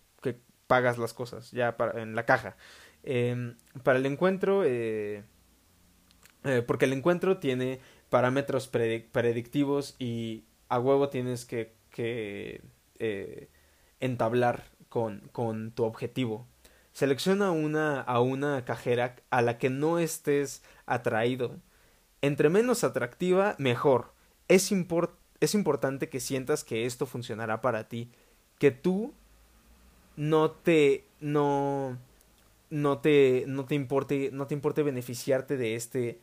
Pagas 0.67 0.99
las 0.99 1.15
cosas. 1.15 1.51
Ya 1.53 1.77
para, 1.77 2.03
en 2.03 2.15
la 2.15 2.25
caja. 2.27 2.57
Em, 3.03 3.57
para 3.83 3.99
el 3.99 4.07
encuentro. 4.07 4.63
Eh, 4.65 5.25
eh, 6.45 6.63
porque 6.67 6.85
el 6.85 6.93
encuentro 6.93 7.39
tiene 7.39 7.81
parámetros 8.09 8.69
predictivos 8.69 9.97
y 9.99 10.45
a 10.69 10.79
huevo 10.79 11.09
tienes 11.09 11.45
que, 11.45 11.75
que 11.91 12.63
eh, 12.99 13.49
entablar 14.01 14.65
con, 14.89 15.29
con 15.33 15.73
tu 15.73 15.85
objetivo. 15.85 16.47
Selecciona 16.93 17.51
una, 17.51 18.01
a 18.01 18.21
una 18.21 18.65
cajera 18.65 19.17
a 19.31 19.43
la 19.43 19.59
que 19.59 19.71
no 19.71 19.99
estés 19.99 20.63
atraído. 20.87 21.57
Entre 22.23 22.49
menos 22.49 22.85
atractiva, 22.85 23.55
mejor. 23.59 24.13
Es, 24.49 24.73
es 25.41 25.55
importante 25.55 26.09
que 26.09 26.21
sientas 26.21 26.65
que 26.65 26.87
esto 26.87 27.07
funcionará 27.07 27.61
para 27.61 27.89
ti. 27.89 28.13
Que 28.59 28.71
tú 28.71 29.15
no 30.17 30.51
te. 30.51 31.05
no. 31.21 31.99
no 32.71 32.99
te. 32.99 33.45
no 33.47 33.65
te 33.67 33.75
importe. 33.75 34.31
no 34.33 34.47
te 34.47 34.55
importe 34.55 34.83
beneficiarte 34.83 35.57
de 35.57 35.75
este 35.75 36.21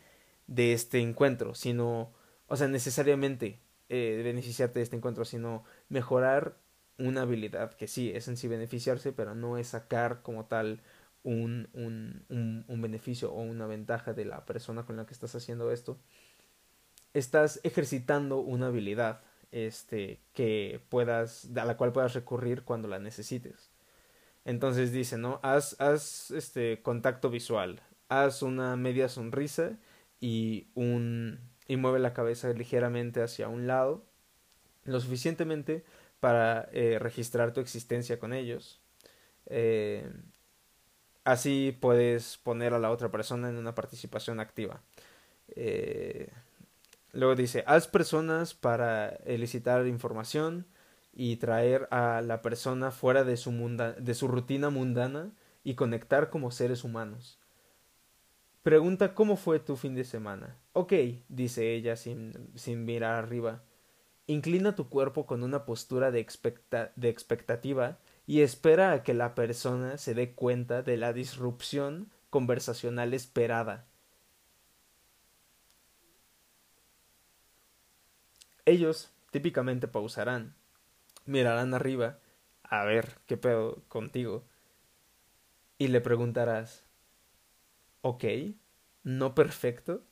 de 0.47 0.73
este 0.73 0.99
encuentro, 0.99 1.55
sino, 1.55 2.11
o 2.47 2.55
sea, 2.55 2.67
necesariamente 2.67 3.59
eh, 3.89 4.21
beneficiarte 4.23 4.79
de 4.79 4.83
este 4.83 4.95
encuentro, 4.95 5.25
sino 5.25 5.63
mejorar 5.89 6.57
una 6.97 7.21
habilidad 7.21 7.73
que 7.73 7.87
sí 7.87 8.11
es 8.11 8.27
en 8.27 8.37
sí 8.37 8.47
beneficiarse, 8.47 9.13
pero 9.13 9.35
no 9.35 9.57
es 9.57 9.67
sacar 9.69 10.21
como 10.21 10.45
tal 10.45 10.81
un, 11.23 11.69
un, 11.73 12.25
un, 12.29 12.65
un 12.67 12.81
beneficio 12.81 13.31
o 13.31 13.41
una 13.41 13.67
ventaja 13.67 14.13
de 14.13 14.25
la 14.25 14.45
persona 14.45 14.85
con 14.85 14.97
la 14.97 15.05
que 15.05 15.13
estás 15.13 15.35
haciendo 15.35 15.71
esto. 15.71 15.97
Estás 17.13 17.59
ejercitando 17.63 18.39
una 18.39 18.67
habilidad 18.67 19.21
este 19.51 20.19
que 20.33 20.81
puedas 20.89 21.49
a 21.55 21.65
la 21.65 21.77
cual 21.77 21.93
puedas 21.93 22.13
recurrir 22.13 22.63
cuando 22.63 22.87
la 22.87 22.99
necesites. 22.99 23.72
Entonces 24.45 24.91
dice, 24.91 25.17
¿no? 25.17 25.39
Haz, 25.43 25.79
haz 25.79 26.31
este 26.31 26.81
contacto 26.81 27.29
visual, 27.29 27.81
haz 28.09 28.41
una 28.41 28.75
media 28.75 29.09
sonrisa 29.09 29.77
y 30.19 30.67
un 30.75 31.39
y 31.67 31.77
mueve 31.77 31.99
la 31.99 32.13
cabeza 32.13 32.49
ligeramente 32.53 33.21
hacia 33.21 33.47
un 33.47 33.67
lado 33.67 34.05
lo 34.85 34.99
suficientemente 34.99 35.83
para 36.19 36.69
eh, 36.71 36.99
registrar 36.99 37.53
tu 37.53 37.61
existencia 37.61 38.19
con 38.19 38.33
ellos 38.33 38.81
eh, 39.47 40.09
así 41.23 41.77
puedes 41.79 42.37
poner 42.37 42.73
a 42.73 42.79
la 42.79 42.91
otra 42.91 43.11
persona 43.11 43.49
en 43.49 43.57
una 43.57 43.75
participación 43.75 44.39
activa 44.39 44.81
eh, 45.55 46.29
luego 47.11 47.35
dice 47.35 47.63
haz 47.67 47.87
personas 47.87 48.53
para 48.53 49.09
elicitar 49.25 49.87
información 49.87 50.65
y 51.13 51.37
traer 51.37 51.87
a 51.91 52.21
la 52.21 52.41
persona 52.41 52.91
fuera 52.91 53.23
de 53.23 53.37
su, 53.37 53.51
de 53.51 54.13
su 54.13 54.27
rutina 54.27 54.69
mundana 54.69 55.31
y 55.63 55.75
conectar 55.75 56.29
como 56.29 56.51
seres 56.51 56.83
humanos 56.83 57.39
Pregunta 58.63 59.13
cómo 59.13 59.35
fue 59.35 59.59
tu 59.59 59.75
fin 59.75 59.93
de 59.93 60.05
semana. 60.05 60.57
Ok, 60.71 60.93
dice 61.27 61.73
ella 61.75 61.97
sin, 61.97 62.31
sin 62.55 62.85
mirar 62.85 63.15
arriba. 63.15 63.61
Inclina 64.25 64.73
tu 64.73 64.87
cuerpo 64.87 65.25
con 65.25 65.43
una 65.43 65.65
postura 65.65 66.11
de, 66.11 66.21
expecta 66.21 66.93
de 66.95 67.09
expectativa 67.09 67.99
y 68.25 68.39
espera 68.39 68.93
a 68.93 69.03
que 69.03 69.13
la 69.13 69.35
persona 69.35 69.97
se 69.97 70.13
dé 70.13 70.31
cuenta 70.33 70.81
de 70.81 70.95
la 70.95 71.11
disrupción 71.11 72.09
conversacional 72.29 73.13
esperada. 73.13 73.85
Ellos 78.65 79.11
típicamente 79.31 79.89
pausarán, 79.89 80.55
mirarán 81.25 81.73
arriba, 81.73 82.19
a 82.63 82.83
ver 82.85 83.19
qué 83.27 83.37
pedo 83.37 83.83
contigo, 83.87 84.45
y 85.77 85.87
le 85.87 86.01
preguntarás, 86.01 86.85
ok, 88.01 88.23
no 89.03 89.35
perfecto, 89.35 90.03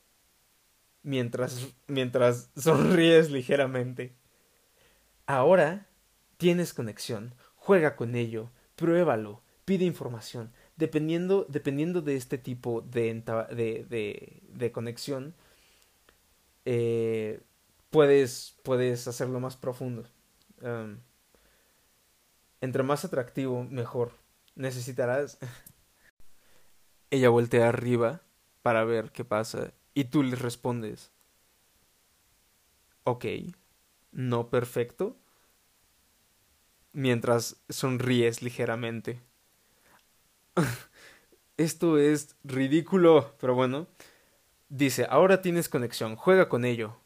mientras, 1.02 1.74
mientras 1.86 2.50
sonríes 2.56 3.30
ligeramente. 3.30 4.14
Ahora 5.26 5.86
tienes 6.36 6.74
conexión, 6.74 7.34
juega 7.54 7.96
con 7.96 8.14
ello, 8.14 8.50
pruébalo, 8.76 9.42
pide 9.64 9.84
información. 9.84 10.52
Dependiendo, 10.76 11.46
dependiendo 11.48 12.02
de 12.02 12.16
este 12.16 12.38
tipo 12.38 12.80
de, 12.82 13.22
de, 13.54 14.42
de, 14.48 14.72
conexión, 14.72 15.34
eh, 16.64 17.40
puedes, 17.90 18.56
puedes 18.62 19.06
hacerlo 19.06 19.38
más 19.38 19.56
profundo. 19.56 20.04
Entre 22.60 22.82
más 22.82 23.04
atractivo, 23.04 23.64
mejor. 23.64 24.12
Necesitarás. 24.54 25.38
Ella 27.10 27.28
voltea 27.28 27.68
arriba 27.68 28.22
para 28.62 28.84
ver 28.84 29.10
qué 29.10 29.24
pasa 29.24 29.72
y 29.94 30.04
tú 30.04 30.22
le 30.22 30.36
respondes. 30.36 31.10
Ok, 33.04 33.26
no 34.12 34.48
perfecto. 34.48 35.16
Mientras 36.92 37.62
sonríes 37.68 38.42
ligeramente. 38.42 39.20
Esto 41.56 41.98
es 41.98 42.36
ridículo, 42.44 43.34
pero 43.40 43.54
bueno. 43.54 43.88
Dice, 44.68 45.06
ahora 45.10 45.42
tienes 45.42 45.68
conexión, 45.68 46.16
juega 46.16 46.48
con 46.48 46.64
ello 46.64 47.01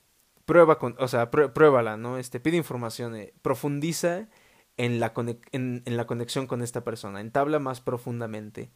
prueba 0.47 0.78
con, 0.78 0.97
o 0.98 1.09
sea, 1.09 1.31
pruébala, 1.31 1.97
¿no? 1.98 2.16
Este, 2.16 2.40
pide 2.40 2.56
información, 2.56 3.14
eh, 3.14 3.35
profundiza 3.43 4.28
en 4.78 5.01
la, 5.01 5.12
en 5.52 5.82
la 5.85 6.06
conexión 6.06 6.47
con 6.47 6.62
esta 6.62 6.85
persona, 6.85 7.20
entabla 7.20 7.59
más 7.59 7.81
profundamente. 7.81 8.70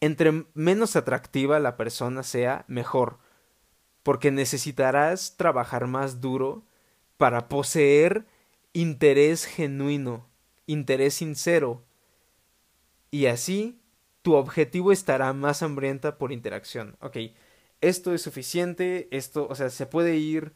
Entre 0.00 0.46
menos 0.54 0.96
atractiva 0.96 1.60
la 1.60 1.76
persona 1.76 2.24
sea, 2.24 2.64
mejor, 2.66 3.18
porque 4.02 4.32
necesitarás 4.32 5.36
trabajar 5.36 5.86
más 5.86 6.20
duro 6.20 6.64
para 7.18 7.48
poseer 7.48 8.26
interés 8.72 9.44
genuino, 9.44 10.28
interés 10.66 11.14
sincero, 11.14 11.84
y 13.10 13.26
así 13.26 13.80
tu 14.22 14.34
objetivo 14.34 14.90
estará 14.90 15.32
más 15.32 15.62
hambrienta 15.62 16.18
por 16.18 16.32
interacción. 16.32 16.96
Ok, 17.00 17.18
esto 17.80 18.14
es 18.14 18.22
suficiente, 18.22 19.08
esto, 19.10 19.46
o 19.48 19.54
sea, 19.54 19.70
se 19.70 19.86
puede 19.86 20.16
ir 20.16 20.52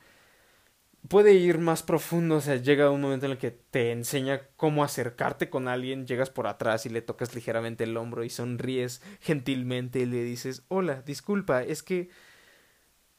puede 1.09 1.35
ir 1.35 1.59
más 1.59 1.83
profundo, 1.83 2.37
o 2.37 2.41
sea, 2.41 2.57
llega 2.57 2.91
un 2.91 3.01
momento 3.01 3.27
en 3.27 3.33
el 3.33 3.39
que 3.39 3.51
te 3.51 3.93
enseña 3.93 4.43
cómo 4.57 4.85
acercarte 4.85 5.51
con 5.51 5.69
alguien, 5.69 6.07
llegas 6.07 6.31
por 6.31 6.47
atrás 6.47 6.87
y 6.87 6.89
le 6.89 7.03
tocas 7.03 7.35
ligeramente 7.35 7.85
el 7.85 7.97
hombro 7.97 8.25
y 8.25 8.31
sonríes 8.31 9.03
gentilmente 9.21 10.01
y 10.01 10.07
le 10.07 10.23
dices, 10.25 10.63
hola, 10.69 11.03
disculpa, 11.03 11.63
es 11.63 11.83
que... 11.83 12.09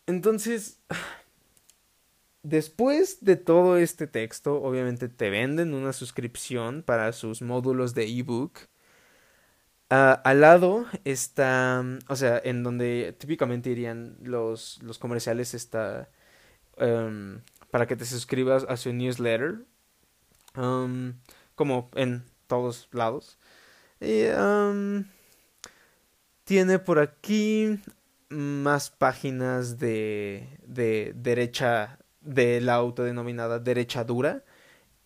Entonces, 0.08 0.80
después 2.44 3.24
de 3.24 3.36
todo 3.36 3.78
este 3.78 4.08
texto, 4.08 4.62
obviamente 4.62 5.10
te 5.10 5.30
venden 5.30 5.74
una 5.74 5.94
suscripción 5.94 6.84
para 6.84 7.12
sus 7.14 7.42
módulos 7.42 7.94
de 7.94 8.08
ebook. 8.08 8.60
Al 9.90 10.42
lado 10.42 10.86
está, 11.06 11.84
o 12.10 12.16
sea, 12.18 12.42
en 12.44 12.64
donde 12.64 13.16
típicamente 13.18 13.70
irían 13.70 14.18
los, 14.22 14.82
los 14.84 15.00
comerciales, 15.00 15.54
está 15.54 16.10
um, 16.78 17.40
para 17.78 17.86
que 17.86 17.96
te 17.96 18.06
suscribas 18.06 18.66
a 18.68 18.76
su 18.76 18.92
newsletter, 18.92 19.64
um, 20.56 21.14
como 21.54 21.92
en 21.94 22.24
todos 22.48 22.90
lados. 22.92 23.38
Um, 24.02 25.06
tiene 26.44 26.80
por 26.80 26.98
aquí 26.98 27.80
más 28.30 28.90
páginas 28.90 29.78
de, 29.78 30.58
de 30.66 31.14
derecha, 31.16 32.00
de 32.22 32.62
la 32.62 32.74
autodenominada 32.74 33.60
derecha 33.60 34.04
dura 34.04 34.44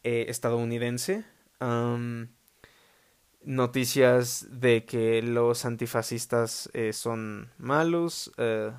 eh, 0.05 0.27
estadounidense. 0.29 1.25
Um, 1.59 2.29
noticias 3.43 4.47
de 4.49 4.85
que 4.85 5.21
los 5.21 5.65
antifascistas 5.65 6.69
eh, 6.71 6.93
son 6.93 7.51
malos, 7.57 8.31
eh, 8.37 8.71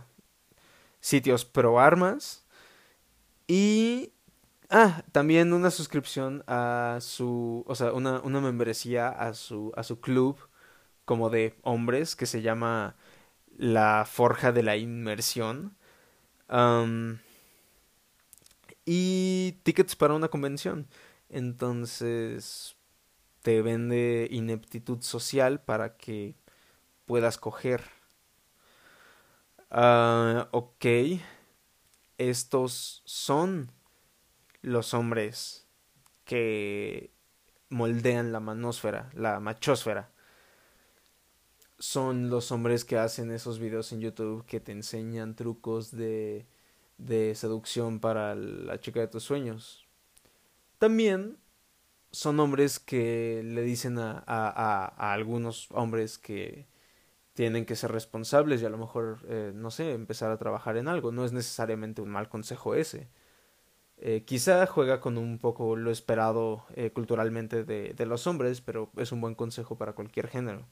sitios 1.01 1.45
pro 1.45 1.79
armas, 1.79 2.42
y. 3.53 4.13
Ah, 4.71 5.05
también 5.13 5.53
una 5.53 5.71
suscripción 5.71 6.43
a 6.47 6.99
su. 7.03 7.65
O 7.67 7.75
sea, 7.75 7.93
una, 7.93 8.21
una 8.21 8.41
membresía 8.41 9.09
a 9.11 9.35
su, 9.35 9.73
a 9.77 9.83
su 9.83 10.01
club 10.01 10.39
como 11.05 11.29
de 11.31 11.59
hombres 11.63 12.17
que 12.17 12.27
se 12.27 12.41
llama 12.43 12.97
La 13.59 14.07
Forja 14.07 14.53
de 14.53 14.63
la 14.63 14.77
Inmersión. 14.79 15.77
y 18.87 19.53
tickets 19.65 19.97
para 19.97 20.15
una 20.15 20.29
convención. 20.29 20.89
Entonces 21.29 22.77
te 23.43 23.63
vende 23.63 24.29
ineptitud 24.31 25.03
social 25.03 25.61
para 25.61 25.97
que 25.97 26.37
puedas 27.07 27.39
coger. 27.39 27.83
Uh, 29.71 30.47
ok 30.53 30.87
estos 32.31 33.03
son 33.05 33.71
los 34.63 34.95
hombres 34.95 35.67
que 36.25 37.13
moldean 37.69 38.33
la 38.33 38.41
manósfera, 38.41 39.11
la 39.15 39.41
machósfera. 39.41 40.11
Son 41.79 42.31
los 42.31 42.53
hombres 42.53 42.85
que 42.85 42.97
hacen 42.97 43.33
esos 43.33 43.59
videos 43.59 43.93
en 43.93 44.01
YouTube 44.01 44.45
que 44.47 44.61
te 44.61 44.73
enseñan 44.73 45.35
trucos 45.35 45.91
de, 45.91 46.47
de 46.99 47.35
seducción 47.35 47.99
para 47.99 48.35
la 48.35 48.81
chica 48.81 49.01
de 49.01 49.09
tus 49.09 49.25
sueños. 49.25 49.85
También 50.79 51.39
son 52.13 52.39
hombres 52.41 52.79
que 52.79 53.43
le 53.45 53.63
dicen 53.63 53.99
a, 53.99 54.23
a, 54.27 54.95
a 54.97 55.13
algunos 55.13 55.69
hombres 55.73 56.19
que 56.19 56.67
tienen 57.35 57.65
que 57.65 57.77
ser 57.77 57.93
responsables 57.93 58.63
y 58.63 58.67
a 58.67 58.71
lo 58.71 58.79
mejor, 58.79 59.21
eh, 59.29 59.53
no 59.55 59.71
sé, 59.71 59.93
empezar 59.93 60.31
a 60.31 60.39
trabajar 60.39 60.77
en 60.77 60.89
algo. 60.89 61.13
No 61.13 61.25
es 61.25 61.33
necesariamente 61.33 62.03
un 62.03 62.11
mal 62.11 62.29
consejo 62.29 62.75
ese. 62.75 63.09
Eh, 63.99 64.25
quizá 64.25 64.67
juega 64.67 65.01
con 65.01 65.17
un 65.17 65.39
poco 65.39 65.77
lo 65.77 65.91
esperado 65.91 66.67
eh, 66.75 66.91
culturalmente 66.91 67.65
de, 67.65 67.95
de, 67.95 68.07
los 68.07 68.27
hombres, 68.27 68.61
pero 68.61 68.91
es 68.97 69.13
un 69.13 69.21
buen 69.21 69.35
consejo 69.35 69.79
para 69.79 69.95
cualquier 69.95 70.29
género. 70.29 70.67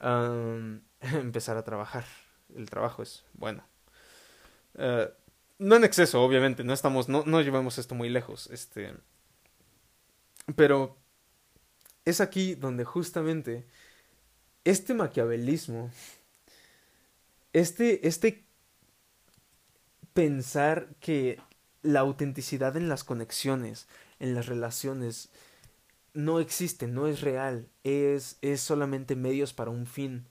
empezar 1.00 1.56
a 1.56 1.64
trabajar. 1.64 2.04
El 2.54 2.68
trabajo 2.68 3.02
es 3.02 3.24
bueno. 3.34 3.64
no 5.58 5.76
en 5.76 5.84
exceso, 5.84 6.22
obviamente, 6.22 6.64
no 6.64 6.72
estamos, 6.72 7.08
no, 7.08 7.24
no 7.26 7.40
llevamos 7.40 7.78
esto 7.78 7.94
muy 7.94 8.08
lejos. 8.10 8.48
Este. 8.50 8.94
Pero 10.54 10.96
es 12.04 12.20
aquí 12.20 12.54
donde 12.54 12.84
justamente 12.84 13.66
este 14.66 14.94
maquiavelismo, 14.94 15.90
este, 17.52 18.06
este 18.08 18.44
pensar 20.12 20.88
que 20.98 21.40
la 21.82 22.00
autenticidad 22.00 22.76
en 22.76 22.88
las 22.88 23.04
conexiones, 23.04 23.86
en 24.18 24.34
las 24.34 24.46
relaciones, 24.46 25.30
no 26.14 26.40
existe, 26.40 26.88
no 26.88 27.06
es 27.06 27.20
real, 27.20 27.68
es, 27.84 28.38
es 28.42 28.60
solamente 28.60 29.14
medios 29.14 29.52
para 29.52 29.70
un 29.70 29.86
fin. 29.86 30.26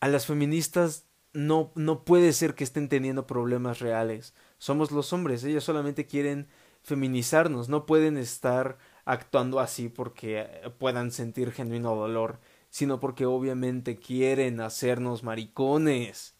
A 0.00 0.08
las 0.08 0.26
feministas 0.26 1.04
no, 1.32 1.70
no 1.76 2.04
puede 2.04 2.32
ser 2.32 2.56
que 2.56 2.64
estén 2.64 2.88
teniendo 2.88 3.28
problemas 3.28 3.78
reales. 3.78 4.34
Somos 4.58 4.90
los 4.90 5.12
hombres, 5.12 5.44
ellas 5.44 5.62
solamente 5.62 6.06
quieren 6.06 6.48
feminizarnos, 6.82 7.68
no 7.68 7.86
pueden 7.86 8.16
estar 8.16 8.76
actuando 9.04 9.60
así 9.60 9.88
porque 9.88 10.48
puedan 10.78 11.10
sentir 11.10 11.52
genuino 11.52 11.94
dolor, 11.94 12.40
sino 12.70 13.00
porque 13.00 13.26
obviamente 13.26 13.96
quieren 13.96 14.60
hacernos 14.60 15.22
maricones. 15.22 16.34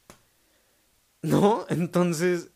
¿No? 1.22 1.66
Entonces... 1.68 2.50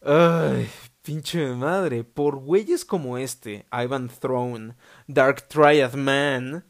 Ay, 0.00 0.68
pinche 1.02 1.54
madre. 1.54 2.04
Por 2.04 2.36
güeyes 2.36 2.84
como 2.84 3.18
este, 3.18 3.66
Ivan 3.72 4.08
Throne, 4.08 4.74
Dark 5.06 5.48
Triad 5.48 5.94
Man, 5.94 6.64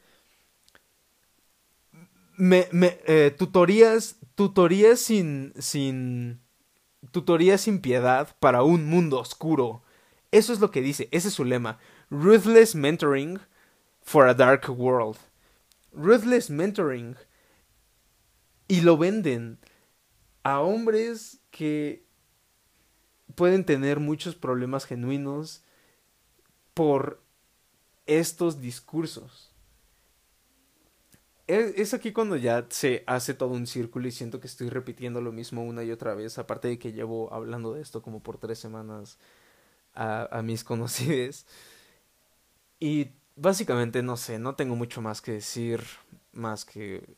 me, 2.36 2.68
me, 2.70 2.98
eh, 3.06 3.35
tutorías, 3.36 4.16
tutorías 4.35 5.01
sin, 5.01 5.52
sin, 5.59 6.40
tutorías 7.10 7.60
sin 7.60 7.80
piedad 7.80 8.35
para 8.40 8.62
un 8.62 8.86
mundo 8.86 9.18
oscuro. 9.20 9.82
Eso 10.30 10.52
es 10.52 10.60
lo 10.60 10.70
que 10.70 10.82
dice, 10.82 11.09
ese 11.10 11.28
es 11.28 11.35
su 11.35 11.44
lema 11.44 11.78
Ruthless 12.10 12.74
Mentoring 12.74 13.40
for 14.01 14.26
a 14.26 14.35
Dark 14.35 14.68
World. 14.68 15.18
Ruthless 15.93 16.48
Mentoring. 16.51 17.16
Y 18.66 18.80
lo 18.80 18.97
venden 18.97 19.59
a 20.43 20.60
hombres 20.60 21.40
que 21.51 22.05
pueden 23.35 23.64
tener 23.64 24.01
muchos 24.01 24.35
problemas 24.35 24.85
genuinos 24.85 25.62
por 26.74 27.20
estos 28.06 28.60
discursos. 28.60 29.52
Es, 31.47 31.94
aquí 31.94 32.12
cuando 32.12 32.36
ya 32.36 32.66
se 32.68 33.05
hace 33.06 33.32
todo 33.32 33.51
un 33.51 33.66
círculo 33.66 34.06
y 34.06 34.12
siento 34.12 34.39
que 34.39 34.47
estoy 34.47 34.68
repitiendo 34.68 35.22
lo 35.22 35.32
mismo 35.32 35.64
una 35.64 35.82
y 35.82 35.90
otra 35.90 36.14
vez, 36.14 36.39
aparte 36.39 36.68
de 36.68 36.78
que 36.78 36.93
llevo 36.93 37.32
hablando 37.32 37.72
de 37.72 37.80
esto 37.80 38.02
como 38.02 38.22
por 38.22 38.36
tres 38.36 38.59
semanas 38.59 39.18
a, 39.94 40.28
a 40.30 40.43
mis 40.43 40.62
conocidos. 40.64 41.47
Y 42.81 43.13
básicamente 43.37 44.03
no 44.03 44.17
sé, 44.17 44.39
no 44.39 44.55
tengo 44.57 44.77
mucho 44.77 45.01
más 45.03 45.21
que 45.23 45.33
decir, 45.33 45.83
más 46.33 46.65
que 46.65 47.17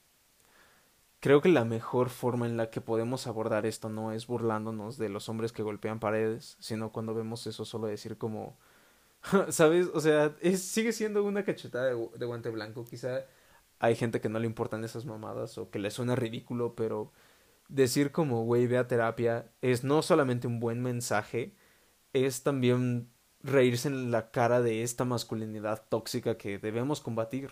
creo 1.21 1.41
que 1.43 1.49
la 1.49 1.65
mejor 1.65 2.09
forma 2.11 2.47
en 2.47 2.57
la 2.57 2.71
que 2.71 2.81
podemos 2.81 3.27
abordar 3.27 3.67
esto 3.67 3.89
no 3.89 4.13
es 4.13 4.27
burlándonos 4.27 4.99
de 4.99 5.09
los 5.09 5.29
hombres 5.29 5.53
que 5.53 5.63
golpean 5.63 6.01
paredes, 6.01 6.57
sino 6.61 6.93
cuando 6.93 7.15
vemos 7.15 7.47
eso 7.47 7.65
solo 7.65 7.87
decir 7.87 8.17
como, 8.19 8.59
¿sabes? 9.51 9.89
O 9.95 10.01
sea, 10.01 10.37
sigue 10.57 10.93
siendo 10.93 11.25
una 11.25 11.45
cachetada 11.45 11.87
de, 11.87 12.11
de 12.17 12.27
guante 12.27 12.51
blanco, 12.51 12.85
quizá 12.87 13.25
hay 13.81 13.97
gente 13.97 14.21
que 14.21 14.29
no 14.29 14.39
le 14.39 14.47
importan 14.47 14.85
esas 14.85 15.07
mamadas 15.07 15.59
o 15.59 15.71
que 15.71 15.79
le 15.79 15.91
suena 15.91 16.17
ridículo, 16.17 16.75
pero 16.77 17.13
decir 17.69 18.13
como, 18.13 18.45
güey, 18.45 18.67
ve 18.67 18.79
a 18.79 18.89
terapia 18.89 19.53
es 19.63 19.85
no 19.85 20.03
solamente 20.03 20.47
un 20.49 20.61
buen 20.61 20.83
mensaje, 20.83 21.55
es 22.13 22.43
también 22.43 23.11
reírse 23.43 23.89
en 23.89 24.11
la 24.11 24.31
cara 24.31 24.61
de 24.61 24.83
esta 24.83 25.05
masculinidad 25.05 25.83
tóxica 25.89 26.37
que 26.37 26.59
debemos 26.59 27.01
combatir. 27.01 27.51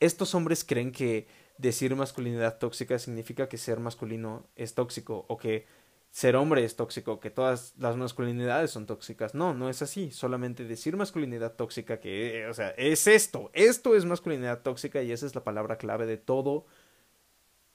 Estos 0.00 0.34
hombres 0.34 0.64
creen 0.64 0.92
que 0.92 1.26
decir 1.58 1.94
masculinidad 1.94 2.58
tóxica 2.58 2.98
significa 2.98 3.48
que 3.48 3.58
ser 3.58 3.80
masculino 3.80 4.46
es 4.56 4.74
tóxico 4.74 5.24
o 5.28 5.36
que 5.36 5.66
ser 6.10 6.36
hombre 6.36 6.64
es 6.64 6.76
tóxico, 6.76 7.18
que 7.18 7.30
todas 7.30 7.74
las 7.76 7.96
masculinidades 7.96 8.70
son 8.70 8.86
tóxicas. 8.86 9.34
No, 9.34 9.52
no 9.52 9.68
es 9.68 9.82
así. 9.82 10.12
Solamente 10.12 10.64
decir 10.64 10.96
masculinidad 10.96 11.54
tóxica, 11.54 11.98
que, 11.98 12.42
eh, 12.42 12.46
o 12.46 12.54
sea, 12.54 12.70
es 12.70 13.08
esto. 13.08 13.50
Esto 13.52 13.96
es 13.96 14.04
masculinidad 14.04 14.62
tóxica 14.62 15.02
y 15.02 15.10
esa 15.10 15.26
es 15.26 15.34
la 15.34 15.42
palabra 15.42 15.76
clave 15.76 16.06
de 16.06 16.16
todo 16.16 16.66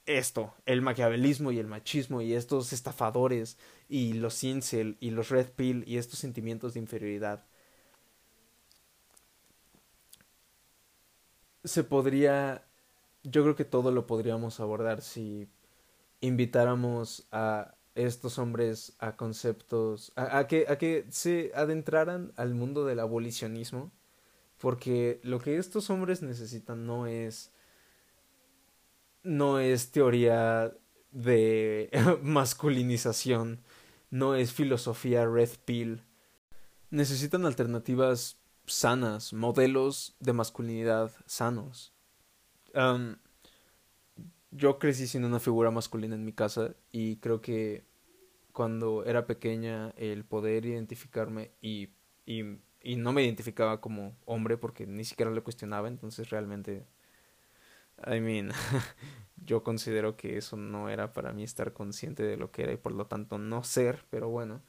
esto. 0.05 0.53
El 0.65 0.81
maquiavelismo 0.81 1.51
y 1.51 1.59
el 1.59 1.67
machismo 1.67 2.21
y 2.21 2.33
estos 2.33 2.71
estafadores 2.71 3.57
y 3.89 4.13
los 4.13 4.43
incel 4.43 4.97
y 5.01 5.09
los 5.11 5.29
red 5.29 5.47
pill 5.55 5.83
y 5.87 5.97
estos 5.97 6.19
sentimientos 6.19 6.75
de 6.75 6.79
inferioridad. 6.79 7.43
Se 11.63 11.83
podría. 11.83 12.65
Yo 13.23 13.43
creo 13.43 13.55
que 13.55 13.65
todo 13.65 13.91
lo 13.91 14.07
podríamos 14.07 14.59
abordar 14.61 15.01
si 15.01 15.49
invitáramos 16.21 17.27
a 17.31 17.75
estos 17.95 18.39
hombres 18.39 18.95
a 18.99 19.15
conceptos, 19.17 20.13
a, 20.15 20.47
que, 20.47 20.65
a 20.69 20.77
que 20.77 21.05
se 21.09 21.51
adentraran 21.53 22.31
al 22.37 22.53
mundo 22.55 22.85
del 22.85 22.99
abolicionismo, 22.99 23.91
porque 24.57 25.19
lo 25.23 25.39
que 25.39 25.57
estos 25.57 25.89
hombres 25.89 26.21
necesitan 26.21 26.85
no 26.85 27.07
es, 27.07 27.51
no 29.23 29.59
es 29.59 29.91
teoría 29.91 30.73
de 31.11 31.89
masculinización, 32.23 33.61
no 34.09 34.35
es 34.35 34.53
filosofía 34.53 35.25
red 35.25 35.49
pill, 35.65 36.03
necesitan 36.89 37.45
alternativas 37.45 38.39
sanas, 38.65 39.33
modelos 39.33 40.15
de 40.19 40.33
masculinidad 40.33 41.11
sanos. 41.25 41.93
yo 44.51 44.79
crecí 44.79 45.07
siendo 45.07 45.27
una 45.27 45.39
figura 45.39 45.71
masculina 45.71 46.15
en 46.15 46.25
mi 46.25 46.33
casa 46.33 46.75
y 46.91 47.17
creo 47.17 47.41
que 47.41 47.85
cuando 48.51 49.05
era 49.05 49.25
pequeña 49.25 49.91
el 49.91 50.25
poder 50.25 50.65
identificarme 50.65 51.51
y, 51.61 51.89
y, 52.25 52.59
y 52.81 52.95
no 52.95 53.13
me 53.13 53.23
identificaba 53.23 53.79
como 53.79 54.17
hombre 54.25 54.57
porque 54.57 54.87
ni 54.87 55.05
siquiera 55.05 55.31
lo 55.31 55.43
cuestionaba, 55.43 55.87
entonces 55.87 56.29
realmente, 56.29 56.85
I 58.05 58.19
mean, 58.19 58.51
yo 59.45 59.63
considero 59.63 60.15
que 60.17 60.37
eso 60.37 60.57
no 60.57 60.89
era 60.89 61.13
para 61.13 61.33
mí 61.33 61.43
estar 61.43 61.73
consciente 61.73 62.23
de 62.23 62.37
lo 62.37 62.51
que 62.51 62.63
era 62.63 62.73
y 62.73 62.77
por 62.77 62.93
lo 62.93 63.07
tanto 63.07 63.37
no 63.37 63.63
ser, 63.63 64.05
pero 64.09 64.29
bueno. 64.29 64.61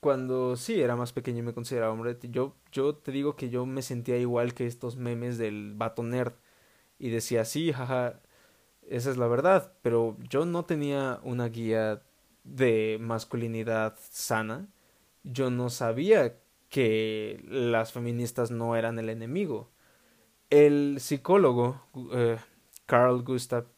cuando 0.00 0.56
sí 0.56 0.80
era 0.80 0.96
más 0.96 1.12
pequeño 1.12 1.38
y 1.40 1.42
me 1.42 1.54
consideraba 1.54 1.92
hombre, 1.92 2.18
yo, 2.22 2.56
yo 2.72 2.94
te 2.96 3.12
digo 3.12 3.36
que 3.36 3.50
yo 3.50 3.66
me 3.66 3.82
sentía 3.82 4.18
igual 4.18 4.54
que 4.54 4.66
estos 4.66 4.96
memes 4.96 5.38
del 5.38 5.74
vato 5.74 6.02
nerd 6.02 6.34
y 6.98 7.10
decía, 7.10 7.44
sí, 7.44 7.72
jaja, 7.72 8.20
esa 8.88 9.10
es 9.10 9.16
la 9.16 9.28
verdad, 9.28 9.72
pero 9.82 10.16
yo 10.28 10.44
no 10.46 10.64
tenía 10.64 11.20
una 11.24 11.48
guía 11.48 12.02
de 12.44 12.98
masculinidad 13.00 13.96
sana. 14.10 14.68
Yo 15.24 15.50
no 15.50 15.70
sabía 15.70 16.38
que 16.68 17.42
las 17.48 17.92
feministas 17.92 18.50
no 18.50 18.76
eran 18.76 18.98
el 18.98 19.08
enemigo. 19.10 19.70
El 20.52 21.00
psicólogo 21.00 21.80
eh, 22.12 22.36
Carl 22.84 23.22
Gustav 23.22 23.68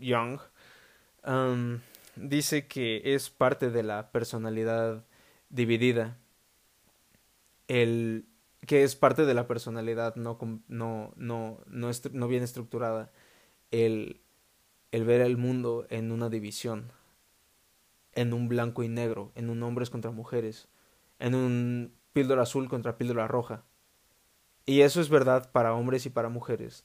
Jung 0.00 0.40
um, 1.26 1.80
dice 2.16 2.66
que 2.66 3.02
es 3.14 3.28
parte 3.28 3.68
de 3.68 3.82
la 3.82 4.10
personalidad 4.10 5.04
dividida. 5.50 6.16
El 7.68 8.24
que 8.66 8.84
es 8.84 8.96
parte 8.96 9.26
de 9.26 9.34
la 9.34 9.46
personalidad 9.46 10.16
no, 10.16 10.38
no, 10.68 11.12
no, 11.16 11.60
no, 11.66 11.90
no 12.12 12.28
bien 12.28 12.42
estructurada 12.42 13.12
el, 13.70 14.22
el 14.92 15.04
ver 15.04 15.20
el 15.20 15.36
mundo 15.36 15.86
en 15.90 16.10
una 16.10 16.30
división, 16.30 16.90
en 18.14 18.32
un 18.32 18.48
blanco 18.48 18.82
y 18.82 18.88
negro, 18.88 19.30
en 19.34 19.50
un 19.50 19.62
hombres 19.62 19.90
contra 19.90 20.10
mujeres, 20.10 20.68
en 21.18 21.34
un 21.34 21.92
píldora 22.14 22.44
azul 22.44 22.66
contra 22.70 22.96
píldora 22.96 23.28
roja. 23.28 23.62
Y 24.66 24.82
eso 24.82 25.00
es 25.00 25.08
verdad 25.08 25.50
para 25.52 25.74
hombres 25.74 26.06
y 26.06 26.10
para 26.10 26.28
mujeres. 26.28 26.84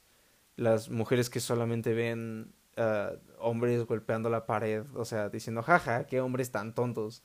Las 0.55 0.89
mujeres 0.89 1.29
que 1.29 1.39
solamente 1.39 1.93
ven 1.93 2.53
uh, 2.77 3.17
hombres 3.39 3.85
golpeando 3.85 4.29
la 4.29 4.45
pared, 4.45 4.83
o 4.95 5.05
sea, 5.05 5.29
diciendo, 5.29 5.61
jaja, 5.63 6.07
qué 6.07 6.21
hombres 6.21 6.51
tan 6.51 6.73
tontos. 6.73 7.23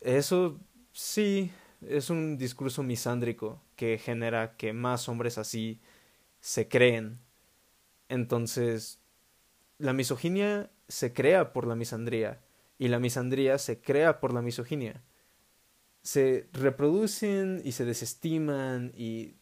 Eso 0.00 0.58
sí 0.92 1.52
es 1.82 2.10
un 2.10 2.38
discurso 2.38 2.82
misándrico 2.82 3.62
que 3.76 3.98
genera 3.98 4.56
que 4.56 4.72
más 4.72 5.08
hombres 5.08 5.38
así 5.38 5.80
se 6.40 6.68
creen 6.68 7.20
entonces, 8.08 9.00
la 9.78 9.92
misoginia 9.92 10.70
se 10.88 11.12
crea 11.12 11.52
por 11.52 11.66
la 11.66 11.76
misandría 11.76 12.40
y 12.78 12.88
la 12.88 12.98
misandría 12.98 13.58
se 13.58 13.80
crea 13.80 14.20
por 14.20 14.32
la 14.32 14.42
misoginia. 14.42 15.02
Se 16.08 16.48
reproducen 16.52 17.60
y 17.64 17.72
se 17.72 17.84
desestiman 17.84 18.92
y 18.96 19.34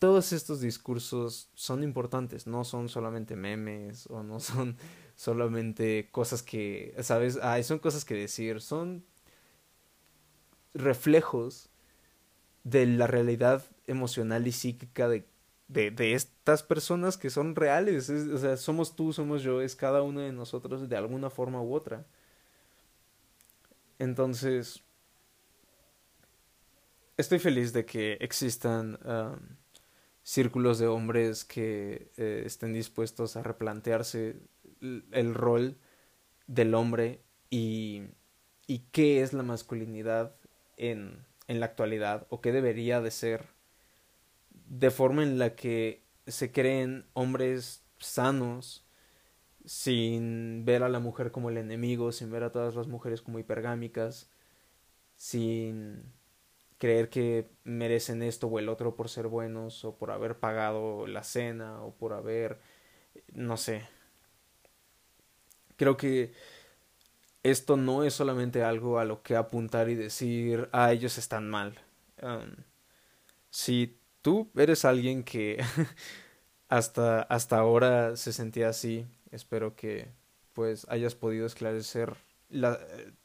todos 0.00 0.32
estos 0.32 0.60
discursos 0.60 1.50
son 1.54 1.84
importantes, 1.84 2.48
no 2.48 2.64
son 2.64 2.88
solamente 2.88 3.36
memes 3.36 4.08
o 4.08 4.24
no 4.24 4.40
son 4.40 4.76
solamente 5.14 6.08
cosas 6.10 6.42
que, 6.42 6.96
¿sabes? 7.02 7.38
Ay, 7.40 7.62
son 7.62 7.78
cosas 7.78 8.04
que 8.04 8.14
decir, 8.14 8.60
son 8.60 9.04
reflejos 10.74 11.68
de 12.64 12.86
la 12.86 13.06
realidad 13.06 13.62
emocional 13.86 14.48
y 14.48 14.52
psíquica 14.52 15.08
de 15.08 15.28
de, 15.68 15.90
de 15.90 16.14
estas 16.14 16.62
personas 16.62 17.16
que 17.16 17.30
son 17.30 17.54
reales. 17.54 18.10
o 18.10 18.38
sea, 18.38 18.56
somos 18.56 18.94
tú, 18.96 19.12
somos 19.12 19.42
yo, 19.42 19.62
es 19.62 19.76
cada 19.76 20.02
uno 20.02 20.20
de 20.20 20.32
nosotros 20.32 20.88
de 20.88 20.96
alguna 20.96 21.30
forma 21.30 21.62
u 21.62 21.74
otra. 21.74 22.04
Entonces, 23.98 24.82
estoy 27.16 27.38
feliz 27.38 27.72
de 27.72 27.84
que 27.84 28.14
existan 28.20 28.98
círculos 30.22 30.78
de 30.78 30.86
hombres 30.86 31.44
que 31.44 32.10
eh, 32.16 32.42
estén 32.46 32.72
dispuestos 32.72 33.36
a 33.36 33.42
replantearse 33.42 34.36
el, 34.80 35.34
rol 35.34 35.76
del 36.46 36.74
hombre 36.74 37.22
y, 37.50 38.02
y 38.66 38.80
qué 38.92 39.22
es 39.22 39.32
la 39.32 39.42
masculinidad 39.42 40.36
en, 40.76 41.24
en 41.48 41.60
la 41.60 41.66
actualidad 41.66 42.26
o 42.30 42.40
qué 42.40 42.52
debería 42.52 43.00
de 43.00 43.10
ser 43.10 43.48
de 44.50 44.90
forma 44.90 45.22
en 45.22 45.38
la 45.38 45.54
que 45.54 46.02
se 46.26 46.52
creen 46.52 47.04
hombres 47.14 47.84
sanos, 47.98 48.86
sin 49.64 50.64
ver 50.64 50.82
a 50.82 50.88
la 50.88 50.98
mujer 50.98 51.30
como 51.30 51.50
el 51.50 51.56
enemigo, 51.56 52.10
sin 52.10 52.30
ver 52.30 52.42
a 52.42 52.52
todas 52.52 52.74
las 52.74 52.88
mujeres 52.88 53.22
como 53.22 53.38
hipergámicas, 53.38 54.30
sin 55.16 56.12
creer 56.82 57.10
que 57.10 57.48
merecen 57.62 58.24
esto 58.24 58.48
o 58.48 58.58
el 58.58 58.68
otro 58.68 58.96
por 58.96 59.08
ser 59.08 59.28
buenos 59.28 59.84
o 59.84 59.96
por 59.96 60.10
haber 60.10 60.40
pagado 60.40 61.06
la 61.06 61.22
cena 61.22 61.80
o 61.80 61.94
por 61.94 62.12
haber 62.12 62.58
no 63.32 63.56
sé. 63.56 63.86
Creo 65.76 65.96
que 65.96 66.32
esto 67.44 67.76
no 67.76 68.02
es 68.02 68.14
solamente 68.14 68.64
algo 68.64 68.98
a 68.98 69.04
lo 69.04 69.22
que 69.22 69.36
apuntar 69.36 69.90
y 69.90 69.94
decir, 69.94 70.68
ah, 70.72 70.92
ellos 70.92 71.18
están 71.18 71.48
mal. 71.48 71.78
Um, 72.20 72.50
si 73.50 74.00
tú 74.20 74.50
eres 74.56 74.84
alguien 74.84 75.22
que 75.22 75.62
hasta, 76.68 77.22
hasta 77.22 77.58
ahora 77.58 78.16
se 78.16 78.32
sentía 78.32 78.70
así, 78.70 79.06
espero 79.30 79.76
que 79.76 80.08
pues 80.52 80.84
hayas 80.88 81.14
podido 81.14 81.46
esclarecer 81.46 82.16
la, 82.48 82.80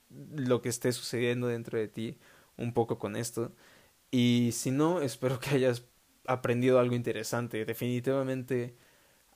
lo 0.10 0.62
que 0.62 0.70
esté 0.70 0.92
sucediendo 0.92 1.48
dentro 1.48 1.80
de 1.80 1.88
ti 1.88 2.20
un 2.58 2.74
poco 2.74 3.00
con 3.00 3.16
esto. 3.16 3.54
Y 4.12 4.52
si 4.54 4.72
no, 4.72 5.02
espero 5.04 5.40
que 5.40 5.52
hayas 5.52 5.84
aprendido 6.26 6.80
algo 6.80 6.96
interesante. 6.96 7.66
Definitivamente 7.66 8.76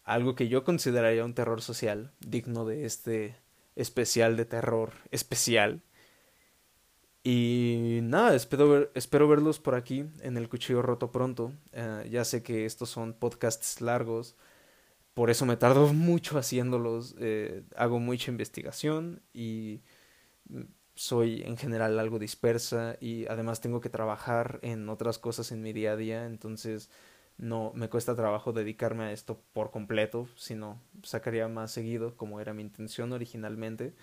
algo 0.03 0.35
que 0.35 0.47
yo 0.47 0.63
consideraría 0.63 1.25
un 1.25 1.33
terror 1.35 1.61
social, 1.61 2.11
digno 2.19 2.65
de 2.65 2.85
este 2.85 3.35
especial 3.75 4.37
de 4.37 4.45
terror 4.45 4.91
especial. 5.11 5.83
Y 7.23 7.99
nada, 8.01 8.35
espero, 8.35 8.89
espero 8.95 9.27
verlos 9.27 9.59
por 9.59 9.75
aquí 9.75 10.05
en 10.21 10.37
el 10.37 10.49
cuchillo 10.49 10.81
roto 10.81 11.11
pronto. 11.11 11.53
Eh, 11.71 12.07
ya 12.11 12.25
sé 12.25 12.41
que 12.41 12.65
estos 12.65 12.89
son 12.89 13.13
podcasts 13.13 13.79
largos, 13.79 14.35
por 15.13 15.29
eso 15.29 15.45
me 15.45 15.57
tardo 15.57 15.93
mucho 15.93 16.37
haciéndolos. 16.37 17.15
Eh, 17.19 17.63
hago 17.75 17.99
mucha 17.99 18.31
investigación 18.31 19.21
y 19.33 19.81
soy 21.01 21.41
en 21.43 21.57
general 21.57 21.97
algo 21.99 22.19
dispersa 22.19 22.95
y 23.01 23.25
además 23.27 23.59
tengo 23.59 23.81
que 23.81 23.89
trabajar 23.89 24.59
en 24.61 24.87
otras 24.87 25.17
cosas 25.17 25.51
en 25.51 25.63
mi 25.63 25.73
día 25.73 25.93
a 25.93 25.95
día, 25.95 26.25
entonces 26.27 26.91
no 27.37 27.71
me 27.73 27.89
cuesta 27.89 28.15
trabajo 28.15 28.53
dedicarme 28.53 29.05
a 29.05 29.11
esto 29.11 29.41
por 29.53 29.71
completo, 29.71 30.27
sino 30.35 30.79
sacaría 31.01 31.47
más 31.47 31.71
seguido 31.71 32.15
como 32.17 32.39
era 32.39 32.53
mi 32.53 32.61
intención 32.61 33.13
originalmente. 33.13 33.95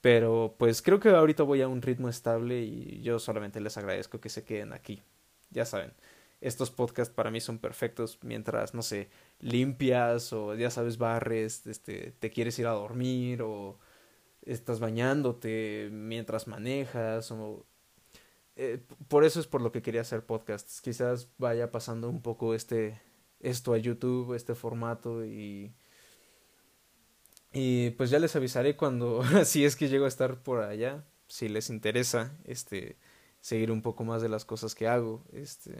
Pero 0.00 0.56
pues 0.58 0.82
creo 0.82 1.00
que 1.00 1.10
ahorita 1.10 1.44
voy 1.44 1.62
a 1.62 1.68
un 1.68 1.82
ritmo 1.82 2.08
estable 2.08 2.62
y 2.62 3.00
yo 3.02 3.20
solamente 3.20 3.60
les 3.60 3.78
agradezco 3.78 4.20
que 4.20 4.28
se 4.28 4.44
queden 4.44 4.72
aquí. 4.72 5.02
Ya 5.50 5.64
saben, 5.64 5.92
estos 6.40 6.72
podcasts 6.72 7.14
para 7.14 7.30
mí 7.30 7.40
son 7.40 7.58
perfectos 7.58 8.18
mientras, 8.22 8.74
no 8.74 8.82
sé, 8.82 9.10
limpias 9.40 10.32
o 10.32 10.56
ya 10.56 10.70
sabes, 10.70 10.98
barres, 10.98 11.66
este, 11.68 12.12
te 12.18 12.30
quieres 12.30 12.58
ir 12.58 12.66
a 12.66 12.72
dormir 12.72 13.42
o 13.42 13.78
estás 14.46 14.80
bañándote 14.80 15.88
mientras 15.92 16.46
manejas 16.46 17.30
o 17.30 17.66
eh, 18.56 18.80
por 19.08 19.24
eso 19.24 19.40
es 19.40 19.46
por 19.46 19.62
lo 19.62 19.72
que 19.72 19.82
quería 19.82 20.02
hacer 20.02 20.24
podcasts. 20.24 20.80
Quizás 20.80 21.28
vaya 21.38 21.70
pasando 21.72 22.08
un 22.08 22.22
poco 22.22 22.54
este 22.54 23.00
esto 23.40 23.74
a 23.74 23.78
YouTube, 23.78 24.34
este 24.34 24.54
formato 24.54 25.24
y 25.24 25.72
y 27.52 27.90
pues 27.90 28.10
ya 28.10 28.18
les 28.18 28.34
avisaré 28.36 28.76
cuando 28.76 29.22
si 29.44 29.64
es 29.64 29.76
que 29.76 29.88
llego 29.88 30.06
a 30.06 30.08
estar 30.08 30.42
por 30.42 30.60
allá, 30.60 31.04
si 31.28 31.48
les 31.48 31.70
interesa 31.70 32.36
este 32.44 32.96
seguir 33.40 33.70
un 33.72 33.82
poco 33.82 34.04
más 34.04 34.22
de 34.22 34.28
las 34.28 34.44
cosas 34.44 34.74
que 34.74 34.88
hago, 34.88 35.24
este, 35.32 35.76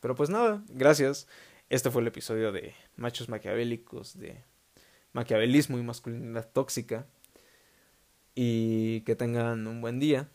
pero 0.00 0.14
pues 0.14 0.30
nada, 0.30 0.64
gracias. 0.68 1.28
Este 1.70 1.90
fue 1.90 2.02
el 2.02 2.08
episodio 2.08 2.52
de 2.52 2.74
Machos 2.96 3.28
Maquiavélicos, 3.28 4.18
de 4.18 4.44
maquiavelismo 5.12 5.78
y 5.78 5.82
masculinidad 5.82 6.50
tóxica. 6.52 7.06
Y 8.34 9.02
que 9.02 9.14
tengan 9.14 9.66
un 9.66 9.80
buen 9.80 10.00
día. 10.00 10.28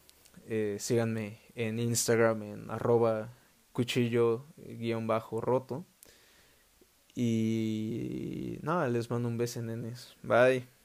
Eh, 0.47 0.77
síganme 0.79 1.39
en 1.55 1.79
Instagram 1.79 2.43
en 2.43 2.71
arroba 2.71 3.29
cuchillo 3.71 4.45
guion 4.57 5.07
bajo 5.07 5.41
roto. 5.41 5.85
Y 7.15 8.59
nada, 8.61 8.87
les 8.87 9.09
mando 9.09 9.27
un 9.27 9.37
beso, 9.37 9.61
nenes. 9.61 10.15
Bye. 10.23 10.78